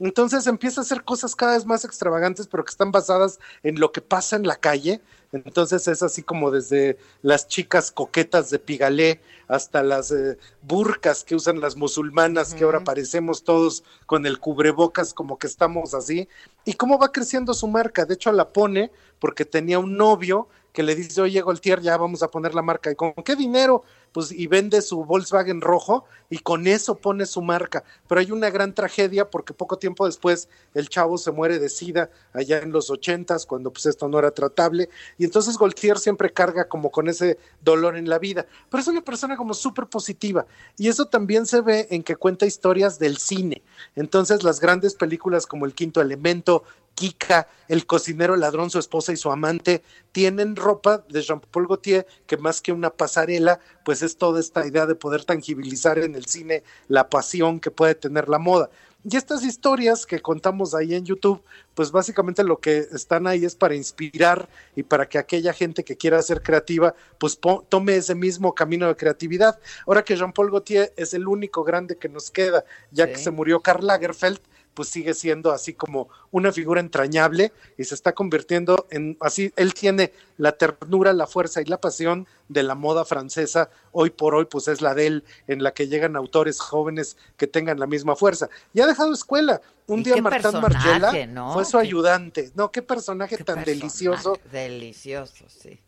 entonces 0.00 0.46
empieza 0.46 0.80
a 0.80 0.84
hacer 0.84 1.04
cosas 1.04 1.36
cada 1.36 1.54
vez 1.54 1.66
más 1.66 1.84
extravagantes, 1.84 2.48
pero 2.48 2.64
que 2.64 2.70
están 2.70 2.90
basadas 2.90 3.38
en 3.62 3.78
lo 3.78 3.92
que 3.92 4.00
pasa 4.00 4.36
en 4.36 4.46
la 4.46 4.56
calle. 4.56 5.00
Entonces 5.32 5.88
es 5.88 6.02
así 6.02 6.22
como 6.22 6.50
desde 6.50 6.96
las 7.22 7.48
chicas 7.48 7.90
coquetas 7.90 8.50
de 8.50 8.58
Pigalé 8.58 9.20
hasta 9.48 9.82
las 9.82 10.10
eh, 10.10 10.38
burcas 10.62 11.24
que 11.24 11.34
usan 11.34 11.60
las 11.60 11.76
musulmanas, 11.76 12.54
que 12.54 12.64
ahora 12.64 12.84
parecemos 12.84 13.44
todos 13.44 13.84
con 14.06 14.26
el 14.26 14.38
cubrebocas 14.38 15.14
como 15.14 15.38
que 15.38 15.46
estamos 15.46 15.94
así. 15.94 16.28
Y 16.64 16.74
cómo 16.74 16.98
va 16.98 17.12
creciendo 17.12 17.54
su 17.54 17.68
marca. 17.68 18.04
De 18.04 18.14
hecho, 18.14 18.32
la 18.32 18.52
pone 18.52 18.90
porque 19.18 19.44
tenía 19.44 19.78
un 19.78 19.96
novio 19.96 20.48
que 20.72 20.82
le 20.82 20.96
dice, 20.96 21.20
oye, 21.20 21.40
Goltier, 21.40 21.80
ya 21.80 21.96
vamos 21.96 22.22
a 22.24 22.30
poner 22.30 22.52
la 22.52 22.62
marca. 22.62 22.90
¿Y 22.90 22.96
con 22.96 23.12
qué 23.12 23.36
dinero? 23.36 23.84
Pues 24.14 24.30
y 24.30 24.46
vende 24.46 24.80
su 24.80 25.04
Volkswagen 25.04 25.60
rojo 25.60 26.04
y 26.30 26.38
con 26.38 26.68
eso 26.68 26.94
pone 26.94 27.26
su 27.26 27.42
marca. 27.42 27.82
Pero 28.08 28.20
hay 28.20 28.30
una 28.30 28.48
gran 28.48 28.72
tragedia 28.72 29.28
porque 29.28 29.52
poco 29.52 29.76
tiempo 29.76 30.06
después 30.06 30.48
el 30.72 30.88
chavo 30.88 31.18
se 31.18 31.32
muere 31.32 31.58
de 31.58 31.68
sida 31.68 32.10
allá 32.32 32.60
en 32.60 32.70
los 32.70 32.90
ochentas, 32.90 33.44
cuando 33.44 33.72
pues 33.72 33.86
esto 33.86 34.08
no 34.08 34.20
era 34.20 34.30
tratable. 34.30 34.88
Y 35.18 35.24
entonces 35.24 35.58
Goltier 35.58 35.98
siempre 35.98 36.32
carga 36.32 36.68
como 36.68 36.92
con 36.92 37.08
ese 37.08 37.38
dolor 37.60 37.96
en 37.96 38.08
la 38.08 38.20
vida. 38.20 38.46
Pero 38.70 38.80
es 38.80 38.86
una 38.86 39.02
persona 39.02 39.36
como 39.36 39.52
súper 39.52 39.88
positiva. 39.88 40.46
Y 40.78 40.86
eso 40.86 41.06
también 41.06 41.44
se 41.44 41.60
ve 41.60 41.88
en 41.90 42.04
que 42.04 42.14
cuenta 42.14 42.46
historias 42.46 43.00
del 43.00 43.18
cine. 43.18 43.62
Entonces 43.96 44.44
las 44.44 44.60
grandes 44.60 44.94
películas 44.94 45.44
como 45.44 45.66
El 45.66 45.74
Quinto 45.74 46.00
Elemento, 46.00 46.62
Kika, 46.94 47.48
el 47.68 47.86
cocinero, 47.86 48.34
el 48.34 48.40
ladrón, 48.40 48.70
su 48.70 48.78
esposa 48.78 49.12
y 49.12 49.16
su 49.16 49.30
amante, 49.30 49.82
tienen 50.12 50.56
ropa 50.56 51.04
de 51.08 51.22
Jean-Paul 51.22 51.66
Gaultier 51.66 52.06
que 52.26 52.36
más 52.36 52.60
que 52.60 52.72
una 52.72 52.90
pasarela, 52.90 53.58
pues 53.84 54.02
es 54.04 54.16
toda 54.16 54.40
esta 54.40 54.66
idea 54.66 54.86
de 54.86 54.94
poder 54.94 55.24
tangibilizar 55.24 55.98
en 55.98 56.14
el 56.14 56.26
cine 56.26 56.62
la 56.88 57.08
pasión 57.08 57.60
que 57.60 57.70
puede 57.70 57.94
tener 57.94 58.28
la 58.28 58.38
moda. 58.38 58.70
Y 59.06 59.18
estas 59.18 59.44
historias 59.44 60.06
que 60.06 60.20
contamos 60.20 60.74
ahí 60.74 60.94
en 60.94 61.04
YouTube, 61.04 61.42
pues 61.74 61.90
básicamente 61.90 62.42
lo 62.42 62.58
que 62.58 62.78
están 62.78 63.26
ahí 63.26 63.44
es 63.44 63.54
para 63.54 63.74
inspirar 63.74 64.48
y 64.74 64.82
para 64.82 65.06
que 65.06 65.18
aquella 65.18 65.52
gente 65.52 65.84
que 65.84 65.98
quiera 65.98 66.22
ser 66.22 66.42
creativa, 66.42 66.94
pues 67.18 67.38
tome 67.68 67.96
ese 67.96 68.14
mismo 68.14 68.54
camino 68.54 68.88
de 68.88 68.96
creatividad. 68.96 69.58
Ahora 69.86 70.04
que 70.04 70.16
Jean-Paul 70.16 70.50
Gaultier 70.50 70.94
es 70.96 71.12
el 71.12 71.28
único 71.28 71.64
grande 71.64 71.98
que 71.98 72.08
nos 72.08 72.30
queda, 72.30 72.64
ya 72.92 73.06
que 73.06 73.18
se 73.18 73.30
murió 73.30 73.60
Karl 73.60 73.86
Lagerfeld, 73.86 74.40
pues 74.74 74.88
sigue 74.88 75.14
siendo 75.14 75.52
así 75.52 75.72
como 75.72 76.08
una 76.30 76.52
figura 76.52 76.80
entrañable 76.80 77.52
y 77.78 77.84
se 77.84 77.94
está 77.94 78.12
convirtiendo 78.12 78.86
en 78.90 79.16
así, 79.20 79.52
él 79.56 79.72
tiene 79.72 80.12
la 80.36 80.52
ternura, 80.52 81.12
la 81.12 81.26
fuerza 81.26 81.62
y 81.62 81.64
la 81.64 81.80
pasión 81.80 82.26
de 82.48 82.62
la 82.62 82.74
moda 82.74 83.04
francesa, 83.04 83.70
hoy 83.92 84.10
por 84.10 84.34
hoy 84.34 84.44
pues 84.46 84.68
es 84.68 84.82
la 84.82 84.94
de 84.94 85.06
él, 85.06 85.24
en 85.46 85.62
la 85.62 85.72
que 85.72 85.88
llegan 85.88 86.16
autores 86.16 86.60
jóvenes 86.60 87.16
que 87.36 87.46
tengan 87.46 87.78
la 87.78 87.86
misma 87.86 88.16
fuerza. 88.16 88.48
Y 88.72 88.80
ha 88.80 88.86
dejado 88.86 89.12
escuela. 89.12 89.60
Un 89.86 90.02
día 90.02 90.16
personaje, 90.16 90.60
Margiela 90.60 91.26
¿no? 91.26 91.52
fue 91.52 91.64
su 91.64 91.78
ayudante. 91.78 92.50
No, 92.54 92.70
qué 92.70 92.82
personaje 92.82 93.36
tan 93.36 93.56
Personaje 93.56 93.70
delicioso, 93.70 94.38
Delicioso, 94.50 95.44
sí. 95.48 95.78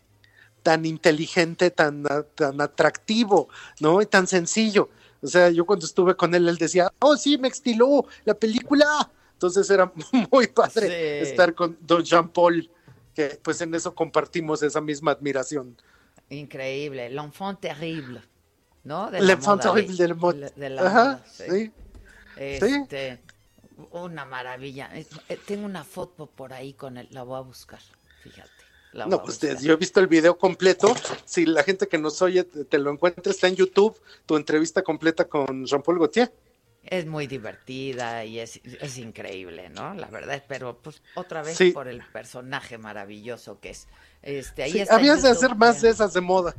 tan 0.62 0.84
inteligente, 0.84 1.70
tan, 1.70 2.04
tan 2.34 2.60
atractivo, 2.60 3.48
¿no? 3.80 4.02
Y 4.02 4.06
tan 4.06 4.26
sencillo. 4.26 4.90
O 5.27 5.28
sea, 5.28 5.51
yo 5.51 5.66
cuando 5.66 5.85
estuve 5.85 6.15
con 6.16 6.35
él, 6.35 6.48
él 6.48 6.57
decía, 6.57 6.93
oh, 7.01 7.16
sí, 7.16 7.36
me 7.36 7.48
extiló 7.48 8.07
la 8.24 8.35
película. 8.35 9.11
Entonces 9.32 9.69
era 9.69 9.93
muy 10.32 10.47
padre 10.47 10.86
Sí. 11.24 11.28
estar 11.31 11.53
con 11.55 11.77
Don 11.81 12.03
Jean 12.05 12.28
Paul, 12.28 12.70
que 13.15 13.39
pues 13.43 13.61
en 13.61 13.74
eso 13.74 13.94
compartimos 13.94 14.62
esa 14.62 14.81
misma 14.81 15.11
admiración. 15.11 15.77
Increíble. 16.31 17.11
L'enfant 17.11 17.59
terrible. 17.61 18.23
¿No? 18.85 19.11
De 19.11 19.20
L'enfant 19.20 19.61
terrible 19.61 19.97
de 19.97 20.09
la 20.09 20.15
moda. 20.15 20.51
de- 20.55 20.70
la 20.70 20.82
Ajá, 20.82 21.05
moda, 21.05 21.24
sí. 21.28 21.44
sí. 21.51 21.73
Este, 22.36 23.20
Una 23.90 24.24
maravilla. 24.24 24.86
Es- 24.94 25.09
eh, 25.28 25.39
Tengo 25.44 25.66
una 25.66 25.82
foto 25.85 26.27
por 26.27 26.53
ahí 26.53 26.73
con 26.73 26.97
él. 26.98 27.09
La 27.11 27.24
voy 27.24 27.36
a 27.36 27.40
buscar. 27.40 27.81
Fíjate. 28.23 28.51
La 28.97 29.06
No, 29.06 29.23
pues 29.23 29.39
yo 29.60 29.73
he 29.74 29.77
visto 29.77 30.01
el 30.01 30.06
video 30.06 30.36
completo. 30.39 30.94
Si 31.24 31.47
la 31.47 31.62
gente 31.62 31.86
que 31.86 31.98
nos 31.98 32.20
oye 32.23 32.44
te, 32.44 32.64
te 32.64 32.78
lo 32.78 32.90
encuentra, 32.90 33.31
está 33.31 33.47
en 33.48 33.56
YouTube, 33.56 33.97
tu 34.27 34.36
entrevista 34.36 34.82
completa 34.82 35.27
con 35.28 35.64
Jean-Paul 35.66 35.98
Gaultier. 35.98 36.32
Es 36.85 37.05
muy 37.05 37.27
divertida 37.27 38.24
y 38.24 38.39
es, 38.39 38.60
es 38.64 38.98
increíble, 38.98 39.68
¿no? 39.70 39.93
La 39.94 40.06
verdad, 40.06 40.43
pero 40.47 40.78
pues 40.81 41.02
otra 41.16 41.43
vez 41.43 41.56
Sí. 41.56 41.73
por 41.73 41.89
el 41.89 42.01
personaje 42.12 42.78
maravilloso 42.78 43.59
que 43.60 43.70
es. 43.70 43.89
Este, 44.23 44.62
ahí 44.62 44.73
Sí, 44.73 44.81
está 44.81 44.94
habías 44.94 45.23
de 45.23 45.31
hacer 45.31 45.56
más 45.56 45.82
de 45.82 45.90
esas 45.90 46.12
de 46.14 46.20
moda. 46.20 46.55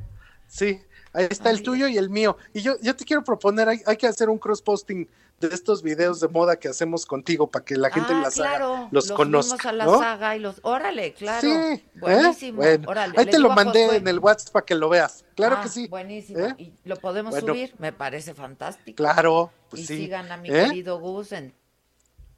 Sí, 0.48 0.82
ahí 1.18 1.28
está 1.30 1.50
el 1.50 1.62
tuyo 1.64 1.88
y 1.88 1.98
el 1.98 2.10
mío. 2.10 2.38
Y 2.54 2.62
yo, 2.62 2.80
yo 2.82 2.96
te 2.96 3.04
quiero 3.06 3.24
proponer, 3.24 3.68
hay, 3.70 3.82
hay 3.86 3.98
que 3.98 4.08
hacer 4.08 4.30
un 4.30 4.38
cross-posting 4.38 5.08
de 5.40 5.48
estos 5.50 5.84
videos 5.84 6.20
de 6.20 6.28
moda 6.30 6.56
que 6.58 6.68
hacemos 6.68 7.06
contigo 7.06 7.46
para 7.50 7.64
que 7.64 7.76
la 7.76 7.92
gente 7.92 8.12
en 8.12 8.20
Ah, 8.20 8.24
la 8.24 8.32
saga 8.32 8.50
claro, 8.50 8.88
los, 8.92 9.12
conozca. 9.12 9.70
a 9.70 9.72
la 9.72 9.86
¿no? 9.86 10.00
saga 10.00 10.36
y 10.36 10.40
los. 10.40 10.56
Órale, 10.64 11.14
claro. 11.14 11.42
Sí, 11.42 11.48
¿eh? 11.52 11.84
Buenísimo. 11.96 12.58
Bueno, 12.58 12.90
Órale, 12.90 13.14
ahí 13.18 13.26
te 13.28 13.38
lo 13.38 13.50
mandé 13.52 13.84
Josué. 13.86 13.98
en 13.98 14.08
el 14.08 14.20
WhatsApp 14.20 14.52
para 14.54 14.66
que 14.66 14.74
lo 14.76 14.90
veas. 14.90 15.26
Claro 15.36 15.58
Ah, 15.60 15.64
que 15.64 15.70
sí. 15.70 15.88
Buenísimo. 15.88 16.40
¿Eh? 16.40 16.56
¿Y 16.58 16.74
lo 16.86 16.96
podemos 16.96 17.32
Bueno. 17.32 17.48
subir? 17.48 17.76
Me 17.78 17.92
parece 17.94 18.34
fantástico. 18.34 18.96
Claro, 18.96 19.52
pues 19.70 19.84
y 19.84 19.86
sí. 19.86 19.98
sigan 19.98 20.32
a 20.32 20.38
mi 20.38 20.50
¿Eh? 20.50 20.66
querido 20.70 21.00
Gus 21.00 21.32
en. 21.34 21.54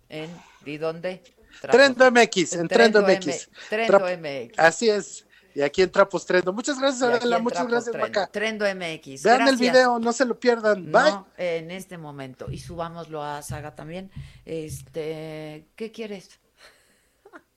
en 0.10 0.30
¿Y 0.66 0.78
dónde? 0.78 1.24
Trendo 1.62 2.12
MX, 2.12 2.54
en 2.54 2.68
Trendo 2.68 3.02
MX. 3.02 3.50
Trendo 3.70 4.00
MX. 4.00 4.60
Así 4.60 4.90
es. 4.90 5.26
Y 5.56 5.62
aquí 5.62 5.82
en 5.82 5.92
Trapos 5.92 6.26
Trendo. 6.26 6.54
Muchas 6.54 6.80
gracias, 6.80 7.02
Adela. 7.02 7.40
Muchas 7.40 7.68
gracias, 7.68 7.92
Trendo. 7.92 8.08
Maca. 8.08 8.28
Trendo 8.28 8.66
MX. 8.66 9.24
Vean 9.24 9.48
el 9.48 9.58
video, 9.58 10.00
no 10.00 10.14
se 10.14 10.26
lo 10.26 10.40
pierdan. 10.40 10.92
Bye. 10.92 11.12
No, 11.12 11.28
en 11.38 11.72
este 11.72 11.98
momento. 11.98 12.52
Y 12.52 12.60
subámoslo 12.60 13.24
a 13.24 13.42
Saga 13.42 13.76
también. 13.76 14.12
Este, 14.46 15.68
¿qué 15.76 15.92
quieres? 15.92 16.40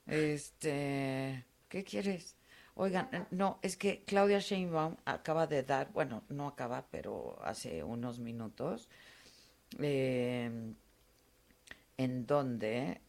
Este, 0.05 1.47
¿qué 1.69 1.85
quieres? 1.85 2.35
Oigan, 2.74 3.28
no, 3.31 3.59
es 3.62 3.77
que 3.77 4.02
Claudia 4.05 4.39
Sheinbaum 4.39 4.97
acaba 5.05 5.47
de 5.47 5.62
dar, 5.62 5.93
bueno, 5.93 6.24
no 6.31 6.48
acaba, 6.48 6.86
pero 6.90 7.39
hace 7.43 7.85
unos 7.85 8.19
minutos, 8.19 8.89
eh, 9.78 10.51
en 11.98 12.27
donde 12.27 13.01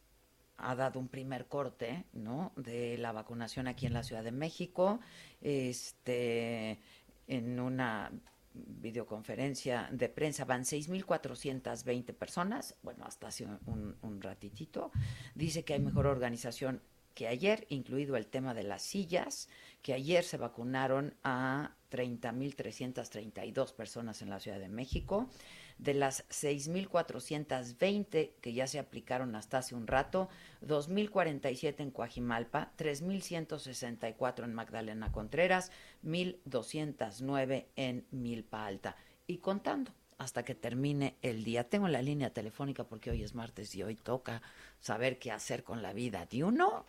ha 0.64 0.74
dado 0.74 0.98
un 0.98 1.08
primer 1.08 1.46
corte, 1.46 2.04
¿no? 2.12 2.52
De 2.56 2.98
la 2.98 3.12
vacunación 3.12 3.68
aquí 3.68 3.86
en 3.86 3.92
la 3.92 4.02
Ciudad 4.02 4.24
de 4.24 4.32
México, 4.32 5.00
este, 5.40 6.80
en 7.26 7.60
una 7.60 8.10
videoconferencia 8.54 9.88
de 9.90 10.08
prensa 10.08 10.44
van 10.44 10.62
6.420 10.62 12.14
personas, 12.14 12.76
bueno, 12.82 13.04
hasta 13.04 13.28
hace 13.28 13.46
un, 13.66 13.96
un 14.00 14.22
ratitito, 14.22 14.92
dice 15.34 15.64
que 15.64 15.74
hay 15.74 15.80
mejor 15.80 16.06
organización 16.06 16.80
que 17.14 17.28
ayer, 17.28 17.66
incluido 17.68 18.16
el 18.16 18.26
tema 18.26 18.54
de 18.54 18.64
las 18.64 18.82
sillas, 18.82 19.48
que 19.82 19.94
ayer 19.94 20.24
se 20.24 20.36
vacunaron 20.36 21.14
a 21.22 21.76
30.332 21.90 23.72
personas 23.72 24.20
en 24.20 24.30
la 24.30 24.40
Ciudad 24.40 24.58
de 24.58 24.68
México. 24.68 25.30
De 25.78 25.94
las 25.94 26.28
6.420 26.28 28.32
que 28.40 28.52
ya 28.52 28.66
se 28.66 28.78
aplicaron 28.78 29.34
hasta 29.34 29.58
hace 29.58 29.74
un 29.74 29.86
rato, 29.86 30.28
2.047 30.62 31.80
en 31.80 31.90
Coajimalpa, 31.90 32.72
3.164 32.78 34.44
en 34.44 34.54
Magdalena 34.54 35.12
Contreras, 35.12 35.72
1.209 36.04 37.66
en 37.76 38.06
Milpa 38.10 38.66
Alta. 38.66 38.96
Y 39.26 39.38
contando 39.38 39.92
hasta 40.18 40.44
que 40.44 40.54
termine 40.54 41.16
el 41.22 41.44
día. 41.44 41.68
Tengo 41.68 41.88
la 41.88 42.02
línea 42.02 42.30
telefónica 42.30 42.84
porque 42.84 43.10
hoy 43.10 43.22
es 43.22 43.34
martes 43.34 43.74
y 43.74 43.82
hoy 43.82 43.96
toca 43.96 44.42
saber 44.80 45.18
qué 45.18 45.30
hacer 45.30 45.64
con 45.64 45.82
la 45.82 45.92
vida 45.92 46.26
de 46.30 46.44
uno. 46.44 46.84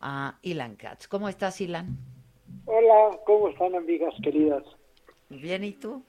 A 0.00 0.38
Ilan 0.42 0.76
Katz. 0.76 1.08
¿Cómo 1.08 1.28
estás, 1.28 1.60
Ilan? 1.60 1.96
Hola, 2.66 3.18
¿cómo 3.24 3.48
están 3.48 3.74
amigas 3.74 4.12
queridas? 4.22 4.62
Bien, 5.30 5.64
¿y 5.64 5.72
tú? 5.72 6.02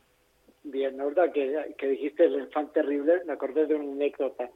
Bien, 0.67 0.99
ahorita 0.99 1.31
que, 1.31 1.75
que 1.77 1.87
dijiste 1.87 2.25
el 2.25 2.39
infante 2.39 2.81
terrible, 2.81 3.21
me 3.25 3.33
acordé 3.33 3.67
de 3.67 3.75
una 3.75 3.91
anécdota 3.93 4.49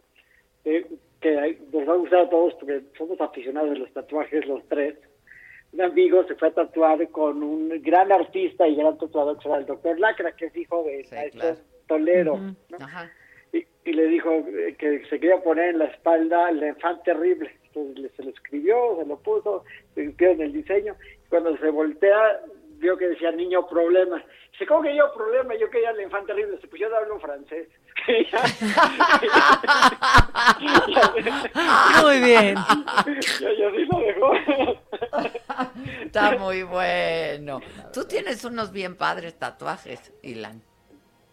eh, 0.66 0.86
que 1.22 1.58
nos 1.72 1.88
va 1.88 1.94
a 1.94 1.98
gustar 1.98 2.20
a 2.22 2.30
todos 2.30 2.54
porque 2.56 2.82
somos 2.98 3.20
aficionados 3.22 3.70
de 3.72 3.78
los 3.80 3.94
tatuajes 3.94 4.46
los 4.48 4.68
tres. 4.68 4.96
Un 5.72 5.82
amigo 5.82 6.24
se 6.24 6.34
fue 6.36 6.48
a 6.48 6.52
tatuar 6.54 7.08
con 7.10 7.44
un 7.44 7.70
gran 7.84 8.12
artista 8.12 8.68
y 8.68 8.76
gran 8.76 8.98
tatuador 8.98 9.38
que 9.38 9.44
se 9.44 9.50
llama 9.50 9.60
el 9.62 9.68
doctor 9.68 10.00
Lacra, 10.00 10.32
que 10.36 10.46
es 10.48 10.56
hijo 10.58 10.84
del 10.84 11.06
maestro 11.12 11.40
claro. 11.42 11.58
Toledo. 11.88 12.34
Ujú. 12.34 12.56
¿no? 12.70 12.78
Ajá. 12.80 13.12
y, 13.54 13.64
y 13.86 13.94
le 13.94 14.08
dijo 14.08 14.32
eh, 14.34 14.76
que 14.80 15.06
se 15.06 15.20
quería 15.20 15.38
poner 15.44 15.70
en 15.70 15.80
la 15.80 15.86
espalda 15.86 16.50
el 16.50 16.64
infante 16.64 17.04
terrible. 17.12 17.52
Entonces 17.66 18.00
le- 18.00 18.10
se 18.10 18.24
lo 18.24 18.30
escribió, 18.32 18.98
se 19.00 19.06
lo 19.06 19.18
puso, 19.20 19.64
se 19.94 20.02
en 20.18 20.42
el 20.42 20.54
diseño. 20.54 20.96
Cuando 21.30 21.56
se 21.58 21.70
voltea, 21.70 22.42
vio 22.80 22.98
que 22.98 23.10
decía 23.10 23.32
niño 23.32 23.68
problema. 23.68 24.24
Dice, 24.52 24.66
¿cómo 24.66 24.82
que 24.82 24.96
yo 24.96 25.14
problema? 25.14 25.54
Yo 25.56 25.70
quería 25.70 25.92
el 25.92 26.02
infante 26.02 26.34
terrible. 26.34 26.60
Se 26.60 26.68
puso 26.68 26.86
a 26.86 26.98
hablar 26.98 27.22
francés. 27.22 27.68
Muy 32.02 32.20
bien. 32.20 32.56
Ya, 33.40 33.54
ya 33.54 33.72
sí 33.72 33.86
lo 33.86 34.00
dejó. 34.00 34.34
Está 36.04 36.38
muy 36.38 36.64
bueno. 36.64 37.62
Tú 37.94 38.06
tienes 38.06 38.44
unos 38.44 38.72
bien 38.72 38.96
padres 38.96 39.38
tatuajes, 39.38 40.12
Ilan. 40.24 40.64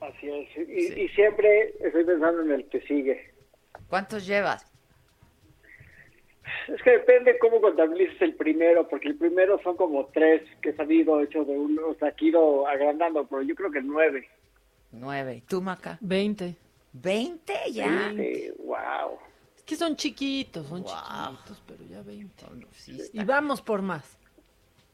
Así 0.01 0.29
es. 0.29 0.49
Y, 0.69 1.01
y 1.03 1.09
siempre 1.11 1.75
estoy 1.81 2.05
pensando 2.05 2.43
en 2.43 2.51
el 2.53 2.69
que 2.69 2.81
sigue. 2.83 3.33
¿Cuántos 3.89 4.27
llevas? 4.27 4.76
Es 6.69 6.83
que 6.83 6.91
depende 6.91 7.39
cómo 7.39 7.61
contabilices 7.61 8.21
el 8.23 8.35
primero, 8.35 8.89
porque 8.89 9.09
el 9.09 9.17
primero 9.17 9.61
son 9.63 9.77
como 9.77 10.07
tres 10.07 10.43
que 10.63 10.75
han 10.79 10.91
ido 10.91 11.21
hechos 11.21 11.47
de 11.47 11.53
uno, 11.59 11.89
o 11.89 11.95
sea, 11.95 12.13
que 12.13 12.27
he 12.27 12.29
ido 12.29 12.67
agrandando, 12.67 13.27
pero 13.27 13.43
yo 13.43 13.55
creo 13.55 13.71
que 13.71 13.81
nueve. 13.83 14.29
Nueve. 14.93 15.43
¿Tú, 15.49 15.61
Maca? 15.61 15.99
Veinte. 16.01 16.57
¿Veinte 16.93 17.55
ya? 17.71 18.13
Sí, 18.17 18.51
wow. 18.59 19.19
Es 19.57 19.63
que 19.65 19.77
son 19.77 19.97
chiquitos, 19.97 20.67
son 20.67 20.85
chiquitos, 20.85 21.63
pero 21.67 21.85
ya 21.85 22.03
20. 22.03 22.45
y 23.13 23.25
vamos 23.25 23.61
por 23.61 23.83
más. 23.83 24.17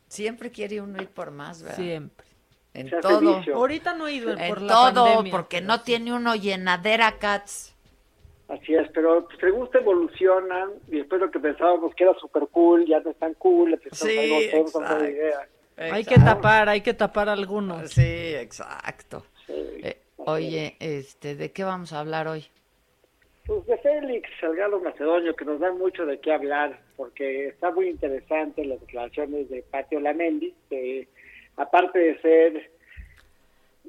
Siempre 0.09 0.51
quiere 0.51 0.81
uno 0.81 1.01
ir 1.01 1.09
por 1.09 1.31
más, 1.31 1.63
¿verdad? 1.63 1.77
Siempre. 1.77 2.27
En 2.75 2.89
Se 2.89 2.97
todo. 3.01 3.39
vicio. 3.39 3.55
Ahorita 3.57 3.95
no 3.95 4.07
he 4.07 4.15
ido 4.15 4.33
En 4.33 4.49
por 4.49 4.63
la 4.63 4.73
todo, 4.75 5.05
pandemia. 5.05 5.31
porque 5.31 5.61
no 5.61 5.81
tiene 5.83 6.13
uno 6.15 6.35
llenadera, 6.35 7.19
Cats. 7.19 7.72
Así 8.49 8.75
es, 8.75 8.89
pero 8.93 9.25
pues, 9.25 9.39
según 9.41 9.71
se 9.71 9.79
evolucionan, 9.79 10.71
y 10.89 10.99
después 10.99 11.21
lo 11.21 11.31
que 11.31 11.39
pensábamos 11.39 11.95
que 11.95 12.05
era 12.05 12.15
super 12.19 12.47
cool, 12.49 12.85
ya 12.87 13.01
no 13.01 13.11
es 13.11 13.17
tan 13.17 13.35
cool, 13.35 13.73
empezamos 13.73 14.13
Sí, 14.13 14.51
algo 14.53 15.05
idea. 15.09 15.49
Hay 15.77 16.05
que 16.05 16.17
tapar, 16.17 16.69
hay 16.69 16.81
que 16.83 16.95
tapar 16.95 17.29
algunos. 17.29 17.91
Sí, 17.91 18.35
exacto. 18.35 19.25
Eh, 19.49 19.97
oye, 20.19 20.77
este, 20.81 21.35
¿de 21.35 21.51
qué 21.51 21.65
vamos 21.65 21.93
a 21.93 22.01
hablar 22.01 22.29
hoy? 22.29 22.45
Pues 23.47 23.67
de 23.67 23.77
Félix 23.79 24.29
Salgado 24.41 24.81
Macedonio, 24.81 25.35
que 25.35 25.45
nos 25.45 25.59
da 25.59 25.73
mucho 25.73 26.07
de 26.07 26.21
qué 26.21 26.33
hablar, 26.33 26.79
porque 26.97 27.49
está 27.49 27.71
muy 27.73 27.89
interesante 27.89 28.65
las 28.65 28.81
declaraciones 28.81 29.49
de 29.49 29.63
Patio 29.63 29.99
Lamendi, 29.99 30.55
que 30.71 31.09
aparte 31.57 31.99
de 31.99 32.21
ser 32.21 32.71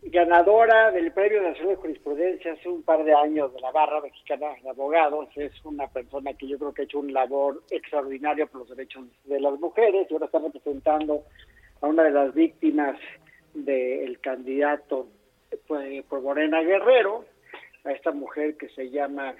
ganadora 0.05 0.91
del 0.91 1.11
Premio 1.11 1.41
Nacional 1.41 1.75
de 1.75 1.81
Jurisprudencia 1.81 2.53
hace 2.53 2.69
un 2.69 2.83
par 2.83 3.03
de 3.03 3.13
años 3.13 3.53
de 3.53 3.61
la 3.61 3.71
Barra 3.71 4.01
Mexicana 4.01 4.47
de 4.61 4.69
Abogados, 4.69 5.29
es 5.35 5.53
una 5.65 5.87
persona 5.87 6.33
que 6.33 6.47
yo 6.47 6.57
creo 6.57 6.73
que 6.73 6.81
ha 6.81 6.85
hecho 6.85 6.99
un 6.99 7.13
labor 7.13 7.63
extraordinario 7.69 8.47
por 8.47 8.61
los 8.61 8.69
derechos 8.69 9.05
de 9.23 9.39
las 9.39 9.59
mujeres 9.59 10.07
y 10.09 10.13
ahora 10.13 10.25
está 10.25 10.39
representando 10.39 11.23
a 11.81 11.87
una 11.87 12.03
de 12.03 12.11
las 12.11 12.33
víctimas 12.33 12.97
del 13.53 14.19
candidato 14.19 15.07
pues, 15.67 16.03
por 16.05 16.21
Morena 16.21 16.61
Guerrero, 16.61 17.25
a 17.85 17.91
esta 17.91 18.11
mujer 18.11 18.57
que 18.57 18.69
se 18.69 18.89
llama, 18.89 19.35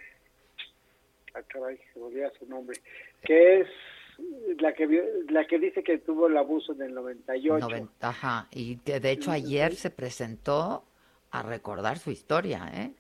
ah, 1.34 1.42
caray, 1.48 1.80
se 1.94 2.02
olvida 2.02 2.32
su 2.38 2.46
nombre, 2.46 2.80
que 3.24 3.62
es 3.62 3.68
la 4.60 4.74
que 4.74 4.88
la 5.30 5.46
que 5.46 5.60
dice 5.60 5.84
que 5.84 5.98
tuvo 6.00 6.28
el 6.28 6.38
abuso 6.38 6.74
en 6.74 6.82
el 6.84 6.94
98. 6.94 7.60
Noventa- 7.68 8.10
Ajá, 8.10 8.48
y 8.52 8.78
que 8.78 9.00
de 9.00 9.12
hecho 9.12 9.32
ayer 9.32 9.74
se 9.76 9.90
presentó 9.90 10.84
a 11.32 11.42
recordar 11.44 11.98
su 11.98 12.12
historia, 12.12 12.70
¿eh? 12.74 12.92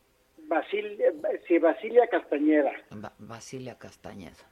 Basil, 0.47 1.01
sí, 1.47 1.57
Basilia 1.59 2.07
Castañeda. 2.07 2.71
Ba- 2.91 3.13
Basilia 3.19 3.77
Castañeda. 3.77 4.43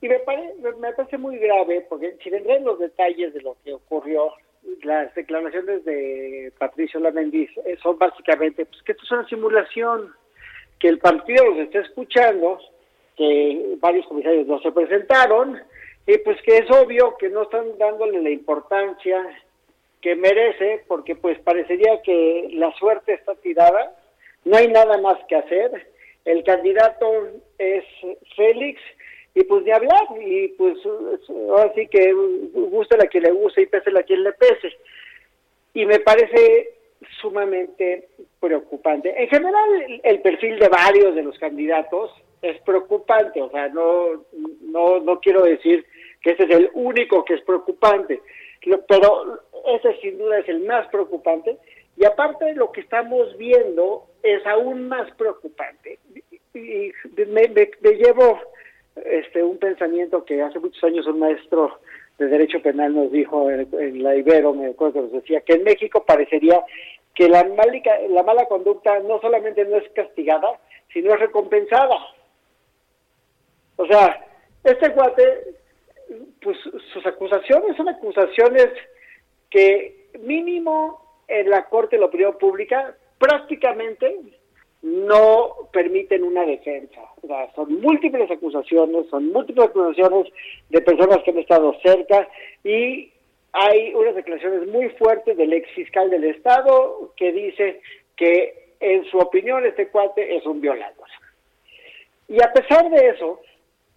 Y 0.00 0.08
me, 0.08 0.18
pare- 0.20 0.54
me- 0.62 0.72
me 0.76 0.92
parece 0.92 1.18
muy 1.18 1.36
grave, 1.38 1.86
porque 1.88 2.16
si 2.22 2.30
vendré 2.30 2.56
en 2.56 2.64
los 2.64 2.78
detalles 2.78 3.34
de 3.34 3.40
lo 3.42 3.56
que 3.64 3.72
ocurrió, 3.74 4.32
las 4.82 5.14
declaraciones 5.14 5.84
de 5.84 6.52
Patricio 6.58 7.00
Lamendiz 7.00 7.50
eh, 7.66 7.76
son 7.82 7.98
básicamente 7.98 8.64
pues, 8.66 8.82
que 8.82 8.92
esto 8.92 9.04
es 9.04 9.10
una 9.10 9.28
simulación, 9.28 10.12
que 10.78 10.88
el 10.88 10.98
partido 10.98 11.44
los 11.50 11.58
está 11.58 11.80
escuchando, 11.80 12.58
que 13.16 13.76
varios 13.80 14.06
comisarios 14.06 14.46
no 14.46 14.58
se 14.60 14.72
presentaron, 14.72 15.60
y 16.06 16.18
pues 16.18 16.40
que 16.42 16.58
es 16.58 16.70
obvio 16.70 17.16
que 17.18 17.28
no 17.28 17.42
están 17.42 17.78
dándole 17.78 18.20
la 18.22 18.30
importancia 18.30 19.18
que 20.00 20.16
merece, 20.16 20.82
porque 20.88 21.14
pues 21.14 21.38
parecería 21.40 22.00
que 22.02 22.48
la 22.52 22.72
suerte 22.72 23.12
está 23.12 23.34
tirada, 23.34 23.96
no 24.44 24.56
hay 24.56 24.68
nada 24.68 24.98
más 24.98 25.18
que 25.28 25.36
hacer, 25.36 25.86
el 26.24 26.42
candidato 26.44 27.28
es 27.58 27.84
Félix, 28.34 28.80
y 29.34 29.44
pues 29.44 29.64
de 29.64 29.72
hablar, 29.72 30.02
y 30.20 30.48
pues 30.48 30.78
ahora 31.28 31.72
sí 31.74 31.86
que 31.86 32.12
guste 32.12 32.96
a 32.96 33.06
quien 33.06 33.24
le 33.24 33.32
guste 33.32 33.62
y 33.62 33.66
pese 33.66 33.90
a 33.96 34.02
quien 34.02 34.24
le 34.24 34.32
pese. 34.32 34.76
Y 35.72 35.86
me 35.86 36.00
parece 36.00 36.74
sumamente 37.20 38.08
preocupante. 38.40 39.14
En 39.16 39.28
general, 39.28 40.00
el 40.02 40.20
perfil 40.20 40.58
de 40.58 40.68
varios 40.68 41.14
de 41.14 41.22
los 41.22 41.38
candidatos 41.38 42.10
es 42.42 42.60
preocupante, 42.62 43.40
o 43.40 43.50
sea, 43.50 43.68
no, 43.68 44.24
no, 44.62 44.98
no 45.00 45.20
quiero 45.20 45.42
decir 45.42 45.86
que 46.22 46.30
ese 46.32 46.44
es 46.44 46.50
el 46.50 46.70
único 46.74 47.24
que 47.24 47.34
es 47.34 47.40
preocupante, 47.42 48.20
pero 48.88 49.40
ese 49.66 49.96
sin 50.00 50.18
duda 50.18 50.38
es 50.38 50.48
el 50.48 50.60
más 50.64 50.86
preocupante. 50.88 51.56
Y 51.96 52.04
aparte 52.04 52.54
lo 52.54 52.72
que 52.72 52.80
estamos 52.80 53.36
viendo 53.36 54.06
es 54.22 54.44
aún 54.46 54.88
más 54.88 55.10
preocupante. 55.12 55.98
Y 56.54 56.92
me, 57.26 57.48
me- 57.48 57.92
llevo 57.96 58.38
este 59.04 59.42
un 59.42 59.58
pensamiento 59.58 60.24
que 60.24 60.42
hace 60.42 60.58
muchos 60.58 60.82
años 60.84 61.06
un 61.06 61.18
maestro 61.20 61.78
de 62.18 62.26
Derecho 62.26 62.60
Penal 62.60 62.94
nos 62.94 63.10
dijo 63.12 63.50
en, 63.50 63.68
en 63.72 64.02
la 64.02 64.14
Ibero, 64.16 64.52
me 64.52 64.66
acuerdo 64.68 64.94
que 64.94 65.00
nos 65.00 65.12
decía, 65.12 65.40
que 65.42 65.54
en 65.54 65.64
México 65.64 66.04
parecería 66.04 66.62
que 67.14 67.28
la, 67.28 67.44
malica- 67.44 67.98
la 68.08 68.22
mala 68.22 68.46
conducta 68.46 68.98
no 69.00 69.20
solamente 69.20 69.64
no 69.64 69.76
es 69.78 69.88
castigada, 69.92 70.58
sino 70.92 71.14
es 71.14 71.20
recompensada. 71.20 71.96
O 73.76 73.86
sea, 73.86 74.26
este 74.64 74.92
cuate, 74.92 75.54
pues 76.40 76.56
sus 76.92 77.06
acusaciones 77.06 77.76
son 77.76 77.88
acusaciones 77.88 78.68
que 79.48 80.08
mínimo 80.20 81.22
en 81.28 81.50
la 81.50 81.64
Corte 81.66 81.96
de 81.96 82.00
la 82.00 82.06
Opinión 82.06 82.36
Pública 82.38 82.96
prácticamente 83.18 84.16
no 84.82 85.68
permiten 85.72 86.24
una 86.24 86.44
defensa. 86.44 87.00
O 87.22 87.26
sea, 87.26 87.52
son 87.54 87.80
múltiples 87.80 88.30
acusaciones, 88.30 89.06
son 89.10 89.30
múltiples 89.30 89.66
acusaciones 89.66 90.32
de 90.70 90.80
personas 90.80 91.18
que 91.22 91.30
han 91.30 91.38
estado 91.38 91.74
cerca 91.82 92.28
y 92.64 93.12
hay 93.52 93.94
unas 93.94 94.14
declaraciones 94.14 94.68
muy 94.68 94.88
fuertes 94.90 95.36
del 95.36 95.52
ex 95.52 95.68
fiscal 95.72 96.08
del 96.08 96.24
Estado 96.24 97.12
que 97.16 97.32
dice 97.32 97.80
que 98.16 98.74
en 98.80 99.04
su 99.06 99.18
opinión 99.18 99.66
este 99.66 99.88
cuate 99.88 100.36
es 100.36 100.46
un 100.46 100.60
violador. 100.60 101.08
Y 102.28 102.42
a 102.42 102.52
pesar 102.52 102.88
de 102.88 103.08
eso, 103.08 103.40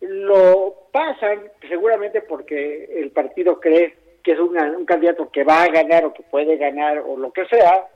lo 0.07 0.87
pasan 0.91 1.41
seguramente 1.67 2.21
porque 2.21 2.89
el 2.99 3.11
partido 3.11 3.59
cree 3.59 3.95
que 4.23 4.33
es 4.33 4.39
un 4.39 4.85
candidato 4.85 5.29
que 5.31 5.43
va 5.43 5.63
a 5.63 5.67
ganar 5.67 6.05
o 6.05 6.13
que 6.13 6.23
puede 6.23 6.57
ganar 6.57 6.99
o 6.99 7.17
lo 7.17 7.31
que 7.31 7.45
sea, 7.45 7.87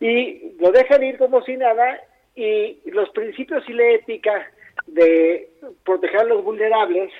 y 0.00 0.52
lo 0.58 0.70
dejan 0.72 1.02
ir 1.02 1.18
como 1.18 1.42
si 1.42 1.56
nada 1.56 2.00
y 2.34 2.78
los 2.90 3.10
principios 3.10 3.66
y 3.68 3.72
la 3.72 3.90
ética 3.90 4.50
de 4.86 5.50
proteger 5.84 6.20
a 6.20 6.24
los 6.24 6.44
vulnerables 6.44 7.10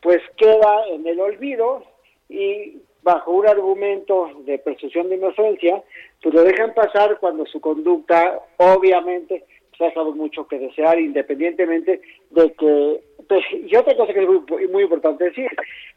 pues 0.00 0.20
queda 0.36 0.86
en 0.88 1.06
el 1.06 1.20
olvido 1.20 1.84
y 2.28 2.78
bajo 3.02 3.32
un 3.32 3.46
argumento 3.46 4.30
de 4.46 4.58
presunción 4.58 5.08
de 5.10 5.16
inocencia 5.16 5.82
pues 6.22 6.34
lo 6.34 6.42
dejan 6.42 6.72
pasar 6.74 7.18
cuando 7.20 7.44
su 7.46 7.60
conducta 7.60 8.40
obviamente 8.56 9.44
pues, 9.70 9.80
ha 9.82 9.84
dejado 9.86 10.12
mucho 10.12 10.48
que 10.48 10.58
desear 10.58 10.98
independientemente 10.98 12.00
de 12.30 12.52
que 12.54 13.00
pues, 13.28 13.44
y 13.52 13.74
otra 13.76 13.96
cosa 13.96 14.12
que 14.12 14.22
es 14.22 14.28
muy, 14.28 14.68
muy 14.68 14.82
importante 14.84 15.24
decir 15.24 15.48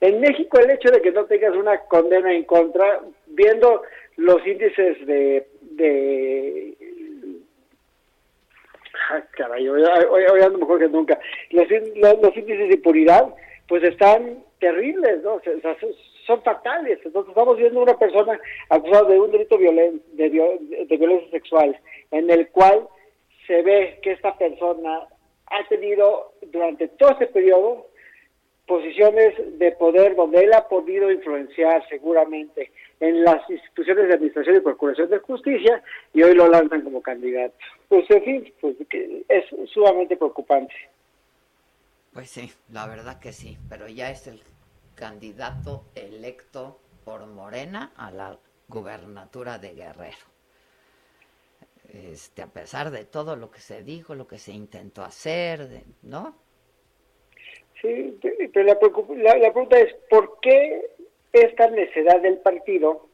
en 0.02 0.20
México 0.20 0.60
el 0.60 0.72
hecho 0.72 0.90
de 0.92 1.02
que 1.02 1.12
no 1.12 1.26
tengas 1.26 1.56
una 1.56 1.78
condena 1.86 2.32
en 2.34 2.44
contra 2.44 3.02
viendo 3.28 3.82
los 4.18 4.46
índices 4.46 5.06
de, 5.06 5.48
de 5.62 6.74
Ah, 9.10 9.24
caray, 9.38 9.68
hoy, 9.70 9.84
ando 10.44 10.58
mejor 10.60 10.80
que 10.80 10.90
nunca. 10.90 11.18
Los, 11.52 11.68
los, 11.70 12.36
índices 12.36 12.68
de 12.68 12.76
impunidad, 12.76 13.34
pues 13.68 13.84
están 13.84 14.44
terribles, 14.60 15.24
¿no? 15.24 15.36
O 15.36 15.40
sea, 15.42 15.54
son, 15.80 15.90
son 16.26 16.42
fatales. 16.42 17.00
Entonces, 17.06 17.30
estamos 17.30 17.58
viendo 17.58 17.82
una 17.82 17.98
persona 17.98 18.38
acusada 18.70 19.08
de 19.08 19.20
un 19.20 19.32
delito 19.32 19.58
violen- 19.58 20.02
de, 20.14 20.30
vio- 20.30 20.58
de 20.60 20.98
violencia 20.98 21.30
sexual, 21.32 21.80
en 22.12 22.30
el 22.30 22.50
cual 22.50 22.88
se 23.46 23.62
ve 23.62 24.00
que 24.02 24.12
esta 24.12 24.38
persona 24.38 25.08
ha 25.50 25.68
tenido 25.68 26.34
durante 26.52 26.88
todo 26.88 27.12
este 27.12 27.28
periodo 27.28 27.88
posiciones 28.68 29.34
de 29.58 29.72
poder 29.72 30.16
donde 30.16 30.44
él 30.44 30.54
ha 30.54 30.68
podido 30.68 31.10
influenciar 31.10 31.88
seguramente 31.88 32.72
en 33.00 33.24
las 33.24 33.50
instituciones 33.50 34.08
de 34.08 34.14
administración 34.16 34.58
y 34.58 34.60
procuración 34.60 35.10
de 35.10 35.20
justicia 35.20 35.82
y 36.14 36.24
hoy 36.24 36.36
lo 36.36 36.50
lanzan 36.50 36.82
como 36.82 37.02
candidato. 37.02 37.56
Pues 37.88 38.10
en 38.10 38.24
fin, 38.24 38.54
pues 38.60 38.76
es 39.30 39.46
sumamente 39.72 40.18
preocupante. 40.18 40.74
Pues 42.14 42.30
sí, 42.30 42.52
la 42.72 42.88
verdad 42.88 43.20
que 43.20 43.32
sí, 43.32 43.58
pero 43.70 43.88
ya 43.88 44.10
es 44.10 44.28
el 44.28 44.42
candidato 44.96 45.86
electo 45.96 46.80
por 47.06 47.26
Morena 47.28 47.94
a 47.96 48.12
la 48.12 48.38
gubernatura 48.68 49.60
de 49.60 49.76
Guerrero. 49.76 50.37
Este, 51.94 52.42
a 52.42 52.48
pesar 52.48 52.92
de 52.92 53.06
todo 53.06 53.36
lo 53.36 53.50
que 53.52 53.60
se 53.60 53.84
dijo, 53.84 54.14
lo 54.16 54.28
que 54.28 54.38
se 54.40 54.52
intentó 54.52 55.04
hacer, 55.04 55.68
de- 55.68 55.84
¿no? 56.04 56.36
Sí, 57.82 58.18
pero 58.54 58.66
la, 58.66 58.78
la, 59.18 59.38
la 59.38 59.52
pregunta 59.54 59.78
es, 59.80 59.94
¿por 60.10 60.40
qué 60.42 60.90
esta 61.32 61.70
necedad 61.70 62.20
del 62.22 62.40
partido 62.40 63.08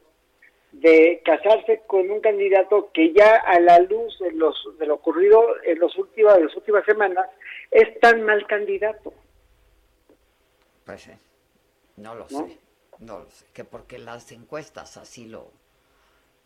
de 0.72 1.22
casarse 1.24 1.82
con 1.86 2.10
un 2.10 2.20
candidato 2.20 2.90
que 2.92 3.12
ya 3.12 3.36
a 3.36 3.60
la 3.60 3.78
luz 3.80 4.18
de, 4.18 4.32
los, 4.32 4.56
de 4.78 4.86
lo 4.86 4.94
ocurrido 4.94 5.44
en, 5.64 5.78
los 5.78 5.96
últimos, 5.98 6.38
las 6.40 6.56
últimas 6.56 6.84
semanas 6.84 7.28
es 7.70 7.98
tan 8.00 8.22
mal 8.22 8.46
candidato? 8.46 9.12
Pues 10.84 11.02
sí, 11.02 11.12
no 11.96 12.14
lo 12.14 12.28
¿No? 12.30 12.38
sé, 12.46 12.58
no 13.00 13.20
lo 13.20 13.30
sé, 13.30 13.46
que 13.54 13.64
porque 13.64 13.98
las 13.98 14.30
encuestas 14.32 14.96
así 14.96 15.26
lo, 15.26 15.50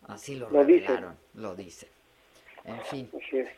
así 0.09 0.37
lo, 0.37 0.51
Lo 0.51 0.65
dicen. 0.65 0.87
revelaron, 0.87 1.19
lo 1.35 1.55
dicen. 1.55 1.89
En 2.65 2.81
fin. 2.83 3.11
Así 3.15 3.39
es. 3.39 3.49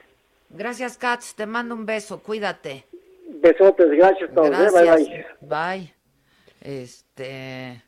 Gracias, 0.50 0.96
Katz, 0.96 1.34
te 1.34 1.46
mando 1.46 1.74
un 1.74 1.86
beso, 1.86 2.20
cuídate. 2.22 2.84
Besotes, 3.28 3.90
gracias 3.90 4.30
todos. 4.34 4.48
¿eh? 4.48 4.68
Gracias. 4.72 4.96
Bye, 4.96 5.26
bye. 5.40 5.78
Bye. 5.78 5.94
Este, 6.60 7.82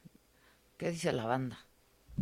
¿qué 0.76 0.90
dice 0.90 1.12
la 1.12 1.26
banda? 1.26 1.58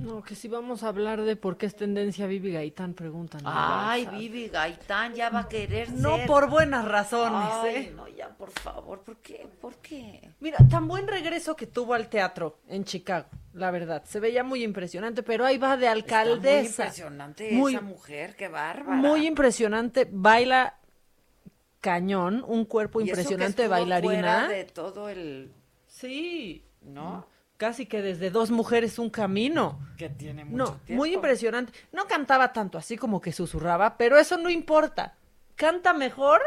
No, 0.01 0.23
que 0.23 0.35
si 0.35 0.49
vamos 0.49 0.83
a 0.83 0.89
hablar 0.89 1.21
de 1.23 1.37
por 1.37 1.57
qué 1.59 1.67
es 1.67 1.77
tendencia 1.77 2.27
Vivi 2.27 2.53
Gaitán, 2.53 2.95
preguntan. 2.95 3.43
Ay. 3.45 4.07
Vivi 4.07 4.49
Gaitán 4.49 5.15
ya 5.15 5.29
va 5.31 5.41
a 5.41 5.49
querer 5.49 5.91
No 5.93 6.17
ser. 6.17 6.27
por 6.27 6.49
buenas 6.49 6.85
razones, 6.87 7.49
Ay, 7.63 7.75
¿eh? 7.77 7.93
no, 7.95 8.09
ya, 8.09 8.29
por 8.31 8.51
favor, 8.51 9.01
¿por 9.01 9.19
qué? 9.19 9.47
¿Por 9.61 9.75
qué? 9.77 10.31
Mira, 10.41 10.57
tan 10.71 10.89
buen 10.89 11.07
regreso 11.07 11.55
que 11.55 11.67
tuvo 11.67 11.93
al 11.95 12.09
teatro 12.09 12.59
en 12.69 12.85
Chicago, 12.85 13.27
la 13.53 13.71
verdad. 13.71 14.03
Se 14.07 14.21
veía 14.21 14.43
muy 14.43 14.65
impresionante, 14.65 15.23
pero 15.23 15.45
ahí 15.45 15.59
va 15.59 15.77
de 15.77 15.85
Está 15.87 15.93
alcaldesa. 15.93 16.83
muy 16.85 16.87
impresionante 16.87 17.51
Muy- 17.53 17.75
esa 17.75 17.83
mujer, 17.85 18.37
qué 18.37 18.49
bárbara. 18.49 18.97
Muy 18.97 19.27
impresionante, 19.27 20.09
baila 20.11 20.77
cañón, 21.81 22.43
un 22.47 22.65
cuerpo 22.65 23.01
Y 23.01 23.05
eso 23.05 23.15
que 23.15 23.21
impresionante 23.21 23.63
de 23.63 23.69
bailarina. 23.69 24.13
fuera 24.13 24.49
de 24.49 24.65
todo 24.65 25.09
el, 25.09 25.53
Sí, 25.87 26.65
¿no? 26.83 27.27
Casi 27.61 27.85
que 27.85 28.01
desde 28.01 28.31
dos 28.31 28.51
mujeres 28.51 28.99
un 28.99 29.11
camino. 29.11 29.79
Que 29.99 30.09
tiene 30.09 30.47
mucho 30.47 30.57
No, 30.57 30.71
tiempo. 30.79 30.95
muy 31.03 31.13
impresionante. 31.13 31.75
No 31.93 32.07
cantaba 32.07 32.55
tanto 32.55 32.79
así 32.79 32.97
como 32.97 33.21
que 33.21 33.33
susurraba, 33.33 33.99
pero 33.99 34.17
eso 34.19 34.39
no 34.39 34.49
importa. 34.49 35.19
Canta 35.57 35.93
mejor 35.93 36.41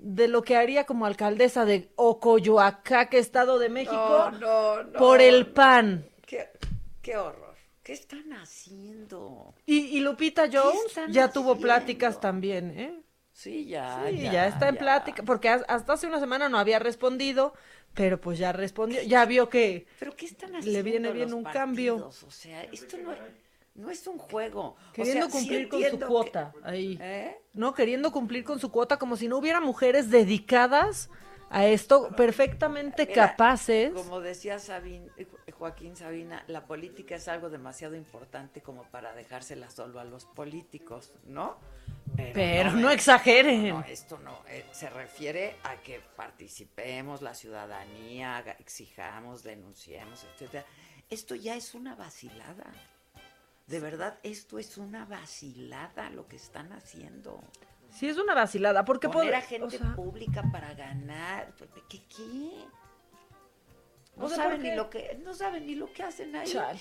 de 0.00 0.26
lo 0.26 0.42
que 0.42 0.56
haría 0.56 0.84
como 0.84 1.06
alcaldesa 1.06 1.64
de 1.64 1.92
Ocoyoacaque, 1.94 3.18
Estado 3.18 3.60
de 3.60 3.68
México, 3.68 3.94
No, 3.94 4.30
no, 4.32 4.82
no. 4.82 4.98
por 4.98 5.20
el 5.20 5.46
pan. 5.46 6.04
Qué, 6.26 6.48
qué 7.00 7.16
horror. 7.16 7.54
¿Qué 7.84 7.92
están 7.92 8.32
haciendo? 8.32 9.54
Y, 9.64 9.96
y 9.96 10.00
Lupita 10.00 10.48
Jones 10.52 10.92
ya 11.10 11.30
tuvo 11.30 11.56
pláticas 11.56 12.20
también, 12.20 12.76
¿eh? 12.76 12.98
Sí, 13.32 13.66
ya, 13.66 14.04
Sí, 14.08 14.22
ya, 14.22 14.32
ya, 14.32 14.46
está 14.48 14.68
en 14.68 14.74
ya. 14.74 14.80
plática, 14.80 15.22
porque 15.22 15.48
has- 15.48 15.64
hasta 15.66 15.92
hace 15.94 16.06
una 16.06 16.20
semana 16.20 16.48
no 16.48 16.58
había 16.58 16.78
respondido, 16.78 17.54
pero 17.94 18.20
pues 18.20 18.38
ya 18.38 18.52
respondió, 18.52 19.02
ya 19.02 19.24
vio 19.26 19.48
que 19.48 19.86
¿Pero 19.98 20.14
qué 20.16 20.26
están 20.26 20.52
le 20.52 20.58
haciendo 20.58 20.82
viene 20.82 21.12
bien 21.12 21.32
un 21.34 21.44
cambio. 21.44 22.08
O 22.26 22.30
sea, 22.30 22.62
esto 22.64 22.96
no, 22.98 23.14
no 23.74 23.90
es 23.90 24.06
un 24.06 24.18
juego. 24.18 24.76
O 24.90 24.92
Queriendo 24.92 25.26
sí 25.26 25.32
cumplir 25.32 25.68
con 25.68 25.82
su 25.82 25.98
que- 25.98 26.06
cuota 26.06 26.52
ahí. 26.62 26.98
¿Eh? 27.00 27.36
No, 27.54 27.74
queriendo 27.74 28.10
cumplir 28.12 28.44
con 28.44 28.58
su 28.58 28.70
cuota 28.70 28.98
como 28.98 29.16
si 29.16 29.28
no 29.28 29.38
hubiera 29.38 29.60
mujeres 29.60 30.10
dedicadas 30.10 31.10
a 31.50 31.66
esto, 31.66 32.08
perfectamente 32.16 33.06
Mira, 33.06 33.28
capaces. 33.28 33.92
Como 33.92 34.20
decía 34.20 34.58
Sabin, 34.58 35.10
eh, 35.18 35.26
Joaquín 35.62 35.94
Sabina, 35.94 36.42
la 36.48 36.66
política 36.66 37.14
es 37.14 37.28
algo 37.28 37.48
demasiado 37.48 37.94
importante 37.94 38.60
como 38.62 38.82
para 38.82 39.14
dejársela 39.14 39.70
solo 39.70 40.00
a 40.00 40.04
los 40.04 40.24
políticos, 40.24 41.12
¿no? 41.24 41.56
Pero 42.16 42.72
no 42.72 42.90
exageren. 42.90 43.68
No, 43.68 43.84
esto 43.84 44.18
no, 44.18 44.40
eh, 44.48 44.66
se 44.72 44.90
refiere 44.90 45.54
a 45.62 45.76
que 45.76 46.00
participemos, 46.16 47.22
la 47.22 47.32
ciudadanía, 47.32 48.40
exijamos, 48.58 49.44
denunciemos, 49.44 50.26
etcétera. 50.34 50.66
Esto 51.08 51.36
ya 51.36 51.54
es 51.54 51.76
una 51.76 51.94
vacilada. 51.94 52.72
De 53.68 53.78
verdad, 53.78 54.18
esto 54.24 54.58
es 54.58 54.76
una 54.78 55.04
vacilada 55.04 56.10
lo 56.10 56.26
que 56.26 56.34
están 56.34 56.72
haciendo. 56.72 57.40
Sí, 57.92 58.08
es 58.08 58.18
una 58.18 58.34
vacilada, 58.34 58.84
porque 58.84 59.08
Poner 59.08 59.36
a 59.36 59.42
gente 59.42 59.76
o 59.76 59.78
sea, 59.78 59.94
pública 59.94 60.42
para 60.50 60.74
ganar. 60.74 61.54
¿Qué 61.88 62.02
qué? 62.08 62.66
No 64.16 64.26
O 64.26 64.28
sea, 64.28 64.36
saben 64.38 64.62
ni 64.62 64.74
lo 64.74 64.90
que 64.90 65.18
no 65.24 65.34
saben 65.34 65.66
ni 65.66 65.74
lo 65.74 65.92
que 65.92 66.02
hacen 66.02 66.34
ahí. 66.36 66.46
Chale. 66.46 66.80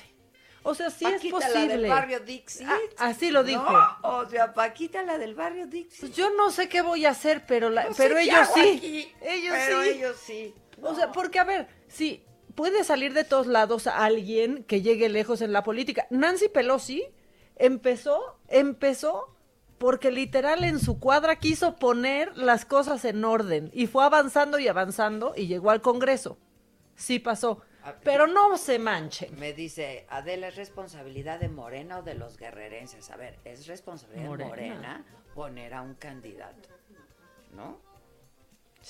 O 0.64 0.76
sea, 0.76 0.92
sí 0.92 1.06
Paquita, 1.06 1.38
es 1.38 1.44
la 1.44 1.48
posible. 1.50 1.78
del 1.78 1.90
barrio 1.90 2.20
Dixie. 2.20 2.68
Ah, 2.68 2.78
así 2.98 3.32
lo 3.32 3.44
dijo. 3.44 3.64
No, 3.64 3.98
o 4.04 4.30
sea, 4.30 4.54
Paquita, 4.54 5.02
la 5.04 5.18
del 5.18 5.34
barrio 5.34 5.66
Dixie. 5.66 6.00
Pues 6.02 6.16
yo 6.16 6.30
no 6.36 6.52
sé 6.52 6.70
qué 6.70 6.82
voy 6.82 7.06
a 7.06 7.12
hacer, 7.12 7.46
pero 7.48 7.70
la, 7.70 7.86
No 7.86 7.96
pero 7.98 8.18
ellos 8.18 8.48
sí. 8.54 8.60
aquí, 8.78 9.12
ellos 9.22 9.56
pero 9.58 9.82
sí. 9.82 9.90
ellos 9.90 10.18
sí. 10.24 10.54
O 10.84 10.94
sea, 10.94 11.12
porque 11.12 11.40
a 11.40 11.46
ver, 11.46 11.68
sí, 11.88 12.24
puede 12.54 12.84
salir 12.84 13.14
de 13.14 13.24
todos 13.24 13.48
lados 13.48 13.88
alguien 13.88 14.64
que 14.66 14.82
llegue 14.82 15.10
lejos 15.10 15.42
en 15.42 15.52
la 15.52 15.64
política. 15.64 16.06
Nancy 16.12 16.48
Pelosi 16.48 17.04
empezó, 17.56 18.40
empezó 18.48 19.34
porque 19.80 20.12
literal 20.12 20.64
en 20.64 20.80
su 20.80 21.00
cuadra 21.00 21.38
quiso 21.38 21.76
poner 21.76 22.38
las 22.38 22.66
cosas 22.66 23.04
en 23.06 23.26
orden 23.26 23.72
y 23.74 23.88
fue 23.88 24.04
avanzando 24.04 24.60
y 24.60 24.68
avanzando 24.68 25.34
y 25.36 25.48
llegó 25.48 25.72
al 25.72 25.82
Congreso. 25.82 26.38
Sí 27.02 27.20
pasó. 27.20 27.62
Pero 28.04 28.28
no 28.28 28.58
se 28.58 28.78
manchen. 28.78 29.40
Me 29.40 29.54
dice, 29.54 30.06
Adela, 30.10 30.50
¿es 30.50 30.56
responsabilidad 30.56 31.40
de 31.40 31.50
Morena 31.50 31.98
o 31.98 32.04
de 32.04 32.14
los 32.14 32.38
guerrerenses? 32.38 33.10
A 33.10 33.18
ver, 33.18 33.40
es 33.44 33.66
responsabilidad 33.66 34.28
Morena. 34.28 34.56
de 34.56 34.70
Morena 34.70 35.06
poner 35.34 35.74
a 35.74 35.82
un 35.82 35.96
candidato, 35.96 36.70
¿no? 37.54 37.80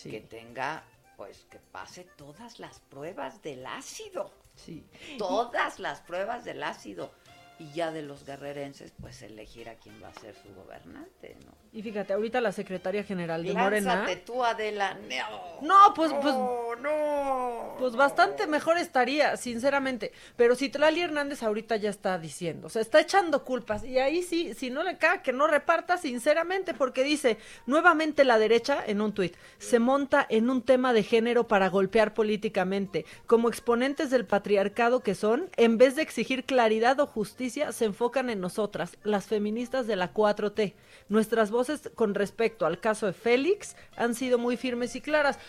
Que 0.04 0.20
tenga, 0.20 0.84
pues, 1.16 1.46
que 1.50 1.60
pase 1.60 2.04
todas 2.18 2.60
las 2.60 2.80
pruebas 2.82 3.42
del 3.42 3.66
ácido. 3.66 4.34
Sí. 4.56 4.86
Todas 5.18 5.80
las 5.80 6.02
pruebas 6.02 6.44
del 6.44 6.62
ácido. 6.64 7.12
Y 7.60 7.72
ya 7.74 7.92
de 7.92 8.02
los 8.02 8.26
guerrerenses, 8.26 8.92
pues, 9.00 9.22
elegir 9.22 9.70
a 9.70 9.76
quién 9.76 10.02
va 10.04 10.08
a 10.08 10.14
ser 10.16 10.34
su 10.36 10.52
gobernante, 10.56 11.38
¿no? 11.46 11.52
Y 11.72 11.84
fíjate, 11.84 12.12
ahorita 12.14 12.42
la 12.42 12.52
secretaria 12.52 13.04
general 13.04 13.44
de 13.44 13.54
Morena. 13.54 13.96
Lánzate 13.98 14.16
tú, 14.18 14.44
Adela. 14.44 14.96
No, 14.96 15.62
No, 15.62 15.94
pues, 15.94 16.12
pues, 16.12 16.34
no. 16.34 17.51
Pues 17.82 17.95
bastante 17.95 18.45
mejor 18.45 18.78
estaría, 18.78 19.38
sinceramente. 19.38 20.12
Pero 20.36 20.53
si 20.53 20.70
Tlali 20.70 21.02
Hernández 21.02 21.41
ahorita 21.41 21.78
ya 21.78 21.90
está 21.90 22.20
diciendo, 22.20 22.68
o 22.68 22.70
sea, 22.70 22.80
está 22.80 23.02
echando 23.02 23.44
culpas. 23.44 23.84
Y 23.84 23.98
ahí 23.98 24.22
sí, 24.22 24.53
si 24.53 24.70
no 24.70 24.84
le 24.84 24.99
caga, 24.99 25.24
que 25.24 25.34
no 25.34 25.48
reparta, 25.48 25.98
sinceramente, 25.98 26.76
porque 26.76 27.03
dice, 27.03 27.40
nuevamente 27.66 28.24
la 28.24 28.38
derecha, 28.38 28.84
en 28.86 29.02
un 29.02 29.14
tuit, 29.14 29.36
se 29.58 29.80
monta 29.80 30.24
en 30.30 30.52
un 30.52 30.62
tema 30.62 30.94
de 30.94 31.02
género 31.02 31.48
para 31.48 31.70
golpear 31.70 32.14
políticamente. 32.14 33.08
Como 33.26 33.49
exponentes 33.49 34.12
del 34.12 34.28
patriarcado 34.28 35.02
que 35.02 35.16
son, 35.16 35.49
en 35.58 35.80
vez 35.80 35.95
de 35.95 36.03
exigir 36.03 36.44
claridad 36.44 36.99
o 36.99 37.08
justicia, 37.08 37.72
se 37.72 37.86
enfocan 37.86 38.30
en 38.30 38.41
nosotras, 38.41 38.95
las 39.02 39.26
feministas 39.26 39.88
de 39.88 39.95
la 39.95 40.14
4T. 40.14 40.76
Nuestras 41.10 41.49
voces 41.49 41.90
con 41.95 42.14
respecto 42.14 42.68
al 42.68 42.80
caso 42.80 43.08
de 43.08 43.14
Félix 43.14 43.76
han 43.98 44.14
sido 44.14 44.38
muy 44.38 44.56
firmes 44.56 44.95
y 44.95 45.02
claras. 45.02 45.40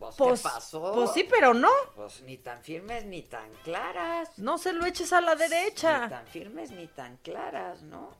Pues, 0.00 0.16
Pues- 0.16 0.40
¿qué 0.42 0.48
pasó? 0.48 0.92
pues 0.94 1.10
sí, 1.12 1.24
pero 1.28 1.52
no. 1.54 1.68
Pues 1.94 2.22
ni 2.22 2.38
tan 2.38 2.62
firmes 2.62 3.04
ni 3.04 3.22
tan 3.22 3.52
claras. 3.62 4.36
No 4.38 4.56
se 4.58 4.72
lo 4.72 4.84
eches 4.86 5.12
a 5.12 5.20
la 5.20 5.34
Ni 5.34 5.42
derecha. 5.42 6.08
tan 6.08 6.26
firmes 6.26 6.70
ni 6.72 6.86
tan 6.88 7.18
claras, 7.18 7.82
¿no? 7.82 8.10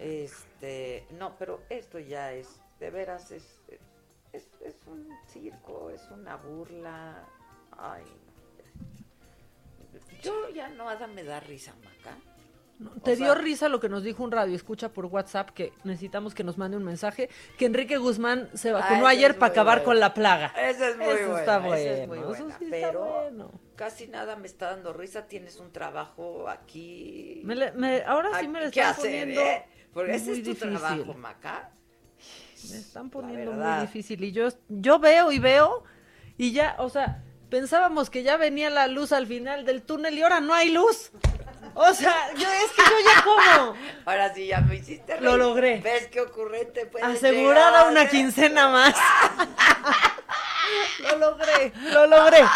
Este, 0.00 1.06
no, 1.10 1.36
pero 1.38 1.62
esto 1.68 1.98
ya 1.98 2.32
es, 2.32 2.48
de 2.80 2.90
veras, 2.90 3.30
es, 3.30 3.44
es, 4.32 4.42
es 4.60 4.74
un 4.86 5.08
circo, 5.28 5.90
es 5.90 6.02
una 6.10 6.36
burla. 6.36 7.24
Ay, 7.78 8.02
no. 8.04 10.02
ya. 10.12 10.20
Yo 10.22 10.48
ya 10.50 10.68
nada 10.68 11.06
me 11.06 11.22
da 11.22 11.38
risa, 11.40 11.74
Maca. 11.84 12.16
Te 13.04 13.12
O 13.12 13.16
dio 13.16 13.26
sea- 13.26 13.34
risa 13.36 13.68
lo 13.68 13.78
que 13.78 13.88
nos 13.88 14.02
dijo 14.02 14.24
un 14.24 14.32
radio 14.32 14.54
escucha 14.56 14.92
por 14.92 15.06
WhatsApp 15.06 15.50
que 15.50 15.72
necesitamos 15.84 16.34
que 16.34 16.42
nos 16.42 16.58
mande 16.58 16.76
un 16.76 16.82
mensaje 16.84 17.30
que 17.56 17.66
Enrique 17.66 17.98
Guzmán 17.98 18.48
se 18.54 18.72
vacunó 18.72 19.06
Ah, 19.06 19.10
ayer 19.10 19.38
para 19.38 19.52
acabar 19.52 19.84
con 19.84 20.00
la 20.00 20.12
plaga. 20.12 20.52
Esa 20.58 20.88
es 20.88 20.96
muy 20.96 21.06
Eso 21.06 21.16
buena. 21.28 21.38
está 21.40 21.56
es 21.56 21.62
muy 22.08 22.18
bueno, 22.18 22.34
eso 22.34 22.48
sí 22.58 22.64
está 22.64 22.90
bueno. 22.98 23.52
casi 23.76 24.08
nada 24.08 24.34
me 24.36 24.46
está 24.48 24.70
dando 24.70 24.92
risa. 24.92 25.28
Tienes 25.28 25.60
un 25.60 25.70
trabajo 25.72 26.48
aquí. 26.48 27.40
Me 27.44 27.54
le- 27.54 27.72
me- 27.72 28.02
ahora 28.02 28.40
sí 28.40 28.48
me 28.48 28.58
que 28.60 28.66
están 28.80 28.90
hacer, 28.90 29.02
poniendo 29.04 29.40
¿eh? 29.40 29.64
Porque 29.92 30.14
ese 30.16 30.30
muy 30.30 30.38
es 30.38 30.44
tu 30.44 30.50
difícil. 30.50 30.70
trabajo, 30.78 31.14
Maca. 31.14 31.70
Me 32.70 32.76
están 32.78 33.08
poniendo 33.10 33.52
muy 33.52 33.80
difícil 33.82 34.24
y 34.24 34.32
yo 34.32 34.48
yo 34.68 34.98
veo 34.98 35.30
y 35.30 35.38
veo 35.38 35.84
y 36.36 36.52
ya, 36.52 36.74
o 36.78 36.88
sea, 36.90 37.22
pensábamos 37.50 38.10
que 38.10 38.24
ya 38.24 38.36
venía 38.36 38.68
la 38.70 38.88
luz 38.88 39.12
al 39.12 39.26
final 39.28 39.64
del 39.64 39.82
túnel 39.82 40.14
y 40.18 40.22
ahora 40.22 40.40
no 40.40 40.52
hay 40.54 40.70
luz. 40.72 41.12
O 41.76 41.92
sea, 41.92 42.32
yo 42.34 42.48
es 42.48 42.70
que 42.70 42.82
yo 42.82 42.96
ya 43.04 43.22
como 43.22 43.74
Ahora 44.06 44.32
sí 44.32 44.46
ya 44.46 44.60
me 44.60 44.76
hiciste 44.76 45.20
Lo 45.20 45.36
logré. 45.36 45.80
¿Ves 45.80 46.06
qué 46.08 46.20
ocurrente 46.20 46.86
puede 46.86 47.04
asegurada 47.04 47.70
llegar, 47.78 47.90
una 47.90 48.02
eh? 48.04 48.08
quincena 48.08 48.68
más. 48.68 48.94
lo 51.00 51.18
logré, 51.18 51.72
lo 51.92 52.06
logré. 52.06 52.44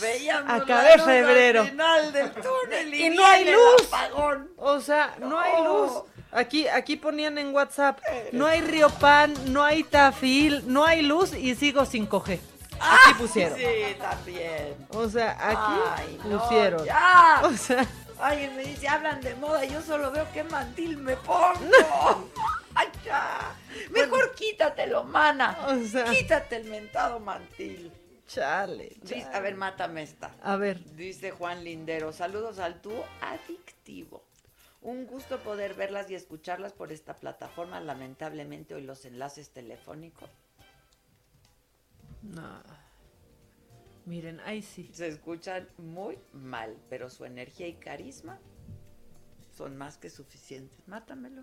Veíamos 0.00 0.62
Acabé 0.62 0.90
la 0.90 0.96
luz 0.96 1.04
febrero. 1.06 1.60
al 1.62 1.68
final 1.68 2.12
del 2.12 2.32
túnel 2.32 2.94
y, 2.94 3.06
Y 3.06 3.10
no 3.10 3.24
hay 3.24 3.44
luz. 3.50 3.86
apagón. 3.86 4.50
O 4.58 4.80
sea, 4.80 5.14
no 5.20 5.38
hay 5.38 5.62
luz. 5.62 5.92
Aquí, 6.32 6.66
aquí 6.66 6.96
ponían 6.96 7.38
en 7.38 7.54
WhatsApp, 7.54 8.00
no 8.32 8.46
hay 8.46 8.60
Río 8.60 8.90
Pan, 8.90 9.32
no 9.52 9.62
hay 9.62 9.84
Tafil, 9.84 10.64
no 10.66 10.84
hay 10.84 11.02
luz 11.02 11.32
y 11.32 11.54
sigo 11.54 11.86
sin 11.86 12.06
coger. 12.06 12.40
Aquí 12.80 13.14
pusieron. 13.18 13.58
Sí, 13.58 13.96
también. 13.98 14.86
O 14.90 15.08
sea, 15.08 15.32
aquí 15.40 15.80
Ay, 15.96 16.18
no, 16.24 16.40
pusieron. 16.40 16.84
ya. 16.84 17.40
O 17.44 17.52
sea, 17.52 17.86
Alguien 18.20 18.56
me 18.56 18.64
dice, 18.64 18.88
hablan 18.88 19.20
de 19.20 19.34
moda, 19.34 19.64
yo 19.64 19.82
solo 19.82 20.10
veo 20.12 20.26
qué 20.32 20.44
mantil 20.44 20.96
me 20.96 21.16
pongo. 21.16 21.52
Ay, 22.74 22.88
ya. 23.04 23.54
Mejor 23.90 24.34
quítatelo, 24.34 25.04
mana. 25.04 25.56
O 25.68 25.84
sea. 25.84 26.04
Quítate 26.04 26.56
el 26.56 26.64
mentado 26.70 27.18
mantil. 27.20 27.92
chale. 28.26 28.96
A 29.32 29.40
ver, 29.40 29.56
mátame 29.56 30.02
esta. 30.02 30.32
A 30.42 30.56
ver. 30.56 30.82
Dice 30.94 31.32
Juan 31.32 31.64
Lindero, 31.64 32.12
saludos 32.12 32.58
al 32.60 32.80
dúo 32.82 33.04
adictivo. 33.20 34.22
Un 34.80 35.06
gusto 35.06 35.38
poder 35.40 35.74
verlas 35.74 36.10
y 36.10 36.14
escucharlas 36.14 36.72
por 36.72 36.92
esta 36.92 37.14
plataforma. 37.14 37.80
Lamentablemente 37.80 38.74
hoy 38.74 38.82
los 38.82 39.04
enlaces 39.06 39.50
telefónicos 39.50 40.28
No. 42.24 42.62
Miren, 44.06 44.40
ahí 44.40 44.60
sí. 44.62 44.90
se 44.92 45.08
escuchan 45.08 45.68
muy 45.78 46.18
mal, 46.32 46.76
pero 46.90 47.08
su 47.08 47.24
energía 47.24 47.66
y 47.68 47.74
carisma 47.74 48.38
son 49.56 49.76
más 49.76 49.96
que 49.98 50.10
suficientes. 50.10 50.78
Mátamelo. 50.86 51.42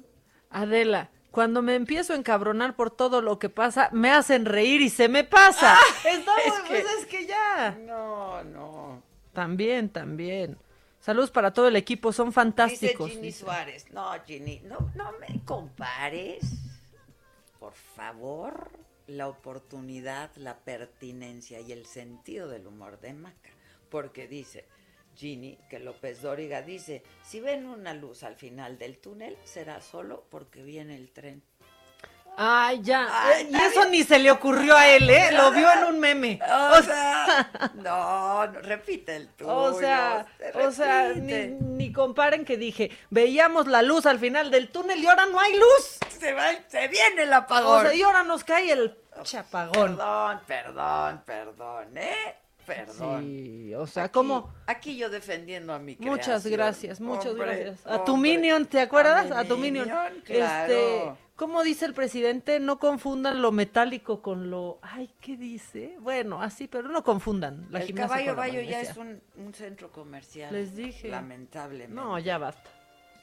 Adela, 0.49 1.09
cuando 1.31 1.61
me 1.61 1.75
empiezo 1.75 2.13
a 2.13 2.17
encabronar 2.17 2.75
por 2.75 2.91
todo 2.91 3.21
lo 3.21 3.39
que 3.39 3.49
pasa, 3.49 3.89
me 3.93 4.11
hacen 4.11 4.45
reír 4.45 4.81
y 4.81 4.89
se 4.89 5.07
me 5.07 5.23
pasa. 5.23 5.75
Está 6.05 6.11
es 6.45 6.53
muy- 6.59 6.67
que- 6.67 6.81
pues 6.83 6.85
es 6.99 7.05
que 7.07 7.25
ya. 7.25 7.71
No, 7.79 8.43
no. 8.43 9.01
También, 9.33 9.89
también. 9.89 10.57
Saludos 10.99 11.31
para 11.31 11.51
todo 11.53 11.67
el 11.67 11.77
equipo, 11.77 12.11
son 12.13 12.31
fantásticos. 12.31 13.05
Dice 13.07 13.15
Ginny 13.15 13.27
dice. 13.27 13.39
Suárez. 13.45 13.91
No, 13.91 14.11
Ginny, 14.25 14.59
no, 14.65 14.91
no 14.93 15.13
me 15.19 15.41
compares. 15.45 16.43
Por 17.59 17.73
favor, 17.73 18.69
la 19.17 19.27
oportunidad, 19.27 20.35
la 20.35 20.59
pertinencia 20.59 21.59
y 21.59 21.71
el 21.71 21.85
sentido 21.85 22.47
del 22.47 22.67
humor 22.67 22.99
de 22.99 23.13
Maca. 23.13 23.51
Porque 23.89 24.27
dice 24.27 24.65
Ginny 25.15 25.57
que 25.69 25.79
López 25.79 26.21
Dóriga 26.21 26.61
dice, 26.61 27.03
si 27.23 27.39
ven 27.39 27.65
una 27.65 27.93
luz 27.93 28.23
al 28.23 28.35
final 28.35 28.77
del 28.77 28.97
túnel, 28.97 29.37
será 29.43 29.81
solo 29.81 30.25
porque 30.29 30.63
viene 30.63 30.95
el 30.95 31.11
tren. 31.11 31.43
Ay, 32.37 32.81
ya. 32.81 33.07
Ay, 33.11 33.49
y 33.51 33.55
eso 33.55 33.85
ni 33.89 34.03
se 34.03 34.17
le 34.17 34.31
ocurrió 34.31 34.75
a 34.75 34.87
él, 34.87 35.09
¿eh? 35.09 35.31
Lo 35.31 35.51
vio 35.51 35.67
en 35.71 35.83
un 35.85 35.99
meme. 35.99 36.39
O 36.71 36.81
sea, 36.81 37.51
no, 37.75 38.47
no, 38.47 38.51
repite 38.61 39.15
el 39.15 39.27
tuyo. 39.29 39.53
O 39.55 39.73
sea, 39.79 40.25
se 40.39 40.57
o 40.59 40.71
sea, 40.71 41.09
ni, 41.13 41.47
ni 41.47 41.91
comparen 41.91 42.45
que 42.45 42.57
dije, 42.57 42.89
veíamos 43.09 43.67
la 43.67 43.81
luz 43.81 44.05
al 44.05 44.19
final 44.19 44.49
del 44.49 44.69
túnel 44.69 44.99
y 44.99 45.07
ahora 45.07 45.25
no 45.27 45.39
hay 45.39 45.53
luz. 45.53 45.99
se, 46.09 46.33
va, 46.33 46.45
se 46.67 46.87
viene 46.87 47.23
el 47.23 47.33
apagón. 47.33 47.79
O 47.79 47.81
sea, 47.81 47.93
y 47.93 48.01
ahora 48.01 48.23
nos 48.23 48.43
cae 48.43 48.71
el 48.71 48.97
chapagón. 49.23 49.97
Perdón, 49.97 50.39
perdón, 50.47 51.21
perdón, 51.25 51.97
¿eh? 51.97 52.35
Perdón. 52.65 53.21
Sí, 53.23 53.73
o 53.75 53.85
sea, 53.87 54.03
Aquí- 54.05 54.13
¿cómo? 54.13 54.53
Aquí 54.67 54.95
yo 54.95 55.09
defendiendo 55.09 55.73
a 55.73 55.79
mi 55.79 55.97
Muchas 55.99 56.25
creación. 56.43 56.53
gracias, 56.53 57.01
muchas 57.01 57.25
Hombre, 57.33 57.63
gracias. 57.65 57.85
A 57.85 58.03
tu 58.05 58.13
hombre. 58.13 58.31
Minion, 58.37 58.65
¿te 58.67 58.79
acuerdas? 58.79 59.31
A, 59.31 59.43
tu 59.43 59.57
Minion. 59.57 59.89
claro. 60.23 60.71
Este, 60.73 61.11
¿cómo 61.41 61.63
dice 61.63 61.85
el 61.85 61.95
presidente? 61.95 62.59
No 62.59 62.77
confundan 62.77 63.41
lo 63.41 63.51
metálico 63.51 64.21
con 64.21 64.51
lo, 64.51 64.77
ay, 64.83 65.09
¿qué 65.19 65.35
dice? 65.35 65.97
Bueno, 65.99 66.39
así, 66.39 66.67
pero 66.67 66.87
no 66.87 67.03
confundan 67.03 67.65
la 67.71 67.79
el 67.79 67.87
gimnasia 67.87 68.09
caballo 68.09 68.35
bayo 68.35 68.61
ya 68.61 68.79
es 68.79 68.95
un, 68.95 69.19
un 69.37 69.51
centro 69.51 69.91
comercial. 69.91 70.53
Les 70.53 70.75
dije. 70.75 71.09
Lamentablemente. 71.09 71.95
No, 71.95 72.19
ya 72.19 72.37
basta. 72.37 72.69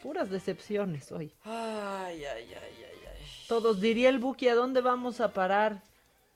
Puras 0.02 0.30
decepciones 0.30 1.12
hoy. 1.12 1.32
Ay, 1.44 2.24
ay, 2.24 2.24
ay, 2.24 2.54
ay, 2.54 2.84
ay. 3.08 3.26
Todos 3.46 3.80
diría 3.80 4.08
el 4.08 4.18
Buki, 4.18 4.48
¿a 4.48 4.56
dónde 4.56 4.80
vamos 4.80 5.20
a 5.20 5.32
parar? 5.32 5.84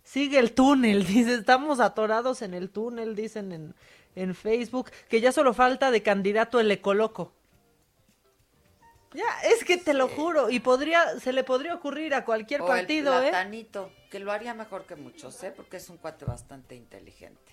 Sigue 0.05 0.39
el 0.39 0.53
túnel, 0.53 1.05
dice, 1.07 1.35
estamos 1.35 1.81
atorados 1.81 2.43
en 2.43 2.55
el 2.55 2.71
túnel, 2.71 3.17
dicen 3.17 3.51
en, 3.51 3.75
en 4.15 4.37
Facebook, 4.37 4.93
que 5.09 5.21
ya 5.21 5.33
solo 5.33 5.53
falta 5.53 5.91
de 5.91 6.01
candidato 6.01 6.61
el 6.61 6.71
Ecoloco. 6.71 7.33
Ya, 9.15 9.25
es 9.45 9.65
que 9.65 9.77
te 9.77 9.95
lo 9.95 10.09
juro, 10.09 10.51
y 10.51 10.61
podría, 10.61 11.19
se 11.21 11.33
le 11.33 11.45
podría 11.45 11.75
ocurrir 11.75 12.15
a 12.15 12.25
cualquier 12.25 12.63
O 12.63 12.67
partido, 12.67 13.13
el 13.19 13.27
¿eh? 13.27 13.31
platanito, 13.31 13.91
que 14.11 14.19
lo 14.19 14.33
haría 14.33 14.55
mejor 14.55 14.87
que 14.87 14.97
muchos, 14.97 15.43
¿eh? 15.43 15.53
Porque 15.55 15.77
es 15.79 15.89
un 15.91 15.99
cuate 15.99 16.25
bastante 16.25 16.75
inteligente. 16.75 17.53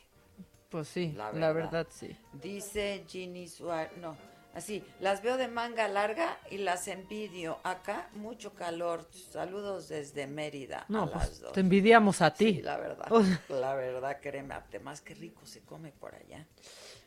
Pues 0.70 0.88
sí, 0.88 1.14
La 1.16 1.32
la 1.34 1.52
verdad. 1.52 1.72
verdad, 1.72 1.88
sí. 1.90 2.16
Dice 2.34 3.04
Ginny 3.08 3.48
Suárez, 3.48 3.92
no, 3.98 4.16
así, 4.54 4.84
las 5.00 5.22
veo 5.24 5.36
de 5.38 5.48
manga 5.48 5.88
larga 5.88 6.38
y 6.52 6.60
las 6.60 6.88
envidio. 6.88 7.58
Acá 7.64 8.08
mucho 8.14 8.54
calor. 8.54 9.08
Saludos 9.32 9.90
desde 9.90 10.28
Mérida 10.28 10.82
a 10.82 10.86
No, 10.90 11.08
las 11.08 11.28
pues 11.28 11.40
dos. 11.42 11.54
te 11.54 11.62
envidiamos 11.62 12.22
a 12.22 12.32
ti. 12.34 12.54
Sí, 12.56 12.62
la 12.62 12.78
verdad. 12.78 13.08
La 13.50 13.74
verdad, 13.74 14.20
créeme, 14.22 14.54
además 14.54 15.02
qué 15.02 15.16
rico 15.16 15.46
se 15.48 15.62
come 15.62 15.92
por 15.92 16.14
allá. 16.14 16.46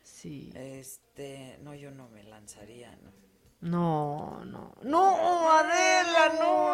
Sí. 0.03 0.51
Este, 0.55 1.57
no, 1.61 1.73
yo 1.73 1.89
no 1.91 2.09
me 2.09 2.23
lanzaría, 2.23 2.91
¿no? 2.97 3.11
No, 3.63 4.43
no. 4.43 4.73
No, 4.81 5.49
Adela, 5.49 6.33
no, 6.37 6.73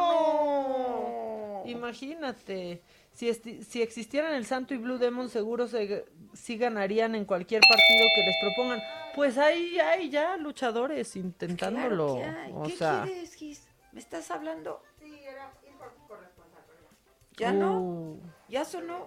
no. 1.63 1.69
Imagínate. 1.69 2.81
Si, 3.13 3.31
si 3.33 3.81
existieran 3.83 4.33
el 4.33 4.45
Santo 4.45 4.73
y 4.73 4.77
Blue 4.77 4.97
Demon, 4.97 5.29
seguro 5.29 5.67
se, 5.67 6.05
sí 6.33 6.57
ganarían 6.57 7.13
en 7.13 7.25
cualquier 7.25 7.61
partido 7.61 8.07
que 8.15 8.23
les 8.23 8.35
propongan. 8.41 8.81
Pues 9.13 9.37
ahí 9.37 9.77
hay 9.77 10.09
ya 10.09 10.35
luchadores 10.37 11.15
intentándolo. 11.15 12.15
Claro 12.15 12.33
que 12.33 12.39
hay. 12.39 12.51
O 12.55 12.63
¿Qué 12.63 12.71
sea, 12.71 13.03
quieres, 13.05 13.35
Gis? 13.35 13.67
¿Me 13.91 13.99
estás 13.99 14.31
hablando? 14.31 14.81
Sí, 14.99 15.19
era 15.23 15.53
¿Ya 17.37 17.53
no? 17.53 17.79
Uh. 17.79 18.19
¿Ya 18.49 18.65
sonó? 18.65 19.05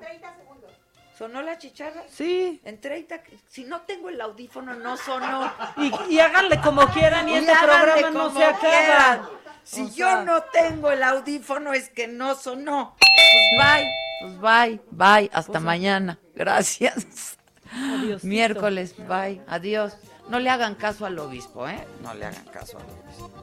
¿Sonó 1.16 1.43
la 1.43 1.59
chicharra? 1.59 2.02
Sí. 2.09 2.60
En 2.64 2.80
30, 2.80 3.22
si 3.48 3.64
no 3.64 3.82
tengo 3.82 4.09
el 4.09 4.20
audífono, 4.20 4.74
no 4.74 4.97
sonó. 4.97 5.52
Y, 5.76 6.14
y 6.14 6.20
háganle 6.20 6.60
como 6.60 6.86
quieran 6.89 7.28
y, 7.28 7.32
Y 7.32 7.36
este 7.36 7.52
programa 7.62 8.10
no 8.10 8.32
se 8.34 8.44
acaba. 8.44 9.30
Si 9.62 9.82
O 9.82 9.89
yo 9.89 10.06
sea, 10.06 10.24
no 10.24 10.43
tengo 10.44 10.90
el 10.90 11.02
audífono 11.02 11.72
es 11.72 11.89
que 11.90 12.09
no 12.09 12.34
sonó. 12.34 12.97
Pues 12.98 13.78
bye, 13.78 13.90
pues 14.20 14.40
bye, 14.40 14.80
bye, 14.90 15.30
hasta 15.32 15.52
Pues, 15.52 15.62
mañana. 15.62 16.18
Gracias. 16.34 17.39
Adiosito. 17.72 18.26
Miércoles, 18.26 18.94
bye, 19.06 19.40
adiós. 19.47 19.97
No 20.28 20.40
le 20.40 20.51
hagan 20.51 20.74
caso 20.74 21.06
al 21.06 21.18
obispo, 21.18 21.68
¿eh? 21.68 21.86
No 22.02 22.14
le 22.14 22.26
hagan 22.26 22.44
caso 22.47 22.78
al 22.78 22.84
obispo. 22.84 23.43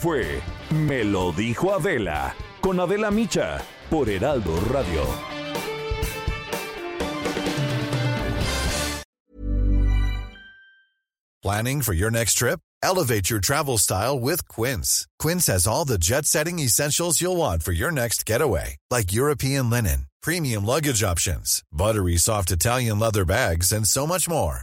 Fue 0.00 0.40
Me 0.70 1.04
lo 1.04 1.32
dijo 1.32 1.74
Adela 1.74 2.34
con 2.60 2.80
Adela 2.80 3.10
Micha 3.10 3.60
por 3.90 4.08
Heraldo 4.08 4.58
Radio. 4.72 5.04
Planning 11.42 11.82
for 11.82 11.94
your 11.94 12.10
next 12.10 12.34
trip? 12.34 12.60
Elevate 12.82 13.30
your 13.30 13.40
travel 13.40 13.78
style 13.78 14.18
with 14.18 14.46
Quince. 14.48 15.06
Quince 15.18 15.46
has 15.46 15.66
all 15.66 15.84
the 15.84 15.98
jet 15.98 16.26
setting 16.26 16.58
essentials 16.58 17.20
you'll 17.20 17.36
want 17.36 17.62
for 17.62 17.72
your 17.72 17.90
next 17.90 18.26
getaway, 18.26 18.76
like 18.90 19.12
European 19.12 19.70
linen, 19.70 20.06
premium 20.22 20.64
luggage 20.66 21.02
options, 21.02 21.62
buttery 21.72 22.16
soft 22.16 22.50
Italian 22.50 22.98
leather 22.98 23.24
bags, 23.24 23.72
and 23.72 23.86
so 23.86 24.06
much 24.06 24.28
more. 24.28 24.62